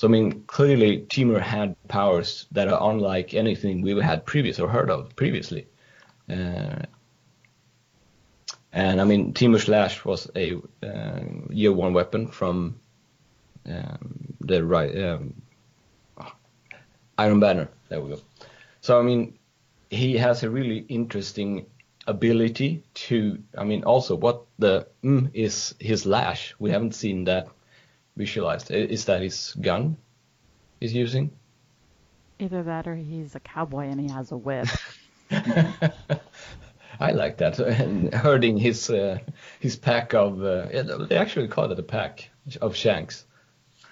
So 0.00 0.08
I 0.08 0.10
mean, 0.10 0.44
clearly 0.46 1.04
Timur 1.10 1.40
had 1.40 1.76
powers 1.88 2.46
that 2.52 2.68
are 2.68 2.90
unlike 2.90 3.34
anything 3.34 3.82
we 3.82 4.00
had 4.00 4.24
previous 4.24 4.58
or 4.58 4.66
heard 4.66 4.88
of 4.88 5.14
previously. 5.14 5.66
Uh, 6.26 6.86
and 8.72 8.98
I 8.98 9.04
mean, 9.04 9.34
Timur's 9.34 9.68
lash 9.68 10.02
was 10.06 10.30
a 10.34 10.54
uh, 10.82 11.20
year 11.50 11.74
one 11.74 11.92
weapon 11.92 12.28
from 12.28 12.80
um, 13.66 14.32
the 14.40 14.64
right 14.64 14.96
um, 15.04 15.34
Iron 17.18 17.38
Banner. 17.38 17.68
There 17.90 18.00
we 18.00 18.14
go. 18.14 18.20
So 18.80 18.98
I 18.98 19.02
mean, 19.02 19.38
he 19.90 20.16
has 20.16 20.42
a 20.42 20.48
really 20.48 20.78
interesting 20.88 21.66
ability 22.06 22.84
to. 22.94 23.38
I 23.58 23.64
mean, 23.64 23.84
also 23.84 24.16
what 24.16 24.46
the 24.58 24.88
mm, 25.04 25.28
is 25.34 25.74
his 25.78 26.06
lash. 26.06 26.54
We 26.58 26.70
haven't 26.70 26.94
seen 26.94 27.24
that 27.24 27.48
visualized. 28.16 28.70
Is 28.70 29.04
that 29.06 29.22
his 29.22 29.54
gun 29.60 29.96
he's 30.80 30.94
using? 30.94 31.30
Either 32.38 32.62
that 32.62 32.86
or 32.86 32.94
he's 32.96 33.34
a 33.34 33.40
cowboy 33.40 33.86
and 33.88 34.00
he 34.00 34.08
has 34.08 34.32
a 34.32 34.36
whip. 34.36 34.66
I 37.00 37.12
like 37.12 37.38
that. 37.38 37.58
And 37.58 38.12
herding 38.12 38.56
his 38.56 38.90
uh, 38.90 39.18
his 39.58 39.76
pack 39.76 40.14
of 40.14 40.42
uh, 40.42 40.66
they 41.08 41.16
actually 41.16 41.48
call 41.48 41.70
it 41.70 41.78
a 41.78 41.82
pack 41.82 42.30
of 42.60 42.76
shanks. 42.76 43.24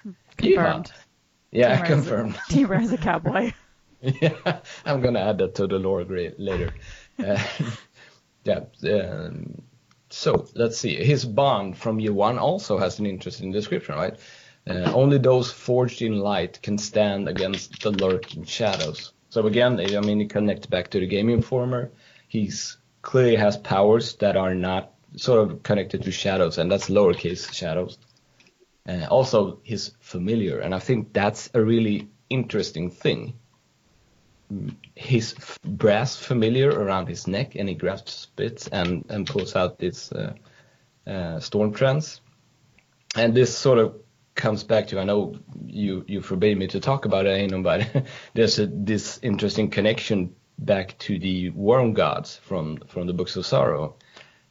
Confirmed. 0.36 0.92
Yeah, 1.50 1.82
a- 1.82 1.86
confirmed. 1.86 2.38
Timur 2.50 2.80
is 2.80 2.92
a 2.92 2.98
cowboy. 2.98 3.52
yeah, 4.02 4.60
I'm 4.84 5.00
gonna 5.00 5.20
add 5.20 5.38
that 5.38 5.54
to 5.56 5.66
the 5.66 5.78
lore 5.78 6.04
later. 6.04 6.74
Uh, 7.18 7.42
yeah. 8.44 8.60
Um, 8.84 9.62
so 10.10 10.46
let's 10.54 10.78
see. 10.78 10.96
His 10.96 11.24
bond 11.24 11.76
from 11.76 11.98
one 11.98 12.38
also 12.38 12.78
has 12.78 12.98
an 12.98 13.06
interesting 13.06 13.52
description, 13.52 13.94
right? 13.94 14.16
Uh, 14.66 14.90
only 14.94 15.18
those 15.18 15.50
forged 15.50 16.02
in 16.02 16.18
light 16.18 16.60
can 16.62 16.78
stand 16.78 17.28
against 17.28 17.82
the 17.82 17.90
lurking 17.90 18.44
shadows. 18.44 19.12
So 19.30 19.46
again, 19.46 19.78
I 19.80 20.00
mean, 20.00 20.20
it 20.20 20.30
connects 20.30 20.66
back 20.66 20.90
to 20.90 21.00
the 21.00 21.06
Game 21.06 21.28
Informer. 21.28 21.90
He's 22.28 22.76
clearly 23.02 23.36
has 23.36 23.56
powers 23.56 24.16
that 24.16 24.36
are 24.36 24.54
not 24.54 24.92
sort 25.16 25.50
of 25.50 25.62
connected 25.62 26.02
to 26.02 26.10
shadows, 26.10 26.58
and 26.58 26.70
that's 26.70 26.90
lowercase 26.90 27.52
shadows. 27.52 27.98
Uh, 28.86 29.06
also, 29.10 29.60
his 29.62 29.92
familiar, 30.00 30.58
and 30.58 30.74
I 30.74 30.78
think 30.78 31.12
that's 31.12 31.50
a 31.54 31.62
really 31.62 32.08
interesting 32.30 32.90
thing 32.90 33.34
his 34.94 35.34
brass 35.62 36.16
familiar 36.16 36.70
around 36.70 37.06
his 37.08 37.26
neck 37.26 37.54
and 37.54 37.68
he 37.68 37.74
grasps 37.74 38.12
spits 38.12 38.68
and, 38.68 39.04
and 39.08 39.26
pulls 39.26 39.54
out 39.54 39.78
this 39.78 40.10
uh, 40.12 40.34
uh, 41.06 41.40
storm 41.40 41.72
trance. 41.72 42.20
And 43.16 43.34
this 43.34 43.56
sort 43.56 43.78
of 43.78 43.94
comes 44.34 44.62
back 44.62 44.86
to 44.86 45.00
I 45.00 45.04
know 45.04 45.34
you 45.66 46.04
you 46.06 46.22
forbade 46.22 46.56
me 46.56 46.68
to 46.68 46.80
talk 46.80 47.04
about 47.04 47.26
it, 47.26 47.50
Ainon, 47.50 47.62
but 47.62 48.06
there's 48.34 48.58
a, 48.58 48.66
this 48.66 49.18
interesting 49.22 49.70
connection 49.70 50.34
back 50.58 50.96
to 50.98 51.18
the 51.18 51.50
worm 51.50 51.92
gods 51.92 52.36
from 52.36 52.78
from 52.88 53.06
the 53.06 53.12
books 53.12 53.36
of 53.36 53.46
sorrow. 53.46 53.96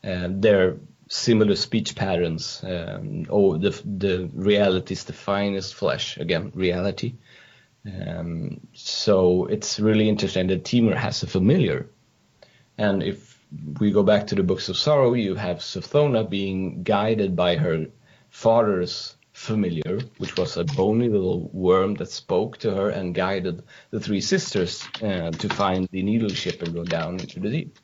And 0.04 0.42
their 0.42 0.78
similar 1.10 1.56
speech 1.56 1.96
patterns. 1.96 2.64
Um, 2.64 3.26
oh, 3.30 3.58
the 3.58 3.70
the 3.86 4.30
reality 4.34 4.94
is 4.94 5.06
the 5.06 5.14
finest 5.14 5.76
flesh. 5.76 6.18
Again, 6.18 6.52
reality. 6.54 7.16
Um, 7.88 8.68
so 8.74 9.46
it's 9.46 9.80
really 9.80 10.10
interesting 10.10 10.48
that 10.48 10.66
Timur 10.66 10.96
has 10.96 11.24
a 11.24 11.28
familiar, 11.28 11.90
and 12.78 13.02
if 13.02 13.40
we 13.80 13.92
go 13.92 14.04
back 14.04 14.28
to 14.28 14.36
the 14.36 14.44
books 14.44 14.70
of 14.70 14.78
sorrow, 14.78 15.14
you 15.14 15.36
have 15.36 15.60
Sathona 15.60 16.30
being 16.30 16.84
guided 16.84 17.36
by 17.36 17.56
her 17.56 17.86
father's 18.30 19.16
familiar, 19.32 20.00
which 20.18 20.36
was 20.36 20.58
a 20.58 20.64
bony 20.64 21.08
little 21.08 21.50
worm 21.54 21.94
that 21.96 22.10
spoke 22.10 22.58
to 22.58 22.72
her 22.72 22.90
and 22.90 23.16
guided 23.16 23.64
the 23.92 24.00
three 24.00 24.20
sisters 24.20 24.84
uh, 25.02 25.32
to 25.32 25.48
find 25.48 25.88
the 25.92 26.02
needle 26.02 26.30
ship 26.30 26.62
and 26.64 26.74
go 26.74 26.84
down 26.84 27.20
into 27.20 27.40
the 27.40 27.50
deep. 27.50 27.80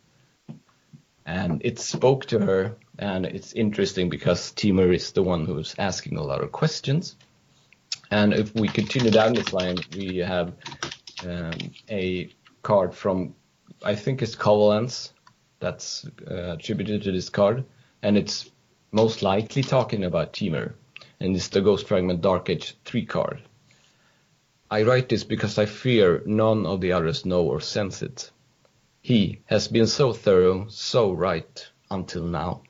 And 1.25 1.61
it 1.63 1.79
spoke 1.79 2.25
to 2.25 2.39
her, 2.39 2.75
and 2.99 3.25
it's 3.25 3.53
interesting 3.53 4.09
because 4.09 4.51
Timur 4.51 4.91
is 4.91 5.11
the 5.11 5.23
one 5.23 5.45
who's 5.45 5.75
asking 5.77 6.17
a 6.17 6.23
lot 6.23 6.43
of 6.43 6.51
questions. 6.51 7.15
And 8.13 8.31
if 8.31 8.53
we 8.53 8.67
continue 8.67 9.09
down 9.09 9.33
this 9.33 9.53
line, 9.53 9.77
we 9.97 10.17
have 10.17 10.53
um, 11.27 11.53
a 11.89 12.29
card 12.61 12.93
from, 12.93 13.33
I 13.83 13.95
think 13.95 14.21
it's 14.21 14.35
Covalence, 14.35 15.13
that's 15.59 16.05
uh, 16.29 16.53
attributed 16.53 17.01
to 17.03 17.11
this 17.11 17.29
card, 17.29 17.65
and 18.03 18.15
it's 18.15 18.51
most 18.91 19.23
likely 19.23 19.63
talking 19.63 20.03
about 20.03 20.33
Timur 20.33 20.75
and 21.19 21.35
it's 21.35 21.47
the 21.47 21.61
Ghost 21.61 21.87
Fragment 21.87 22.21
Dark 22.21 22.49
Age 22.51 22.77
3 22.85 23.05
card. 23.07 23.41
I 24.69 24.83
write 24.83 25.09
this 25.09 25.23
because 25.23 25.57
I 25.57 25.65
fear 25.65 26.21
none 26.27 26.67
of 26.67 26.81
the 26.81 26.91
others 26.91 27.25
know 27.25 27.41
or 27.43 27.61
sense 27.61 28.03
it. 28.03 28.29
He 29.01 29.39
has 29.45 29.67
been 29.67 29.87
so 29.87 30.13
thorough, 30.13 30.67
so 30.67 31.11
right, 31.11 31.67
until 31.89 32.25
now. 32.25 32.61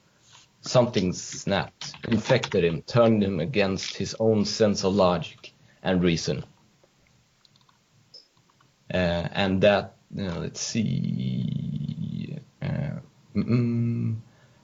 Something 0.64 1.14
snapped, 1.14 1.94
infected 2.08 2.64
him, 2.64 2.82
turned 2.82 3.24
him 3.24 3.40
against 3.40 3.98
his 3.98 4.16
own 4.20 4.46
sense 4.46 4.84
of 4.84 4.96
logic 4.96 5.54
and 5.84 6.02
reason. 6.02 6.44
Uh, 8.94 9.28
and 9.34 9.62
that, 9.62 9.96
you 10.16 10.24
know, 10.24 10.40
let's 10.40 10.62
see. 10.62 12.40
Uh, 12.62 13.00
mm, 13.36 14.16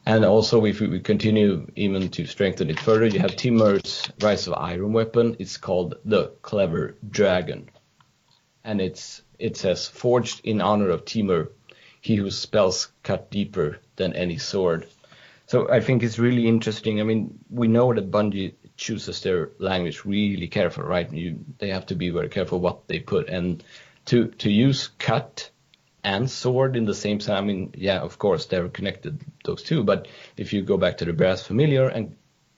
and 0.06 0.26
also, 0.26 0.66
if 0.66 0.80
we 0.80 1.00
continue 1.02 1.68
even 1.76 2.10
to 2.10 2.26
strengthen 2.26 2.70
it 2.70 2.80
further, 2.80 3.06
you 3.06 3.20
have 3.20 3.36
Timur's 3.36 4.10
Rise 4.22 4.48
of 4.48 4.54
Iron 4.54 4.94
weapon. 4.94 5.36
It's 5.38 5.58
called 5.58 5.96
the 6.06 6.30
Clever 6.42 6.96
Dragon, 7.08 7.70
and 8.64 8.82
it's 8.82 9.22
it 9.38 9.58
says 9.58 9.88
forged 9.88 10.42
in 10.44 10.62
honor 10.62 10.90
of 10.90 11.06
Timur, 11.06 11.52
he 12.02 12.16
whose 12.16 12.38
spells 12.38 12.92
cut 13.04 13.30
deeper 13.30 13.80
than 13.98 14.14
any 14.14 14.38
sword. 14.38 14.88
So 15.50 15.68
I 15.68 15.80
think 15.80 16.04
it's 16.04 16.20
really 16.20 16.48
interesting. 16.48 17.00
I 17.00 17.04
mean, 17.04 17.40
we 17.50 17.68
know 17.68 17.92
that 17.92 18.12
Bungie 18.12 18.54
chooses 18.78 19.22
their 19.22 19.50
language 19.58 20.06
really 20.06 20.48
careful, 20.48 20.84
right? 20.84 21.12
You, 21.12 21.44
they 21.58 21.70
have 21.70 21.88
to 21.88 21.96
be 21.96 22.12
very 22.12 22.30
careful 22.30 22.60
what 22.60 22.88
they 22.88 23.00
put, 23.00 23.30
and 23.30 23.64
to 24.06 24.28
to 24.28 24.52
use 24.52 24.90
cut 25.00 25.50
and 26.04 26.30
sword 26.30 26.76
in 26.76 26.86
the 26.86 26.94
same 26.94 27.18
time. 27.18 27.44
I 27.44 27.48
mean, 27.48 27.74
yeah, 27.76 28.00
of 28.00 28.20
course 28.20 28.46
they're 28.46 28.70
connected, 28.70 29.26
those 29.44 29.64
two. 29.64 29.84
But 29.84 30.08
if 30.38 30.54
you 30.54 30.62
go 30.62 30.78
back 30.78 30.98
to 31.00 31.06
the 31.06 31.14
Brass 31.14 31.42
Familiar 31.42 31.88
and 31.88 32.16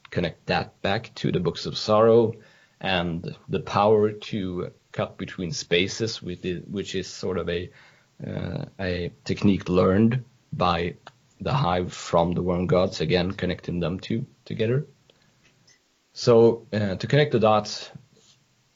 connect 0.09 0.47
that 0.47 0.81
back 0.81 1.15
to 1.15 1.31
the 1.31 1.39
Books 1.39 1.65
of 1.65 1.77
Sorrow 1.77 2.33
and 2.81 3.37
the 3.47 3.61
power 3.61 4.11
to 4.11 4.73
cut 4.91 5.17
between 5.17 5.53
spaces, 5.53 6.21
which 6.21 6.93
is 6.93 7.07
sort 7.07 7.37
of 7.37 7.47
a 7.47 7.69
uh, 8.27 8.65
a 8.77 9.13
technique 9.23 9.69
learned 9.69 10.25
by 10.51 10.95
the 11.41 11.53
hive 11.53 11.91
from 11.93 12.33
the 12.33 12.41
worm 12.41 12.67
gods, 12.67 13.01
again 13.01 13.31
connecting 13.31 13.79
them 13.79 13.99
two 13.99 14.25
together. 14.45 14.85
So 16.13 16.67
uh, 16.71 16.95
to 16.95 17.07
connect 17.07 17.31
the 17.31 17.39
dots, 17.39 17.89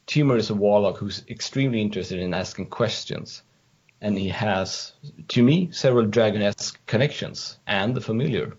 Timur 0.06 0.36
is 0.36 0.50
a 0.50 0.54
warlock 0.54 0.98
who's 0.98 1.24
extremely 1.28 1.80
interested 1.80 2.18
in 2.18 2.34
asking 2.34 2.66
questions 2.66 3.42
and 4.00 4.18
he 4.18 4.28
has, 4.28 4.92
to 5.28 5.42
me, 5.42 5.70
several 5.72 6.06
Dragon-esque 6.06 6.84
connections 6.86 7.58
and 7.66 7.94
the 7.94 8.00
familiar. 8.00 8.56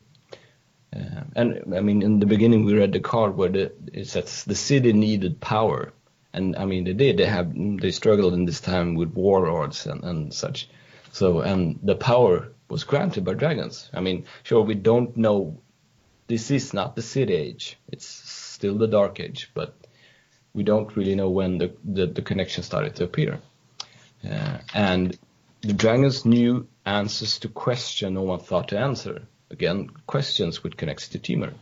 Uh, 0.96 1.24
and 1.36 1.76
I 1.76 1.82
mean, 1.82 2.02
in 2.02 2.20
the 2.20 2.26
beginning, 2.26 2.66
we 2.66 2.74
read 2.74 2.92
the 2.92 3.00
card 3.00 3.38
where 3.38 3.50
the, 3.50 3.72
it 3.94 4.08
says 4.08 4.44
the 4.46 4.56
city 4.56 4.94
needed 4.94 5.40
power, 5.40 5.94
and 6.34 6.56
I 6.56 6.66
mean, 6.66 6.86
they 6.86 6.94
did. 6.94 7.18
They 7.18 7.26
have 7.26 7.54
they 7.54 7.92
struggled 7.92 8.34
in 8.34 8.46
this 8.46 8.62
time 8.62 8.96
with 8.96 9.14
warlords 9.14 9.86
and, 9.86 10.04
and 10.04 10.34
such. 10.34 10.70
So, 11.12 11.42
and 11.42 11.80
the 11.84 11.96
power 11.96 12.50
was 12.70 12.84
granted 12.84 13.24
by 13.24 13.34
dragons. 13.34 13.90
I 13.94 14.02
mean, 14.02 14.26
sure, 14.44 14.62
we 14.62 14.76
don't 14.76 15.16
know. 15.16 15.62
This 16.28 16.52
is 16.52 16.74
not 16.74 16.96
the 16.96 17.02
city 17.02 17.34
age. 17.34 17.78
It's 17.88 18.06
still 18.06 18.78
the 18.78 18.88
dark 18.88 19.20
age, 19.20 19.52
but 19.54 19.76
we 20.54 20.64
don't 20.64 20.96
really 20.96 21.16
know 21.16 21.30
when 21.30 21.58
the 21.58 21.74
the, 21.84 22.08
the 22.08 22.22
connection 22.22 22.64
started 22.64 22.96
to 22.96 23.04
appear. 23.06 23.40
Uh, 24.30 24.58
and 24.74 25.18
the 25.62 25.74
dragons 25.74 26.26
knew 26.26 26.68
answers 26.86 27.40
to 27.40 27.48
questions 27.48 28.14
no 28.14 28.24
one 28.24 28.40
thought 28.40 28.70
to 28.70 28.80
answer. 28.80 29.22
Again, 29.50 29.90
questions 30.08 30.64
which 30.64 30.78
connects 30.78 31.10
to 31.10 31.20
Timur. 31.20 31.54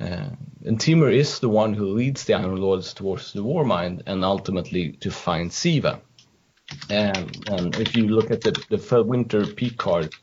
Uh, 0.00 0.30
and 0.64 0.80
Timur 0.80 1.10
is 1.10 1.38
the 1.38 1.48
one 1.48 1.74
who 1.74 1.94
leads 1.94 2.24
the 2.24 2.34
Iron 2.34 2.56
Lords 2.56 2.92
towards 2.92 3.32
the 3.32 3.44
Warmind 3.44 4.02
and 4.06 4.24
ultimately 4.24 4.92
to 4.92 5.10
find 5.10 5.52
Siva. 5.52 6.00
And, 6.90 7.48
and 7.48 7.74
if 7.76 7.94
you 7.96 8.08
look 8.08 8.30
at 8.30 8.42
the, 8.42 8.52
Felwinter 8.78 9.54
Peak 9.56 9.76
card, 9.78 10.14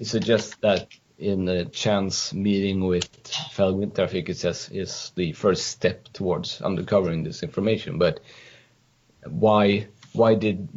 it 0.00 0.06
suggests 0.06 0.56
that 0.56 0.88
in 1.18 1.48
a 1.48 1.64
chance 1.64 2.34
meeting 2.34 2.86
with 2.86 3.10
Felwinter, 3.52 4.04
I 4.04 4.06
think 4.06 4.28
it 4.28 4.36
says, 4.36 4.68
is 4.70 5.12
the 5.14 5.32
first 5.32 5.68
step 5.68 6.08
towards 6.12 6.60
uncovering 6.60 7.24
this 7.24 7.42
information. 7.42 7.98
But 7.98 8.20
why 9.24 9.88
why 10.12 10.34
did 10.34 10.68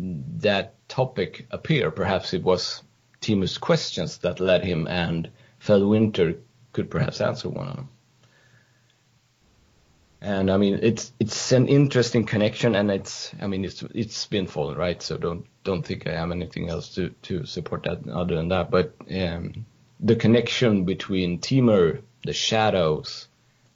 that 0.41 0.75
topic 0.89 1.47
appear? 1.51 1.91
Perhaps 1.91 2.34
it 2.34 2.43
was 2.43 2.84
Timur's 3.21 3.57
questions 3.57 4.17
that 4.19 4.39
led 4.39 4.63
him, 4.63 4.88
and 4.88 5.30
Felwinter 5.59 6.39
could 6.73 6.89
perhaps 6.89 7.21
answer 7.21 7.49
one 7.49 7.67
of 7.67 7.75
them. 7.75 7.89
And 10.22 10.51
I 10.51 10.57
mean, 10.57 10.80
it's 10.82 11.13
it's 11.20 11.51
an 11.53 11.67
interesting 11.67 12.26
connection, 12.26 12.76
and 12.76 12.91
it's 12.91 13.32
I 13.41 13.47
mean 13.47 13.63
it's 13.63 13.84
it's 13.95 14.26
been 14.26 14.47
fallen 14.47 14.78
right? 14.78 15.01
So 15.01 15.17
don't 15.17 15.45
don't 15.63 15.86
think 15.86 16.07
I 16.07 16.11
have 16.11 16.32
anything 16.32 16.70
else 16.70 16.95
to 16.95 17.09
to 17.24 17.45
support 17.45 17.84
that 17.84 18.07
other 18.09 18.36
than 18.36 18.49
that. 18.49 18.70
But 18.70 18.95
um, 19.09 19.65
the 19.99 20.17
connection 20.17 20.84
between 20.84 21.39
Timur, 21.39 22.01
the 22.26 22.34
shadows, 22.34 23.28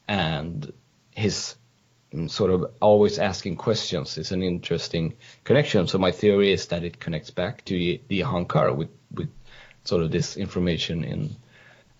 and 0.07 0.73
his 1.11 1.55
sort 2.27 2.51
of 2.51 2.71
always 2.79 3.19
asking 3.19 3.55
questions 3.55 4.17
is 4.17 4.31
an 4.31 4.43
interesting 4.43 5.15
connection. 5.43 5.87
So 5.87 5.97
my 5.97 6.11
theory 6.11 6.51
is 6.51 6.67
that 6.67 6.83
it 6.83 6.99
connects 6.99 7.31
back 7.31 7.65
to 7.65 7.99
the 8.07 8.21
Ahamkara 8.21 8.75
with, 8.75 8.89
with 9.11 9.29
sort 9.83 10.03
of 10.03 10.11
this 10.11 10.37
information 10.37 11.03
in 11.03 11.35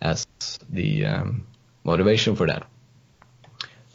as 0.02 0.28
the 0.70 1.06
um, 1.06 1.48
motivation 1.84 2.36
for 2.36 2.48
that. 2.48 2.68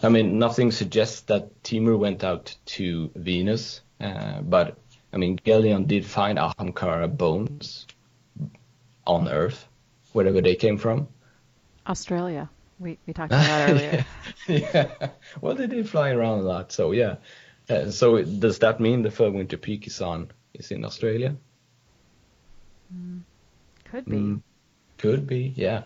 I 0.02 0.08
mean, 0.08 0.38
nothing 0.38 0.70
suggests 0.70 1.22
that 1.22 1.64
Timur 1.64 1.96
went 1.96 2.22
out 2.22 2.54
to 2.66 3.10
Venus, 3.16 3.80
uh, 4.00 4.40
but 4.42 4.76
I 5.12 5.16
mean, 5.16 5.38
Gheleon 5.38 5.86
did 5.86 6.06
find 6.06 6.38
Ahamkara 6.38 7.16
bones 7.16 7.86
on 9.06 9.28
Earth, 9.28 9.66
wherever 10.12 10.40
they 10.40 10.54
came 10.54 10.78
from. 10.78 11.08
Australia. 11.86 12.48
We 12.78 12.98
we 13.06 13.12
talked 13.12 13.32
about 13.32 13.46
that 13.46 13.70
earlier. 13.70 14.06
yeah. 14.46 15.08
Well, 15.40 15.56
they 15.56 15.66
did 15.66 15.88
fly 15.88 16.10
around 16.10 16.40
a 16.40 16.42
lot, 16.42 16.70
so 16.70 16.92
yeah. 16.92 17.16
Uh, 17.68 17.90
so 17.90 18.22
does 18.22 18.60
that 18.60 18.78
mean 18.78 19.02
the 19.02 19.08
Felwinter 19.08 19.60
Peak 19.60 19.86
is 19.86 20.00
on 20.00 20.30
is 20.54 20.70
in 20.70 20.84
Australia? 20.84 21.34
Mm, 22.94 23.22
could 23.84 24.04
be. 24.04 24.16
Mm, 24.16 24.42
could 24.98 25.26
be, 25.26 25.52
yeah. 25.56 25.82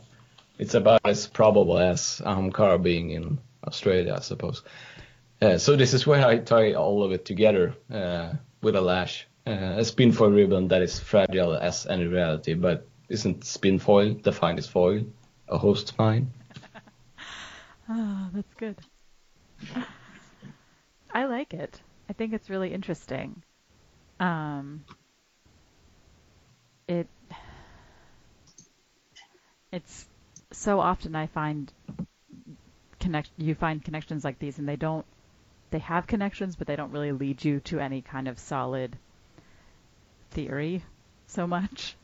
It's 0.58 0.74
about 0.74 1.00
as 1.04 1.26
probable 1.26 1.78
as 1.78 2.20
Ahamkara 2.24 2.82
being 2.82 3.10
in 3.10 3.38
Australia, 3.64 4.14
I 4.16 4.20
suppose. 4.20 4.62
Uh, 5.40 5.58
so 5.58 5.76
this 5.76 5.92
is 5.92 6.06
where 6.06 6.24
I 6.24 6.38
tie 6.38 6.74
all 6.74 7.02
of 7.02 7.12
it 7.12 7.24
together 7.24 7.74
uh, 7.92 8.34
with 8.62 8.76
a 8.76 8.80
lash. 8.80 9.26
Uh, 9.46 9.74
a 9.78 9.84
spin 9.84 10.12
foil 10.12 10.30
ribbon 10.30 10.68
that 10.68 10.82
is 10.82 11.00
fragile 11.00 11.54
as 11.56 11.86
any 11.86 12.06
reality, 12.06 12.54
but 12.54 12.86
isn't 13.08 13.44
spin 13.44 13.78
foil 13.78 14.14
the 14.22 14.32
finest 14.32 14.70
foil? 14.70 15.04
A 15.48 15.58
host 15.58 15.96
fine? 15.96 16.32
Oh, 17.88 18.28
that's 18.34 18.54
good. 18.54 18.76
I 21.12 21.24
like 21.24 21.54
it. 21.54 21.80
I 22.08 22.12
think 22.12 22.32
it's 22.32 22.48
really 22.48 22.72
interesting. 22.72 23.42
Um, 24.20 24.84
it 26.86 27.08
it's 29.72 30.06
so 30.52 30.78
often 30.78 31.16
I 31.16 31.26
find 31.26 31.72
connect 33.02 33.30
you 33.36 33.54
find 33.54 33.84
connections 33.84 34.24
like 34.24 34.38
these 34.38 34.58
and 34.58 34.68
they 34.68 34.76
don't 34.76 35.04
they 35.70 35.78
have 35.78 36.06
connections 36.06 36.56
but 36.56 36.66
they 36.66 36.76
don't 36.76 36.92
really 36.92 37.12
lead 37.12 37.44
you 37.44 37.60
to 37.60 37.80
any 37.80 38.00
kind 38.00 38.28
of 38.28 38.38
solid 38.38 38.96
theory 40.32 40.82
so 41.26 41.46
much. 41.46 41.96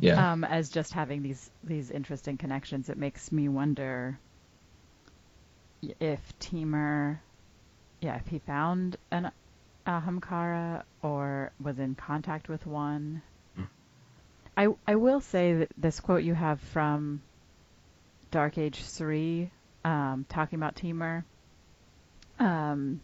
Yeah. 0.00 0.32
Um, 0.32 0.44
as 0.44 0.68
just 0.70 0.92
having 0.92 1.22
these 1.22 1.50
these 1.64 1.90
interesting 1.90 2.36
connections, 2.36 2.88
it 2.88 2.98
makes 2.98 3.32
me 3.32 3.48
wonder 3.48 4.18
if 5.98 6.20
Timur, 6.38 7.20
yeah, 8.00 8.16
if 8.16 8.26
he 8.26 8.38
found 8.38 8.96
an 9.10 9.30
Ahamkara 9.86 10.82
or 11.02 11.52
was 11.60 11.78
in 11.78 11.94
contact 11.94 12.48
with 12.48 12.66
one. 12.66 13.22
I 14.56 14.68
I 14.86 14.96
will 14.96 15.20
say 15.20 15.54
that 15.54 15.70
this 15.76 16.00
quote 16.00 16.22
you 16.22 16.34
have 16.34 16.60
from 16.60 17.22
Dark 18.30 18.58
Age 18.58 18.82
three, 18.82 19.50
um, 19.88 20.26
talking 20.28 20.58
about 20.58 20.76
Timur. 20.76 21.24
Um, 22.38 23.00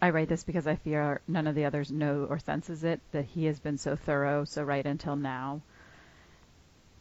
I 0.00 0.10
write 0.10 0.28
this 0.28 0.44
because 0.44 0.66
I 0.66 0.76
fear 0.76 1.20
none 1.26 1.48
of 1.48 1.56
the 1.56 1.64
others 1.64 1.90
know 1.90 2.26
or 2.30 2.38
senses 2.38 2.84
it 2.84 3.00
that 3.10 3.24
he 3.24 3.46
has 3.46 3.58
been 3.58 3.78
so 3.78 3.96
thorough, 3.96 4.44
so 4.44 4.62
right 4.62 4.86
until 4.86 5.16
now. 5.16 5.60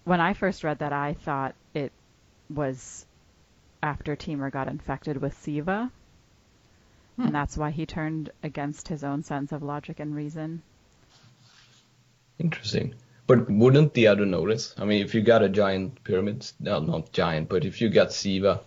When 0.03 0.19
I 0.19 0.33
first 0.33 0.63
read 0.63 0.79
that, 0.79 0.93
I 0.93 1.13
thought 1.13 1.53
it 1.75 1.91
was 2.49 3.05
after 3.83 4.15
Timur 4.15 4.49
got 4.49 4.67
infected 4.67 5.17
with 5.17 5.37
Siva, 5.37 5.91
hmm. 7.15 7.21
and 7.21 7.35
that's 7.35 7.55
why 7.55 7.69
he 7.69 7.85
turned 7.85 8.31
against 8.41 8.87
his 8.87 9.03
own 9.03 9.23
sense 9.23 9.51
of 9.51 9.61
logic 9.61 9.99
and 9.99 10.15
reason. 10.15 10.63
Interesting. 12.39 12.95
But 13.27 13.47
wouldn't 13.47 13.93
the 13.93 14.07
other 14.07 14.25
notice? 14.25 14.73
I 14.75 14.85
mean, 14.85 15.03
if 15.03 15.13
you 15.13 15.21
got 15.21 15.43
a 15.43 15.49
giant 15.49 16.03
pyramid, 16.03 16.51
no, 16.59 16.79
not 16.79 17.11
giant, 17.11 17.47
but 17.47 17.63
if 17.63 17.79
you 17.79 17.89
got 17.89 18.11
Siva 18.11 18.61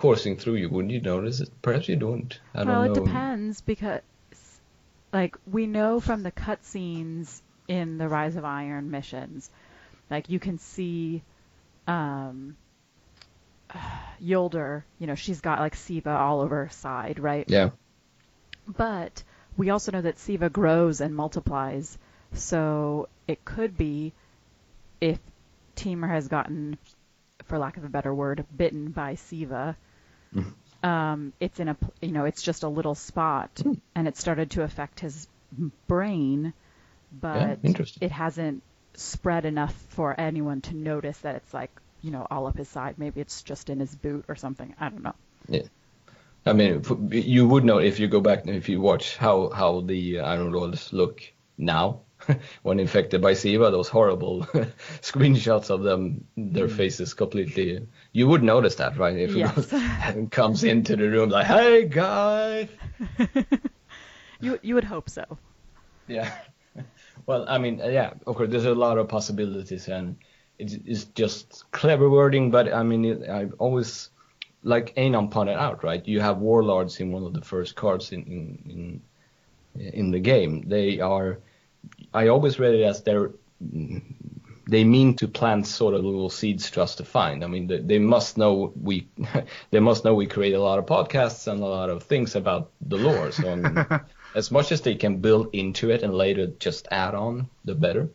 coursing 0.00 0.34
through 0.34 0.54
you, 0.54 0.70
wouldn't 0.70 0.92
you 0.92 1.00
notice 1.00 1.40
it? 1.40 1.50
Perhaps 1.60 1.86
you 1.86 1.96
don't. 1.96 2.40
I 2.54 2.64
well, 2.64 2.84
don't 2.84 2.96
know. 2.96 3.02
it 3.02 3.04
depends 3.04 3.60
because, 3.60 4.00
like, 5.12 5.36
we 5.46 5.66
know 5.66 6.00
from 6.00 6.22
the 6.22 6.32
cutscenes 6.32 7.42
in 7.68 7.98
the 7.98 8.08
Rise 8.08 8.34
of 8.34 8.44
Iron 8.46 8.90
missions, 8.90 9.50
like 10.08 10.30
you 10.30 10.40
can 10.40 10.58
see, 10.58 11.22
um, 11.86 12.56
Jolder, 14.22 14.84
you 14.98 15.06
know, 15.06 15.14
she's 15.14 15.42
got 15.42 15.58
like 15.58 15.76
Siva 15.76 16.16
all 16.16 16.40
over 16.40 16.64
her 16.64 16.70
side, 16.70 17.18
right? 17.18 17.44
Yeah. 17.46 17.70
But 18.66 19.22
we 19.58 19.68
also 19.68 19.92
know 19.92 20.00
that 20.00 20.18
Siva 20.18 20.48
grows 20.48 21.02
and 21.02 21.14
multiplies, 21.14 21.98
so 22.32 23.10
it 23.28 23.44
could 23.44 23.76
be 23.76 24.14
if 25.02 25.18
Timur 25.76 26.08
has 26.08 26.26
gotten, 26.28 26.78
for 27.44 27.58
lack 27.58 27.76
of 27.76 27.84
a 27.84 27.90
better 27.90 28.14
word, 28.14 28.46
bitten 28.56 28.92
by 28.92 29.16
Siva. 29.16 29.76
Mm-hmm. 30.34 30.86
Um, 30.88 31.32
it's 31.40 31.60
in 31.60 31.68
a, 31.68 31.76
you 32.00 32.12
know, 32.12 32.24
it's 32.24 32.42
just 32.42 32.62
a 32.62 32.68
little 32.68 32.94
spot, 32.94 33.54
mm. 33.56 33.78
and 33.94 34.08
it 34.08 34.16
started 34.16 34.52
to 34.52 34.62
affect 34.62 35.00
his 35.00 35.28
brain, 35.86 36.54
but 37.12 37.58
yeah, 37.62 37.82
it 38.00 38.12
hasn't 38.12 38.62
spread 38.94 39.44
enough 39.44 39.74
for 39.90 40.18
anyone 40.18 40.62
to 40.62 40.74
notice 40.74 41.18
that 41.18 41.36
it's 41.36 41.52
like 41.52 41.70
you 42.02 42.10
know, 42.10 42.26
all 42.30 42.46
up 42.46 42.56
his 42.56 42.68
side. 42.68 42.96
Maybe 42.98 43.20
it's 43.20 43.42
just 43.42 43.70
in 43.70 43.80
his 43.80 43.94
boot 43.94 44.24
or 44.28 44.36
something. 44.36 44.74
I 44.80 44.88
don't 44.88 45.02
know. 45.02 45.14
Yeah. 45.48 45.62
I 46.46 46.54
mean, 46.54 46.82
you 47.10 47.46
would 47.46 47.64
know 47.64 47.78
if 47.78 48.00
you 48.00 48.08
go 48.08 48.20
back 48.20 48.46
if 48.46 48.68
you 48.68 48.80
watch 48.80 49.16
how 49.16 49.50
how 49.50 49.80
the 49.80 50.20
Iron 50.20 50.52
Lords 50.52 50.92
look 50.92 51.22
now 51.58 52.00
when 52.62 52.80
infected 52.80 53.20
by 53.20 53.34
Siva. 53.34 53.70
Those 53.70 53.88
horrible 53.88 54.42
screenshots 55.00 55.70
of 55.70 55.82
them, 55.82 56.24
their 56.36 56.68
mm. 56.68 56.76
faces 56.76 57.14
completely. 57.14 57.86
You 58.12 58.28
would 58.28 58.42
notice 58.42 58.76
that, 58.76 58.96
right? 58.96 59.16
If 59.16 59.34
yes. 59.34 59.72
it 59.72 60.30
comes 60.30 60.64
into 60.64 60.96
the 60.96 61.08
room 61.08 61.30
like, 61.30 61.46
"Hey, 61.46 61.86
guy." 61.86 62.68
you 64.40 64.58
you 64.62 64.74
would 64.74 64.84
hope 64.84 65.08
so. 65.08 65.24
Yeah. 66.08 66.32
Well, 67.26 67.44
I 67.48 67.58
mean, 67.58 67.78
yeah. 67.78 68.14
Of 68.26 68.36
course, 68.36 68.50
there's 68.50 68.64
a 68.64 68.74
lot 68.74 68.98
of 68.98 69.08
possibilities, 69.08 69.88
and 69.88 70.16
it's 70.58 71.04
just 71.04 71.64
clever 71.70 72.08
wording, 72.10 72.50
but 72.50 72.72
I 72.72 72.82
mean, 72.82 73.04
it, 73.04 73.28
I 73.28 73.46
always 73.58 74.10
like 74.62 74.92
Anon 74.96 75.30
pointed 75.30 75.56
out, 75.56 75.82
right? 75.82 76.06
You 76.06 76.20
have 76.20 76.38
warlords 76.38 77.00
in 77.00 77.12
one 77.12 77.24
of 77.24 77.32
the 77.32 77.40
first 77.40 77.76
cards 77.76 78.12
in 78.12 78.22
in 78.24 79.02
in, 79.74 79.90
in 79.92 80.10
the 80.10 80.20
game. 80.20 80.68
They 80.68 81.00
are, 81.00 81.38
I 82.12 82.28
always 82.28 82.58
read 82.58 82.74
it 82.74 82.82
as 82.82 83.02
they're 83.02 83.30
they 84.70 84.84
mean 84.84 85.16
to 85.16 85.26
plant 85.26 85.66
sort 85.66 85.94
of 85.94 86.04
little 86.04 86.30
seeds 86.30 86.68
for 86.68 86.80
us 86.80 86.94
to 86.96 87.04
find. 87.04 87.42
I 87.42 87.48
mean, 87.48 87.66
they, 87.66 87.78
they 87.78 87.98
must 87.98 88.38
know 88.38 88.72
we 88.80 89.08
they 89.70 89.80
must 89.80 90.04
know 90.04 90.14
we 90.14 90.26
create 90.26 90.54
a 90.54 90.62
lot 90.62 90.78
of 90.78 90.86
podcasts 90.86 91.50
and 91.50 91.60
a 91.60 91.66
lot 91.66 91.90
of 91.90 92.04
things 92.04 92.36
about 92.36 92.70
the 92.80 92.96
lore. 92.96 93.30
So 93.32 93.50
I 93.50 93.54
mean, 93.56 93.86
as 94.34 94.50
much 94.50 94.72
as 94.72 94.80
they 94.82 94.94
can 94.94 95.18
build 95.18 95.48
into 95.52 95.90
it 95.90 96.02
and 96.02 96.14
later 96.14 96.46
just 96.46 96.86
add 96.90 97.14
on, 97.14 97.48
the 97.64 97.74
better. 97.74 98.08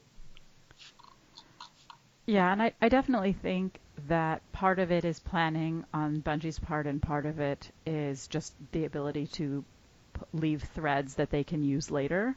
Yeah, 2.26 2.51
and 2.51 2.61
I, 2.61 2.74
I 2.82 2.89
definitely 2.89 3.34
think 3.34 3.80
that 4.07 4.41
part 4.51 4.80
of 4.80 4.91
it 4.91 5.05
is 5.05 5.20
planning 5.20 5.86
on 5.93 6.22
Bungie's 6.22 6.57
part, 6.57 6.88
and 6.88 7.01
part 7.01 7.26
of 7.26 7.39
it 7.39 7.70
is 7.86 8.28
just 8.28 8.53
the 8.72 8.86
ability 8.86 9.28
to 9.28 9.63
p- 10.13 10.22
leave 10.34 10.63
threads 10.63 11.16
that 11.16 11.30
they 11.30 11.43
can 11.43 11.63
use 11.63 11.91
later. 11.91 12.36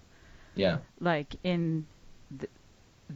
Yeah. 0.59 0.79
Like 1.01 1.37
in 1.45 1.87
the, 2.37 2.49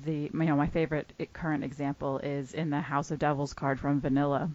the 0.05 0.31
you 0.33 0.47
know 0.47 0.57
my 0.57 0.69
favorite 0.69 1.13
current 1.33 1.65
example 1.65 2.19
is 2.19 2.55
in 2.55 2.71
the 2.71 2.81
House 2.81 3.11
of 3.11 3.19
Devils 3.19 3.53
card 3.53 3.81
from 3.81 4.01
Vanilla. 4.01 4.51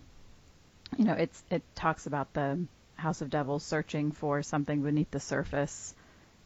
You 0.98 1.06
know, 1.06 1.14
it's 1.14 1.44
it 1.50 1.64
talks 1.76 2.08
about 2.08 2.34
the 2.34 2.66
House 2.96 3.22
of 3.22 3.30
Devils 3.30 3.64
searching 3.64 4.12
for 4.12 4.42
something 4.42 4.82
beneath 4.82 5.12
the 5.12 5.20
surface 5.20 5.94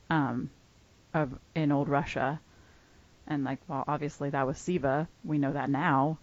um, 0.09 0.49
of 1.13 1.37
in 1.55 1.71
old 1.71 1.87
Russia 1.87 2.39
and 3.27 3.43
like, 3.43 3.59
well, 3.67 3.83
obviously 3.87 4.29
that 4.31 4.47
was 4.47 4.57
Siva. 4.57 5.07
We 5.23 5.37
know 5.37 5.53
that 5.53 5.69
now. 5.69 6.17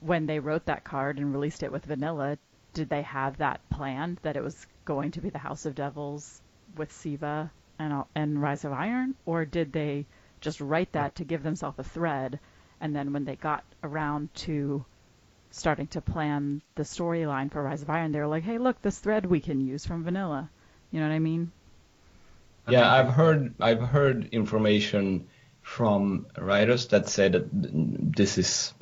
When 0.00 0.26
they 0.26 0.38
wrote 0.38 0.64
that 0.66 0.82
card 0.82 1.18
and 1.18 1.32
released 1.32 1.62
it 1.62 1.70
with 1.70 1.84
Vanilla, 1.84 2.38
did 2.72 2.88
they 2.88 3.02
have 3.02 3.36
that 3.36 3.60
planned 3.68 4.18
that 4.22 4.36
it 4.36 4.42
was 4.42 4.66
going 4.86 5.10
to 5.12 5.20
be 5.20 5.28
the 5.28 5.38
House 5.38 5.66
of 5.66 5.74
Devils 5.74 6.40
with 6.74 6.90
Siva 6.90 7.50
and 7.80 8.04
and 8.14 8.40
Rise 8.40 8.64
of 8.64 8.72
Iron, 8.72 9.14
or 9.26 9.44
did 9.44 9.72
they 9.72 10.06
just 10.40 10.60
write 10.60 10.92
that 10.92 11.16
to 11.16 11.24
give 11.24 11.42
themselves 11.42 11.78
a 11.78 11.84
thread, 11.84 12.38
and 12.80 12.94
then 12.94 13.12
when 13.12 13.24
they 13.24 13.36
got 13.36 13.64
around 13.82 14.32
to 14.34 14.84
starting 15.50 15.86
to 15.88 16.00
plan 16.00 16.62
the 16.76 16.82
storyline 16.82 17.50
for 17.50 17.62
Rise 17.62 17.82
of 17.82 17.90
Iron, 17.90 18.12
they 18.12 18.20
were 18.20 18.26
like, 18.26 18.44
hey, 18.44 18.58
look, 18.58 18.80
this 18.82 18.98
thread 18.98 19.26
we 19.26 19.40
can 19.40 19.60
use 19.60 19.84
from 19.84 20.04
Vanilla. 20.04 20.48
You 20.92 21.00
know 21.00 21.08
what 21.08 21.14
I 21.14 21.18
mean? 21.18 21.50
Yeah, 22.68 22.90
I've 22.92 23.08
heard 23.08 23.54
I've 23.60 23.80
heard 23.80 24.28
information 24.32 25.28
from 25.62 26.26
writers 26.38 26.86
that 26.88 27.08
say 27.08 27.28
that 27.28 27.48
this 27.52 28.38
is 28.38 28.74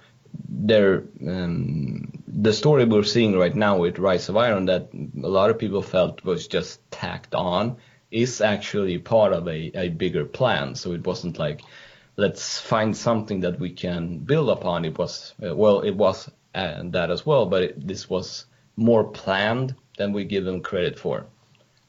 their 0.49 1.05
um, 1.27 2.23
the 2.27 2.53
story 2.53 2.85
we're 2.85 3.03
seeing 3.03 3.39
right 3.39 3.55
now 3.55 3.79
with 3.79 3.99
Rise 3.99 4.29
of 4.29 4.37
Iron 4.37 4.67
that 4.67 4.91
a 4.93 5.29
lot 5.29 5.51
of 5.51 5.59
people 5.59 5.83
felt 5.83 6.25
was 6.25 6.49
just 6.49 6.81
tacked 6.91 7.35
on 7.35 7.77
is 8.11 8.41
actually 8.41 8.99
part 8.99 9.33
of 9.33 9.47
a, 9.49 9.71
a 9.75 9.89
bigger 9.89 10.25
plan. 10.25 10.75
So 10.75 10.93
it 10.93 11.07
wasn't 11.07 11.39
like 11.39 11.63
let's 12.17 12.59
find 12.59 12.97
something 12.97 13.41
that 13.41 13.61
we 13.61 13.71
can 13.71 14.19
build 14.19 14.51
upon. 14.51 14.85
It 14.85 14.99
was 14.99 15.35
uh, 15.43 15.55
well, 15.55 15.81
it 15.81 15.93
was 15.97 16.31
uh, 16.55 16.83
that 16.85 17.11
as 17.11 17.25
well, 17.25 17.47
but 17.47 17.63
it, 17.63 17.87
this 17.87 18.09
was 18.09 18.47
more 18.77 19.05
planned 19.05 19.75
than 19.97 20.13
we 20.13 20.25
give 20.25 20.45
them 20.45 20.63
credit 20.63 20.99
for. 20.99 21.27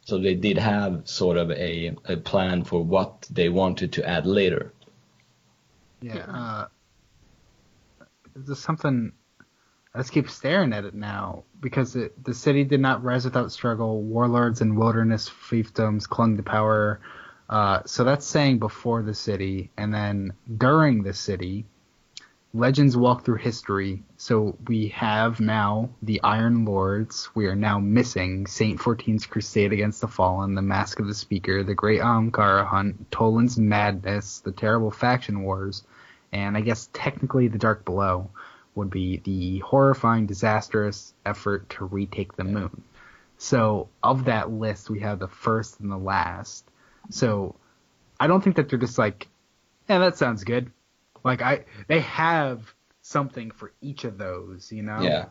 So 0.05 0.17
they 0.17 0.35
did 0.35 0.57
have 0.57 1.07
sort 1.07 1.37
of 1.37 1.51
a, 1.51 1.95
a 2.05 2.17
plan 2.17 2.63
for 2.63 2.83
what 2.83 3.27
they 3.29 3.49
wanted 3.49 3.93
to 3.93 4.07
add 4.07 4.25
later. 4.25 4.73
Yeah. 6.01 6.25
Uh, 6.25 6.67
there's 8.35 8.59
something. 8.59 9.13
Just 9.97 10.11
keep 10.11 10.29
staring 10.29 10.71
at 10.73 10.85
it 10.85 10.93
now 10.93 11.43
because 11.59 11.95
it, 11.95 12.23
the 12.23 12.33
city 12.33 12.63
did 12.63 12.79
not 12.79 13.03
rise 13.03 13.25
without 13.25 13.51
struggle. 13.51 14.03
Warlords 14.03 14.61
and 14.61 14.77
wilderness 14.77 15.27
fiefdoms 15.27 16.07
clung 16.07 16.37
to 16.37 16.43
power. 16.43 16.99
Uh, 17.49 17.81
so 17.85 18.03
that's 18.03 18.27
saying 18.27 18.59
before 18.59 19.01
the 19.01 19.15
city, 19.15 19.71
and 19.75 19.91
then 19.91 20.33
during 20.57 21.01
the 21.01 21.13
city, 21.13 21.65
legends 22.53 22.95
walk 22.95 23.25
through 23.25 23.37
history. 23.37 24.03
So 24.17 24.55
we 24.67 24.89
have 24.89 25.39
now 25.39 25.89
the 26.03 26.21
Iron 26.21 26.65
Lords. 26.65 27.29
We 27.33 27.47
are 27.47 27.55
now 27.55 27.79
missing 27.79 28.45
Saint 28.45 28.79
14's 28.79 29.25
crusade 29.25 29.73
against 29.73 30.01
the 30.01 30.07
fallen, 30.07 30.53
the 30.53 30.61
Mask 30.61 30.99
of 30.99 31.07
the 31.07 31.15
Speaker, 31.15 31.63
the 31.63 31.73
Great 31.73 32.01
Ahamkara 32.01 32.67
hunt, 32.67 33.09
Toland's 33.09 33.57
madness, 33.57 34.39
the 34.39 34.51
terrible 34.51 34.91
faction 34.91 35.41
wars, 35.41 35.83
and 36.31 36.55
I 36.55 36.61
guess 36.61 36.89
technically 36.93 37.47
the 37.47 37.57
Dark 37.57 37.85
Below 37.85 38.29
would 38.79 38.89
be 38.89 39.17
the 39.17 39.59
horrifying, 39.59 40.25
disastrous 40.25 41.13
effort 41.25 41.69
to 41.69 41.85
retake 41.85 42.35
the 42.35 42.43
moon. 42.43 42.83
So 43.37 43.89
of 44.03 44.25
that 44.25 44.51
list, 44.51 44.89
we 44.89 44.99
have 44.99 45.19
the 45.19 45.27
first 45.27 45.79
and 45.79 45.91
the 45.91 45.97
last. 45.97 46.65
So 47.09 47.55
I 48.19 48.27
don't 48.27 48.43
think 48.43 48.57
that 48.57 48.69
they're 48.69 48.79
just 48.79 48.97
like, 48.97 49.27
yeah, 49.87 49.99
that 49.99 50.17
sounds 50.17 50.43
good. 50.43 50.71
Like 51.23 51.41
I, 51.41 51.65
they 51.87 52.01
have 52.01 52.73
something 53.01 53.51
for 53.51 53.71
each 53.81 54.03
of 54.03 54.17
those, 54.17 54.71
you 54.71 54.83
know. 54.83 55.01
Yeah. 55.01 55.25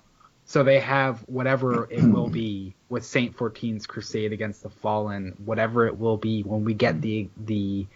So 0.44 0.64
they 0.64 0.80
have 0.80 1.20
whatever 1.28 1.86
it 1.90 2.02
will 2.02 2.30
be 2.30 2.74
with 2.88 3.04
Saint 3.04 3.36
14's 3.36 3.86
crusade 3.86 4.32
against 4.32 4.62
the 4.62 4.70
fallen, 4.70 5.36
whatever 5.44 5.86
it 5.86 5.98
will 5.98 6.16
be 6.16 6.42
when 6.42 6.64
we 6.64 6.72
get 6.72 6.94
mm-hmm. 6.94 7.00
the 7.02 7.28
the 7.44 7.86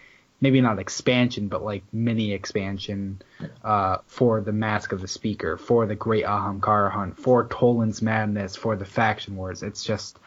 maybe 0.43 0.61
not 0.61 0.81
expansion, 0.81 1.47
but 1.47 1.63
like 1.63 1.85
mini 1.93 2.33
expansion 2.33 3.23
uh, 3.65 3.99
for 4.07 4.41
the 4.41 4.53
Mask 4.53 4.91
of 4.93 5.01
the 5.01 5.07
Speaker, 5.09 5.57
for 5.57 5.87
the 5.87 5.95
Great 5.95 6.25
Ahamkara 6.25 6.91
Hunt, 6.91 7.17
for 7.17 7.47
Toland's 7.47 8.03
Madness, 8.03 8.57
for 8.57 8.75
the 8.75 8.85
Faction 8.85 9.37
Wars. 9.37 9.63
It's 9.63 9.85
just 9.85 10.19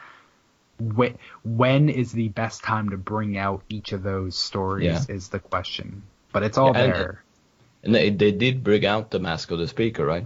wh- 0.97 1.13
when 1.43 1.89
is 1.89 2.13
the 2.13 2.30
best 2.30 2.63
time 2.63 2.89
to 2.91 2.97
bring 2.97 3.38
out 3.38 3.63
each 3.68 3.91
of 3.91 4.03
those 4.03 4.38
stories 4.38 4.86
yeah. 4.86 5.16
is 5.16 5.28
the 5.28 5.39
question. 5.39 6.03
But 6.32 6.43
it's 6.43 6.57
all 6.57 6.72
yeah, 6.74 6.88
there. 6.88 7.24
And 7.84 7.93
they, 7.93 8.09
they 8.09 8.32
did 8.32 8.63
bring 8.63 8.86
out 8.86 9.11
the 9.11 9.20
mask 9.20 9.51
of 9.51 9.59
the 9.59 9.68
speaker, 9.68 10.05
right? 10.05 10.26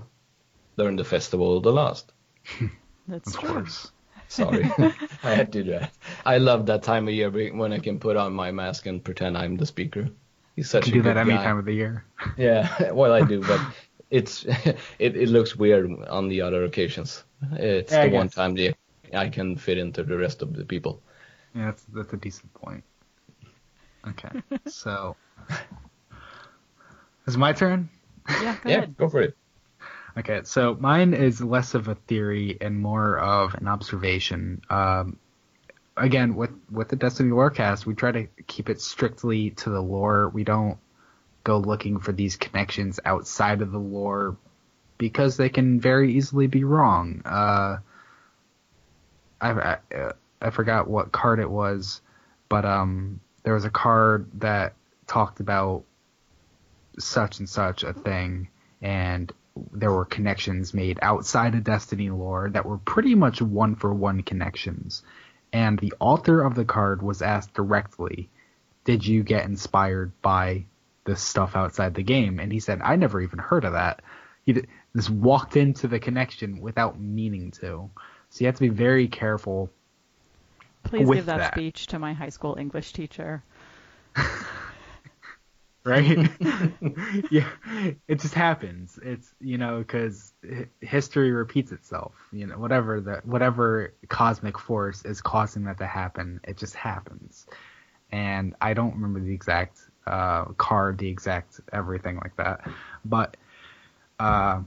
During 0.77 0.97
the 0.97 1.03
festival 1.03 1.57
of 1.57 1.63
the 1.63 1.73
lost. 1.73 2.11
That's 3.07 3.33
Of 3.33 3.41
true. 3.41 3.49
course. 3.49 3.91
Sorry, 4.29 4.73
I 5.23 5.31
had 5.35 5.51
to 5.51 5.63
do 5.63 5.71
that. 5.71 5.93
I 6.25 6.37
love 6.37 6.65
that 6.67 6.83
time 6.83 7.07
of 7.09 7.13
year 7.13 7.29
when 7.53 7.73
I 7.73 7.79
can 7.79 7.99
put 7.99 8.15
on 8.15 8.33
my 8.33 8.51
mask 8.51 8.85
and 8.85 9.03
pretend 9.03 9.37
I'm 9.37 9.57
the 9.57 9.65
speaker. 9.65 10.09
He's 10.55 10.69
such 10.69 10.87
You 10.87 10.93
a 10.93 10.97
do 10.97 11.01
that 11.03 11.17
any 11.17 11.37
guy. 11.37 11.37
time 11.37 11.57
of 11.57 11.65
the 11.65 11.73
year. 11.73 12.05
Yeah, 12.35 12.91
well, 12.93 13.13
I 13.13 13.23
do, 13.23 13.43
but 13.43 13.65
it's 14.09 14.45
it, 14.45 14.77
it 15.17 15.29
looks 15.29 15.55
weird 15.55 15.91
on 16.09 16.29
the 16.29 16.41
other 16.41 16.65
occasions. 16.65 17.23
It's 17.53 17.97
Yeah, 17.97 18.05
the 18.07 18.09
one 18.09 18.29
time 18.29 18.55
the 18.55 18.75
I 19.13 19.29
can 19.29 19.57
fit 19.57 19.77
into 19.77 20.03
the 20.03 20.17
rest 20.17 20.41
of 20.43 20.53
the 20.55 20.65
people. 20.65 21.03
Yeah, 21.53 21.65
that's 21.65 21.83
that's 21.85 22.13
a 22.13 22.17
decent 22.17 22.53
point. 22.53 22.83
Okay, 24.07 24.31
so 24.65 25.17
is 27.27 27.37
my 27.37 27.53
turn? 27.53 27.89
Yeah, 28.37 28.55
go 28.61 28.69
yeah, 28.69 28.81
ahead. 28.81 28.95
go 28.97 29.09
for 29.09 29.21
it. 29.21 29.37
Okay, 30.17 30.41
so 30.43 30.75
mine 30.79 31.13
is 31.13 31.41
less 31.41 31.75
of 31.75 31.87
a 31.87 31.95
theory 31.95 32.57
and 32.59 32.79
more 32.79 33.17
of 33.17 33.53
an 33.55 33.67
observation. 33.67 34.61
Um, 34.69 35.17
again, 35.95 36.35
with 36.35 36.51
with 36.71 36.89
the 36.89 36.95
Destiny 36.95 37.31
Lorecast, 37.31 37.85
we 37.85 37.93
try 37.93 38.11
to 38.11 38.27
keep 38.47 38.69
it 38.69 38.81
strictly 38.81 39.51
to 39.51 39.69
the 39.69 39.81
lore. 39.81 40.29
We 40.29 40.43
don't 40.43 40.77
go 41.43 41.57
looking 41.57 41.99
for 41.99 42.11
these 42.11 42.35
connections 42.35 42.99
outside 43.05 43.61
of 43.61 43.71
the 43.71 43.79
lore 43.79 44.37
because 44.97 45.37
they 45.37 45.49
can 45.49 45.79
very 45.79 46.13
easily 46.13 46.47
be 46.47 46.63
wrong. 46.63 47.21
Uh, 47.25 47.77
I, 49.41 49.49
I 49.51 49.77
uh, 49.95 50.13
I 50.41 50.49
forgot 50.49 50.89
what 50.89 51.11
card 51.11 51.39
it 51.39 51.49
was, 51.49 52.01
but 52.47 52.65
um, 52.65 53.19
there 53.43 53.53
was 53.53 53.65
a 53.65 53.69
card 53.69 54.27
that 54.35 54.73
talked 55.07 55.39
about 55.39 55.83
such 56.97 57.39
and 57.39 57.47
such 57.47 57.83
a 57.83 57.93
thing, 57.93 58.49
and 58.81 59.31
there 59.71 59.91
were 59.91 60.05
connections 60.05 60.73
made 60.73 60.99
outside 61.01 61.55
of 61.55 61.63
Destiny 61.63 62.09
lore 62.09 62.49
that 62.51 62.65
were 62.65 62.77
pretty 62.77 63.15
much 63.15 63.41
one 63.41 63.75
for 63.75 63.93
one 63.93 64.23
connections. 64.23 65.03
And 65.51 65.79
the 65.79 65.93
author 65.99 66.41
of 66.41 66.55
the 66.55 66.65
card 66.65 67.01
was 67.01 67.21
asked 67.21 67.53
directly, 67.53 68.29
Did 68.83 69.05
you 69.05 69.23
get 69.23 69.45
inspired 69.45 70.11
by 70.21 70.65
this 71.05 71.21
stuff 71.21 71.55
outside 71.55 71.95
the 71.95 72.03
game? 72.03 72.39
And 72.39 72.51
he 72.51 72.59
said, 72.59 72.81
I 72.83 72.95
never 72.95 73.21
even 73.21 73.39
heard 73.39 73.65
of 73.65 73.73
that. 73.73 74.01
He 74.45 74.53
d- 74.53 74.67
just 74.95 75.09
walked 75.09 75.57
into 75.57 75.87
the 75.87 75.99
connection 75.99 76.61
without 76.61 76.99
meaning 76.99 77.51
to. 77.51 77.89
So 78.29 78.39
you 78.39 78.45
have 78.45 78.55
to 78.55 78.61
be 78.61 78.69
very 78.69 79.07
careful. 79.07 79.71
Please 80.83 81.09
give 81.09 81.25
that, 81.25 81.37
that. 81.37 81.53
speech 81.53 81.87
to 81.87 81.99
my 81.99 82.13
high 82.13 82.29
school 82.29 82.55
English 82.59 82.93
teacher. 82.93 83.43
right? 85.83 86.29
yeah, 87.31 87.49
it 88.07 88.19
just 88.19 88.33
happens. 88.33 88.99
It's 89.01 89.33
you 89.39 89.57
know 89.57 89.79
because 89.79 90.33
history 90.81 91.31
repeats 91.31 91.71
itself. 91.71 92.13
You 92.31 92.47
know 92.47 92.57
whatever 92.57 93.01
the 93.01 93.21
whatever 93.23 93.93
cosmic 94.07 94.59
force 94.59 95.03
is 95.05 95.21
causing 95.21 95.65
that 95.65 95.77
to 95.79 95.87
happen, 95.87 96.39
it 96.43 96.57
just 96.57 96.75
happens. 96.75 97.45
And 98.11 98.55
I 98.59 98.73
don't 98.73 98.95
remember 98.95 99.19
the 99.19 99.33
exact 99.33 99.79
uh, 100.07 100.45
card, 100.57 100.97
the 100.97 101.09
exact 101.09 101.59
everything 101.71 102.17
like 102.17 102.35
that, 102.37 102.67
but 103.05 103.37
uh, 104.19 104.61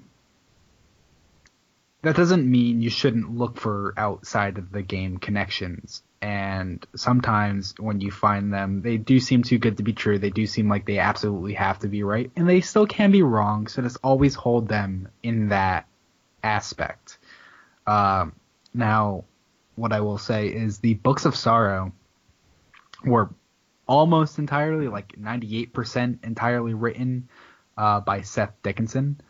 that 2.03 2.17
doesn't 2.17 2.51
mean 2.51 2.83
you 2.83 2.91
shouldn't 2.91 3.37
look 3.37 3.57
for 3.59 3.95
outside 3.97 4.59
of 4.59 4.73
the 4.73 4.83
game 4.83 5.19
connections. 5.19 6.03
And 6.21 6.85
sometimes 6.95 7.75
when 7.79 8.01
you 8.01 8.11
find 8.11 8.53
them, 8.53 8.83
they 8.83 8.97
do 8.97 9.19
seem 9.19 9.43
too 9.43 9.59
good 9.59 9.77
to 9.77 9.83
be 9.83 9.93
true. 9.93 10.19
They 10.19 10.31
do 10.31 10.47
seem 10.47 10.69
like 10.69 10.85
they 10.85 10.99
absolutely 10.99 11.55
have 11.55 11.81
to 11.81 11.89
be 11.89 12.03
right, 12.03 12.31
and 12.37 12.49
they 12.49 12.61
still 12.61 12.87
can 12.87 13.11
be 13.11 13.23
wrong. 13.23 13.67
So 13.67 13.83
just 13.83 13.99
always 14.05 14.35
hold 14.35 14.69
them 14.69 15.09
in 15.23 15.49
that 15.49 15.87
aspect. 16.43 17.19
Um, 17.87 18.35
now, 18.75 19.25
what 19.75 19.93
I 19.93 20.01
will 20.01 20.19
say 20.19 20.49
is 20.49 20.79
the 20.79 20.95
books 20.95 21.25
of 21.25 21.35
sorrow 21.35 21.93
were 23.05 23.31
almost 23.89 24.39
entirely, 24.39 24.89
like 24.89 25.17
98% 25.17 26.25
entirely 26.25 26.75
written 26.75 27.29
uh, 27.77 28.01
by 28.01 28.23
Seth 28.23 28.55
Dickinson. 28.63 29.21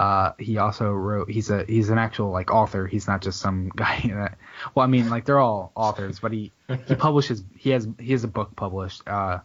Uh, 0.00 0.32
he 0.38 0.56
also 0.56 0.90
wrote. 0.90 1.30
He's 1.30 1.50
a 1.50 1.62
he's 1.68 1.90
an 1.90 1.98
actual 1.98 2.30
like 2.30 2.50
author. 2.50 2.86
He's 2.86 3.06
not 3.06 3.20
just 3.20 3.38
some 3.38 3.68
guy 3.76 4.00
that. 4.14 4.38
Well, 4.74 4.82
I 4.82 4.86
mean, 4.86 5.10
like 5.10 5.26
they're 5.26 5.38
all 5.38 5.72
authors, 5.74 6.20
but 6.20 6.32
he 6.32 6.52
he 6.88 6.94
publishes. 6.96 7.44
He 7.54 7.68
has 7.70 7.86
he 7.98 8.12
has 8.12 8.24
a 8.24 8.28
book 8.28 8.56
published 8.56 9.02
uh, 9.06 9.40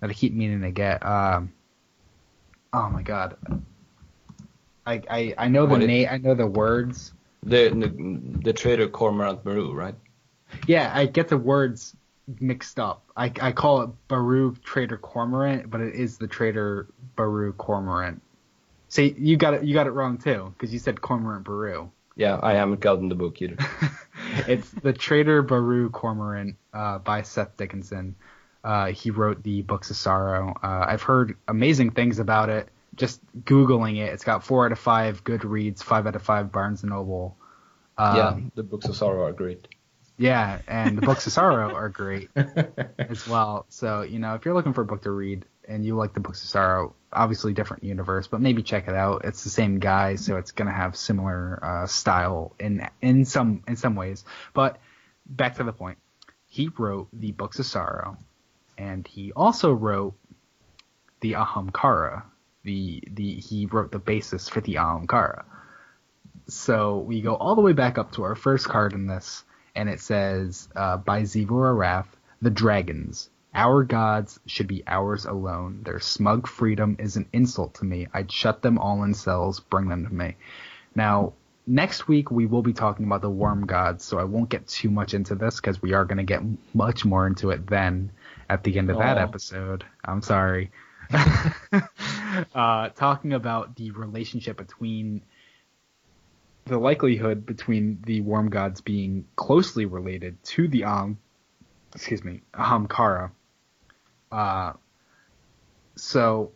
that 0.00 0.10
I 0.10 0.12
keep 0.12 0.34
meaning 0.34 0.62
to 0.62 0.72
get. 0.72 1.06
Um, 1.06 1.52
oh 2.72 2.90
my 2.90 3.02
god. 3.02 3.36
I 4.84 5.02
I, 5.08 5.34
I 5.38 5.48
know 5.48 5.66
the 5.66 5.78
name. 5.78 6.08
I 6.10 6.16
know 6.16 6.34
the 6.34 6.48
words. 6.48 7.12
The 7.44 7.68
the, 7.68 8.40
the 8.42 8.52
traitor 8.52 8.88
Cormorant 8.88 9.44
Baru, 9.44 9.72
right? 9.72 9.94
Yeah, 10.66 10.90
I 10.92 11.06
get 11.06 11.28
the 11.28 11.38
words 11.38 11.94
mixed 12.40 12.80
up. 12.80 13.04
I 13.16 13.32
I 13.40 13.52
call 13.52 13.82
it 13.82 13.90
Baru 14.08 14.56
Traitor 14.64 14.98
Cormorant, 14.98 15.70
but 15.70 15.80
it 15.80 15.94
is 15.94 16.18
the 16.18 16.26
Traitor 16.26 16.88
Baru 17.14 17.52
Cormorant. 17.52 18.20
See, 18.92 19.14
you 19.16 19.38
got 19.38 19.54
it. 19.54 19.64
You 19.64 19.72
got 19.72 19.86
it 19.86 19.92
wrong 19.92 20.18
too, 20.18 20.52
because 20.52 20.70
you 20.70 20.78
said 20.78 21.00
Cormorant 21.00 21.44
Baru. 21.44 21.88
Yeah, 22.14 22.38
I 22.42 22.52
haven't 22.52 22.80
gotten 22.80 23.08
the 23.08 23.14
book 23.14 23.40
either. 23.40 23.56
it's 24.46 24.70
the 24.70 24.92
Traitor 24.92 25.40
Baru 25.40 25.88
Cormorant 25.88 26.56
uh, 26.74 26.98
by 26.98 27.22
Seth 27.22 27.56
Dickinson. 27.56 28.16
Uh, 28.62 28.88
he 28.88 29.10
wrote 29.10 29.42
the 29.42 29.62
Books 29.62 29.88
of 29.88 29.96
Sorrow. 29.96 30.54
Uh, 30.62 30.84
I've 30.86 31.00
heard 31.00 31.38
amazing 31.48 31.92
things 31.92 32.18
about 32.18 32.50
it. 32.50 32.68
Just 32.94 33.22
googling 33.44 33.96
it, 33.96 34.12
it's 34.12 34.24
got 34.24 34.44
four 34.44 34.66
out 34.66 34.72
of 34.72 34.78
five 34.78 35.24
Goodreads, 35.24 35.82
five 35.82 36.06
out 36.06 36.14
of 36.14 36.20
five 36.20 36.52
Barnes 36.52 36.82
and 36.82 36.90
Noble. 36.90 37.38
Um, 37.96 38.16
yeah, 38.16 38.38
the 38.56 38.62
books 38.62 38.84
of 38.88 38.94
sorrow 38.94 39.24
are 39.24 39.32
great. 39.32 39.68
Yeah, 40.18 40.58
and 40.68 40.98
the 40.98 41.02
Books 41.02 41.26
of 41.26 41.32
Sorrow 41.32 41.74
are 41.74 41.88
great 41.88 42.28
as 42.36 43.26
well. 43.26 43.64
So, 43.70 44.02
you 44.02 44.18
know, 44.18 44.34
if 44.34 44.44
you're 44.44 44.54
looking 44.54 44.74
for 44.74 44.82
a 44.82 44.84
book 44.84 45.02
to 45.02 45.10
read 45.10 45.46
and 45.68 45.84
you 45.84 45.96
like 45.96 46.14
the 46.14 46.20
Books 46.20 46.42
of 46.42 46.48
Sorrow, 46.48 46.94
obviously 47.12 47.52
different 47.52 47.84
universe, 47.84 48.26
but 48.26 48.40
maybe 48.40 48.62
check 48.62 48.88
it 48.88 48.94
out. 48.94 49.24
It's 49.24 49.44
the 49.44 49.50
same 49.50 49.78
guy, 49.78 50.16
so 50.16 50.36
it's 50.36 50.52
gonna 50.52 50.72
have 50.72 50.96
similar 50.96 51.58
uh, 51.62 51.86
style 51.86 52.54
in 52.58 52.88
in 53.00 53.24
some 53.24 53.62
in 53.68 53.76
some 53.76 53.94
ways. 53.94 54.24
But 54.54 54.78
back 55.26 55.56
to 55.56 55.64
the 55.64 55.72
point, 55.72 55.98
he 56.46 56.70
wrote 56.76 57.08
the 57.12 57.32
Books 57.32 57.58
of 57.58 57.66
Sorrow, 57.66 58.16
and 58.76 59.06
he 59.06 59.32
also 59.32 59.72
wrote 59.72 60.14
the 61.20 61.32
Ahamkara. 61.32 62.24
The 62.64 63.02
the 63.10 63.34
he 63.34 63.66
wrote 63.66 63.92
the 63.92 63.98
basis 63.98 64.48
for 64.48 64.60
the 64.60 64.74
Ahamkara. 64.74 65.44
So 66.48 66.98
we 66.98 67.20
go 67.20 67.34
all 67.34 67.54
the 67.54 67.60
way 67.60 67.72
back 67.72 67.98
up 67.98 68.12
to 68.12 68.24
our 68.24 68.34
first 68.34 68.68
card 68.68 68.92
in 68.92 69.06
this, 69.06 69.44
and 69.74 69.88
it 69.88 70.00
says 70.00 70.68
uh, 70.74 70.96
by 70.96 71.22
Xivu 71.22 71.48
Arath, 71.48 72.06
the 72.40 72.50
dragons. 72.50 73.30
Our 73.54 73.84
gods 73.84 74.40
should 74.46 74.66
be 74.66 74.82
ours 74.86 75.26
alone. 75.26 75.82
Their 75.84 76.00
smug 76.00 76.46
freedom 76.46 76.96
is 76.98 77.16
an 77.16 77.28
insult 77.32 77.74
to 77.74 77.84
me. 77.84 78.06
I'd 78.12 78.32
shut 78.32 78.62
them 78.62 78.78
all 78.78 79.02
in 79.02 79.12
cells, 79.12 79.60
bring 79.60 79.88
them 79.88 80.06
to 80.06 80.14
me. 80.14 80.36
Now, 80.94 81.34
next 81.66 82.08
week 82.08 82.30
we 82.30 82.46
will 82.46 82.62
be 82.62 82.72
talking 82.72 83.04
about 83.04 83.20
the 83.20 83.30
worm 83.30 83.66
gods, 83.66 84.04
so 84.04 84.18
I 84.18 84.24
won't 84.24 84.48
get 84.48 84.66
too 84.66 84.90
much 84.90 85.12
into 85.12 85.34
this 85.34 85.56
because 85.56 85.82
we 85.82 85.92
are 85.92 86.06
going 86.06 86.18
to 86.18 86.24
get 86.24 86.42
much 86.74 87.04
more 87.04 87.26
into 87.26 87.50
it 87.50 87.66
then 87.66 88.10
at 88.48 88.64
the 88.64 88.78
end 88.78 88.90
of 88.90 88.98
that 88.98 89.18
Aw. 89.18 89.22
episode. 89.22 89.84
I'm 90.02 90.22
sorry. 90.22 90.70
uh, 92.54 92.88
talking 92.90 93.34
about 93.34 93.76
the 93.76 93.90
relationship 93.90 94.56
between 94.56 95.22
the 96.64 96.78
likelihood 96.78 97.44
between 97.44 97.98
the 98.06 98.20
worm 98.20 98.48
gods 98.48 98.80
being 98.80 99.26
closely 99.36 99.84
related 99.84 100.42
to 100.44 100.68
the 100.68 100.84
um 100.84 101.18
excuse 101.92 102.22
me 102.22 102.40
ahamkara 102.54 103.32
uh 104.32 104.72
so 105.94 106.50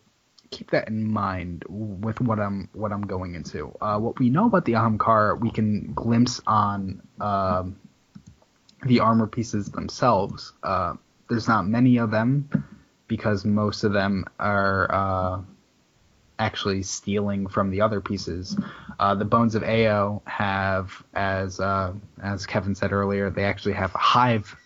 keep 0.50 0.70
that 0.70 0.88
in 0.88 1.04
mind 1.04 1.64
with 1.68 2.20
what 2.20 2.40
i'm 2.40 2.68
what 2.72 2.92
i'm 2.92 3.06
going 3.06 3.34
into 3.34 3.76
uh 3.80 3.98
what 3.98 4.18
we 4.18 4.30
know 4.30 4.46
about 4.46 4.64
the 4.64 4.72
ahamkara 4.72 5.38
we 5.38 5.50
can 5.50 5.92
glimpse 5.92 6.40
on 6.46 7.02
um 7.20 7.76
the 8.84 9.00
armor 9.00 9.26
pieces 9.26 9.70
themselves 9.70 10.52
uh 10.62 10.94
there's 11.28 11.48
not 11.48 11.66
many 11.66 11.98
of 11.98 12.10
them 12.10 12.48
because 13.08 13.44
most 13.44 13.84
of 13.84 13.92
them 13.92 14.24
are 14.38 14.92
uh 14.92 15.40
actually 16.38 16.82
stealing 16.82 17.46
from 17.46 17.70
the 17.70 17.80
other 17.80 18.00
pieces. 18.00 18.58
Uh, 18.98 19.14
the 19.14 19.24
bones 19.24 19.54
of 19.54 19.62
Eao 19.62 20.20
have, 20.26 21.02
as 21.14 21.60
uh, 21.60 21.92
as 22.22 22.46
Kevin 22.46 22.74
said 22.74 22.92
earlier, 22.92 23.30
they 23.30 23.44
actually 23.44 23.74
have 23.74 23.94
a 23.94 23.98
hive 23.98 24.56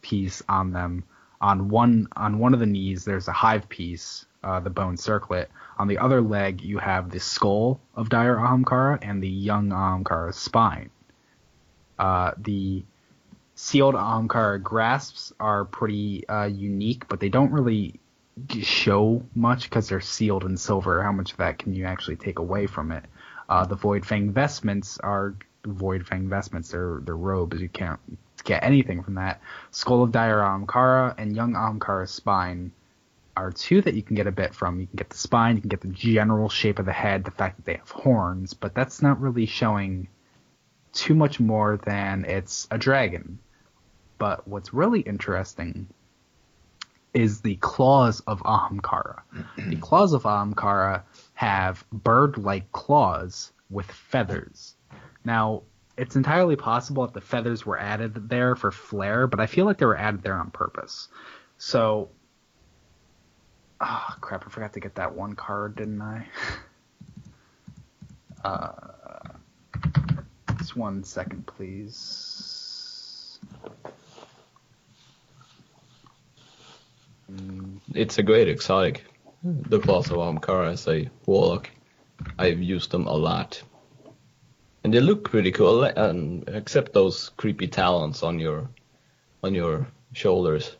piece 0.00 0.42
on 0.48 0.72
them. 0.72 1.04
On 1.42 1.68
one 1.68 2.08
on 2.16 2.38
one 2.38 2.54
of 2.54 2.60
the 2.60 2.66
knees, 2.66 3.04
there's 3.04 3.28
a 3.28 3.32
hive 3.32 3.68
piece, 3.68 4.24
uh, 4.44 4.60
the 4.60 4.70
bone 4.70 4.96
circlet. 4.96 5.50
On 5.78 5.88
the 5.88 5.98
other 5.98 6.20
leg, 6.20 6.62
you 6.62 6.78
have 6.78 7.10
the 7.10 7.18
skull 7.20 7.80
of 7.96 8.08
Dire 8.08 8.36
Ahamkara 8.36 8.98
and 9.02 9.22
the 9.22 9.28
young 9.28 9.70
Ahamkara's 9.70 10.36
spine. 10.36 10.90
Uh, 11.98 12.32
the 12.38 12.84
sealed 13.56 13.94
Ahamkara 13.94 14.62
grasps 14.62 15.32
are 15.40 15.64
pretty 15.64 16.26
uh, 16.28 16.46
unique, 16.46 17.08
but 17.08 17.20
they 17.20 17.28
don't 17.28 17.52
really 17.52 18.00
show 18.60 19.22
much 19.34 19.64
because 19.64 19.88
they're 19.88 20.00
sealed 20.00 20.44
in 20.44 20.56
silver. 20.56 21.02
How 21.02 21.12
much 21.12 21.32
of 21.32 21.38
that 21.38 21.58
can 21.58 21.74
you 21.74 21.84
actually 21.84 22.16
take 22.16 22.38
away 22.38 22.66
from 22.66 22.92
it? 22.92 23.04
Uh, 23.48 23.66
the 23.66 23.76
Void 23.76 24.06
Fang 24.06 24.32
vestments 24.32 24.98
are 24.98 25.34
Void 25.64 26.06
Fang 26.06 26.28
vestments. 26.28 26.70
They're 26.70 27.00
they're 27.04 27.16
robes. 27.16 27.60
You 27.60 27.68
can't 27.68 28.00
get 28.44 28.62
anything 28.62 29.02
from 29.02 29.14
that. 29.14 29.40
Skull 29.70 30.02
of 30.02 30.12
Dire 30.12 30.38
Ahamkara 30.38 31.14
and 31.18 31.34
Young 31.34 31.54
Ahamkara's 31.54 32.10
spine 32.10 32.72
are 33.36 33.50
two 33.50 33.80
that 33.80 33.94
you 33.94 34.02
can 34.02 34.16
get 34.16 34.26
a 34.26 34.32
bit 34.32 34.54
from. 34.54 34.80
You 34.80 34.86
can 34.86 34.96
get 34.96 35.10
the 35.10 35.16
spine, 35.16 35.56
you 35.56 35.62
can 35.62 35.68
get 35.68 35.80
the 35.80 35.88
general 35.88 36.48
shape 36.48 36.78
of 36.78 36.86
the 36.86 36.92
head, 36.92 37.24
the 37.24 37.30
fact 37.30 37.56
that 37.56 37.64
they 37.64 37.76
have 37.76 37.90
horns, 37.90 38.54
but 38.54 38.74
that's 38.74 39.00
not 39.00 39.20
really 39.20 39.46
showing 39.46 40.08
too 40.92 41.14
much 41.14 41.40
more 41.40 41.78
than 41.78 42.24
it's 42.24 42.68
a 42.70 42.78
dragon. 42.78 43.38
But 44.18 44.46
what's 44.46 44.74
really 44.74 45.00
interesting 45.00 45.88
is 47.14 47.40
the 47.40 47.56
claws 47.56 48.20
of 48.20 48.42
Ahamkara. 48.42 49.22
the 49.56 49.76
claws 49.76 50.12
of 50.12 50.22
Ahamkara 50.22 51.02
have 51.34 51.84
bird-like 51.92 52.72
claws 52.72 53.52
with 53.70 53.90
feathers. 53.90 54.74
Now, 55.24 55.62
it's 55.96 56.16
entirely 56.16 56.56
possible 56.56 57.04
that 57.04 57.14
the 57.14 57.20
feathers 57.20 57.66
were 57.66 57.78
added 57.78 58.28
there 58.28 58.56
for 58.56 58.70
flair, 58.70 59.26
but 59.26 59.40
I 59.40 59.46
feel 59.46 59.66
like 59.66 59.78
they 59.78 59.86
were 59.86 59.96
added 59.96 60.22
there 60.22 60.36
on 60.36 60.50
purpose. 60.50 61.08
So, 61.58 62.10
oh 63.80 64.14
crap! 64.20 64.44
I 64.46 64.50
forgot 64.50 64.72
to 64.74 64.80
get 64.80 64.94
that 64.96 65.14
one 65.14 65.34
card, 65.34 65.76
didn't 65.76 66.02
I? 66.02 66.26
Uh, 68.44 68.72
just 70.58 70.76
one 70.76 71.04
second, 71.04 71.46
please. 71.46 73.38
It's 77.94 78.18
a 78.18 78.22
great 78.24 78.48
exotic. 78.48 79.04
The 79.44 79.78
claws 79.78 80.10
of 80.10 80.16
Ahamkara 80.16 80.72
as 80.72 80.88
a 80.88 81.08
warlock. 81.26 81.70
I've 82.38 82.60
used 82.60 82.90
them 82.90 83.06
a 83.06 83.14
lot. 83.14 83.62
And 84.84 84.92
they 84.92 85.00
look 85.00 85.24
pretty 85.30 85.52
cool, 85.52 85.84
eh, 85.84 85.92
and 85.96 86.48
except 86.48 86.92
those 86.92 87.30
creepy 87.36 87.68
talons 87.68 88.22
on 88.22 88.38
your 88.40 88.68
on 89.42 89.54
your 89.54 89.86
shoulders. 90.12 90.76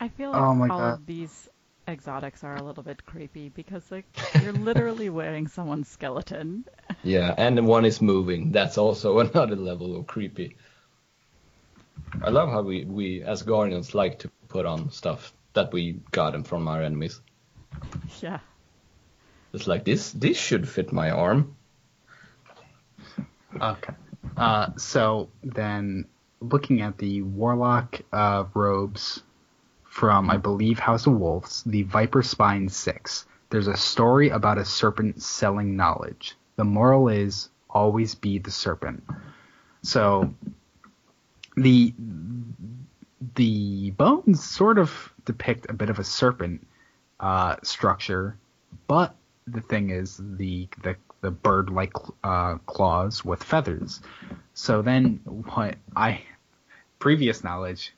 I 0.00 0.08
feel 0.08 0.30
like 0.30 0.40
Oh 0.40 0.54
my 0.54 0.68
all 0.68 0.78
God. 0.78 0.94
of 0.94 1.06
these 1.06 1.48
exotics 1.88 2.44
are 2.44 2.54
a 2.56 2.62
little 2.62 2.82
bit 2.82 3.04
creepy 3.04 3.48
because 3.48 3.90
like 3.90 4.06
you're 4.42 4.52
literally 4.70 5.10
wearing 5.10 5.48
someone's 5.48 5.88
skeleton. 5.88 6.64
Yeah, 7.02 7.34
and 7.36 7.58
the 7.58 7.62
one 7.62 7.84
is 7.84 8.00
moving. 8.00 8.52
That's 8.52 8.78
also 8.78 9.18
another 9.26 9.56
level 9.56 9.96
of 9.98 10.06
creepy. 10.06 10.56
I 12.22 12.30
love 12.30 12.48
how 12.50 12.62
we, 12.62 12.84
we 12.84 13.22
as 13.22 13.42
guardians 13.42 13.94
like 13.94 14.18
to 14.20 14.30
put 14.48 14.66
on 14.66 14.90
stuff 14.90 15.32
that 15.54 15.72
we 15.72 16.00
gotten 16.12 16.44
from 16.44 16.68
our 16.68 16.82
enemies. 16.82 17.20
yeah. 18.20 18.38
It's 19.52 19.66
like 19.66 19.84
this 19.84 20.12
this 20.12 20.36
should 20.36 20.68
fit 20.68 20.92
my 20.92 21.10
arm. 21.10 21.56
Okay. 23.60 23.94
Uh, 24.36 24.68
so 24.76 25.28
then, 25.42 26.06
looking 26.40 26.82
at 26.82 26.98
the 26.98 27.22
warlock 27.22 28.00
uh, 28.12 28.44
robes 28.54 29.22
from, 29.84 30.30
I 30.30 30.36
believe, 30.36 30.78
House 30.78 31.06
of 31.06 31.14
Wolves, 31.14 31.64
the 31.64 31.82
Viper 31.82 32.22
Spine 32.22 32.68
Six. 32.68 33.26
There's 33.50 33.66
a 33.66 33.76
story 33.76 34.28
about 34.28 34.58
a 34.58 34.64
serpent 34.64 35.20
selling 35.20 35.74
knowledge. 35.74 36.36
The 36.56 36.64
moral 36.64 37.08
is 37.08 37.48
always 37.68 38.14
be 38.14 38.38
the 38.38 38.52
serpent. 38.52 39.02
So 39.82 40.32
the 41.56 41.92
the 43.34 43.90
bones 43.90 44.42
sort 44.42 44.78
of 44.78 45.12
depict 45.24 45.66
a 45.68 45.72
bit 45.72 45.90
of 45.90 45.98
a 45.98 46.04
serpent 46.04 46.66
uh, 47.18 47.56
structure, 47.62 48.38
but 48.86 49.14
the 49.52 49.60
thing 49.60 49.90
is 49.90 50.18
the 50.18 50.68
the 50.82 50.96
the 51.20 51.30
bird-like 51.30 51.92
uh, 52.24 52.56
claws 52.66 53.24
with 53.24 53.42
feathers. 53.42 54.00
So 54.54 54.82
then, 54.82 55.20
what 55.24 55.76
I 55.94 56.22
previous 56.98 57.44
knowledge 57.44 57.92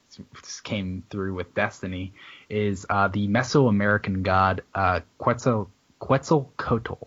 came 0.63 1.03
through 1.11 1.35
with 1.35 1.55
Destiny 1.55 2.13
is 2.49 2.87
uh, 2.89 3.09
the 3.09 3.29
Mesoamerican 3.29 4.23
god 4.23 4.63
uh, 4.75 5.01
Quetzal 5.19 5.71
Quetzalcoatl. 6.01 7.07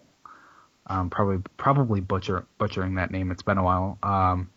Um, 0.87 1.09
probably 1.09 1.41
probably 1.57 2.01
butcher 2.01 2.45
butchering 2.57 2.95
that 2.95 3.11
name. 3.11 3.31
It's 3.31 3.41
been 3.41 3.57
a 3.57 3.63
while. 3.63 3.97
Um, 4.03 4.49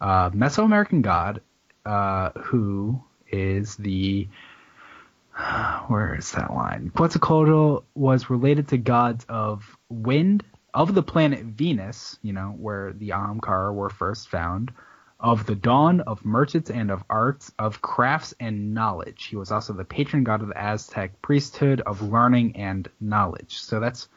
uh, 0.00 0.30
Mesoamerican 0.30 1.02
god 1.02 1.40
uh, 1.86 2.30
who 2.30 3.02
is 3.30 3.76
the 3.76 4.28
where 5.88 6.14
is 6.14 6.32
that 6.32 6.52
line? 6.52 6.90
Quetzalcoatl 6.94 7.84
was 7.94 8.30
related 8.30 8.68
to 8.68 8.78
gods 8.78 9.24
of 9.28 9.76
wind, 9.88 10.44
of 10.72 10.94
the 10.94 11.02
planet 11.02 11.44
Venus, 11.44 12.18
you 12.22 12.32
know, 12.32 12.54
where 12.56 12.92
the 12.92 13.10
Ahamkara 13.10 13.74
were 13.74 13.90
first 13.90 14.28
found, 14.28 14.72
of 15.18 15.46
the 15.46 15.54
dawn, 15.54 16.00
of 16.00 16.24
merchants 16.24 16.70
and 16.70 16.90
of 16.90 17.04
arts, 17.10 17.52
of 17.58 17.82
crafts 17.82 18.34
and 18.40 18.72
knowledge. 18.72 19.26
He 19.26 19.36
was 19.36 19.50
also 19.50 19.72
the 19.72 19.84
patron 19.84 20.24
god 20.24 20.42
of 20.42 20.48
the 20.48 20.60
Aztec 20.60 21.20
priesthood, 21.20 21.80
of 21.82 22.02
learning 22.02 22.56
and 22.56 22.88
knowledge. 23.00 23.58
So 23.58 23.80
that's 23.80 24.08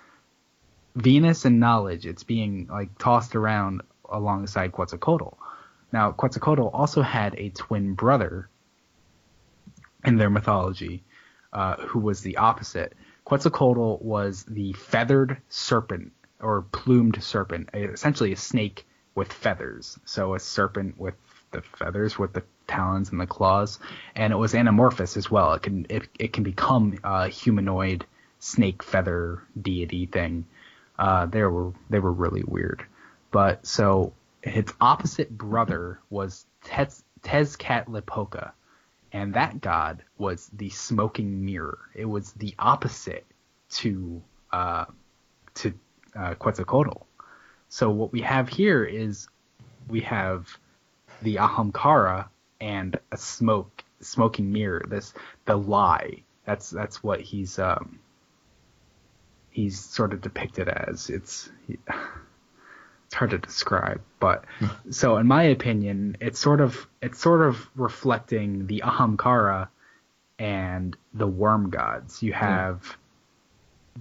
Venus 0.95 1.45
and 1.45 1.59
knowledge. 1.59 2.05
It's 2.05 2.23
being 2.23 2.67
like 2.67 2.97
tossed 2.97 3.35
around 3.35 3.81
alongside 4.09 4.71
Quetzalcoatl. 4.71 5.37
Now, 5.91 6.11
Quetzalcoatl 6.11 6.67
also 6.67 7.01
had 7.01 7.35
a 7.37 7.49
twin 7.49 7.93
brother 7.95 8.49
in 10.05 10.17
their 10.17 10.29
mythology, 10.29 11.03
uh, 11.53 11.77
who 11.77 11.99
was 11.99 12.21
the 12.21 12.37
opposite. 12.37 12.93
Quetzalcoatl 13.25 13.97
was 14.01 14.43
the 14.43 14.73
feathered 14.73 15.37
serpent 15.49 16.11
or 16.41 16.63
plumed 16.63 17.23
serpent, 17.23 17.69
essentially 17.73 18.33
a 18.33 18.37
snake 18.37 18.85
with 19.15 19.31
feathers. 19.31 19.97
So 20.05 20.35
a 20.35 20.39
serpent 20.39 20.99
with 20.99 21.15
the 21.51 21.61
feathers, 21.61 22.19
with 22.19 22.33
the 22.33 22.43
talons 22.67 23.11
and 23.11 23.21
the 23.21 23.27
claws, 23.27 23.79
and 24.15 24.33
it 24.33 24.35
was 24.35 24.53
anamorphous 24.53 25.15
as 25.15 25.29
well. 25.29 25.53
It 25.53 25.61
can 25.61 25.85
it, 25.89 26.07
it 26.19 26.33
can 26.33 26.43
become 26.43 26.97
a 27.03 27.27
humanoid 27.27 28.05
snake 28.39 28.83
feather 28.83 29.43
deity 29.59 30.07
thing. 30.07 30.45
Uh, 30.97 31.25
they 31.27 31.43
were 31.43 31.71
they 31.89 31.99
were 31.99 32.11
really 32.11 32.43
weird, 32.45 32.85
but 33.31 33.65
so 33.65 34.13
its 34.41 34.73
opposite 34.81 35.29
brother 35.29 35.99
was 36.09 36.45
Tez, 36.63 37.03
Tezcatlipoca, 37.21 38.51
and 39.13 39.35
that 39.35 39.61
god 39.61 40.03
was 40.17 40.49
the 40.53 40.69
smoking 40.69 41.45
mirror. 41.45 41.77
It 41.93 42.05
was 42.05 42.33
the 42.33 42.53
opposite 42.59 43.25
to 43.71 44.21
uh, 44.51 44.85
to 45.55 45.73
uh, 46.15 46.33
Quetzalcoatl. 46.35 47.05
So 47.69 47.89
what 47.89 48.11
we 48.11 48.21
have 48.21 48.49
here 48.49 48.83
is 48.83 49.27
we 49.87 50.01
have 50.01 50.57
the 51.21 51.35
Ahamkara 51.35 52.27
and 52.59 52.99
a 53.11 53.17
smoke 53.17 53.83
smoking 54.01 54.51
mirror. 54.51 54.83
This 54.87 55.13
the 55.45 55.55
lie. 55.55 56.23
That's 56.45 56.69
that's 56.69 57.03
what 57.03 57.21
he's 57.21 57.59
um 57.59 57.99
he's 59.51 59.79
sort 59.79 60.13
of 60.13 60.21
depicted 60.21 60.67
as. 60.67 61.09
It's 61.09 61.49
he, 61.67 61.77
it's 63.13 63.19
hard 63.19 63.29
to 63.29 63.37
describe, 63.37 64.01
but 64.19 64.43
so 64.89 65.17
in 65.17 65.27
my 65.27 65.43
opinion, 65.43 66.17
it's 66.19 66.39
sort 66.39 66.61
of 66.61 66.87
it's 66.99 67.19
sort 67.19 67.41
of 67.41 67.69
reflecting 67.75 68.65
the 68.65 68.81
Ahamkara 68.83 69.67
and 70.39 70.97
the 71.13 71.27
worm 71.27 71.69
gods. 71.69 72.23
You 72.23 72.33
have 72.33 72.97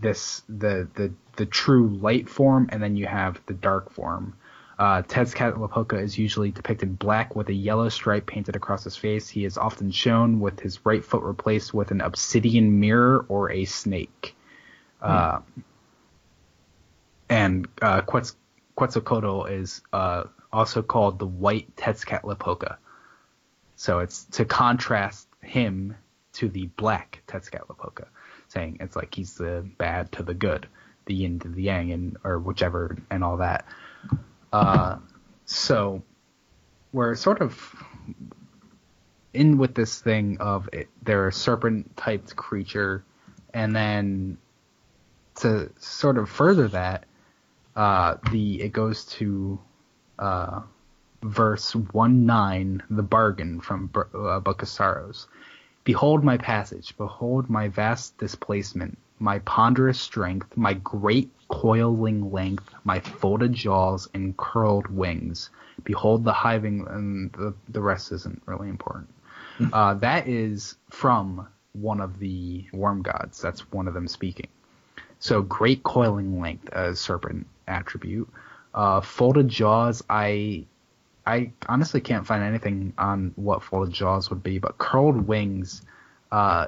this 0.01 0.43
the 0.49 0.89
the 0.95 1.13
the 1.37 1.45
true 1.45 1.89
light 1.89 2.27
form, 2.31 2.71
and 2.73 2.83
then 2.83 2.97
you 2.97 3.05
have 3.05 3.39
the 3.45 3.53
dark 3.53 3.93
form. 3.93 4.35
Uh, 4.79 5.03
Tezcatlipoca 5.03 6.03
is 6.03 6.17
usually 6.17 6.51
depicted 6.51 6.99
black 6.99 7.37
with 7.37 7.51
a 7.51 7.55
yellow 7.55 7.91
stripe 7.91 8.25
painted 8.25 8.57
across 8.57 8.83
his 8.83 8.97
face. 8.97 9.29
He 9.29 9.45
is 9.45 9.59
often 9.59 9.91
shown 9.91 10.41
with 10.41 10.59
his 10.59 10.81
right 10.87 11.05
foot 11.05 11.23
replaced 11.23 11.75
with 11.75 11.91
an 11.91 12.01
obsidian 12.01 12.81
mirror 12.81 13.27
or 13.29 13.51
a 13.51 13.67
snake. 13.67 14.35
Uh, 15.03 15.41
and 17.29 17.69
uh, 17.83 18.01
Quetz- 18.01 18.37
Quetzalcoatl 18.77 19.45
is 19.45 19.83
uh, 19.93 20.25
also 20.53 20.83
called 20.83 21.19
the 21.19 21.27
white 21.27 21.75
Tezcatlipoca. 21.77 22.77
So 23.77 23.99
it's 24.01 24.25
to 24.33 24.45
contrast 24.45 25.29
him 25.43 25.97
to 26.35 26.49
the 26.49 26.67
black 26.77 27.23
Tezcatlipoca, 27.27 28.07
saying 28.49 28.79
it's 28.81 28.97
like 28.97 29.15
he's 29.15 29.35
the 29.35 29.69
bad 29.79 30.13
to 30.13 30.23
the 30.23 30.35
good, 30.35 30.67
the 31.07 31.15
yin 31.15 31.39
to 31.41 31.49
the 31.49 31.63
yang, 31.63 31.93
and 31.93 32.17
or 32.25 32.39
whichever, 32.39 32.97
and 33.11 33.25
all 33.25 33.39
that. 33.39 33.67
Uh, 34.53 34.99
so 35.45 36.03
we're 36.93 37.15
sort 37.15 37.41
of 37.41 37.75
in 39.35 39.59
with 39.59 39.75
this 39.75 40.01
thing 40.01 40.39
of 40.41 40.69
it, 40.73 40.89
they're 41.03 41.29
a 41.29 41.33
serpent 41.33 41.97
typed 41.97 42.37
creature, 42.37 43.05
and 43.55 43.75
then 43.75 44.39
to 45.37 45.71
sort 45.79 46.19
of 46.19 46.29
further 46.29 46.69
that, 46.69 47.05
uh, 47.77 48.17
the 48.31 48.63
it 48.63 48.73
goes 48.73 49.05
to 49.07 49.59
uh, 50.19 50.63
verse 51.23 51.75
1 51.75 52.27
9, 52.27 52.83
the 52.91 53.03
bargain 53.03 53.61
from 53.61 53.91
uh, 54.15 54.41
Book 54.41 54.63
of 54.63 54.69
Sorrows. 54.69 55.27
Behold 55.85 56.23
my 56.23 56.37
passage, 56.37 56.97
behold 56.97 57.51
my 57.51 57.69
vast 57.69 58.17
displacement, 58.19 58.99
my 59.19 59.41
ponderous 59.41 60.01
strength, 60.01 60.57
my 60.57 60.75
great 60.75 61.31
coiling 61.49 62.31
length, 62.31 62.73
my 62.85 63.01
folded 63.01 63.53
jaws 63.53 64.09
and 64.15 64.37
curled 64.37 64.87
wings. 64.89 65.51
Behold 65.85 66.25
the 66.25 66.33
hiving, 66.33 66.87
and 66.89 67.33
the, 67.33 67.55
the 67.69 67.81
rest 67.81 68.13
isn't 68.13 68.43
really 68.47 68.69
important. 68.69 69.13
Mm-hmm. 69.59 69.75
Uh, 69.75 69.95
that 69.95 70.29
is 70.29 70.77
from 70.91 71.49
one 71.73 72.01
of 72.01 72.19
the 72.19 72.65
worm 72.73 73.03
gods. 73.03 73.41
That's 73.41 73.71
one 73.73 73.89
of 73.89 73.95
them 73.95 74.07
speaking. 74.07 74.49
So 75.19 75.43
great 75.43 75.83
coiling 75.83 76.41
length, 76.41 76.69
a 76.73 76.95
serpent 76.95 77.47
attribute. 77.67 78.29
Uh, 78.75 79.01
folded 79.01 79.49
jaws, 79.49 80.03
I 80.09 80.67
I 81.27 81.53
honestly 81.69 82.01
can't 82.01 82.27
find 82.27 82.43
anything 82.43 82.95
on 82.99 83.33
what 83.37 83.63
folded 83.63 83.93
jaws 83.93 84.31
would 84.31 84.43
be, 84.43 84.59
but 84.59 84.79
curled 84.79 85.27
wings 85.27 85.83
uh, 86.31 86.67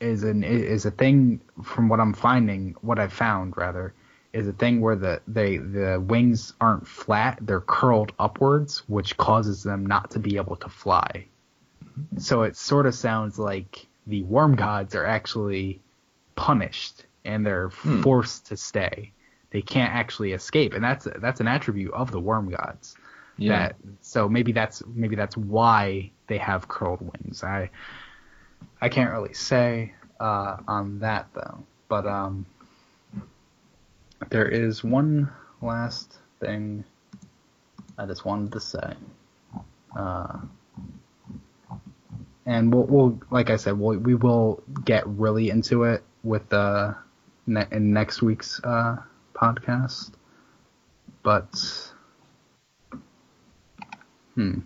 is 0.00 0.22
an 0.22 0.42
is 0.42 0.86
a 0.86 0.90
thing 0.90 1.40
from 1.62 1.88
what 1.88 2.00
I'm 2.00 2.14
finding, 2.14 2.76
what 2.80 2.98
I've 2.98 3.12
found 3.12 3.56
rather, 3.56 3.92
is 4.32 4.48
a 4.48 4.52
thing 4.52 4.80
where 4.80 4.96
the 4.96 5.20
they 5.28 5.58
the 5.58 6.00
wings 6.00 6.54
aren't 6.60 6.86
flat, 6.86 7.38
they're 7.42 7.60
curled 7.60 8.12
upwards, 8.18 8.78
which 8.88 9.16
causes 9.16 9.62
them 9.62 9.84
not 9.84 10.12
to 10.12 10.18
be 10.18 10.36
able 10.36 10.56
to 10.56 10.68
fly. 10.68 11.26
So 12.18 12.42
it 12.42 12.56
sort 12.56 12.86
of 12.86 12.94
sounds 12.94 13.38
like 13.38 13.86
the 14.06 14.22
worm 14.22 14.56
gods 14.56 14.94
are 14.94 15.04
actually 15.04 15.80
punished 16.34 17.04
and 17.24 17.46
they're 17.46 17.68
hmm. 17.68 18.02
forced 18.02 18.46
to 18.46 18.56
stay 18.56 19.12
they 19.52 19.62
can't 19.62 19.94
actually 19.94 20.32
escape, 20.32 20.72
and 20.72 20.82
that's 20.82 21.06
that's 21.18 21.40
an 21.40 21.46
attribute 21.46 21.92
of 21.92 22.10
the 22.10 22.18
worm 22.18 22.50
gods. 22.50 22.96
Yeah. 23.36 23.68
That, 23.68 23.76
so 24.00 24.28
maybe 24.28 24.52
that's 24.52 24.82
maybe 24.86 25.14
that's 25.14 25.36
why 25.36 26.10
they 26.26 26.38
have 26.38 26.68
curled 26.68 27.00
wings. 27.00 27.44
I 27.44 27.70
I 28.80 28.88
can't 28.88 29.12
really 29.12 29.34
say 29.34 29.92
uh, 30.18 30.56
on 30.66 31.00
that 31.00 31.28
though, 31.34 31.62
but 31.88 32.06
um, 32.06 32.46
there 34.30 34.48
is 34.48 34.82
one 34.82 35.30
last 35.60 36.16
thing 36.40 36.84
I 37.98 38.06
just 38.06 38.24
wanted 38.24 38.52
to 38.52 38.60
say. 38.60 38.94
Uh, 39.94 40.38
and 42.46 42.72
we'll, 42.74 42.84
we'll, 42.84 43.20
like 43.30 43.50
I 43.50 43.56
said, 43.56 43.78
we'll, 43.78 43.98
we 43.98 44.14
will 44.14 44.62
get 44.84 45.06
really 45.06 45.50
into 45.50 45.84
it 45.84 46.02
with 46.24 46.48
the 46.48 46.58
uh, 46.58 46.94
ne- 47.46 47.66
in 47.70 47.92
next 47.92 48.22
week's 48.22 48.60
uh, 48.64 48.96
podcast, 49.34 50.12
but 51.22 51.90
hmm. 54.34 54.60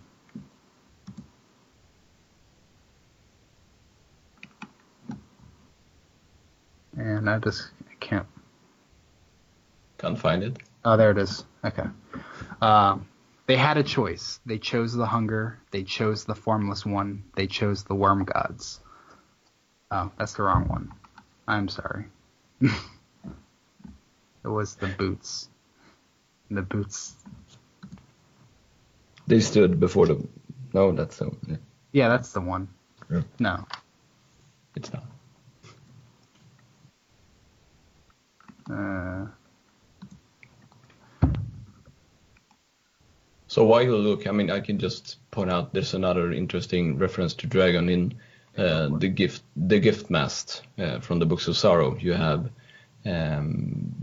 And 6.97 7.29
I 7.29 7.39
just 7.39 7.71
I 7.91 7.95
can't. 8.01 8.27
Can't 9.99 10.19
find 10.19 10.43
it. 10.43 10.59
Oh, 10.85 10.97
there 10.97 11.11
it 11.11 11.19
is. 11.19 11.45
Okay. 11.65 11.85
Um, 12.61 13.07
they 13.47 13.57
had 13.57 13.77
a 13.77 13.83
choice. 13.83 14.41
They 14.47 14.59
chose 14.59 14.93
the 14.93 15.07
hunger. 15.07 15.59
They 15.71 15.83
chose 15.85 16.25
the 16.25 16.35
formless 16.35 16.87
one. 16.87 17.25
They 17.35 17.47
chose 17.47 17.85
the 17.85 17.95
worm 17.95 18.25
gods. 18.25 18.81
Oh, 19.91 20.11
that's 20.19 20.35
the 20.35 20.43
wrong 20.43 20.69
one. 20.69 20.93
I'm 21.47 21.69
sorry. 21.69 22.07
It 24.47 24.51
was 24.51 24.77
the 24.77 24.87
boots. 24.87 25.49
The 26.53 26.63
boots. 26.63 27.17
They 29.27 29.41
stood 29.41 29.81
before 29.81 30.07
the. 30.07 30.25
No, 30.73 30.93
that's 30.93 31.17
the. 31.17 31.33
Yeah, 31.49 31.57
yeah 31.91 32.09
that's 32.09 32.33
the 32.33 32.41
one. 32.41 32.69
Yeah. 33.11 33.23
No. 33.41 33.67
It's 34.77 34.93
not. 34.93 35.05
Uh. 38.71 39.27
So 43.49 43.65
while 43.65 43.83
you 43.83 43.97
look, 43.97 44.29
I 44.29 44.31
mean, 44.31 44.53
I 44.53 44.61
can 44.61 44.79
just 44.79 45.17
point 45.33 45.51
out 45.51 45.75
there's 45.75 45.95
another 45.95 46.33
interesting 46.33 46.99
reference 46.99 47.35
to 47.35 47.49
dragon 47.49 47.89
in 47.89 48.15
the 48.57 49.09
gift, 49.09 49.43
the 49.57 49.79
gift 49.79 50.11
mast 50.11 50.63
uh, 50.79 51.01
from 51.01 51.19
the 51.19 51.27
books 51.27 51.49
of 51.49 51.57
sorrow. 51.57 51.97
You 51.99 52.15
have 52.15 52.51
um, 53.05 53.95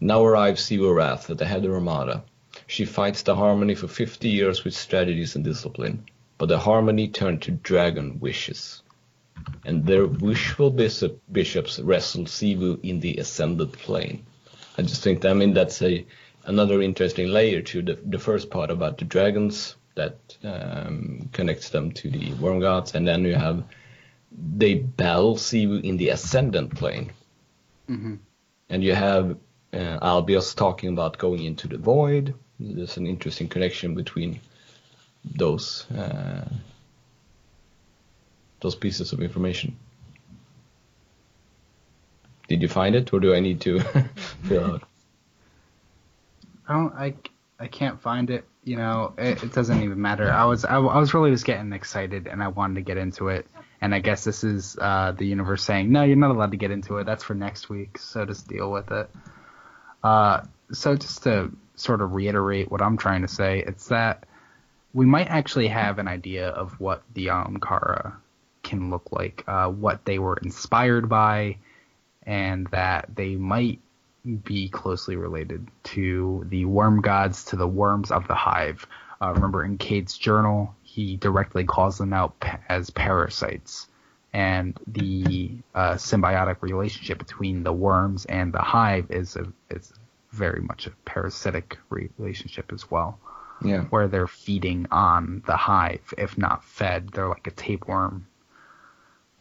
now 0.00 0.24
arrives 0.24 0.62
Xivu 0.68 0.94
Arath 0.94 1.30
at 1.30 1.38
the 1.38 1.46
head 1.46 1.64
of 1.64 1.72
Armada. 1.72 2.24
She 2.66 2.84
fights 2.84 3.22
the 3.22 3.34
Harmony 3.34 3.74
for 3.74 3.88
50 3.88 4.28
years 4.28 4.64
with 4.64 4.74
strategies 4.74 5.34
and 5.34 5.44
discipline, 5.44 6.04
but 6.38 6.46
the 6.46 6.58
Harmony 6.58 7.08
turn 7.08 7.38
to 7.40 7.50
dragon 7.50 8.20
wishes. 8.20 8.82
And 9.64 9.84
their 9.84 10.06
wishful 10.06 10.70
bishop, 10.70 11.20
bishops 11.30 11.80
wrestle 11.80 12.24
Xivu 12.24 12.78
in 12.82 13.00
the 13.00 13.16
ascended 13.16 13.72
plane. 13.72 14.24
I 14.78 14.82
just 14.82 15.02
think, 15.02 15.24
I 15.24 15.32
mean, 15.32 15.54
that's 15.54 15.82
a 15.82 16.06
another 16.46 16.82
interesting 16.82 17.28
layer 17.28 17.62
to 17.62 17.82
the, 17.82 17.98
the 18.04 18.18
first 18.18 18.50
part 18.50 18.70
about 18.70 18.98
the 18.98 19.04
dragons 19.04 19.76
that 19.94 20.36
um, 20.42 21.28
connects 21.32 21.70
them 21.70 21.92
to 21.92 22.10
the 22.10 22.32
worm 22.34 22.60
gods, 22.60 22.94
and 22.94 23.06
then 23.06 23.24
you 23.24 23.34
have 23.34 23.64
they 24.56 24.74
battle 24.74 25.36
Xivu 25.36 25.82
in 25.82 25.96
the 25.96 26.08
ascendant 26.08 26.74
plane, 26.74 27.12
mm-hmm. 27.88 28.14
and 28.68 28.82
you 28.82 28.94
have 28.94 29.36
uh, 29.72 29.98
Albios 30.00 30.54
talking 30.54 30.90
about 30.90 31.18
going 31.18 31.44
into 31.44 31.68
the 31.68 31.78
void. 31.78 32.34
There's 32.58 32.96
an 32.96 33.06
interesting 33.06 33.48
connection 33.48 33.94
between 33.94 34.40
those 35.24 35.90
uh, 35.90 36.48
those 38.60 38.74
pieces 38.74 39.12
of 39.12 39.20
information. 39.20 39.76
Did 42.48 42.62
you 42.62 42.68
find 42.68 42.94
it, 42.94 43.12
or 43.12 43.20
do 43.20 43.34
I 43.34 43.40
need 43.40 43.60
to 43.62 43.80
fill 44.42 44.64
out? 44.64 44.82
I 46.68 46.72
don't. 46.72 46.94
I, 46.94 47.14
I 47.58 47.66
can't 47.66 48.00
find 48.00 48.30
it. 48.30 48.44
You 48.64 48.76
know, 48.76 49.12
it, 49.18 49.42
it 49.42 49.52
doesn't 49.52 49.82
even 49.82 50.00
matter. 50.00 50.30
I 50.30 50.44
was 50.44 50.64
I, 50.64 50.76
I, 50.76 50.98
was 50.98 51.12
really 51.12 51.30
just 51.30 51.44
getting 51.44 51.72
excited, 51.72 52.26
and 52.26 52.42
I 52.42 52.48
wanted 52.48 52.76
to 52.76 52.80
get 52.80 52.96
into 52.96 53.28
it. 53.28 53.46
And 53.80 53.94
I 53.94 53.98
guess 53.98 54.24
this 54.24 54.44
is 54.44 54.78
uh, 54.80 55.12
the 55.12 55.26
universe 55.26 55.62
saying, 55.62 55.92
no, 55.92 56.02
you're 56.02 56.16
not 56.16 56.30
allowed 56.30 56.52
to 56.52 56.56
get 56.56 56.70
into 56.70 56.96
it. 56.96 57.04
That's 57.04 57.22
for 57.22 57.34
next 57.34 57.68
week. 57.68 57.98
So 57.98 58.24
just 58.24 58.48
deal 58.48 58.70
with 58.70 58.90
it. 58.90 59.10
Uh, 60.02 60.42
so 60.72 60.96
just 60.96 61.24
to 61.24 61.52
sort 61.76 62.00
of 62.00 62.12
reiterate 62.12 62.70
what 62.70 62.80
I'm 62.80 62.96
trying 62.96 63.22
to 63.22 63.28
say, 63.28 63.62
it's 63.66 63.88
that 63.88 64.24
we 64.94 65.04
might 65.04 65.26
actually 65.26 65.68
have 65.68 65.98
an 65.98 66.08
idea 66.08 66.48
of 66.48 66.80
what 66.80 67.02
the 67.12 67.26
Ahamkara 67.26 68.14
can 68.62 68.90
look 68.90 69.12
like, 69.12 69.44
uh, 69.46 69.68
what 69.68 70.04
they 70.04 70.18
were 70.18 70.36
inspired 70.36 71.08
by, 71.08 71.58
and 72.22 72.66
that 72.68 73.10
they 73.14 73.34
might 73.34 73.80
be 74.44 74.68
closely 74.68 75.16
related 75.16 75.68
to 75.84 76.44
the 76.48 76.64
worm 76.64 77.00
gods, 77.00 77.44
to 77.44 77.56
the 77.56 77.68
worms 77.68 78.10
of 78.10 78.26
the 78.28 78.34
hive. 78.34 78.86
Uh, 79.20 79.32
remember 79.32 79.64
in 79.64 79.78
Cayde's 79.78 80.16
journal, 80.16 80.74
he 80.82 81.16
directly 81.16 81.64
calls 81.64 81.98
them 81.98 82.12
out 82.12 82.34
as 82.68 82.90
parasites 82.90 83.88
and 84.34 84.78
the 84.88 85.52
uh, 85.76 85.92
symbiotic 85.92 86.60
relationship 86.60 87.18
between 87.18 87.62
the 87.62 87.72
worms 87.72 88.26
and 88.26 88.52
the 88.52 88.60
hive 88.60 89.10
is 89.10 89.36
a, 89.36 89.46
is 89.70 89.92
very 90.32 90.60
much 90.60 90.88
a 90.88 90.90
parasitic 91.04 91.78
relationship 91.88 92.72
as 92.72 92.90
well. 92.90 93.18
Yeah. 93.64 93.82
Where 93.84 94.08
they're 94.08 94.26
feeding 94.26 94.88
on 94.90 95.44
the 95.46 95.56
hive, 95.56 96.12
if 96.18 96.36
not 96.36 96.64
fed, 96.64 97.10
they're 97.10 97.28
like 97.28 97.46
a 97.46 97.52
tapeworm. 97.52 98.26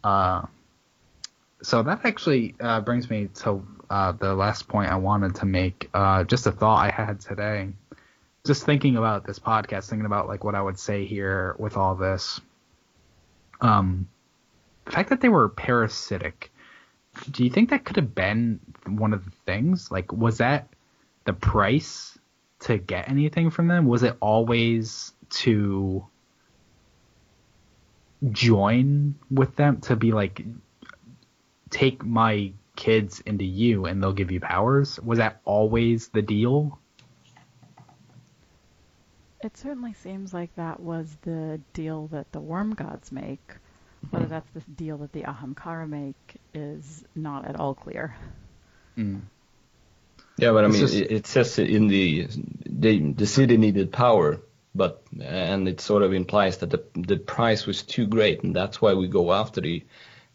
Uh, 0.04 0.44
so 1.64 1.82
that 1.82 2.02
actually 2.04 2.56
uh, 2.60 2.82
brings 2.82 3.10
me 3.10 3.30
to 3.36 3.66
uh, 3.90 4.12
the 4.12 4.34
last 4.34 4.68
point 4.68 4.92
I 4.92 4.98
wanted 4.98 5.36
to 5.36 5.46
make. 5.46 5.90
Uh, 5.94 6.26
just 6.26 6.46
a 6.46 6.52
thought 6.52 6.86
I 6.86 6.92
had 6.92 7.22
today. 7.22 7.70
Just 8.46 8.66
thinking 8.66 8.98
about 8.98 9.26
this 9.26 9.40
podcast, 9.40 9.90
thinking 9.90 10.06
about 10.06 10.28
like 10.28 10.44
what 10.44 10.56
I 10.56 10.62
would 10.62 10.78
say 10.78 11.06
here 11.06 11.56
with 11.58 11.78
all 11.78 11.96
this. 11.96 12.42
Um, 13.62 14.10
the 14.86 14.92
fact 14.92 15.10
that 15.10 15.22
they 15.22 15.30
were 15.30 15.48
parasitic, 15.48 16.52
do 17.32 17.46
you 17.46 17.50
think 17.50 17.70
that 17.70 17.86
could 17.86 17.96
have 17.96 18.14
been 18.14 18.60
one 18.86 19.14
of 19.14 19.24
the 19.24 19.32
things? 19.46 19.90
Like, 19.90 20.12
was 20.12 20.40
that 20.40 20.68
the 21.24 21.34
price 21.34 22.18
to 22.62 22.78
get 22.78 23.10
anything 23.10 23.50
from 23.50 23.70
them? 23.70 23.86
Was 23.86 24.04
it 24.04 24.18
always 24.20 25.14
to 25.30 26.06
join 28.32 29.16
with 29.32 29.56
them 29.56 29.80
to 29.82 29.96
be 29.96 30.12
like, 30.12 30.44
take 31.74 32.06
my 32.06 32.54
kids 32.76 33.22
into 33.26 33.44
you 33.44 33.86
and 33.86 34.02
they'll 34.02 34.14
give 34.14 34.32
you 34.32 34.40
powers? 34.40 35.00
Was 35.00 35.18
that 35.18 35.42
always 35.44 36.08
the 36.10 36.22
deal? 36.22 36.80
It 39.42 39.58
certainly 39.58 39.94
seems 39.94 40.34
like 40.34 40.56
that 40.56 40.80
was 40.80 41.18
the 41.24 41.60
deal 41.74 42.08
that 42.08 42.32
the 42.32 42.40
worm 42.40 42.74
gods 42.74 43.12
make. 43.12 43.56
Whether 44.10 44.26
that's 44.26 44.50
the 44.54 44.62
deal 44.72 44.98
that 44.98 45.12
the 45.14 45.24
Ahamkara 45.24 45.88
make 45.88 46.36
is 46.54 47.04
not 47.16 47.46
at 47.46 47.60
all 47.60 47.74
clear. 47.74 48.16
Mm. 48.98 49.22
Yeah, 50.38 50.52
but 50.52 50.66
I 50.66 50.68
mean, 50.68 50.80
just, 50.80 50.96
it 50.96 51.28
says 51.28 51.60
in 51.60 51.88
the 51.88 52.28
the 52.66 53.12
the 53.14 53.26
city 53.26 53.58
needed 53.58 53.92
power, 53.92 54.42
but 54.76 55.04
and 55.22 55.68
it 55.68 55.80
sort 55.80 56.04
of 56.04 56.14
implies 56.14 56.58
that 56.58 56.70
the 56.70 56.84
the 56.96 57.18
price 57.18 57.66
was 57.66 57.84
too 57.84 58.08
great, 58.08 58.44
and 58.44 58.56
that's 58.56 58.82
why 58.82 58.94
we 58.94 59.08
go 59.08 59.32
after 59.32 59.62
the 59.62 59.84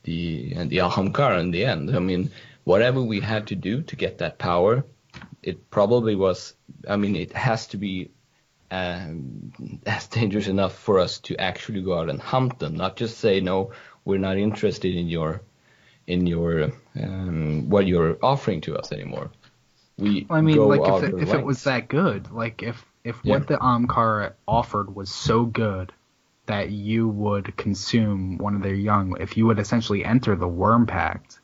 the 0.09 0.55
the 0.65 0.79
Ahamkara 0.79 1.41
in 1.41 1.51
the 1.51 1.65
end. 1.65 1.95
I 1.95 1.99
mean, 1.99 2.31
whatever 2.65 3.03
we 3.03 3.21
had 3.21 3.49
to 3.49 3.55
do 3.55 3.83
to 3.83 3.97
get 3.97 4.19
that 4.19 4.39
power, 4.39 4.85
it 5.43 5.71
probably 5.71 6.17
was. 6.17 6.55
I 6.89 6.97
mean, 6.97 7.15
it 7.17 7.33
has 7.33 7.67
to 7.69 7.77
be 7.77 8.11
um, 8.71 9.53
as 9.87 10.07
dangerous 10.09 10.49
enough 10.49 10.75
for 10.75 10.99
us 10.99 11.19
to 11.21 11.37
actually 11.37 11.83
go 11.83 11.99
out 11.99 12.11
and 12.11 12.21
hunt 12.21 12.59
them, 12.59 12.75
not 12.77 12.97
just 12.97 13.19
say 13.19 13.41
no, 13.41 13.73
we're 14.05 14.25
not 14.29 14.39
interested 14.39 14.95
in 14.97 15.09
your 15.09 15.43
in 16.07 16.27
your 16.27 16.73
um, 17.03 17.69
what 17.69 17.87
you're 17.87 18.17
offering 18.23 18.63
to 18.63 18.77
us 18.77 18.93
anymore. 18.93 19.31
We 19.99 20.27
I 20.31 20.41
mean, 20.41 20.57
go 20.57 20.69
like 20.69 20.89
if 20.89 21.03
it, 21.03 21.23
if 21.23 21.35
it 21.35 21.45
was 21.45 21.65
that 21.65 21.89
good, 21.89 22.33
like 22.33 22.63
if 22.63 22.85
if 23.05 23.21
Yeah. 23.23 23.35
what 23.35 23.47
the 23.47 23.59
Amkara 23.59 24.33
offered 24.47 24.95
was 24.95 25.11
so 25.11 25.45
good 25.45 25.93
that 26.49 26.71
you 26.71 27.09
would 27.09 27.57
consume 27.57 28.39
one 28.39 28.57
of 28.57 28.63
their 28.63 28.75
young, 28.75 29.17
if 29.21 29.37
you 29.39 29.47
would 29.47 29.61
essentially 29.61 30.05
enter 30.05 30.37
the 30.37 30.49
Worm 30.49 30.87
Pact, 30.87 31.41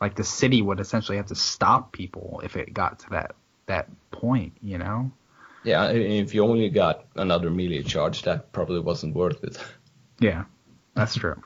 like 0.00 0.16
the 0.16 0.24
city 0.24 0.62
would 0.62 0.80
essentially 0.80 1.18
have 1.18 1.26
to 1.28 1.36
stop 1.36 1.92
people 1.92 2.42
if 2.44 2.56
it 2.56 2.74
got 2.74 3.00
to 3.00 3.10
that 3.10 3.36
that 3.66 3.88
point, 4.12 4.54
you 4.62 4.78
know? 4.78 5.12
Yeah, 5.62 5.90
if 5.90 6.34
you 6.34 6.44
only 6.44 6.70
got 6.70 7.04
another 7.16 7.50
melee 7.50 7.82
charge, 7.84 8.22
that 8.22 8.52
probably 8.52 8.80
wasn't 8.80 9.14
worth 9.14 9.44
it. 9.44 9.58
Yeah, 10.20 10.44
that's 10.94 11.16
true. 11.16 11.42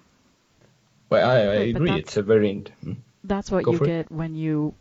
well 1.10 1.28
I, 1.30 1.34
I 1.36 1.54
Right, 1.54 1.68
agree. 1.70 1.98
It's 1.98 2.16
a 2.16 2.22
very 2.22 2.50
int- 2.50 2.72
hmm? 2.82 2.94
That's 3.24 3.50
what 3.50 3.64
Go 3.64 3.72
you 3.72 3.78
for 3.78 3.86
it. 3.86 3.90
get 3.90 4.10
when 4.12 4.34
you 4.36 4.74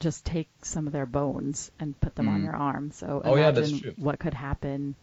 just 0.00 0.24
take 0.24 0.48
some 0.62 0.86
of 0.86 0.92
their 0.92 1.06
bones 1.06 1.70
and 1.80 2.00
put 2.00 2.14
them 2.16 2.28
on 2.28 2.42
Mm. 2.42 2.44
your 2.44 2.56
arm. 2.56 2.90
So 2.92 3.22
Oh, 3.24 3.36
yeah, 3.36 3.50
that's 3.50 3.70
imagine 3.70 3.80
true. 3.80 3.94
what 3.96 4.18
could 4.18 4.34
happen 4.34 4.96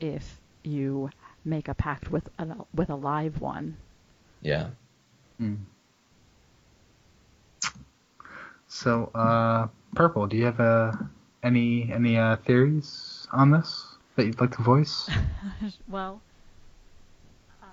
if 0.00 0.40
you 0.64 1.10
make 1.44 1.68
a 1.68 1.74
pact 1.74 2.10
with 2.10 2.28
a, 2.38 2.56
with 2.74 2.90
a 2.90 2.96
live 2.96 3.40
one. 3.40 3.76
yeah. 4.42 4.68
So, 8.68 9.10
uh, 9.14 9.68
purple. 9.94 10.26
Do 10.26 10.36
you 10.36 10.44
have 10.46 10.60
uh, 10.60 10.92
any 11.42 11.90
any 11.92 12.16
uh, 12.16 12.36
theories 12.36 13.26
on 13.32 13.50
this 13.50 13.96
that 14.16 14.26
you'd 14.26 14.40
like 14.40 14.56
to 14.56 14.62
voice? 14.62 15.08
Well, 15.88 16.20
um, 17.62 17.68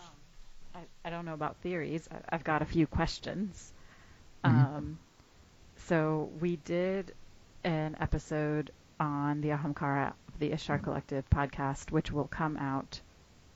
I, 0.76 0.80
I 1.06 1.10
don't 1.10 1.26
know 1.26 1.34
about 1.34 1.58
theories. 1.58 2.08
I, 2.12 2.18
I've 2.36 2.44
got 2.44 2.62
a 2.62 2.66
few 2.66 2.88
questions. 2.88 3.74
Mhm. 4.46 4.50
Um, 4.50 5.00
so 5.78 6.30
we 6.40 6.58
did 6.58 7.14
an 7.64 7.96
episode 8.00 8.72
on 9.00 9.42
the 9.42 9.50
Ahamkara 9.50 10.10
of 10.10 10.40
the 10.40 10.52
Ishtar 10.52 10.80
Collective 10.80 11.30
podcast, 11.30 11.92
which 11.92 12.12
will 12.12 12.28
come 12.28 12.58
out 12.58 13.02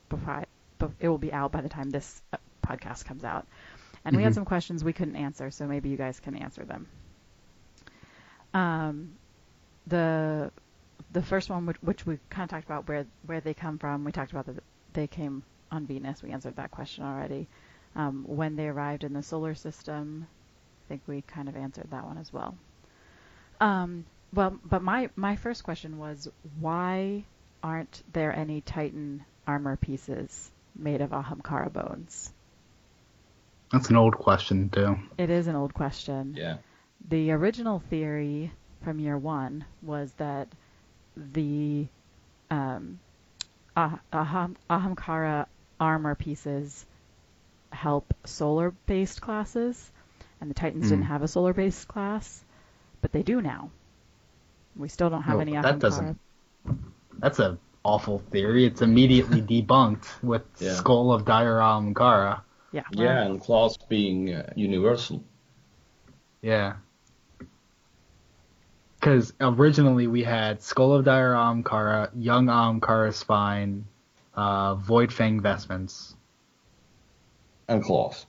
before 0.10 0.34
I, 0.34 0.46
it 1.00 1.10
will 1.10 1.18
be 1.18 1.34
out 1.34 1.52
by 1.52 1.62
the 1.62 1.70
time 1.70 1.90
this 1.90 2.22
uh, 2.34 2.38
podcast 2.66 3.06
comes 3.06 3.24
out. 3.24 3.48
And 4.06 4.16
we 4.16 4.24
had 4.24 4.34
Mhm. 4.34 4.36
some 4.36 4.46
questions 4.46 4.84
we 4.84 4.94
couldn't 4.94 5.16
answer, 5.16 5.50
so 5.52 5.68
maybe 5.68 5.90
you 5.90 5.98
guys 5.98 6.20
can 6.20 6.36
answer 6.36 6.64
them. 6.66 6.88
Um, 8.54 9.18
the 9.88 10.52
the 11.12 11.22
first 11.22 11.50
one, 11.50 11.66
which, 11.66 11.78
which 11.82 12.06
we 12.06 12.20
kind 12.30 12.44
of 12.46 12.50
talked 12.50 12.66
about 12.66 12.88
where 12.88 13.06
where 13.26 13.42
they 13.42 13.54
come 13.54 13.78
from, 13.78 14.04
we 14.04 14.12
talked 14.12 14.32
about 14.32 14.46
that 14.48 14.64
they 14.94 15.08
came 15.08 15.44
on 15.72 15.86
Venus. 15.86 16.22
We 16.24 16.32
answered 16.32 16.56
that 16.58 16.72
question 16.72 17.04
already. 17.04 17.48
Um, 17.96 18.24
when 18.28 18.56
they 18.56 18.68
arrived 18.68 19.04
in 19.04 19.14
the 19.14 19.24
solar 19.24 19.56
system, 19.56 20.28
I 20.86 20.88
think 20.90 21.02
we 21.08 21.22
kind 21.22 21.48
of 21.50 21.56
answered 21.56 21.90
that 21.92 22.06
one 22.06 22.18
as 22.18 22.32
well. 22.34 22.58
Um, 23.60 24.06
well, 24.34 24.60
but 24.64 24.82
my 24.82 25.10
my 25.16 25.36
first 25.36 25.64
question 25.64 25.98
was 25.98 26.28
why 26.60 27.26
aren't 27.64 28.04
there 28.14 28.36
any 28.36 28.62
Titan 28.62 29.26
armor 29.48 29.76
pieces 29.76 30.52
made 30.76 31.02
of 31.02 31.12
Ahamkara 31.12 31.72
bones? 31.72 32.32
That's 33.72 33.90
an 33.90 33.96
old 33.96 34.16
question 34.16 34.70
too. 34.70 34.98
It 35.18 35.30
is 35.30 35.48
an 35.48 35.56
old 35.56 35.74
question. 35.74 36.36
Yeah. 36.38 36.58
The 37.10 37.32
original 37.32 37.80
theory 37.90 38.52
from 38.84 39.00
year 39.00 39.18
one 39.18 39.66
was 39.82 40.12
that 40.14 40.48
the 41.18 41.88
um, 42.52 43.00
Ah- 43.76 44.00
Aham- 44.14 44.56
Ahamkara 44.70 45.48
armor 45.80 46.16
pieces 46.16 46.86
help 47.72 48.14
solar-based 48.24 49.22
classes, 49.22 49.92
and 50.40 50.50
the 50.50 50.54
Titans 50.54 50.86
Hmm. 50.86 50.90
didn't 50.92 51.06
have 51.06 51.24
a 51.24 51.28
solar-based 51.28 51.88
class, 51.88 52.44
but 53.02 53.12
they 53.12 53.24
do 53.24 53.42
now. 53.42 53.70
We 54.78 54.88
still 54.88 55.10
don't 55.10 55.24
have 55.24 55.36
No, 55.36 55.42
any 55.42 55.52
that 55.54 55.80
doesn't- 55.80 56.20
That's 57.18 57.40
a 57.40 57.58
awful 57.86 58.20
theory. 58.32 58.66
It's 58.66 58.82
immediately 58.82 59.42
debunked 59.64 60.22
with 60.24 60.42
Yeah. 60.60 60.74
Skull 60.74 61.14
of 61.14 61.24
Dire 61.24 61.60
Ahamkara. 61.60 62.42
Yeah. 62.72 62.84
Yeah, 62.92 63.22
and 63.24 63.40
claws 63.40 63.78
being 63.78 64.34
uh, 64.34 64.52
universal. 64.56 65.24
Yeah. 66.42 66.74
Because 69.00 69.34
originally 69.40 70.08
we 70.08 70.24
had 70.24 70.62
Skull 70.62 70.94
of 70.94 71.06
Dire 71.06 71.34
Ahamkara, 71.34 72.10
Young 72.16 72.48
Ahamkara 72.48 73.14
Spine, 73.14 73.86
uh, 74.34 74.76
Void 74.76 75.14
Fang 75.14 75.40
Vestments. 75.42 76.16
And 77.68 77.84
claws. 77.84 78.26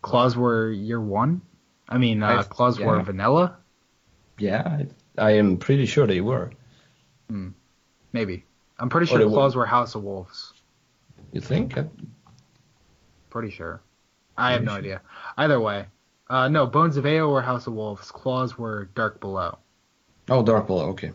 Claws 0.00 0.36
were 0.36 0.70
year 0.70 1.00
one? 1.00 1.42
I 1.88 1.98
mean, 1.98 2.22
uh, 2.22 2.38
I- 2.40 2.42
claws 2.42 2.80
were 2.80 3.00
vanilla? 3.02 3.58
Yeah, 4.38 4.62
I, 5.18 5.22
I 5.22 5.30
am 5.32 5.58
pretty 5.58 5.86
sure 5.86 6.06
they 6.06 6.20
were. 6.22 6.50
Maybe. 8.14 8.44
I'm 8.82 8.88
pretty 8.88 9.06
sure 9.06 9.18
they 9.18 9.24
were- 9.24 9.30
claws 9.30 9.54
were 9.56 9.64
House 9.64 9.94
of 9.94 10.02
Wolves. 10.02 10.52
You 11.32 11.40
think? 11.40 11.78
Pretty 13.30 13.50
sure. 13.50 13.80
I 14.36 14.52
have 14.52 14.60
Pretty 14.60 14.72
no 14.72 14.78
idea. 14.78 15.00
Either 15.38 15.60
way. 15.60 15.86
Uh, 16.28 16.48
no, 16.48 16.66
Bones 16.66 16.96
of 16.96 17.04
Eao 17.04 17.30
were 17.30 17.42
House 17.42 17.66
of 17.66 17.74
Wolves. 17.74 18.10
Claws 18.10 18.56
were 18.58 18.86
Dark 18.94 19.20
Below. 19.20 19.58
Oh, 20.28 20.42
Dark 20.42 20.66
Below. 20.66 20.90
Okay. 20.90 21.12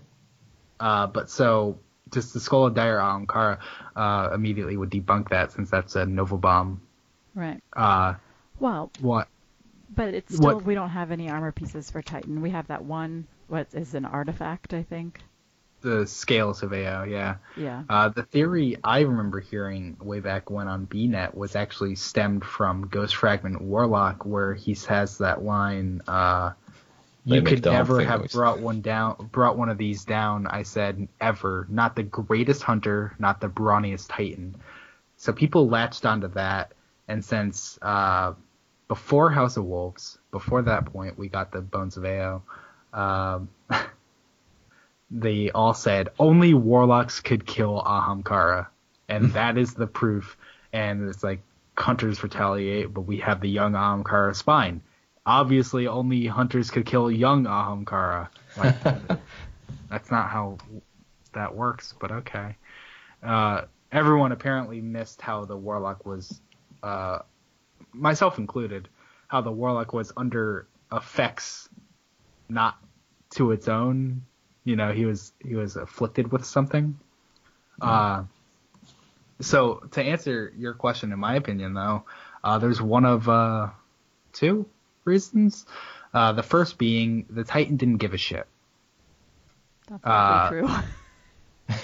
Uh, 0.79 1.07
but 1.07 1.29
so 1.29 1.79
just 2.11 2.33
the 2.33 2.39
Skull 2.39 2.67
of 2.67 2.73
Dire 2.73 2.97
Ahamkara 2.99 3.59
uh, 3.95 4.29
immediately 4.33 4.77
would 4.77 4.89
debunk 4.89 5.29
that 5.29 5.51
since 5.51 5.69
that's 5.69 5.95
a 5.95 6.05
Nova 6.05 6.37
Bomb. 6.37 6.81
right. 7.35 7.61
Uh, 7.75 8.15
Well, 8.59 8.91
what? 9.01 9.27
but 9.93 10.13
it's 10.13 10.35
still 10.35 10.55
What- 10.55 10.65
we 10.65 10.73
don't 10.75 10.89
have 10.89 11.11
any 11.11 11.29
armor 11.29 11.51
pieces 11.51 11.91
for 11.91 12.01
Titan. 12.01 12.41
We 12.41 12.51
have 12.51 12.67
that 12.67 12.83
one. 12.85 13.27
What 13.47 13.67
is 13.73 13.93
an 13.93 14.05
artifact? 14.05 14.73
I 14.73 14.83
think. 14.83 15.21
The 15.87 16.05
Scales 16.05 16.63
of 16.63 16.71
Eao, 16.71 17.09
yeah. 17.09 17.35
Yeah. 17.55 17.83
Uh, 17.89 18.09
the 18.09 18.23
theory 18.23 18.75
I 18.83 18.99
remember 18.99 19.39
hearing 19.39 19.95
way 20.01 20.19
back 20.19 20.49
when 20.49 20.67
on 20.67 20.85
BNet 20.85 21.33
was 21.33 21.55
actually 21.55 21.95
stemmed 21.95 22.43
from 22.43 22.89
Ghost 22.89 23.15
Fragment 23.15 23.61
Warlock, 23.61 24.25
where 24.25 24.53
he 24.53 24.75
has 24.89 25.19
that 25.19 25.43
line, 25.43 26.01
uh, 26.05 26.51
"You 27.23 27.41
could 27.41 27.63
never 27.63 28.01
have 28.01 28.19
noise. 28.19 28.33
brought 28.33 28.59
one 28.59 28.81
down, 28.81 29.29
brought 29.31 29.57
one 29.57 29.69
of 29.69 29.77
these 29.77 30.03
down." 30.03 30.45
I 30.45 30.63
said, 30.63 31.07
"Ever, 31.21 31.65
not 31.69 31.95
the 31.95 32.03
greatest 32.03 32.63
hunter, 32.63 33.15
not 33.17 33.39
the 33.39 33.47
brawniest 33.47 34.09
Titan." 34.09 34.57
So 35.15 35.31
people 35.31 35.69
latched 35.69 36.05
onto 36.05 36.27
that, 36.29 36.73
and 37.07 37.23
since 37.23 37.79
uh, 37.81 38.33
before 38.89 39.29
House 39.31 39.55
of 39.55 39.63
Wolves, 39.63 40.17
before 40.31 40.63
that 40.63 40.85
point, 40.87 41.17
we 41.17 41.29
got 41.29 41.53
the 41.53 41.61
Bones 41.61 41.95
of 41.95 42.03
Eao. 42.03 42.41
Um, 42.91 43.47
they 45.09 45.51
all 45.51 45.73
said 45.73 46.09
only 46.19 46.53
warlocks 46.53 47.19
could 47.19 47.45
kill 47.45 47.81
Ahamkara, 47.81 48.67
and 49.07 49.31
that 49.33 49.57
is 49.57 49.73
the 49.73 49.87
proof. 49.87 50.37
And 50.73 51.09
it's 51.09 51.23
like 51.23 51.41
hunters 51.77 52.21
retaliate, 52.23 52.93
but 52.93 53.01
we 53.01 53.17
have 53.19 53.41
the 53.41 53.49
young 53.49 53.73
Ahamkara 53.73 54.35
spine. 54.35 54.81
Obviously, 55.25 55.87
only 55.87 56.25
hunters 56.25 56.71
could 56.71 56.85
kill 56.85 57.11
young 57.11 57.45
Ahamkara. 57.45 58.29
Like, 58.57 58.75
that's 59.89 60.11
not 60.11 60.29
how 60.29 60.57
that 61.33 61.55
works, 61.55 61.93
but 61.99 62.11
okay. 62.11 62.55
Uh, 63.23 63.61
everyone 63.91 64.31
apparently 64.31 64.81
missed 64.81 65.21
how 65.21 65.45
the 65.45 65.57
warlock 65.57 66.05
was, 66.05 66.41
uh, 66.83 67.19
myself 67.93 68.37
included, 68.37 68.87
how 69.27 69.41
the 69.41 69.51
warlock 69.51 69.93
was 69.93 70.11
under 70.15 70.67
effects 70.91 71.69
not 72.49 72.77
to 73.31 73.51
its 73.51 73.67
own. 73.67 74.23
You 74.67 74.75
know, 74.75 74.91
he 74.91 75.05
was 75.05 75.31
he 75.39 75.55
was 75.55 75.77
afflicted 75.77 76.29
with 76.29 76.43
something. 76.43 76.99
Uh, 77.79 78.23
so 79.39 79.75
to 79.91 80.03
answer 80.03 80.51
your 80.57 80.73
question, 80.73 81.13
in 81.13 81.19
my 81.19 81.35
opinion, 81.35 81.73
though, 81.73 82.03
uh, 82.43 82.57
there's 82.57 82.81
one 82.81 83.05
of 83.05 83.29
uh, 83.29 83.69
two 84.33 84.65
reasons. 85.05 85.65
Uh, 86.13 86.33
the 86.33 86.43
first 86.43 86.77
being 86.77 87.27
the 87.29 87.45
Titan 87.45 87.77
didn't 87.77 87.99
give 87.99 88.13
a 88.13 88.17
shit. 88.17 88.45
That's 89.87 90.03
uh, 90.03 90.49
true. 90.49 90.69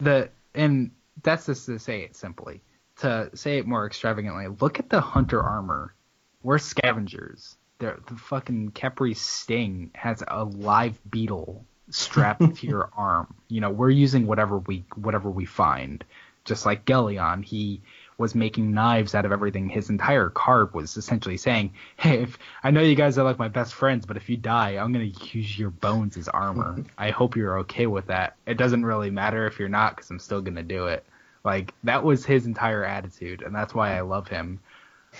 the 0.00 0.30
and 0.52 0.90
that's 1.22 1.46
just 1.46 1.66
to 1.66 1.78
say 1.78 2.00
it 2.00 2.16
simply. 2.16 2.60
To 3.02 3.30
say 3.34 3.58
it 3.58 3.68
more 3.68 3.86
extravagantly, 3.86 4.48
look 4.48 4.80
at 4.80 4.90
the 4.90 5.00
hunter 5.00 5.40
armor. 5.40 5.94
We're 6.42 6.58
scavengers. 6.58 7.56
The, 7.78 7.98
the 8.08 8.16
fucking 8.16 8.72
Khepri's 8.72 9.20
Sting 9.20 9.92
has 9.94 10.24
a 10.26 10.42
live 10.42 10.98
beetle 11.08 11.64
strapped 11.94 12.56
to 12.56 12.66
your 12.66 12.90
arm. 12.96 13.32
You 13.48 13.60
know, 13.60 13.70
we're 13.70 13.90
using 13.90 14.26
whatever 14.26 14.58
we 14.58 14.84
whatever 14.96 15.30
we 15.30 15.44
find. 15.44 16.04
Just 16.44 16.66
like 16.66 16.84
Gheleon, 16.84 17.42
he 17.44 17.80
was 18.18 18.34
making 18.34 18.72
knives 18.72 19.14
out 19.14 19.24
of 19.24 19.32
everything. 19.32 19.68
His 19.68 19.88
entire 19.90 20.28
card 20.28 20.74
was 20.74 20.96
essentially 20.96 21.36
saying, 21.36 21.72
"Hey, 21.96 22.22
if 22.22 22.38
I 22.62 22.70
know 22.70 22.80
you 22.82 22.96
guys 22.96 23.16
are 23.16 23.24
like 23.24 23.38
my 23.38 23.48
best 23.48 23.74
friends, 23.74 24.06
but 24.06 24.16
if 24.16 24.28
you 24.28 24.36
die, 24.36 24.72
I'm 24.72 24.92
gonna 24.92 25.04
use 25.04 25.58
your 25.58 25.70
bones 25.70 26.16
as 26.16 26.28
armor. 26.28 26.84
I 26.98 27.10
hope 27.10 27.36
you're 27.36 27.60
okay 27.60 27.86
with 27.86 28.06
that. 28.08 28.36
It 28.46 28.58
doesn't 28.58 28.84
really 28.84 29.10
matter 29.10 29.46
if 29.46 29.58
you're 29.58 29.68
not, 29.68 29.96
because 29.96 30.10
I'm 30.10 30.18
still 30.18 30.42
gonna 30.42 30.62
do 30.62 30.88
it." 30.88 31.06
Like 31.44 31.74
that 31.84 32.02
was 32.02 32.26
his 32.26 32.46
entire 32.46 32.84
attitude, 32.84 33.42
and 33.42 33.54
that's 33.54 33.74
why 33.74 33.96
I 33.96 34.00
love 34.00 34.28
him. 34.28 34.60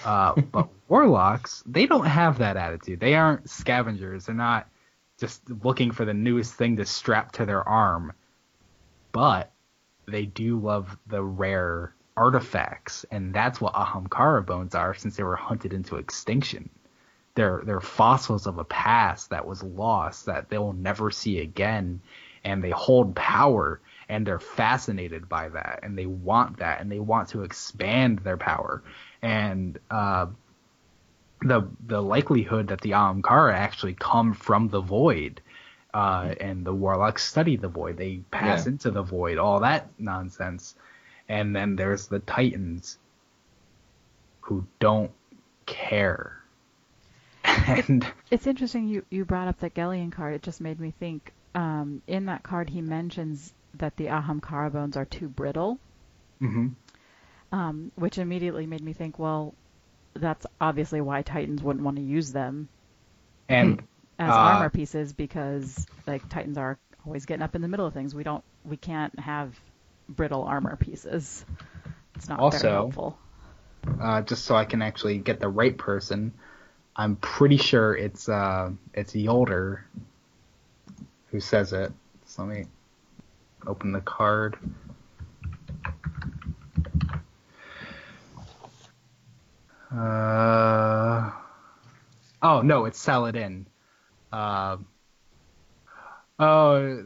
Uh, 0.04 0.34
but 0.34 0.68
warlocks, 0.88 1.62
they 1.66 1.86
don't 1.86 2.06
have 2.06 2.38
that 2.38 2.56
attitude. 2.56 2.98
They 3.00 3.14
aren't 3.14 3.48
scavengers. 3.48 4.26
They're 4.26 4.34
not 4.34 4.66
just 5.18 5.42
looking 5.64 5.90
for 5.90 6.04
the 6.04 6.14
newest 6.14 6.54
thing 6.54 6.76
to 6.76 6.86
strap 6.86 7.32
to 7.32 7.46
their 7.46 7.66
arm. 7.66 8.12
But 9.12 9.52
they 10.06 10.26
do 10.26 10.58
love 10.58 10.96
the 11.06 11.22
rare 11.22 11.94
artifacts, 12.16 13.04
and 13.10 13.32
that's 13.32 13.60
what 13.60 13.74
Ahamkara 13.74 14.44
bones 14.44 14.74
are 14.74 14.94
since 14.94 15.16
they 15.16 15.22
were 15.22 15.36
hunted 15.36 15.72
into 15.72 15.96
extinction. 15.96 16.68
They're 17.34 17.62
they're 17.64 17.80
fossils 17.80 18.46
of 18.46 18.58
a 18.58 18.64
past 18.64 19.30
that 19.30 19.46
was 19.46 19.62
lost 19.62 20.26
that 20.26 20.48
they 20.50 20.58
will 20.58 20.72
never 20.72 21.10
see 21.10 21.40
again, 21.40 22.00
and 22.44 22.62
they 22.62 22.70
hold 22.70 23.16
power 23.16 23.80
and 24.08 24.26
they're 24.26 24.38
fascinated 24.38 25.28
by 25.28 25.48
that 25.48 25.80
and 25.82 25.96
they 25.96 26.06
want 26.06 26.58
that 26.58 26.80
and 26.80 26.90
they 26.90 27.00
want 27.00 27.28
to 27.30 27.42
expand 27.42 28.18
their 28.20 28.36
power 28.36 28.82
and 29.22 29.78
uh, 29.90 30.26
the 31.42 31.68
the 31.86 32.00
likelihood 32.00 32.68
that 32.68 32.80
the 32.80 32.92
Ahamkara 32.92 33.54
actually 33.54 33.94
come 33.94 34.32
from 34.34 34.68
the 34.68 34.80
void 34.80 35.40
uh, 35.92 36.34
and 36.40 36.64
the 36.64 36.72
warlocks 36.74 37.24
study 37.24 37.56
the 37.56 37.68
void 37.68 37.96
they 37.96 38.22
pass 38.30 38.66
Yeah. 38.66 38.72
into 38.72 38.90
the 38.90 39.02
void 39.02 39.38
all 39.38 39.60
that 39.60 39.88
nonsense 39.98 40.74
and 41.28 41.54
then 41.54 41.76
there's 41.76 42.06
the 42.06 42.18
titans 42.20 42.98
who 44.40 44.66
don't 44.78 45.12
care 45.66 46.40
and 47.44 48.06
It's 48.30 48.46
interesting 48.46 48.88
you, 48.88 49.04
you 49.10 49.24
brought 49.24 49.48
up 49.48 49.60
that 49.60 49.74
Gheleon 49.74 50.12
card. 50.12 50.34
It 50.34 50.42
just 50.42 50.60
made 50.60 50.80
me 50.80 50.92
think. 50.98 51.32
Um, 51.54 52.02
in 52.06 52.26
that 52.26 52.42
card, 52.42 52.68
he 52.68 52.80
mentions 52.80 53.52
that 53.74 53.96
the 53.96 54.06
Ahamkara 54.06 54.72
bones 54.72 54.96
are 54.96 55.04
too 55.04 55.28
brittle, 55.28 55.78
mhm. 56.42 56.74
um, 57.52 57.92
which 57.94 58.18
immediately 58.18 58.66
made 58.66 58.80
me 58.82 58.92
think, 58.92 59.18
well, 59.18 59.54
that's 60.14 60.46
obviously 60.60 61.00
why 61.00 61.22
Titans 61.22 61.62
wouldn't 61.62 61.84
want 61.84 61.96
to 61.96 62.02
use 62.02 62.32
them 62.32 62.68
and 63.48 63.82
as 64.18 64.30
Uh, 64.30 64.34
armor 64.34 64.70
pieces 64.70 65.12
because 65.12 65.86
like 66.06 66.28
Titans 66.28 66.56
are 66.58 66.78
always 67.06 67.26
getting 67.26 67.42
up 67.42 67.54
in 67.54 67.62
the 67.62 67.68
middle 67.68 67.86
of 67.86 67.92
things. 67.94 68.14
We 68.14 68.22
don't, 68.24 68.44
we 68.64 68.76
can't 68.76 69.18
have 69.18 69.58
brittle 70.08 70.44
armor 70.44 70.76
pieces. 70.76 71.44
It's 72.14 72.28
not 72.28 72.38
Also- 72.38 72.58
very 72.58 72.72
helpful. 72.74 73.18
uh, 74.00 74.22
just 74.22 74.44
so 74.44 74.54
I 74.54 74.64
can 74.64 74.82
actually 74.82 75.18
get 75.18 75.40
the 75.40 75.48
right 75.48 75.76
person. 75.76 76.32
I'm 76.96 77.16
pretty 77.16 77.56
sure 77.56 77.94
it's 77.94 78.28
uh, 78.28 78.70
it's 78.94 79.12
Jolder 79.14 79.80
who 81.32 81.40
says 81.40 81.72
it. 81.72 81.92
So 82.26 82.44
let 82.44 82.56
me 82.56 82.66
open 83.66 83.90
the 83.92 84.00
card. 84.00 84.56
Uh, 89.94 91.30
oh 92.42 92.62
no, 92.62 92.84
it's 92.86 92.98
Saladin. 92.98 93.66
Uh, 94.32 94.78
oh, 96.38 97.04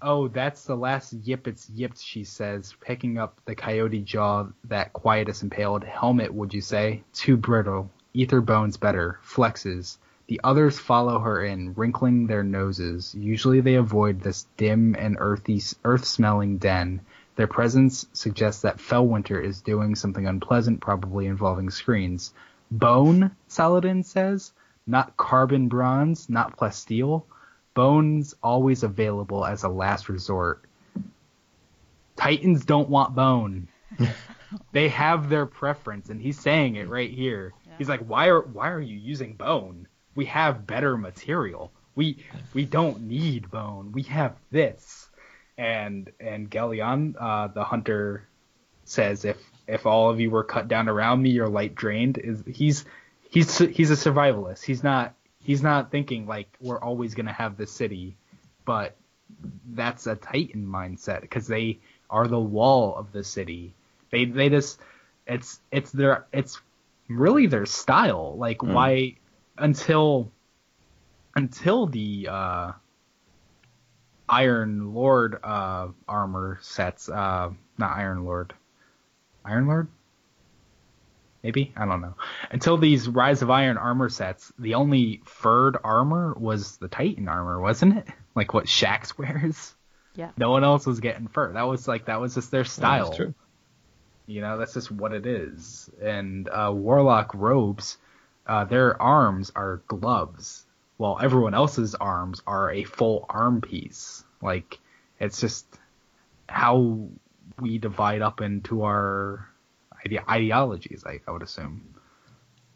oh, 0.00 0.28
that's 0.28 0.64
the 0.64 0.76
last 0.76 1.12
yip 1.12 1.48
it's 1.48 1.68
yipped. 1.68 2.00
She 2.00 2.24
says, 2.24 2.74
picking 2.80 3.18
up 3.18 3.40
the 3.44 3.56
coyote 3.56 4.00
jaw 4.00 4.46
that 4.64 4.92
Quietus 4.92 5.42
impaled. 5.42 5.82
Helmet, 5.82 6.32
would 6.32 6.54
you 6.54 6.60
say? 6.60 7.02
Too 7.12 7.36
brittle. 7.36 7.90
Ether 8.14 8.40
bones 8.40 8.76
better. 8.76 9.18
Flexes. 9.24 9.98
The 10.28 10.40
others 10.44 10.78
follow 10.78 11.18
her 11.18 11.44
in, 11.44 11.74
wrinkling 11.74 12.26
their 12.26 12.44
noses. 12.44 13.14
Usually 13.14 13.60
they 13.60 13.74
avoid 13.74 14.20
this 14.20 14.46
dim 14.56 14.94
and 14.96 15.16
earthy, 15.18 15.60
earth-smelling 15.84 16.58
den. 16.58 17.00
Their 17.36 17.46
presence 17.46 18.06
suggests 18.12 18.62
that 18.62 18.78
Felwinter 18.78 19.42
is 19.42 19.62
doing 19.62 19.94
something 19.94 20.26
unpleasant, 20.26 20.80
probably 20.80 21.26
involving 21.26 21.70
screens. 21.70 22.34
Bone, 22.70 23.34
Saladin 23.48 24.02
says, 24.02 24.52
not 24.86 25.16
carbon 25.16 25.68
bronze, 25.68 26.28
not 26.28 26.56
plasteel. 26.56 27.24
Bones 27.74 28.34
always 28.42 28.82
available 28.82 29.44
as 29.44 29.62
a 29.62 29.68
last 29.68 30.08
resort. 30.08 30.64
Titans 32.16 32.64
don't 32.64 32.90
want 32.90 33.14
bone. 33.14 33.68
they 34.72 34.88
have 34.88 35.28
their 35.28 35.46
preference, 35.46 36.10
and 36.10 36.20
he's 36.20 36.38
saying 36.38 36.76
it 36.76 36.88
right 36.88 37.10
here. 37.10 37.52
He's 37.78 37.88
like, 37.88 38.00
why 38.00 38.28
are 38.28 38.42
why 38.42 38.70
are 38.70 38.80
you 38.80 38.98
using 38.98 39.34
bone? 39.34 39.88
We 40.14 40.26
have 40.26 40.66
better 40.66 40.96
material. 40.98 41.72
We 41.94 42.24
we 42.52 42.66
don't 42.66 43.02
need 43.02 43.50
bone. 43.50 43.92
We 43.92 44.02
have 44.04 44.36
this. 44.50 45.08
And 45.58 46.10
and 46.18 46.50
Gheleon, 46.50 47.14
uh, 47.18 47.48
the 47.48 47.64
hunter, 47.64 48.26
says 48.84 49.24
if 49.24 49.38
if 49.66 49.86
all 49.86 50.10
of 50.10 50.20
you 50.20 50.30
were 50.30 50.44
cut 50.44 50.68
down 50.68 50.88
around 50.88 51.22
me, 51.22 51.30
your 51.30 51.48
light 51.48 51.74
drained. 51.74 52.18
Is 52.18 52.42
he's 52.46 52.84
he's 53.30 53.58
he's 53.58 53.90
a 53.90 53.94
survivalist. 53.94 54.64
He's 54.64 54.82
not 54.82 55.14
he's 55.42 55.62
not 55.62 55.90
thinking 55.90 56.26
like 56.26 56.48
we're 56.60 56.80
always 56.80 57.14
gonna 57.14 57.32
have 57.32 57.56
this 57.56 57.72
city, 57.72 58.16
but 58.64 58.96
that's 59.70 60.06
a 60.06 60.16
Titan 60.16 60.66
mindset 60.66 61.20
because 61.20 61.46
they 61.46 61.78
are 62.10 62.26
the 62.26 62.40
wall 62.40 62.94
of 62.96 63.12
the 63.12 63.24
city. 63.24 63.74
They 64.10 64.24
they 64.24 64.48
just 64.48 64.80
it's 65.26 65.60
it's 65.70 65.90
their 65.90 66.26
it's 66.32 66.60
really 67.08 67.46
their 67.46 67.66
style. 67.66 68.36
Like 68.36 68.62
why 68.62 69.16
until 69.56 70.30
until 71.34 71.86
the 71.86 72.28
uh 72.30 72.72
Iron 74.32 74.94
Lord 74.94 75.38
uh 75.44 75.88
armor 76.08 76.58
sets 76.62 77.08
uh 77.08 77.50
not 77.78 77.96
Iron 77.96 78.24
Lord. 78.24 78.54
Iron 79.44 79.66
Lord? 79.66 79.88
Maybe? 81.42 81.72
I 81.76 81.84
don't 81.86 82.00
know. 82.00 82.14
Until 82.50 82.76
these 82.76 83.08
Rise 83.08 83.42
of 83.42 83.50
Iron 83.50 83.76
armor 83.76 84.08
sets, 84.08 84.52
the 84.58 84.74
only 84.74 85.20
furred 85.24 85.76
armor 85.82 86.34
was 86.38 86.76
the 86.76 86.86
Titan 86.88 87.28
armor, 87.28 87.60
wasn't 87.60 87.98
it? 87.98 88.06
Like 88.34 88.54
what 88.54 88.66
Shaxx 88.66 89.18
wears? 89.18 89.74
Yeah. 90.14 90.30
No 90.36 90.50
one 90.50 90.62
else 90.64 90.86
was 90.86 91.00
getting 91.00 91.28
fur. 91.28 91.52
That 91.52 91.62
was 91.62 91.88
like 91.88 92.06
that 92.06 92.20
was 92.20 92.34
just 92.34 92.50
their 92.50 92.64
style. 92.64 93.06
That's 93.06 93.16
true. 93.16 93.34
You 94.26 94.40
know, 94.40 94.56
that's 94.58 94.74
just 94.74 94.90
what 94.90 95.12
it 95.12 95.26
is. 95.26 95.90
And 96.00 96.48
uh, 96.48 96.70
Warlock 96.72 97.34
robes, 97.34 97.98
uh, 98.46 98.64
their 98.64 99.00
arms 99.00 99.50
are 99.56 99.82
gloves, 99.88 100.64
while 100.96 101.18
everyone 101.20 101.54
else's 101.54 101.94
arms 101.94 102.42
are 102.46 102.70
a 102.70 102.84
full 102.84 103.26
arm 103.28 103.60
piece. 103.60 104.24
Like, 104.40 104.78
it's 105.18 105.40
just 105.40 105.66
how 106.48 107.08
we 107.60 107.78
divide 107.78 108.22
up 108.22 108.40
into 108.40 108.82
our 108.82 109.48
ide- 110.04 110.24
ideologies, 110.28 111.04
I, 111.06 111.20
I 111.26 111.30
would 111.30 111.42
assume. 111.42 111.94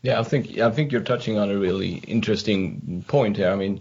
Yeah, 0.03 0.21
I 0.21 0.23
think 0.23 0.59
I 0.59 0.71
think 0.71 0.93
you're 0.93 1.01
touching 1.01 1.39
on 1.39 1.51
a 1.51 1.59
really 1.59 1.95
interesting 1.95 3.05
point 3.09 3.37
here. 3.37 3.51
I 3.51 3.57
mean, 3.57 3.81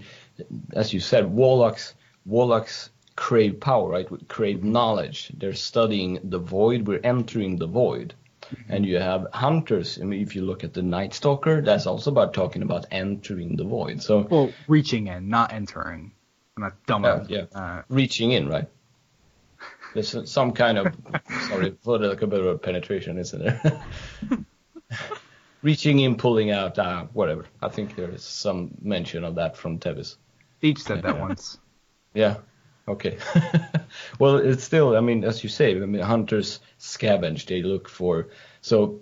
as 0.74 0.94
you 0.94 1.00
said, 1.00 1.26
warlocks 1.28 1.94
warlocks 2.26 2.90
crave 3.16 3.60
power, 3.60 3.90
right? 3.90 4.10
We 4.10 4.18
crave 4.28 4.64
knowledge. 4.64 5.32
They're 5.38 5.54
studying 5.54 6.20
the 6.24 6.40
void. 6.40 6.88
We're 6.88 7.02
entering 7.04 7.58
the 7.58 7.68
void. 7.68 8.16
And 8.70 8.86
you 8.86 8.98
have 9.00 9.28
hunters. 9.34 10.00
I 10.02 10.06
mean, 10.06 10.22
if 10.22 10.36
you 10.36 10.44
look 10.44 10.64
at 10.64 10.74
the 10.74 10.82
Night 10.82 11.14
Stalker, 11.14 11.62
that's 11.62 11.86
also 11.88 12.12
about 12.12 12.34
talking 12.34 12.62
about 12.62 12.86
entering 12.92 13.56
the 13.56 13.64
void. 13.64 14.02
So 14.02 14.22
Well, 14.30 14.52
reaching 14.68 15.08
in, 15.08 15.30
not 15.30 15.54
entering. 15.54 16.12
I'm 16.58 16.64
not 16.64 16.86
dumb 16.86 17.06
enough. 17.06 17.30
yeah. 17.30 17.46
Uh, 17.54 17.82
reaching 17.90 18.32
in, 18.32 18.48
right? 18.48 18.68
There's 19.94 20.30
some 20.30 20.52
kind 20.52 20.78
of 20.78 20.96
sorry, 21.48 21.76
for 21.82 22.00
like 22.00 22.22
a 22.22 22.28
bit 22.28 22.40
of 22.42 22.46
a 22.48 22.58
penetration, 22.58 23.18
isn't 23.18 23.44
there? 23.44 23.84
reaching 25.62 26.00
in, 26.00 26.16
pulling 26.16 26.52
out, 26.52 26.78
uh, 26.78 27.06
whatever. 27.14 27.46
I 27.62 27.70
think 27.70 27.96
there 27.96 28.10
is 28.10 28.24
some 28.24 28.72
mention 28.82 29.24
of 29.24 29.36
that 29.36 29.58
from 29.58 29.80
Tevis. 29.80 30.18
Each 30.62 30.82
said 30.84 31.04
that 31.04 31.20
once. 31.20 31.58
Yeah. 32.14 32.38
Okay. 32.88 33.18
well, 34.20 34.38
it's 34.38 34.64
still, 34.64 34.96
I 34.96 35.00
mean, 35.00 35.24
as 35.24 35.44
you 35.44 35.50
say, 35.50 35.72
I 35.72 35.86
mean, 35.86 36.02
hunters 36.02 36.60
scavenge. 36.80 37.48
They 37.48 37.64
look 37.64 37.90
for. 37.90 38.30
So 38.62 39.02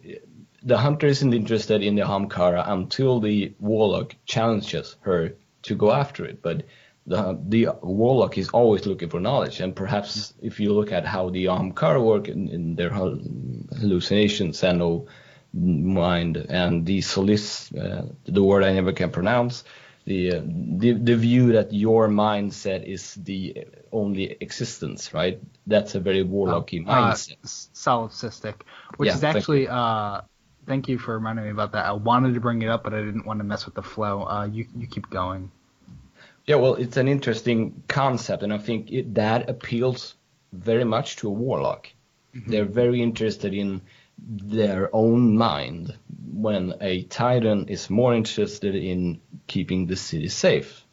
the 0.63 0.77
hunter 0.77 1.07
isn't 1.07 1.33
interested 1.33 1.83
in 1.83 1.95
the 1.95 2.03
Hamkara 2.03 2.63
until 2.67 3.19
the 3.19 3.53
warlock 3.59 4.15
challenges 4.25 4.95
her 5.01 5.35
to 5.63 5.75
go 5.75 5.91
after 5.91 6.25
it. 6.25 6.41
But 6.41 6.63
the 7.05 7.37
the 7.49 7.67
warlock 7.81 8.37
is 8.37 8.49
always 8.49 8.85
looking 8.85 9.09
for 9.09 9.19
knowledge. 9.19 9.59
And 9.59 9.75
perhaps 9.75 10.33
if 10.41 10.59
you 10.59 10.73
look 10.73 10.91
at 10.93 11.05
how 11.05 11.29
the 11.29 11.45
Hamkara 11.45 12.01
work 12.01 12.29
in, 12.29 12.47
in 12.47 12.75
their 12.75 12.89
hallucinations 12.89 14.63
and 14.63 14.81
oh 14.81 15.07
mind 15.53 16.37
and 16.37 16.85
the 16.85 17.01
solis, 17.01 17.71
uh, 17.73 18.07
the 18.25 18.43
word 18.43 18.63
I 18.63 18.73
never 18.73 18.93
can 18.93 19.11
pronounce, 19.11 19.63
the, 20.05 20.33
uh, 20.35 20.41
the 20.45 20.93
the 20.93 21.15
view 21.15 21.53
that 21.53 21.73
your 21.73 22.07
mindset 22.09 22.83
is 22.83 23.15
the 23.15 23.67
only 23.91 24.37
existence, 24.41 25.13
right? 25.13 25.39
That's 25.67 25.95
a 25.95 25.99
very 25.99 26.23
warlocky 26.23 26.85
Uh, 26.85 27.17
mindset. 27.25 27.37
s- 27.43 27.69
solipsistic, 27.73 28.61
which 28.97 29.09
Yeah, 29.09 29.15
is 29.15 29.23
thank 29.31 29.47
actually 29.47 29.67
uh, 29.69 30.21
thank 30.67 30.87
you 30.89 30.97
for 30.97 31.13
reminding 31.15 31.45
me 31.45 31.51
about 31.51 31.71
that. 31.73 31.85
I 31.85 31.93
wanted 31.93 32.33
to 32.33 32.41
bring 32.41 32.61
it 32.61 32.67
up, 32.69 32.83
but 32.83 32.93
I 32.93 33.01
didn't 33.01 33.25
want 33.25 33.39
to 33.39 33.43
mess 33.45 33.65
with 33.65 33.75
the 33.75 33.83
flow. 33.83 34.23
Uh, 34.25 34.45
you 34.45 34.67
you 34.75 34.87
keep 34.87 35.09
going. 35.09 35.51
Yeah, 36.45 36.55
well, 36.55 36.75
it's 36.75 36.95
an 36.97 37.07
interesting 37.09 37.83
concept, 37.89 38.43
and 38.43 38.53
I 38.53 38.57
think 38.57 38.91
it, 38.91 39.13
that 39.15 39.49
appeals 39.49 40.15
very 40.53 40.83
much 40.85 41.17
to 41.17 41.27
a 41.27 41.31
warlock. 41.31 41.89
They're 42.47 42.65
very 42.65 43.01
interested 43.01 43.53
in 43.53 43.81
their 44.17 44.89
own 44.95 45.35
mind, 45.37 45.97
when 46.41 46.73
a 46.81 47.03
titan 47.03 47.67
is 47.67 47.89
more 47.89 48.13
interested 48.13 48.75
in 48.75 49.19
keeping 49.47 49.87
the 49.87 49.95
city 49.95 50.29
safe, 50.29 50.85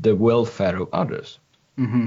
the 0.00 0.14
welfare 0.14 0.76
of 0.76 0.88
others. 0.92 1.38
Mm-hmm. 1.78 2.06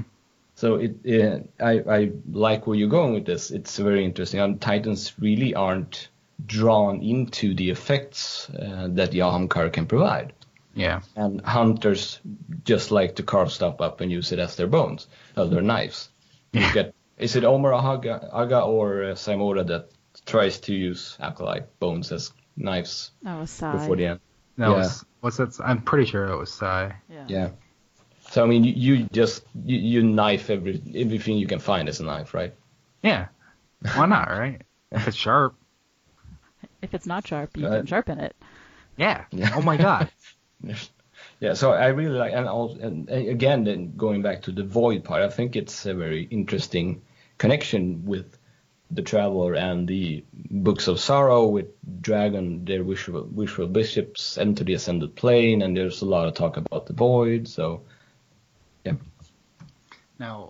So 0.55 0.75
it, 0.75 0.95
uh, 1.07 1.39
I, 1.63 1.79
I 1.89 2.11
like 2.29 2.67
where 2.67 2.75
you're 2.75 2.89
going 2.89 3.13
with 3.13 3.25
this. 3.25 3.49
It's 3.49 3.77
very 3.77 4.03
interesting. 4.03 4.41
And 4.41 4.59
Titans 4.59 5.13
really 5.17 5.55
aren't 5.55 6.09
drawn 6.45 7.01
into 7.01 7.53
the 7.53 7.69
effects 7.69 8.49
uh, 8.49 8.87
that 8.91 9.11
the 9.11 9.19
Ahamkar 9.19 9.71
can 9.71 9.85
provide. 9.85 10.33
Yeah. 10.73 10.99
And 11.15 11.39
hunters 11.41 12.19
just 12.65 12.91
like 12.91 13.15
to 13.15 13.23
carve 13.23 13.53
stuff 13.53 13.79
up 13.79 14.01
and 14.01 14.11
use 14.11 14.33
it 14.33 14.39
as 14.39 14.57
their 14.57 14.67
bones, 14.67 15.07
as 15.37 15.49
their 15.49 15.61
knives. 15.61 16.09
You 16.51 16.65
get, 16.73 16.93
is 17.17 17.37
it 17.37 17.45
Omar 17.45 17.71
Agah, 17.71 18.29
Aga 18.33 18.59
or 18.59 19.03
uh, 19.03 19.15
Saimora 19.15 19.65
that 19.67 19.91
tries 20.25 20.59
to 20.61 20.73
use 20.73 21.15
acolyte 21.21 21.79
bones 21.79 22.11
as 22.11 22.33
knives 22.59 23.11
That 23.23 23.39
was 23.39 23.49
Sai. 23.49 23.71
before 23.71 23.95
the 23.95 24.05
end? 24.05 24.19
That 24.57 24.69
Yeah. 24.69 24.75
was 24.77 25.05
what's 25.21 25.37
that? 25.37 25.59
I'm 25.63 25.81
pretty 25.81 26.05
sure 26.05 26.25
it 26.25 26.37
was 26.37 26.51
Sai. 26.51 26.95
Yeah. 27.09 27.25
Yeah. 27.27 27.49
So 28.31 28.43
I 28.43 28.47
mean, 28.47 28.63
you, 28.63 28.73
you 28.73 29.07
just 29.11 29.43
you, 29.65 29.77
you 29.77 30.03
knife 30.03 30.49
every 30.49 30.81
everything 30.95 31.37
you 31.37 31.47
can 31.47 31.59
find 31.59 31.89
as 31.89 31.99
a 31.99 32.05
knife, 32.05 32.33
right? 32.33 32.53
Yeah. 33.01 33.27
Why 33.95 34.05
not, 34.05 34.29
right? 34.29 34.61
if 34.91 35.07
it's 35.07 35.17
sharp. 35.17 35.55
If 36.81 36.93
it's 36.93 37.05
not 37.07 37.27
sharp, 37.27 37.57
you 37.57 37.67
Uh, 37.67 37.77
can 37.77 37.85
sharpen 37.85 38.19
it. 38.19 38.35
Yeah. 38.97 39.25
Yeah. 39.31 39.51
Oh 39.55 39.61
my 39.61 39.77
god. 39.77 40.09
Yeah, 41.41 41.53
so 41.53 41.71
I 41.73 41.87
really 41.87 42.17
like, 42.17 42.33
and, 42.33 42.47
also, 42.47 42.79
and 42.79 43.09
again, 43.09 43.65
then 43.65 43.93
going 43.97 44.21
back 44.21 44.41
to 44.43 44.51
the 44.53 44.63
void 44.63 45.03
part, 45.03 45.21
I 45.21 45.29
think 45.29 45.55
it's 45.57 45.85
a 45.85 45.93
very 45.93 46.23
interesting 46.23 47.01
connection 47.37 48.05
with 48.05 48.37
the 48.91 49.01
Traveler 49.01 49.53
and 49.53 49.87
the 49.87 50.23
Books 50.33 50.87
of 50.87 50.99
Sorrow, 50.99 51.47
with 51.47 51.67
Dragon, 52.01 52.65
their 52.65 52.83
wishful, 52.83 53.27
visual 53.31 53.67
bishops 53.67 54.37
enter 54.37 54.63
the 54.63 54.73
ascended 54.73 55.15
plane, 55.15 55.61
and 55.61 55.77
there's 55.77 56.01
a 56.01 56.05
lot 56.05 56.27
of 56.27 56.33
talk 56.33 56.57
about 56.57 56.87
the 56.87 56.93
void. 56.93 57.47
So, 57.47 57.83
yeah, 58.83 58.93
Now, 60.17 60.49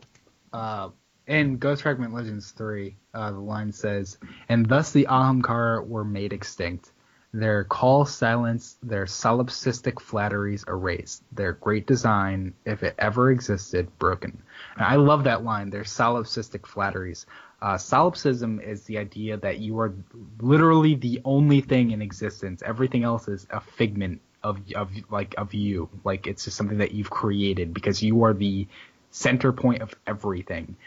uh, 0.54 0.90
in 1.28 1.58
Ghost 1.58 1.84
Fragment 1.84 2.14
Legends 2.14 2.52
3, 2.52 2.96
uh, 3.14 3.32
the 3.32 3.40
line 3.40 3.72
says, 3.72 4.18
And 4.48 4.68
thus 4.68 4.92
the 4.92 5.06
Ahamkara 5.10 5.86
were 5.86 6.06
made 6.06 6.34
extinct. 6.34 6.92
Their 7.32 7.64
call 7.64 8.06
silenced, 8.06 8.78
their 8.82 9.06
solipsistic 9.06 10.02
flatteries 10.02 10.66
erased, 10.68 11.22
their 11.32 11.54
great 11.54 11.86
design, 11.86 12.56
if 12.66 12.82
it 12.82 12.96
ever 12.98 13.30
existed, 13.30 13.88
broken. 14.00 14.42
And 14.76 14.86
I 14.86 14.96
love 14.96 15.26
that 15.26 15.44
line, 15.44 15.70
their 15.70 15.84
solipsistic 15.84 16.66
flatteries. 16.66 17.28
Uh, 17.62 17.78
solipsism 17.78 18.60
is 18.62 18.84
the 18.84 18.98
idea 18.98 19.38
that 19.38 19.60
you 19.60 19.80
are 19.80 19.94
literally 20.40 20.96
the 20.96 21.22
only 21.26 21.62
thing 21.62 21.92
in 21.92 22.02
existence. 22.02 22.64
Everything 22.66 23.04
else 23.04 23.28
is 23.28 23.48
a 23.50 23.60
figment 23.60 24.22
of, 24.44 24.60
of 24.76 24.92
like 25.12 25.36
of 25.38 25.54
you. 25.54 25.90
Like 26.04 26.28
it's 26.28 26.46
just 26.46 26.56
something 26.56 26.78
that 26.78 26.94
you've 26.94 27.10
created 27.10 27.74
because 27.74 28.02
you 28.02 28.24
are 28.24 28.34
the 28.34 28.68
center 29.12 29.52
point 29.52 29.82
of 29.82 29.94
everything. 30.08 30.78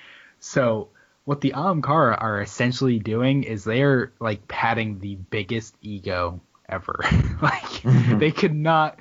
So 0.41 0.89
what 1.25 1.41
the 1.41 1.53
Ahamkara 1.53 2.21
are 2.21 2.41
essentially 2.41 2.99
doing 2.99 3.45
is 3.45 3.65
they're 3.65 4.13
like 4.19 4.49
patting 4.49 4.99
the 4.99 5.17
biggest 5.17 5.75
ego 5.83 6.41
ever. 6.69 7.05
like 7.43 7.83
they 8.19 8.31
could 8.31 8.55
not 8.55 8.99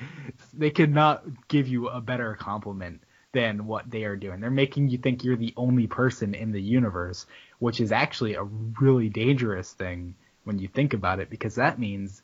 they 0.54 0.70
could 0.70 0.94
not 0.94 1.24
give 1.48 1.68
you 1.68 1.88
a 1.88 2.02
better 2.02 2.36
compliment 2.36 3.02
than 3.34 3.66
what 3.66 3.90
they 3.90 4.04
are 4.04 4.18
doing. 4.18 4.42
They're 4.42 4.52
making 4.52 4.90
you 4.90 4.98
think 4.98 5.24
you're 5.24 5.38
the 5.38 5.54
only 5.56 5.88
person 5.88 6.36
in 6.36 6.52
the 6.52 6.62
universe, 6.62 7.26
which 7.62 7.80
is 7.80 7.92
actually 7.92 8.34
a 8.34 8.44
really 8.44 9.08
dangerous 9.08 9.72
thing 9.74 10.16
when 10.46 10.58
you 10.58 10.68
think 10.68 10.96
about 10.96 11.20
it 11.20 11.30
because 11.30 11.56
that 11.56 11.78
means 11.78 12.24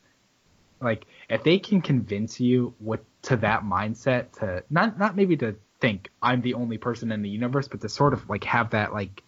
like 0.80 1.06
if 1.30 1.44
they 1.44 1.60
can 1.60 1.80
convince 1.80 2.40
you 2.40 2.74
what 2.80 3.04
to 3.22 3.36
that 3.36 3.62
mindset 3.62 4.32
to 4.40 4.64
not 4.68 4.98
not 4.98 5.14
maybe 5.14 5.36
to 5.36 5.54
think 5.80 6.10
I'm 6.20 6.40
the 6.40 6.54
only 6.54 6.76
person 6.76 7.12
in 7.12 7.22
the 7.22 7.28
universe, 7.28 7.68
but 7.68 7.80
to 7.82 7.88
sort 7.88 8.14
of 8.14 8.28
like 8.28 8.42
have 8.44 8.70
that 8.70 8.92
like 8.92 9.22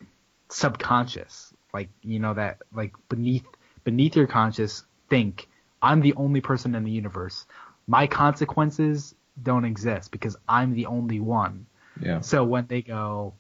subconscious, 0.49 1.55
like 1.73 1.91
you 2.03 2.19
know 2.19 2.35
that 2.35 2.59
like 2.75 2.93
beneath 3.09 3.47
beneath 3.85 4.17
your 4.17 4.27
conscious 4.27 4.85
think 5.09 5.49
I'm 5.81 6.01
the 6.01 6.15
only 6.15 6.41
person 6.41 6.75
in 6.75 6.83
the 6.83 6.91
universe. 6.91 7.47
My 7.87 8.09
consequences 8.09 9.15
don't 9.41 9.65
exist 9.65 10.11
because 10.11 10.37
I'm 10.49 10.75
the 10.75 10.87
only 10.87 11.21
one. 11.21 11.67
yeah, 12.01 12.21
So 12.21 12.45
when 12.45 12.67
they 12.67 12.83
go, 12.83 13.35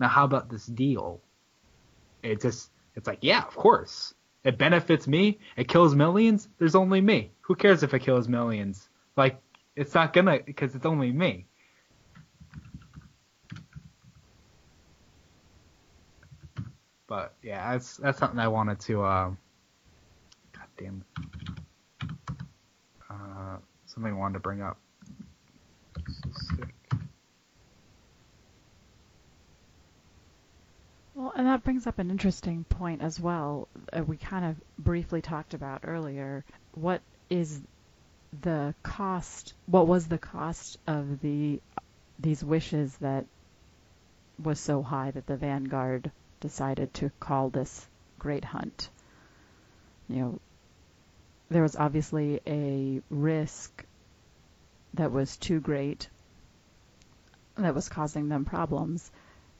now 0.00 0.08
how 0.08 0.24
about 0.24 0.48
this 0.48 0.66
deal? 0.66 1.20
It 2.24 2.40
just 2.40 2.70
it's 2.96 3.06
like 3.06 3.18
yeah, 3.20 3.42
of 3.42 3.54
course. 3.54 4.14
It 4.44 4.58
benefits 4.58 5.06
me. 5.06 5.38
It 5.56 5.68
kills 5.68 5.94
millions. 5.94 6.48
There's 6.58 6.74
only 6.74 7.00
me. 7.00 7.32
Who 7.42 7.54
cares 7.54 7.82
if 7.82 7.94
it 7.94 8.00
kills 8.00 8.28
millions? 8.28 8.88
Like 9.16 9.40
it's 9.76 9.94
not 9.94 10.12
gonna 10.12 10.38
because 10.44 10.74
it's 10.74 10.86
only 10.86 11.12
me. 11.12 11.46
But 17.06 17.34
yeah, 17.42 17.72
that's 17.72 17.98
that's 17.98 18.18
something 18.18 18.38
I 18.38 18.48
wanted 18.48 18.80
to. 18.80 19.04
Um, 19.04 19.38
God 20.52 20.66
damn. 20.78 21.04
Uh, 23.08 23.58
something 23.86 24.12
I 24.12 24.16
wanted 24.16 24.34
to 24.34 24.40
bring 24.40 24.62
up. 24.62 24.78
Sick. 26.32 26.74
Well, 31.14 31.32
and 31.36 31.46
that 31.46 31.62
brings 31.62 31.86
up 31.86 32.00
an 32.00 32.10
interesting 32.10 32.64
point 32.64 33.00
as 33.00 33.20
well. 33.20 33.68
Uh, 33.92 34.02
we 34.02 34.16
kind 34.16 34.44
of 34.44 34.56
briefly 34.78 35.22
talked 35.22 35.54
about 35.54 35.82
earlier. 35.84 36.44
What 36.72 37.02
is 37.30 37.60
the 38.42 38.74
cost? 38.82 39.54
What 39.66 39.86
was 39.86 40.08
the 40.08 40.18
cost 40.18 40.78
of 40.88 41.20
the 41.20 41.60
these 42.18 42.42
wishes 42.42 42.96
that 42.98 43.26
was 44.42 44.58
so 44.58 44.82
high 44.82 45.12
that 45.12 45.26
the 45.26 45.36
Vanguard 45.36 46.10
decided 46.40 46.92
to 46.94 47.10
call 47.20 47.48
this 47.48 47.86
great 48.18 48.44
hunt? 48.44 48.88
You 50.08 50.16
know, 50.16 50.40
there 51.48 51.62
was 51.62 51.76
obviously 51.76 52.40
a 52.44 53.00
risk 53.08 53.84
that 54.94 55.12
was 55.12 55.36
too 55.36 55.60
great 55.60 56.08
that 57.56 57.74
was 57.74 57.88
causing 57.88 58.28
them 58.28 58.44
problems 58.44 59.12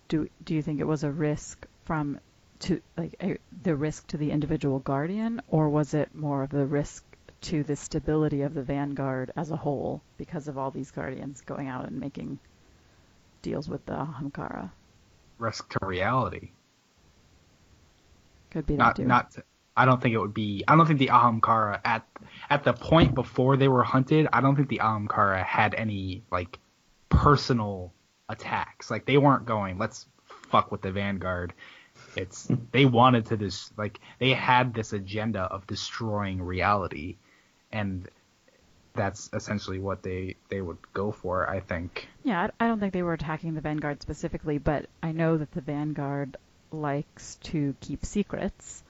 do 0.08 0.28
do 0.44 0.54
you 0.54 0.62
think 0.62 0.80
it 0.80 0.86
was 0.86 1.04
a 1.04 1.10
risk 1.10 1.66
from 1.84 2.20
to 2.60 2.80
like 2.96 3.14
a, 3.22 3.38
the 3.62 3.74
risk 3.74 4.06
to 4.08 4.16
the 4.16 4.30
individual 4.30 4.78
guardian 4.78 5.40
or 5.48 5.68
was 5.68 5.94
it 5.94 6.14
more 6.14 6.42
of 6.42 6.50
the 6.50 6.66
risk 6.66 7.04
to 7.42 7.62
the 7.62 7.76
stability 7.76 8.42
of 8.42 8.54
the 8.54 8.62
vanguard 8.62 9.30
as 9.36 9.50
a 9.50 9.56
whole 9.56 10.00
because 10.16 10.48
of 10.48 10.56
all 10.56 10.70
these 10.70 10.90
guardians 10.90 11.42
going 11.42 11.68
out 11.68 11.86
and 11.86 12.00
making 12.00 12.38
deals 13.42 13.68
with 13.68 13.84
the 13.84 13.92
Ahamkara? 13.92 14.70
Risk 15.38 15.68
to 15.70 15.86
reality. 15.86 16.50
Could 18.50 18.66
be 18.66 18.76
that 18.76 18.98
not 18.98 19.06
not 19.06 19.30
to- 19.32 19.44
I 19.76 19.86
don't 19.86 20.00
think 20.00 20.14
it 20.14 20.18
would 20.18 20.34
be 20.34 20.64
I 20.68 20.76
don't 20.76 20.86
think 20.86 21.00
the 21.00 21.08
Ahamkara 21.08 21.80
at 21.84 22.06
at 22.48 22.62
the 22.64 22.72
point 22.72 23.14
before 23.14 23.56
they 23.56 23.68
were 23.68 23.82
hunted, 23.82 24.28
I 24.32 24.40
don't 24.40 24.54
think 24.54 24.68
the 24.68 24.78
Ahamkara 24.78 25.44
had 25.44 25.74
any 25.74 26.22
like 26.30 26.58
personal 27.08 27.92
attacks. 28.28 28.90
Like 28.90 29.06
they 29.06 29.18
weren't 29.18 29.46
going, 29.46 29.78
let's 29.78 30.06
fuck 30.50 30.70
with 30.72 30.82
the 30.82 30.92
Vanguard. 30.92 31.52
It's 32.16 32.48
they 32.72 32.84
wanted 32.84 33.26
to 33.26 33.36
this 33.36 33.70
like 33.76 34.00
they 34.18 34.30
had 34.32 34.74
this 34.74 34.92
agenda 34.92 35.40
of 35.40 35.66
destroying 35.66 36.42
reality 36.42 37.16
and 37.72 38.08
that's 38.94 39.28
essentially 39.32 39.80
what 39.80 40.02
they 40.04 40.36
they 40.48 40.60
would 40.60 40.78
go 40.92 41.10
for, 41.10 41.48
I 41.50 41.60
think. 41.60 42.06
Yeah, 42.22 42.48
I 42.58 42.64
I 42.64 42.68
don't 42.68 42.78
think 42.78 42.92
they 42.92 43.02
were 43.02 43.12
attacking 43.14 43.54
the 43.54 43.60
Vanguard 43.60 44.00
specifically, 44.02 44.58
but 44.58 44.86
I 45.02 45.10
know 45.12 45.36
that 45.36 45.50
the 45.52 45.60
Vanguard 45.60 46.36
likes 46.70 47.36
to 47.44 47.74
keep 47.80 48.04
secrets, 48.04 48.82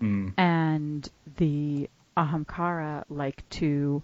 Mm. 0.00 0.32
and 0.38 1.06
the 1.36 1.90
Ahamkara 2.16 3.04
like 3.10 3.46
to 3.50 4.02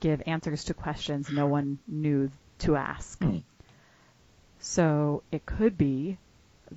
give 0.00 0.22
answers 0.26 0.64
to 0.64 0.74
questions 0.74 1.30
no 1.30 1.46
one 1.46 1.78
knew 1.88 2.30
to 2.58 2.76
ask. 2.76 3.18
Mm. 3.20 3.42
So 4.60 5.22
it 5.32 5.44
could 5.46 5.76
be 5.76 6.18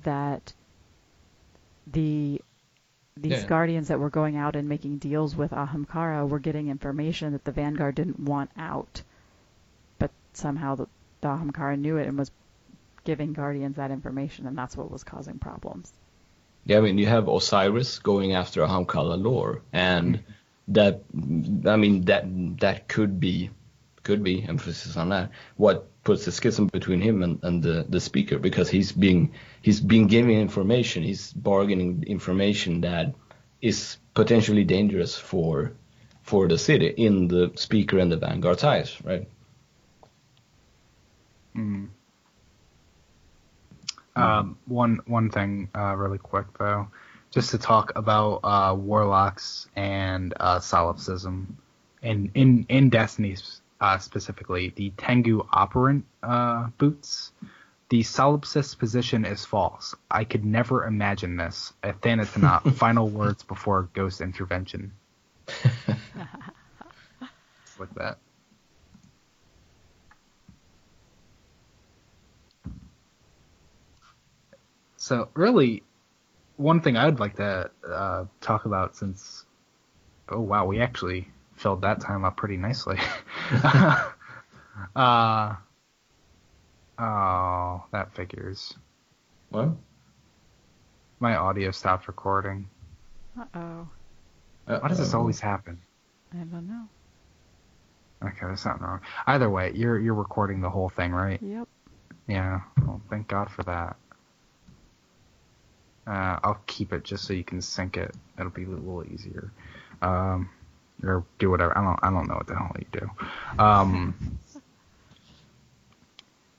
that 0.02 0.52
the 1.86 2.40
these 3.16 3.42
Yeah. 3.42 3.46
guardians 3.46 3.88
that 3.88 4.00
were 4.00 4.10
going 4.10 4.36
out 4.36 4.56
and 4.56 4.68
making 4.68 4.98
deals 4.98 5.36
with 5.36 5.52
Ahamkara 5.52 6.28
were 6.28 6.40
getting 6.40 6.68
information 6.68 7.32
that 7.32 7.44
the 7.44 7.52
Vanguard 7.52 7.94
didn't 7.94 8.18
want 8.18 8.50
out. 8.56 9.02
but 10.00 10.10
somehow 10.32 10.74
the, 10.74 10.86
the 11.20 11.28
Ahamkara 11.28 11.78
knew 11.78 11.96
it 11.96 12.08
and 12.08 12.18
was 12.18 12.32
giving 13.04 13.32
Guardians 13.32 13.76
that 13.76 13.90
information, 13.92 14.46
and 14.46 14.58
that's 14.58 14.76
what 14.76 14.90
was 14.90 15.04
causing 15.04 15.38
problems. 15.38 15.92
Yeah, 16.64 16.78
I 16.78 16.80
mean, 16.80 16.98
you 16.98 17.06
have 17.06 17.28
Osiris 17.28 17.98
going 18.00 18.32
after 18.34 18.62
Ahamkara 18.62 19.22
lore, 19.22 19.62
and 19.72 20.16
mm-hmm. 20.16 20.72
that, 20.72 21.02
I 21.70 21.76
mean, 21.76 22.06
that 22.06 22.24
that 22.60 22.88
could 22.88 23.20
be, 23.20 23.50
could 24.02 24.24
be 24.24 24.42
emphasis 24.42 24.96
on 24.96 25.10
that. 25.10 25.30
What 25.56 25.86
puts 26.04 26.26
a 26.26 26.32
schism 26.32 26.66
between 26.66 27.00
him 27.00 27.22
and, 27.22 27.42
and 27.42 27.62
the, 27.62 27.86
the 27.88 28.00
speaker 28.00 28.38
because 28.38 28.68
he's 28.68 28.92
being 28.92 29.32
he's 29.62 29.80
being 29.80 30.06
given 30.06 30.30
information, 30.30 31.02
he's 31.02 31.32
bargaining 31.32 32.04
information 32.06 32.82
that 32.82 33.14
is 33.60 33.96
potentially 34.12 34.64
dangerous 34.64 35.16
for 35.16 35.72
for 36.22 36.46
the 36.48 36.58
city 36.58 36.86
in 36.86 37.28
the 37.28 37.52
speaker 37.56 37.98
and 37.98 38.12
the 38.12 38.16
vanguard's 38.16 38.64
eyes, 38.64 38.96
right? 39.02 39.28
Mm. 41.56 41.88
Um, 44.16 44.58
one 44.66 45.00
one 45.06 45.30
thing, 45.30 45.68
uh, 45.74 45.96
really 45.96 46.18
quick 46.18 46.46
though, 46.58 46.88
just 47.30 47.50
to 47.50 47.58
talk 47.58 47.92
about 47.96 48.40
uh, 48.44 48.74
warlocks 48.78 49.68
and 49.74 50.34
uh, 50.38 50.60
solipsism, 50.60 51.56
in 52.02 52.30
in 52.34 52.66
in 52.68 52.90
Destiny 52.90 53.36
uh, 53.80 53.98
specifically, 53.98 54.72
the 54.76 54.90
Tengu 54.96 55.46
operant 55.52 56.04
uh, 56.22 56.68
boots. 56.78 57.32
The 57.90 58.00
solipsist 58.00 58.78
position 58.78 59.24
is 59.24 59.44
false. 59.44 59.94
I 60.10 60.24
could 60.24 60.44
never 60.44 60.86
imagine 60.86 61.36
this. 61.36 61.72
Athanatonat, 61.82 62.74
final 62.76 63.08
words 63.08 63.42
before 63.42 63.88
ghost 63.92 64.20
intervention. 64.20 64.92
like 67.78 67.94
that. 67.96 68.18
So 74.96 75.28
really, 75.34 75.82
one 76.56 76.80
thing 76.80 76.96
I 76.96 77.04
would 77.04 77.20
like 77.20 77.36
to 77.36 77.70
uh, 77.86 78.24
talk 78.40 78.64
about 78.64 78.96
since, 78.96 79.44
oh 80.30 80.40
wow, 80.40 80.64
we 80.64 80.80
actually 80.80 81.28
filled 81.64 81.80
that 81.80 81.98
time 81.98 82.26
up 82.26 82.36
pretty 82.36 82.58
nicely. 82.58 82.98
uh, 84.94 85.54
oh, 86.98 87.84
that 87.90 88.14
figures. 88.14 88.74
What? 89.48 89.70
My 91.20 91.36
audio 91.36 91.70
stopped 91.70 92.06
recording. 92.06 92.68
Uh 93.40 93.44
oh. 93.54 93.88
Why 94.66 94.88
does 94.88 94.98
this 94.98 95.14
always 95.14 95.40
happen? 95.40 95.80
I 96.34 96.44
don't 96.44 96.68
know. 96.68 96.86
Okay, 98.22 98.40
there's 98.42 98.60
something 98.60 98.86
wrong. 98.86 99.00
Either 99.26 99.48
way, 99.48 99.72
you're 99.74 99.98
you're 99.98 100.12
recording 100.12 100.60
the 100.60 100.68
whole 100.68 100.90
thing, 100.90 101.12
right? 101.12 101.40
Yep. 101.42 101.66
Yeah. 102.28 102.60
Well, 102.86 103.00
thank 103.08 103.26
God 103.28 103.50
for 103.50 103.62
that. 103.62 103.96
Uh, 106.06 106.38
I'll 106.44 106.60
keep 106.66 106.92
it 106.92 107.04
just 107.04 107.24
so 107.24 107.32
you 107.32 107.42
can 107.44 107.62
sync 107.62 107.96
it. 107.96 108.14
It'll 108.38 108.50
be 108.50 108.64
a 108.64 108.68
little 108.68 109.02
easier. 109.10 109.50
Um, 110.02 110.50
or 111.02 111.24
do 111.38 111.50
whatever. 111.50 111.76
I 111.76 111.82
don't. 111.82 111.98
I 112.02 112.10
don't 112.10 112.28
know 112.28 112.34
what 112.34 112.46
the 112.46 112.54
hell 112.54 112.76
you 112.78 112.86
do. 112.92 113.62
Um, 113.62 114.38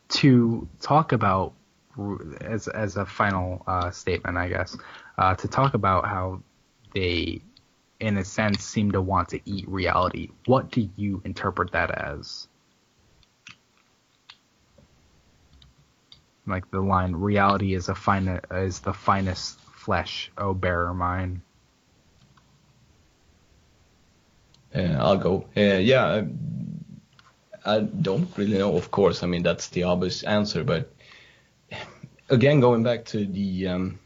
to 0.09 0.67
talk 0.81 1.11
about 1.11 1.53
as 2.41 2.67
as 2.67 2.97
a 2.97 3.05
final 3.05 3.63
uh, 3.67 3.91
statement, 3.91 4.37
I 4.37 4.49
guess, 4.49 4.77
uh, 5.17 5.35
to 5.35 5.47
talk 5.47 5.73
about 5.73 6.05
how 6.05 6.41
they, 6.93 7.41
in 7.99 8.17
a 8.17 8.25
sense, 8.25 8.63
seem 8.63 8.91
to 8.91 9.01
want 9.01 9.29
to 9.29 9.39
eat 9.45 9.67
reality. 9.67 10.29
What 10.45 10.71
do 10.71 10.87
you 10.95 11.21
interpret 11.25 11.71
that 11.71 11.91
as? 11.91 12.47
like 16.47 16.69
the 16.71 16.79
line 16.79 17.13
reality 17.13 17.73
is 17.73 17.89
a 17.89 17.95
fine 17.95 18.39
is 18.51 18.79
the 18.79 18.93
finest 18.93 19.59
flesh 19.61 20.31
oh 20.37 20.53
bearer 20.53 20.93
mine 20.93 21.41
uh, 22.33 22.37
i'll 24.75 25.17
go 25.17 25.45
uh, 25.57 25.61
yeah 25.61 26.23
I, 27.65 27.79
don't 27.79 28.29
really 28.37 28.57
know 28.57 28.75
of 28.75 28.91
course 28.91 29.23
i 29.23 29.27
mean 29.27 29.43
that's 29.43 29.69
the 29.69 29.83
obvious 29.83 30.23
answer 30.23 30.63
but 30.63 30.91
again 32.29 32.59
going 32.59 32.83
back 32.83 33.05
to 33.05 33.25
the 33.25 33.67
um, 33.67 33.99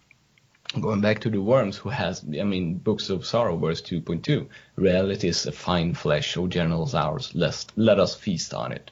going 0.80 1.02
back 1.02 1.20
to 1.22 1.30
the 1.30 1.42
worms 1.42 1.78
who 1.78 1.90
has 1.90 2.24
i 2.24 2.44
mean 2.44 2.76
books 2.76 3.10
of 3.10 3.26
sorrow 3.26 3.58
verse 3.58 3.82
2.2 3.82 4.48
reality 4.76 5.28
is 5.28 5.46
a 5.46 5.52
fine 5.52 5.94
flesh 5.94 6.38
o 6.38 6.48
generals 6.48 6.94
ours 6.96 7.32
let 7.36 7.66
let 7.76 8.00
us 8.00 8.16
feast 8.16 8.54
on 8.54 8.72
it 8.72 8.92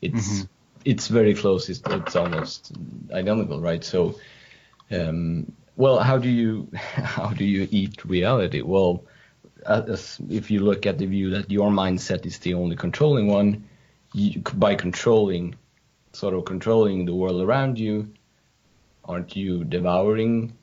it's 0.00 0.28
mm-hmm 0.28 0.44
it's 0.86 1.08
very 1.08 1.34
close. 1.34 1.68
It's, 1.68 1.82
it's 1.84 2.16
almost 2.16 2.72
identical, 3.12 3.60
right? 3.60 3.84
So, 3.84 4.14
um, 4.90 5.52
well, 5.76 5.98
how 5.98 6.16
do 6.16 6.30
you 6.30 6.68
how 6.72 7.30
do 7.30 7.44
you 7.44 7.68
eat 7.70 8.04
reality? 8.04 8.62
Well, 8.62 9.02
as, 9.66 10.18
if 10.28 10.50
you 10.50 10.60
look 10.60 10.86
at 10.86 10.98
the 10.98 11.06
view 11.06 11.30
that 11.30 11.50
your 11.50 11.70
mindset 11.70 12.26
is 12.26 12.38
the 12.38 12.54
only 12.54 12.76
controlling 12.76 13.26
one, 13.26 13.68
you, 14.12 14.40
by 14.54 14.74
controlling, 14.74 15.56
sort 16.12 16.34
of 16.34 16.44
controlling 16.44 17.04
the 17.04 17.14
world 17.14 17.42
around 17.42 17.78
you, 17.78 18.12
aren't 19.04 19.36
you 19.36 19.64
devouring 19.64 20.56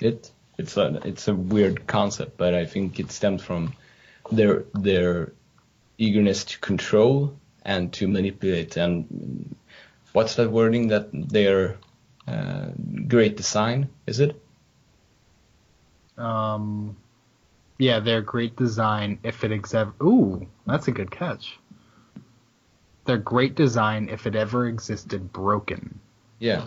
it? 0.00 0.30
It's 0.58 0.76
a 0.76 1.00
it's 1.04 1.28
a 1.28 1.34
weird 1.34 1.86
concept, 1.86 2.36
but 2.36 2.54
I 2.54 2.66
think 2.66 3.00
it 3.00 3.10
stems 3.12 3.42
from 3.42 3.74
their 4.30 4.64
their 4.74 5.32
eagerness 5.96 6.44
to 6.44 6.58
control 6.58 7.38
and 7.64 7.92
to 7.94 8.08
manipulate. 8.08 8.76
And 8.76 9.54
what's 10.12 10.34
that 10.36 10.50
wording 10.50 10.88
that 10.88 11.08
their 11.12 11.76
uh, 12.26 12.66
great 13.08 13.36
design 13.36 13.88
is 14.06 14.20
it? 14.20 14.40
Um, 16.18 16.96
yeah, 17.80 17.98
their 18.00 18.20
great 18.20 18.56
design. 18.56 19.18
If 19.22 19.42
it 19.42 19.52
ever, 19.74 19.92
ooh, 20.02 20.46
that's 20.66 20.88
a 20.88 20.92
good 20.92 21.10
catch. 21.10 21.58
Their 23.06 23.18
great 23.18 23.54
design, 23.54 24.08
if 24.10 24.26
it 24.26 24.36
ever 24.36 24.66
existed, 24.66 25.32
broken. 25.32 25.98
Yeah. 26.38 26.66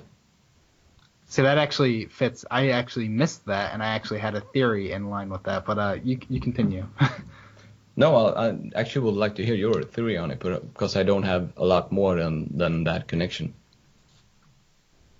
So 1.28 1.44
that 1.44 1.58
actually 1.58 2.06
fits. 2.08 2.46
I 2.50 2.70
actually 2.70 3.10
missed 3.10 3.46
that, 3.46 3.74
and 3.74 3.84
I 3.84 3.96
actually 3.96 4.20
had 4.20 4.36
a 4.36 4.42
theory 4.42 4.92
in 4.92 5.10
line 5.10 5.30
with 5.30 5.44
that. 5.44 5.66
But 5.66 5.78
uh, 5.78 5.98
you 6.04 6.20
you 6.30 6.40
continue. 6.40 6.88
No, 7.96 8.16
I, 8.16 8.48
I, 8.50 8.58
actually 8.74 9.06
would 9.06 9.20
like 9.20 9.36
to 9.36 9.46
hear 9.46 9.54
your 9.54 9.84
theory 9.84 10.18
on 10.18 10.32
it, 10.32 10.40
but 10.40 10.74
because 10.74 10.96
I 10.96 11.04
don't 11.04 11.22
have 11.22 11.54
a 11.58 11.64
lot 11.64 11.92
more 11.92 12.16
than 12.16 12.50
than 12.58 12.86
that 12.86 13.08
connection. 13.08 13.54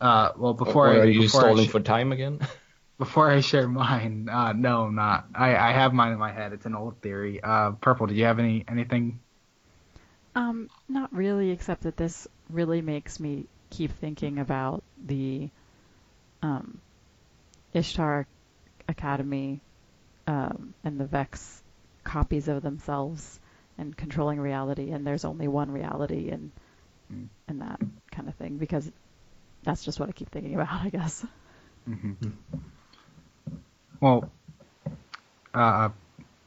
Uh, 0.02 0.32
well, 0.36 0.56
before 0.56 0.88
or, 0.88 0.98
or 0.98 1.02
are 1.02 1.06
you 1.06 1.22
before 1.22 1.42
stalling 1.42 1.68
sh- 1.68 1.70
for 1.70 1.80
time 1.80 2.12
again? 2.12 2.40
before 3.04 3.30
I 3.30 3.42
share 3.42 3.68
mine, 3.68 4.30
uh, 4.32 4.54
no, 4.54 4.84
I'm 4.84 4.96
not. 4.96 5.26
I, 5.36 5.58
I 5.58 5.74
have 5.74 5.94
mine 5.94 6.14
in 6.14 6.20
my 6.20 6.32
head. 6.32 6.54
It's 6.54 6.66
an 6.66 6.74
old 6.74 7.02
theory. 7.02 7.42
Uh, 7.44 7.72
Purple, 7.72 8.08
do 8.08 8.16
you 8.16 8.24
have 8.24 8.40
any 8.40 8.64
anything? 8.66 9.20
Um, 10.36 10.70
not 10.88 11.14
really, 11.14 11.52
except 11.52 11.84
that 11.84 11.98
this 11.98 12.30
really 12.50 12.82
makes 12.82 13.20
me 13.20 13.46
keep 13.70 13.92
thinking 14.00 14.40
about 14.40 14.84
the 15.06 15.50
um, 16.42 16.80
Ishtar 17.74 18.26
Academy 18.88 19.60
um, 20.26 20.74
and 20.86 20.98
the 20.98 21.06
Vex 21.06 21.62
copies 22.06 22.48
of 22.48 22.64
themselves 22.64 23.38
and 23.78 23.98
controlling 23.98 24.40
reality, 24.40 24.92
and 24.92 25.06
there's 25.06 25.26
only 25.26 25.50
one 25.50 25.72
reality, 25.72 26.30
and 26.30 26.52
mm. 27.14 27.28
and 27.50 27.62
that 27.62 27.82
kind 28.12 28.30
of 28.30 28.36
thing. 28.36 28.58
Because 28.58 28.90
that's 29.64 29.84
just 29.84 30.00
what 30.00 30.08
I 30.08 30.14
keep 30.14 30.30
thinking 30.30 30.56
about, 30.56 30.86
I 30.86 30.90
guess. 30.90 31.26
Mm-hmm. 31.90 32.30
Well, 34.04 34.30
uh, 35.54 35.88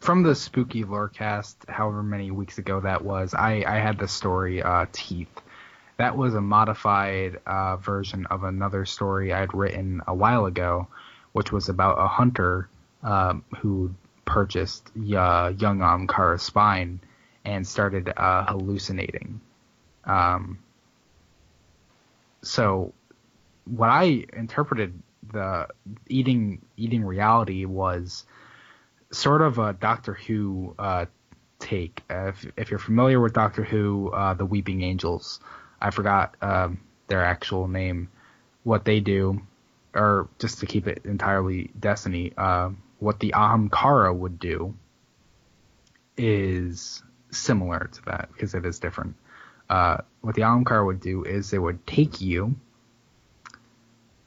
from 0.00 0.22
the 0.22 0.34
spooky 0.34 0.84
lorecast, 0.84 1.54
however 1.70 2.02
many 2.02 2.30
weeks 2.30 2.58
ago 2.58 2.80
that 2.80 3.02
was, 3.02 3.32
I, 3.32 3.64
I 3.66 3.78
had 3.78 3.98
the 3.98 4.08
story 4.08 4.62
uh, 4.62 4.84
Teeth. 4.92 5.40
That 5.96 6.18
was 6.18 6.34
a 6.34 6.40
modified 6.42 7.40
uh, 7.46 7.78
version 7.78 8.26
of 8.26 8.44
another 8.44 8.84
story 8.84 9.32
I'd 9.32 9.54
written 9.54 10.02
a 10.06 10.14
while 10.14 10.44
ago, 10.44 10.88
which 11.32 11.50
was 11.50 11.70
about 11.70 11.98
a 11.98 12.06
hunter 12.06 12.68
um, 13.02 13.42
who 13.60 13.94
purchased 14.26 14.90
uh, 14.94 15.54
young 15.56 15.78
Ahamkara's 15.78 16.42
spine 16.42 17.00
and 17.46 17.66
started 17.66 18.12
uh, 18.14 18.44
hallucinating. 18.44 19.40
Um, 20.04 20.58
so 22.42 22.92
what 23.64 23.88
I 23.88 24.26
interpreted 24.34 25.02
the 25.32 25.68
eating 26.08 26.62
eating 26.76 27.04
reality 27.04 27.64
was 27.64 28.24
sort 29.10 29.42
of 29.42 29.58
a 29.58 29.72
Doctor 29.72 30.14
Who 30.14 30.74
uh, 30.78 31.06
take. 31.58 32.02
if, 32.10 32.46
if 32.56 32.70
you're 32.70 32.78
familiar 32.78 33.20
with 33.20 33.32
Doctor 33.32 33.64
Who, 33.64 34.10
uh, 34.10 34.34
the 34.34 34.46
Weeping 34.46 34.82
Angels, 34.82 35.40
I 35.80 35.90
forgot 35.90 36.36
um, 36.42 36.80
their 37.06 37.24
actual 37.24 37.68
name. 37.68 38.08
What 38.64 38.84
they 38.84 39.00
do, 39.00 39.42
or 39.94 40.28
just 40.38 40.58
to 40.60 40.66
keep 40.66 40.86
it 40.88 41.02
entirely 41.04 41.70
Destiny, 41.78 42.32
uh, 42.36 42.70
what 42.98 43.20
the 43.20 43.32
Ahamkara 43.36 44.14
would 44.14 44.38
do 44.40 44.74
is 46.16 47.02
similar 47.30 47.88
to 47.92 48.02
that 48.06 48.28
because 48.32 48.54
it 48.54 48.64
is 48.66 48.78
different. 48.80 49.16
uh, 49.68 49.98
what 50.20 50.34
the 50.34 50.42
Ahamkara 50.42 50.84
would 50.84 51.00
do 51.00 51.24
is 51.24 51.50
they 51.50 51.58
would 51.58 51.86
take 51.86 52.20
you, 52.20 52.56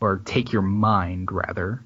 or 0.01 0.21
take 0.25 0.51
your 0.51 0.61
mind 0.61 1.31
rather, 1.31 1.83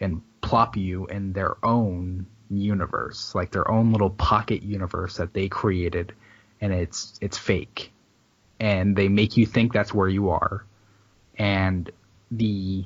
and 0.00 0.22
plop 0.40 0.76
you 0.76 1.06
in 1.06 1.32
their 1.32 1.56
own 1.64 2.26
universe, 2.50 3.34
like 3.34 3.50
their 3.52 3.70
own 3.70 3.92
little 3.92 4.10
pocket 4.10 4.62
universe 4.62 5.16
that 5.16 5.32
they 5.34 5.48
created, 5.48 6.12
and 6.60 6.72
it's 6.72 7.18
it's 7.20 7.38
fake, 7.38 7.92
and 8.58 8.96
they 8.96 9.08
make 9.08 9.36
you 9.36 9.46
think 9.46 9.72
that's 9.72 9.94
where 9.94 10.08
you 10.08 10.30
are, 10.30 10.64
and 11.38 11.90
the 12.30 12.84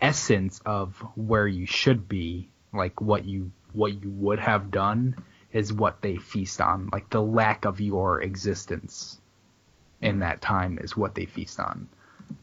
essence 0.00 0.60
of 0.66 0.96
where 1.14 1.46
you 1.46 1.66
should 1.66 2.08
be, 2.08 2.48
like 2.72 3.00
what 3.00 3.24
you 3.24 3.50
what 3.72 4.02
you 4.02 4.10
would 4.10 4.38
have 4.38 4.70
done, 4.70 5.16
is 5.52 5.72
what 5.72 6.02
they 6.02 6.16
feast 6.16 6.60
on. 6.60 6.90
Like 6.92 7.08
the 7.10 7.22
lack 7.22 7.64
of 7.64 7.80
your 7.80 8.20
existence 8.20 9.20
in 10.00 10.20
that 10.20 10.40
time 10.40 10.78
is 10.78 10.96
what 10.96 11.14
they 11.14 11.26
feast 11.26 11.58
on. 11.60 11.88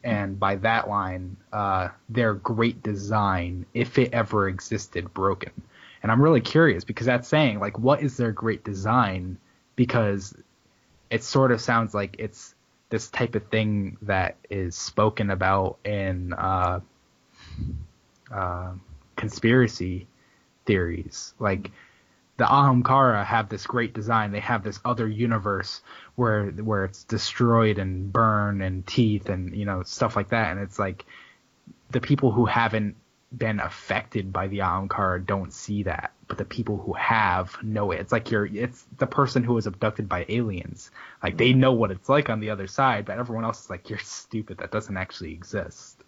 And 0.04 0.40
by 0.40 0.56
that 0.58 0.90
line, 0.90 1.38
uh, 1.52 1.90
their 2.10 2.34
great 2.34 2.82
design, 2.84 3.66
if 3.74 3.98
it 3.98 4.14
ever 4.14 4.48
existed, 4.48 5.14
broken. 5.14 5.52
And 6.02 6.12
I'm 6.12 6.22
really 6.22 6.42
curious 6.42 6.84
because 6.84 7.06
that's 7.06 7.28
saying 7.28 7.60
like, 7.60 7.78
what 7.78 8.02
is 8.02 8.18
their 8.18 8.32
great 8.32 8.64
design? 8.64 9.38
Because 9.76 10.34
it 11.10 11.24
sort 11.24 11.52
of 11.52 11.62
sounds 11.62 11.94
like 11.94 12.16
it's 12.20 12.56
this 12.90 13.10
type 13.10 13.36
of 13.36 13.48
thing 13.48 13.98
that 14.02 14.38
is 14.50 14.76
spoken 14.76 15.30
about 15.30 15.78
in 15.86 16.34
uh, 16.34 16.80
uh, 18.32 18.72
conspiracy 19.16 20.08
theories. 20.66 21.34
Like 21.40 21.72
the 22.40 22.46
Ahamkara 22.46 23.26
have 23.26 23.50
this 23.50 23.68
great 23.68 23.94
design. 23.94 24.32
They 24.32 24.40
have 24.40 24.64
this 24.64 24.80
other 24.86 25.06
universe 25.06 25.82
where 26.16 26.46
where 26.46 26.86
it's 26.86 27.04
destroyed 27.04 27.78
and 27.80 28.14
burn 28.14 28.62
and 28.62 28.88
teeth 28.88 29.28
and 29.28 29.54
you 29.54 29.66
know 29.66 29.84
stuff 29.84 30.16
like 30.16 30.30
that. 30.30 30.52
And 30.52 30.62
it's 30.62 30.80
like 30.80 31.06
the 31.92 32.00
people 32.00 32.32
who 32.32 32.46
haven't 32.46 32.96
been 33.38 33.60
affected 33.60 34.32
by 34.32 34.48
the 34.48 34.60
Ahamkara 34.60 35.26
don't 35.26 35.52
see 35.52 35.84
that, 35.84 36.14
but 36.30 36.38
the 36.38 36.46
people 36.46 36.78
who 36.78 36.94
have 36.94 37.62
know 37.62 37.92
it. 37.92 38.00
It's 38.00 38.14
like 38.14 38.32
you're 38.32 38.46
it's 38.46 38.86
the 38.98 39.06
person 39.06 39.44
who 39.44 39.56
was 39.56 39.68
abducted 39.68 40.08
by 40.08 40.26
aliens. 40.30 40.92
Like 41.22 41.38
they 41.38 41.52
know 41.52 41.74
what 41.74 41.92
it's 41.92 42.08
like 42.08 42.30
on 42.30 42.40
the 42.40 42.52
other 42.52 42.68
side, 42.68 43.04
but 43.04 43.20
everyone 43.20 43.44
else 43.44 43.66
is 43.66 43.70
like 43.70 43.90
you're 43.90 44.00
stupid. 44.00 44.60
That 44.60 44.72
doesn't 44.72 44.96
actually 44.96 45.34
exist. 45.34 46.02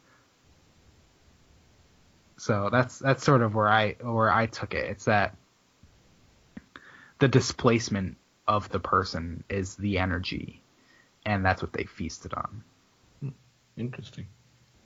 So 2.37 2.69
that's 2.71 2.99
that's 2.99 3.25
sort 3.25 3.41
of 3.41 3.53
where 3.53 3.67
I 3.67 3.97
where 3.99 4.31
I 4.31 4.45
took 4.45 4.73
it. 4.73 4.89
It's 4.89 5.05
that 5.05 5.35
the 7.21 7.27
displacement 7.27 8.17
of 8.47 8.67
the 8.69 8.79
person 8.79 9.43
is 9.47 9.75
the 9.75 9.99
energy, 9.99 10.61
and 11.23 11.45
that's 11.45 11.61
what 11.61 11.71
they 11.71 11.83
feasted 11.83 12.33
on. 12.33 12.63
Interesting. 13.77 14.25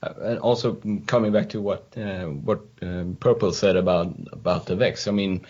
Uh, 0.02 0.12
and 0.20 0.38
also 0.40 0.78
coming 1.06 1.32
back 1.32 1.48
to 1.48 1.60
what 1.60 1.96
uh, 1.96 2.26
what 2.26 2.60
um, 2.82 3.16
Purple 3.18 3.52
said 3.52 3.76
about 3.76 4.14
about 4.32 4.66
the 4.66 4.76
Vex. 4.76 5.08
I 5.08 5.12
mean, 5.12 5.46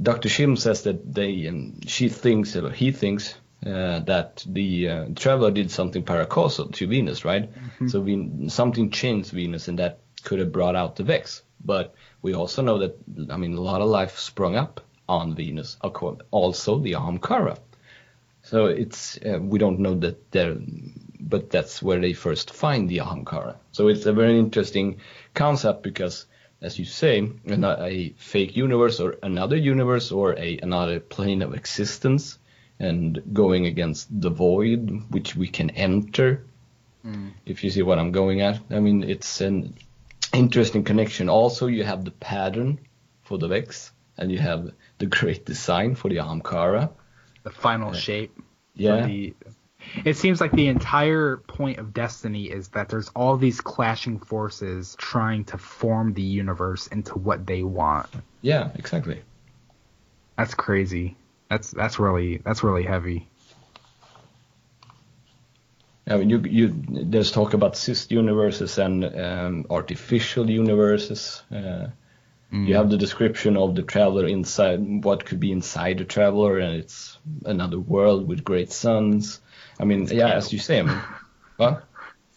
Dr. 0.00 0.28
Shim 0.28 0.56
says 0.56 0.84
that 0.84 1.12
they 1.12 1.46
and 1.46 1.90
she 1.90 2.08
thinks 2.08 2.54
or 2.54 2.70
he 2.70 2.92
thinks 2.92 3.34
uh, 3.66 3.98
that 4.00 4.44
the 4.46 4.88
uh, 4.88 5.06
traveler 5.16 5.50
did 5.50 5.72
something 5.72 6.04
paracausal 6.04 6.72
to 6.74 6.86
Venus, 6.86 7.24
right? 7.24 7.52
Mm-hmm. 7.52 7.88
So 7.88 8.00
we, 8.00 8.48
something 8.48 8.90
changed 8.90 9.32
Venus, 9.32 9.66
and 9.66 9.80
that 9.80 9.98
could 10.22 10.38
have 10.38 10.52
brought 10.52 10.76
out 10.76 10.94
the 10.94 11.02
Vex. 11.02 11.42
But 11.64 11.94
we 12.22 12.32
also 12.32 12.62
know 12.62 12.78
that 12.78 12.96
I 13.28 13.36
mean 13.36 13.54
a 13.54 13.60
lot 13.60 13.80
of 13.80 13.88
life 13.88 14.18
sprung 14.20 14.54
up 14.54 14.80
on 15.08 15.34
Venus, 15.34 15.76
also 15.82 16.78
the 16.78 16.92
Ahamkara. 16.92 17.58
So 18.42 18.66
it's 18.66 19.18
uh, 19.24 19.38
we 19.40 19.58
don't 19.58 19.80
know 19.80 19.94
that 20.00 20.30
there, 20.30 20.56
but 21.18 21.50
that's 21.50 21.82
where 21.82 21.98
they 21.98 22.12
first 22.12 22.52
find 22.52 22.88
the 22.88 22.98
Ahamkara. 22.98 23.56
So 23.72 23.88
it's 23.88 24.04
a 24.04 24.12
very 24.12 24.38
interesting 24.38 25.00
concept 25.32 25.82
because, 25.82 26.26
as 26.60 26.78
you 26.78 26.84
say, 26.84 27.26
a 27.48 28.14
fake 28.18 28.54
universe 28.54 29.00
or 29.00 29.16
another 29.22 29.56
universe 29.56 30.12
or 30.12 30.38
a 30.38 30.58
another 30.58 31.00
plane 31.00 31.40
of 31.40 31.54
existence, 31.54 32.38
and 32.78 33.22
going 33.32 33.66
against 33.66 34.08
the 34.20 34.30
void, 34.30 35.04
which 35.08 35.34
we 35.34 35.48
can 35.48 35.70
enter. 35.70 36.44
Mm. 37.04 37.32
If 37.46 37.64
you 37.64 37.70
see 37.70 37.82
what 37.82 37.98
I'm 37.98 38.12
going 38.12 38.42
at, 38.42 38.60
I 38.70 38.80
mean 38.80 39.04
it's 39.04 39.40
an 39.40 39.74
interesting 40.34 40.84
connection. 40.84 41.30
Also, 41.30 41.66
you 41.66 41.84
have 41.84 42.04
the 42.04 42.10
pattern 42.10 42.78
for 43.22 43.38
the 43.38 43.48
Vex, 43.48 43.90
and 44.16 44.30
you 44.30 44.38
have 44.38 44.70
the 44.98 45.06
great 45.06 45.44
design 45.44 45.94
for 45.94 46.08
the 46.08 46.16
Ahamkara. 46.16 46.90
The 47.42 47.50
final 47.50 47.90
uh, 47.90 47.94
shape. 47.94 48.36
Yeah. 48.74 49.06
The, 49.06 49.34
it 50.04 50.16
seems 50.16 50.40
like 50.40 50.52
the 50.52 50.68
entire 50.68 51.36
point 51.36 51.78
of 51.78 51.92
Destiny 51.92 52.44
is 52.44 52.68
that 52.68 52.88
there's 52.88 53.10
all 53.10 53.36
these 53.36 53.60
clashing 53.60 54.18
forces 54.18 54.96
trying 54.98 55.44
to 55.46 55.58
form 55.58 56.14
the 56.14 56.22
universe 56.22 56.86
into 56.86 57.18
what 57.18 57.46
they 57.46 57.62
want. 57.62 58.08
Yeah, 58.40 58.70
exactly. 58.74 59.22
That's 60.36 60.54
crazy. 60.54 61.16
That's 61.48 61.70
that's 61.70 61.98
really 61.98 62.38
that's 62.38 62.64
really 62.64 62.82
heavy. 62.82 63.28
I 66.06 66.16
mean, 66.16 66.28
you, 66.28 66.38
you, 66.40 66.74
there's 66.88 67.30
talk 67.30 67.54
about 67.54 67.76
cyst 67.76 68.10
universes 68.12 68.76
and 68.78 69.04
um, 69.04 69.66
artificial 69.70 70.50
universes. 70.50 71.42
Uh, 71.50 71.86
Mm. 72.54 72.68
You 72.68 72.76
have 72.76 72.88
the 72.88 72.96
description 72.96 73.56
of 73.56 73.74
the 73.74 73.82
traveler 73.82 74.28
inside, 74.28 75.04
what 75.04 75.24
could 75.24 75.40
be 75.40 75.50
inside 75.50 75.98
the 75.98 76.04
traveler, 76.04 76.58
and 76.58 76.76
it's 76.76 77.18
another 77.44 77.80
world 77.80 78.28
with 78.28 78.44
great 78.44 78.70
suns. 78.70 79.40
I 79.80 79.84
mean, 79.84 80.04
it's 80.04 80.12
yeah, 80.12 80.28
candles. 80.28 80.44
as 80.46 80.52
you 80.52 80.58
say, 80.60 80.78
I 80.78 80.82
mean, 80.82 81.00
what? 81.56 81.84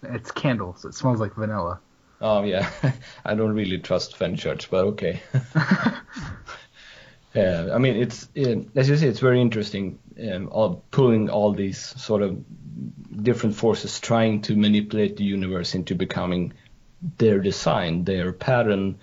It's 0.02 0.32
candles. 0.32 0.86
It 0.86 0.96
smells 0.96 1.20
like 1.20 1.36
vanilla. 1.36 1.80
Oh 2.20 2.42
yeah, 2.42 2.68
I 3.26 3.36
don't 3.36 3.54
really 3.54 3.78
trust 3.78 4.18
Fenchurch, 4.18 4.72
but 4.72 4.86
okay. 4.86 5.22
yeah, 7.36 7.70
I 7.72 7.78
mean, 7.78 7.98
it's 7.98 8.28
it, 8.34 8.70
as 8.76 8.90
you 8.90 8.98
say, 8.98 9.08
it's 9.08 9.20
very 9.20 9.40
interesting. 9.40 10.00
Um, 10.20 10.50
all, 10.52 10.84
pulling 10.90 11.30
all 11.30 11.54
these 11.54 11.78
sort 11.78 12.24
of 12.24 12.44
different 13.22 13.56
forces, 13.56 14.00
trying 14.00 14.42
to 14.44 14.56
manipulate 14.56 15.18
the 15.18 15.26
universe 15.26 15.76
into 15.76 15.94
becoming 15.94 16.54
their 17.20 17.38
design, 17.38 18.04
their 18.04 18.34
pattern, 18.34 18.98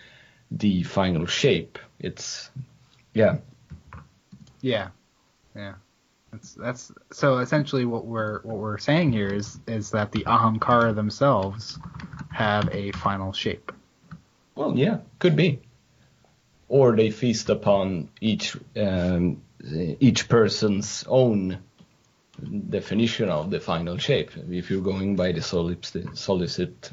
the 0.59 0.83
final 0.83 1.27
shape. 1.27 1.79
It's 1.99 2.51
yeah. 3.13 3.39
Yeah. 4.61 4.89
Yeah. 5.55 5.75
That's 6.33 6.55
that's 6.55 6.93
so 7.13 7.39
essentially 7.39 7.85
what 7.85 8.07
we're 8.07 8.41
what 8.43 8.57
we're 8.57 8.79
saying 8.79 9.13
here 9.13 9.29
is 9.29 9.59
is 9.69 9.91
that 9.91 10.13
the 10.13 10.25
Ahamkara 10.25 10.95
themselves 10.95 11.79
have 12.33 12.69
a 12.73 12.93
final 12.93 13.33
shape. 13.33 13.73
Well, 14.55 14.77
yeah, 14.77 14.99
could 15.19 15.37
be. 15.37 15.61
Or 16.69 16.97
they 16.97 17.11
feast 17.11 17.51
upon 17.51 18.09
each 18.21 18.57
um, 18.77 19.43
each 20.01 20.29
person's 20.29 21.05
own 21.07 21.59
definition 22.69 23.29
of 23.29 23.51
the 23.51 23.61
final 23.61 23.99
shape. 23.99 24.33
If 24.51 24.71
you're 24.71 24.83
going 24.83 25.15
by 25.15 25.33
the 25.33 25.41
Solipsist 25.41 26.93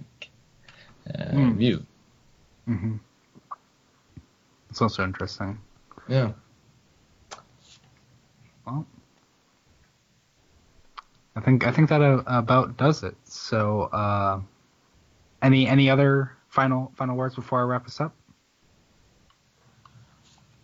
uh, 1.07 1.17
mm. 1.17 1.55
view. 1.55 1.85
Mm-hmm. 2.69 2.97
It's 4.71 4.81
also 4.81 5.03
interesting. 5.03 5.59
Yeah. 6.07 6.31
Well, 8.65 8.87
I 11.35 11.41
think 11.41 11.67
I 11.67 11.71
think 11.71 11.89
that 11.89 12.01
uh, 12.01 12.23
about 12.25 12.77
does 12.77 13.03
it. 13.03 13.15
So, 13.25 13.83
uh, 13.91 14.39
any 15.41 15.67
any 15.67 15.89
other 15.89 16.31
final 16.47 16.93
final 16.95 17.17
words 17.17 17.35
before 17.35 17.59
I 17.59 17.63
wrap 17.63 17.85
us 17.85 17.99
up? 17.99 18.15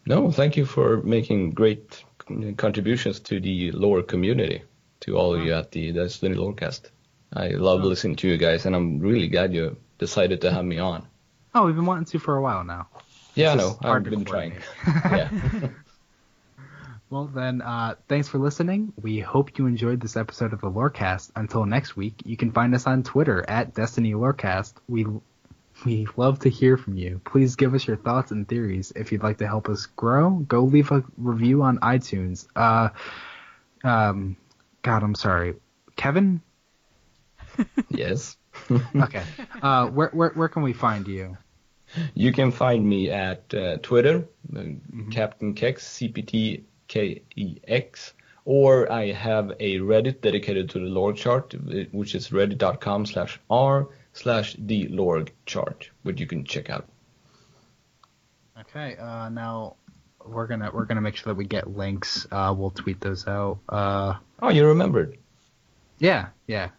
No, 0.06 0.32
thank 0.32 0.56
you 0.56 0.66
for 0.66 1.04
making 1.04 1.52
great 1.52 2.02
contributions 2.56 3.20
to 3.20 3.42
the 3.42 3.72
lore 3.72 4.04
community, 4.04 4.62
to 5.02 5.18
all 5.18 5.36
of 5.36 5.44
you 5.44 5.54
at 5.54 5.72
the 5.72 5.92
Destiny 5.92 6.36
Lorecast. 6.36 6.92
I 7.34 7.50
love 7.50 7.82
oh. 7.84 7.88
listening 7.88 8.16
to 8.18 8.30
you 8.30 8.38
guys, 8.38 8.66
and 8.66 8.74
I'm 8.74 9.00
really 9.00 9.28
glad 9.28 9.54
you 9.54 9.76
decided 9.98 10.40
to 10.42 10.52
have 10.52 10.64
me 10.64 10.80
on. 10.80 11.06
Oh, 11.54 11.66
we've 11.66 11.76
been 11.76 11.86
wanting 11.86 12.06
to 12.06 12.20
for 12.20 12.38
a 12.38 12.42
while 12.42 12.64
now. 12.64 12.88
Yeah, 13.38 13.52
I 13.52 13.56
know. 13.56 13.78
I've 13.82 14.04
been 14.04 14.26
trying. 14.26 14.58
yeah. 14.88 15.30
well, 17.10 17.26
then, 17.26 17.62
uh, 17.62 17.96
thanks 18.08 18.28
for 18.28 18.40
listening. 18.40 18.94
We 19.02 19.20
hope 19.20 19.58
you 19.58 19.68
enjoyed 19.68 20.02
this 20.02 20.18
episode 20.18 20.54
of 20.54 20.62
the 20.62 20.72
Lorecast. 20.72 21.32
Until 21.36 21.66
next 21.66 21.96
week, 21.96 22.16
you 22.26 22.36
can 22.36 22.52
find 22.52 22.74
us 22.74 22.88
on 22.88 23.04
Twitter 23.04 23.46
at 23.48 23.76
Destiny 23.76 24.14
Lorecast. 24.14 24.74
We 24.88 25.06
we 25.86 26.08
love 26.18 26.40
to 26.40 26.50
hear 26.50 26.76
from 26.76 26.98
you. 26.98 27.22
Please 27.24 27.56
give 27.56 27.76
us 27.76 27.86
your 27.86 27.98
thoughts 27.98 28.32
and 28.32 28.48
theories. 28.48 28.92
If 28.96 29.12
you'd 29.12 29.22
like 29.22 29.38
to 29.38 29.48
help 29.48 29.70
us 29.70 29.86
grow, 29.86 30.32
go 30.32 30.62
leave 30.62 30.92
a 30.92 31.04
review 31.18 31.62
on 31.62 31.78
iTunes. 31.80 32.48
Uh, 32.56 32.90
um, 33.84 34.38
God, 34.82 35.04
I'm 35.04 35.14
sorry, 35.14 35.54
Kevin. 35.96 36.42
yes. 37.90 38.38
okay. 38.96 39.24
Uh, 39.62 39.88
where 39.88 40.10
where 40.10 40.30
where 40.30 40.50
can 40.50 40.64
we 40.64 40.74
find 40.74 41.08
you? 41.08 41.38
You 42.14 42.32
can 42.32 42.52
find 42.52 42.88
me 42.88 43.10
at 43.10 43.53
uh, 43.53 43.78
Twitter, 43.78 44.28
uh, 44.56 44.60
mm-hmm. 44.60 45.10
Captain 45.10 45.53
Kex, 45.53 45.86
CPT 45.86 46.64
K 46.88 47.22
E 47.36 47.57
X, 47.68 48.14
or 48.45 48.91
I 48.91 49.11
have 49.11 49.52
a 49.60 49.80
Reddit 49.80 50.22
dedicated 50.22 50.69
to 50.72 50.80
the 50.80 50.86
lore 50.86 51.14
chart, 51.14 51.53
which 51.91 52.15
is 52.15 52.30
reddit.com 52.30 53.06
slash 53.06 53.40
r 53.49 53.90
slash 54.14 54.56
the 54.57 54.88
lore 54.88 55.26
chart, 55.45 55.90
which 56.03 56.19
you 56.19 56.28
can 56.28 56.44
check 56.45 56.69
out. 56.69 56.88
Okay, 58.60 58.95
uh, 58.98 59.30
now 59.30 59.76
we're 60.26 60.48
gonna 60.48 60.72
we're 60.74 60.86
gonna 60.86 61.02
make 61.02 61.15
sure 61.15 61.34
that 61.34 61.38
we 61.38 61.45
get 61.45 61.68
links. 61.68 62.28
Uh, 62.32 62.53
we'll 62.57 62.72
tweet 62.72 62.99
those 63.02 63.28
out. 63.28 63.60
Uh, 63.69 64.15
oh, 64.41 64.49
you 64.49 64.65
remembered? 64.65 65.18
Yeah, 65.99 66.30
yeah. 66.48 66.69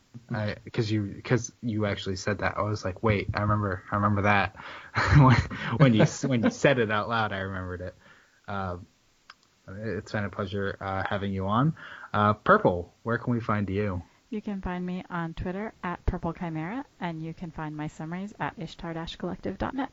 Because 0.65 0.91
you 0.91 1.03
because 1.03 1.53
you 1.63 1.87
actually 1.87 2.17
said 2.17 2.39
that, 2.39 2.59
I 2.59 2.63
was 2.63 2.85
like, 2.85 3.03
wait, 3.03 3.29
I 3.35 3.43
remember 3.43 3.83
I 3.91 3.97
remember 3.97 4.23
that 4.23 4.57
when, 5.17 5.37
when 5.79 5.95
you 5.95 6.05
when 6.27 6.43
you 6.43 6.51
said 6.51 6.79
it 6.79 6.91
out 6.91 7.09
loud, 7.09 7.33
I 7.33 7.39
remembered 7.39 7.81
it. 7.81 7.95
Uh, 8.47 8.77
it's 9.85 10.13
been 10.13 10.25
a 10.25 10.31
pleasure 10.31 10.77
uh, 10.81 11.03
having 11.09 11.33
you 11.33 11.47
on. 11.47 11.75
Uh, 12.13 12.33
Purple, 12.33 12.93
where 13.03 13.19
can 13.19 13.35
we 13.35 13.41
find 13.41 13.69
you? 13.69 14.03
You 14.31 14.43
can 14.43 14.61
find 14.61 14.85
me 14.85 15.05
on 15.11 15.35
Twitter 15.35 15.73
at 15.83 16.05
Purple 16.05 16.33
Chimera, 16.33 16.85
and 17.01 17.23
you 17.23 17.33
can 17.33 17.51
find 17.51 17.77
my 17.77 17.87
summaries 17.87 18.35
at 18.39 18.55
ishtar-collective.net. 18.59 19.89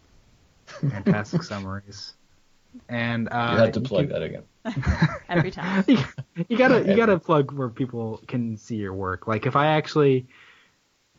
Fantastic 0.65 1.43
summaries. 1.51 2.13
And 2.89 3.29
uh, 3.29 3.49
you 3.53 3.57
had 3.59 3.73
to 3.75 3.81
plug 3.81 4.09
can... 4.09 4.13
that 4.13 4.23
again. 4.23 4.43
Every 5.29 5.51
time. 5.51 5.83
you, 5.87 5.97
you, 6.47 6.57
gotta 6.57 6.87
you 6.87 6.95
gotta 6.95 7.19
plug 7.19 7.51
where 7.51 7.69
people 7.69 8.21
can 8.27 8.57
see 8.57 8.77
your 8.77 8.93
work. 8.93 9.27
Like 9.27 9.45
if 9.45 9.55
I 9.55 9.67
actually 9.67 10.27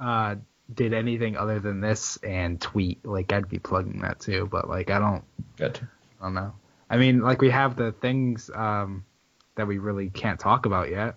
uh, 0.00 0.36
did 0.72 0.92
anything 0.92 1.36
other 1.36 1.60
than 1.60 1.80
this 1.80 2.16
and 2.18 2.60
tweet, 2.60 3.04
like 3.04 3.32
I'd 3.32 3.48
be 3.48 3.58
plugging 3.58 4.00
that 4.00 4.20
too. 4.20 4.48
But 4.50 4.68
like 4.68 4.90
I 4.90 4.98
don't. 4.98 5.24
Gotcha. 5.56 5.88
I 6.20 6.24
don't 6.24 6.34
know. 6.34 6.52
I 6.88 6.98
mean, 6.98 7.20
like 7.20 7.40
we 7.40 7.50
have 7.50 7.76
the 7.76 7.92
things 7.92 8.50
um, 8.54 9.04
that 9.56 9.66
we 9.66 9.78
really 9.78 10.08
can't 10.08 10.38
talk 10.38 10.66
about 10.66 10.90
yet, 10.90 11.16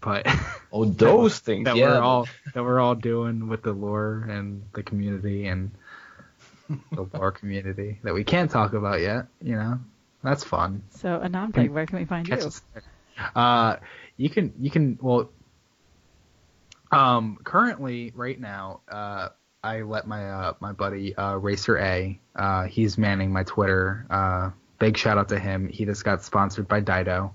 but 0.00 0.26
oh, 0.72 0.84
those 0.84 1.40
that, 1.40 1.44
things 1.44 1.64
that 1.64 1.76
yeah. 1.76 1.86
we're 1.86 2.00
all 2.00 2.28
that 2.54 2.62
we're 2.62 2.80
all 2.80 2.94
doing 2.94 3.48
with 3.48 3.62
the 3.62 3.72
lore 3.72 4.26
and 4.28 4.64
the 4.74 4.82
community 4.82 5.46
and 5.46 5.72
the 6.92 7.08
lore 7.14 7.32
community 7.32 7.98
that 8.02 8.14
we 8.14 8.24
can't 8.24 8.50
talk 8.50 8.72
about 8.72 9.00
yet. 9.00 9.26
You 9.42 9.56
know, 9.56 9.80
that's 10.22 10.44
fun. 10.44 10.82
So 10.90 11.20
Anand, 11.20 11.70
where 11.70 11.86
can 11.86 11.98
we 11.98 12.04
find 12.04 12.26
you? 12.28 12.34
Uh, 13.34 13.76
you 14.16 14.30
can 14.30 14.52
you 14.60 14.70
can 14.70 14.98
well. 15.00 15.30
Um, 16.90 17.38
currently, 17.42 18.12
right 18.14 18.38
now, 18.38 18.80
uh, 18.90 19.28
I 19.62 19.82
let 19.82 20.06
my 20.06 20.28
uh, 20.30 20.52
my 20.60 20.72
buddy 20.72 21.14
uh, 21.16 21.36
Racer 21.36 21.78
A. 21.78 22.18
Uh, 22.36 22.64
he's 22.64 22.98
manning 22.98 23.32
my 23.32 23.44
Twitter. 23.44 24.06
Uh, 24.10 24.50
big 24.78 24.96
shout 24.96 25.16
out 25.18 25.28
to 25.30 25.38
him. 25.38 25.68
He 25.68 25.84
just 25.84 26.04
got 26.04 26.22
sponsored 26.22 26.68
by 26.68 26.80
Dido. 26.80 27.32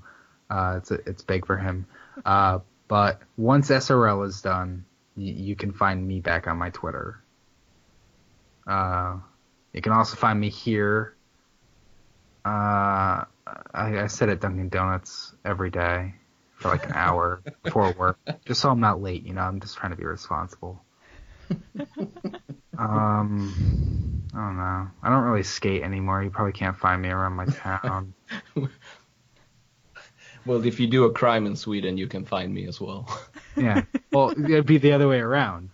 Uh, 0.49 0.75
it's 0.77 0.91
it's 0.91 1.21
big 1.23 1.45
for 1.45 1.57
him. 1.57 1.85
Uh, 2.25 2.59
but 2.87 3.21
once 3.37 3.69
SRL 3.69 4.25
is 4.27 4.41
done, 4.41 4.85
y- 5.15 5.23
you 5.23 5.55
can 5.55 5.71
find 5.73 6.07
me 6.07 6.19
back 6.19 6.47
on 6.47 6.57
my 6.57 6.69
Twitter. 6.69 7.19
Uh, 8.67 9.17
you 9.73 9.81
can 9.81 9.93
also 9.93 10.15
find 10.15 10.39
me 10.39 10.49
here. 10.49 11.15
Uh, 12.45 13.23
I, 13.73 14.01
I 14.01 14.07
sit 14.07 14.29
at 14.29 14.41
Dunkin' 14.41 14.69
Donuts 14.69 15.33
every 15.45 15.69
day 15.69 16.15
for 16.55 16.69
like 16.69 16.85
an 16.85 16.91
hour 16.95 17.41
before 17.63 17.91
work, 17.93 18.19
just 18.45 18.61
so 18.61 18.69
I'm 18.69 18.79
not 18.79 19.01
late. 19.01 19.25
You 19.25 19.33
know, 19.33 19.41
I'm 19.41 19.59
just 19.59 19.77
trying 19.77 19.91
to 19.91 19.97
be 19.97 20.05
responsible. 20.05 20.81
um, 22.77 24.23
I 24.33 24.37
don't 24.37 24.57
know. 24.57 24.87
I 25.01 25.09
don't 25.09 25.23
really 25.23 25.43
skate 25.43 25.83
anymore. 25.83 26.23
You 26.23 26.29
probably 26.29 26.53
can't 26.53 26.77
find 26.77 27.01
me 27.01 27.09
around 27.09 27.33
my 27.33 27.45
town. 27.45 28.13
well, 30.45 30.65
if 30.65 30.79
you 30.79 30.87
do 30.87 31.05
a 31.05 31.11
crime 31.11 31.45
in 31.45 31.55
Sweden, 31.55 31.97
you 31.97 32.07
can 32.07 32.25
find 32.25 32.53
me 32.53 32.67
as 32.67 32.81
well. 32.81 33.07
yeah. 33.55 33.83
Well, 34.11 34.31
it'd 34.31 34.65
be 34.65 34.77
the 34.77 34.93
other 34.93 35.07
way 35.07 35.19
around. 35.19 35.69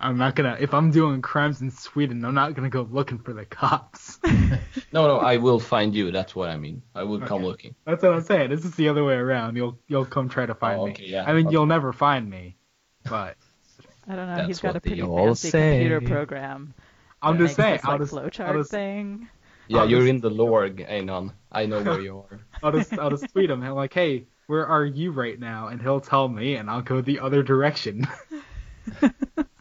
I'm 0.00 0.16
not 0.16 0.36
gonna. 0.36 0.56
If 0.60 0.74
I'm 0.74 0.90
doing 0.90 1.22
crimes 1.22 1.60
in 1.60 1.70
Sweden, 1.70 2.24
I'm 2.24 2.34
not 2.34 2.54
gonna 2.54 2.70
go 2.70 2.88
looking 2.90 3.18
for 3.18 3.32
the 3.32 3.44
cops. 3.44 4.18
no, 4.24 5.06
no, 5.06 5.18
I 5.18 5.36
will 5.38 5.58
find 5.58 5.94
you. 5.94 6.10
That's 6.10 6.36
what 6.36 6.50
I 6.50 6.56
mean. 6.56 6.82
I 6.94 7.02
will 7.02 7.16
okay. 7.16 7.26
come 7.26 7.42
looking. 7.42 7.74
That's 7.84 8.02
what 8.02 8.12
I'm 8.12 8.22
saying. 8.22 8.50
This 8.50 8.64
is 8.64 8.74
the 8.76 8.88
other 8.88 9.04
way 9.04 9.14
around. 9.14 9.56
You'll 9.56 9.78
you'll 9.88 10.04
come 10.04 10.28
try 10.28 10.46
to 10.46 10.54
find 10.54 10.80
oh, 10.80 10.88
okay, 10.88 11.02
me. 11.02 11.10
Yeah. 11.10 11.24
I 11.26 11.32
mean, 11.32 11.46
okay. 11.46 11.52
you'll 11.52 11.66
never 11.66 11.92
find 11.92 12.30
me, 12.30 12.56
but 13.04 13.36
I 14.06 14.14
don't 14.16 14.28
know. 14.28 14.36
That's 14.36 14.48
He's 14.48 14.60
got 14.60 14.76
a 14.76 14.80
pretty 14.80 15.02
fancy 15.02 15.50
say. 15.50 15.78
computer 15.78 16.00
program. 16.00 16.74
I'm 17.20 17.36
just 17.38 17.56
saying. 17.56 17.74
This, 17.74 17.84
like, 17.84 17.92
I'll 17.92 17.98
just, 17.98 18.12
flowchart 18.12 18.46
I'll 18.46 18.58
just, 18.58 18.70
thing. 18.70 19.28
Yeah, 19.66 19.80
I'll 19.80 19.90
you're 19.90 20.00
just, 20.00 20.10
in 20.10 20.20
the 20.20 20.30
lore, 20.30 20.68
Anand. 20.68 21.32
I 21.50 21.66
know 21.66 21.82
where 21.82 22.00
you 22.00 22.18
are. 22.18 22.40
I'll 22.62 22.72
just 22.72 22.96
I'll 22.98 23.10
just 23.10 23.30
tweet 23.32 23.50
him. 23.50 23.62
I'm 23.62 23.74
like, 23.74 23.92
hey, 23.92 24.26
where 24.46 24.66
are 24.66 24.84
you 24.84 25.10
right 25.10 25.38
now? 25.38 25.68
And 25.68 25.82
he'll 25.82 26.00
tell 26.00 26.28
me, 26.28 26.54
and 26.54 26.70
I'll 26.70 26.82
go 26.82 27.00
the 27.00 27.18
other 27.18 27.42
direction. 27.42 28.06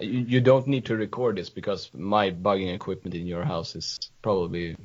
you, 0.00 0.20
you 0.20 0.40
don't 0.40 0.66
need 0.66 0.86
to 0.86 0.96
record 0.96 1.36
this 1.36 1.50
because 1.50 1.90
my 1.94 2.30
bugging 2.30 2.74
equipment 2.74 3.14
in 3.14 3.26
your 3.26 3.44
house 3.44 3.76
is 3.76 3.98
probably 4.22 4.76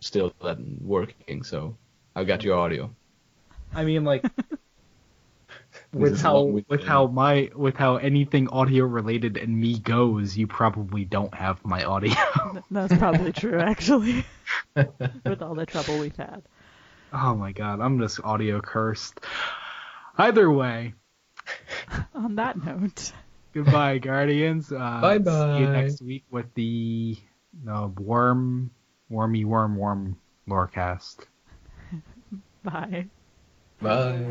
still 0.00 0.32
working. 0.80 1.42
So 1.42 1.76
I've 2.14 2.26
got 2.26 2.42
your 2.42 2.58
audio. 2.58 2.90
I 3.74 3.84
mean, 3.84 4.04
like 4.04 4.24
with 5.92 6.20
how 6.20 6.42
with 6.42 6.84
how 6.84 7.06
my 7.06 7.50
with 7.54 7.76
how 7.76 7.96
anything 7.96 8.48
audio 8.48 8.84
related 8.84 9.36
and 9.36 9.58
me 9.58 9.78
goes, 9.78 10.36
you 10.36 10.46
probably 10.46 11.04
don't 11.04 11.34
have 11.34 11.64
my 11.64 11.84
audio. 11.84 12.14
That's 12.70 12.96
probably 12.96 13.32
true, 13.42 13.58
actually. 13.58 14.24
with 14.74 15.42
all 15.42 15.54
the 15.54 15.66
trouble 15.66 15.98
we've 15.98 16.16
had. 16.16 16.42
Oh 17.12 17.34
my 17.34 17.52
god, 17.52 17.80
I'm 17.80 17.98
just 17.98 18.20
audio 18.22 18.60
cursed. 18.60 19.20
Either 20.18 20.50
way. 20.50 20.94
On 22.14 22.36
that 22.36 22.64
note. 22.64 23.12
Goodbye, 23.56 23.96
Guardians. 23.96 24.70
Uh, 24.70 25.00
bye 25.00 25.16
bye. 25.16 25.56
See 25.56 25.60
you 25.62 25.70
next 25.70 26.02
week 26.02 26.24
with 26.30 26.44
the 26.52 27.16
no, 27.64 27.94
warm, 27.96 28.70
worm 29.08 29.32
warm, 29.44 29.76
warm 29.76 30.18
lorecast. 30.46 31.24
bye. 32.62 33.06
Bye. 33.80 34.26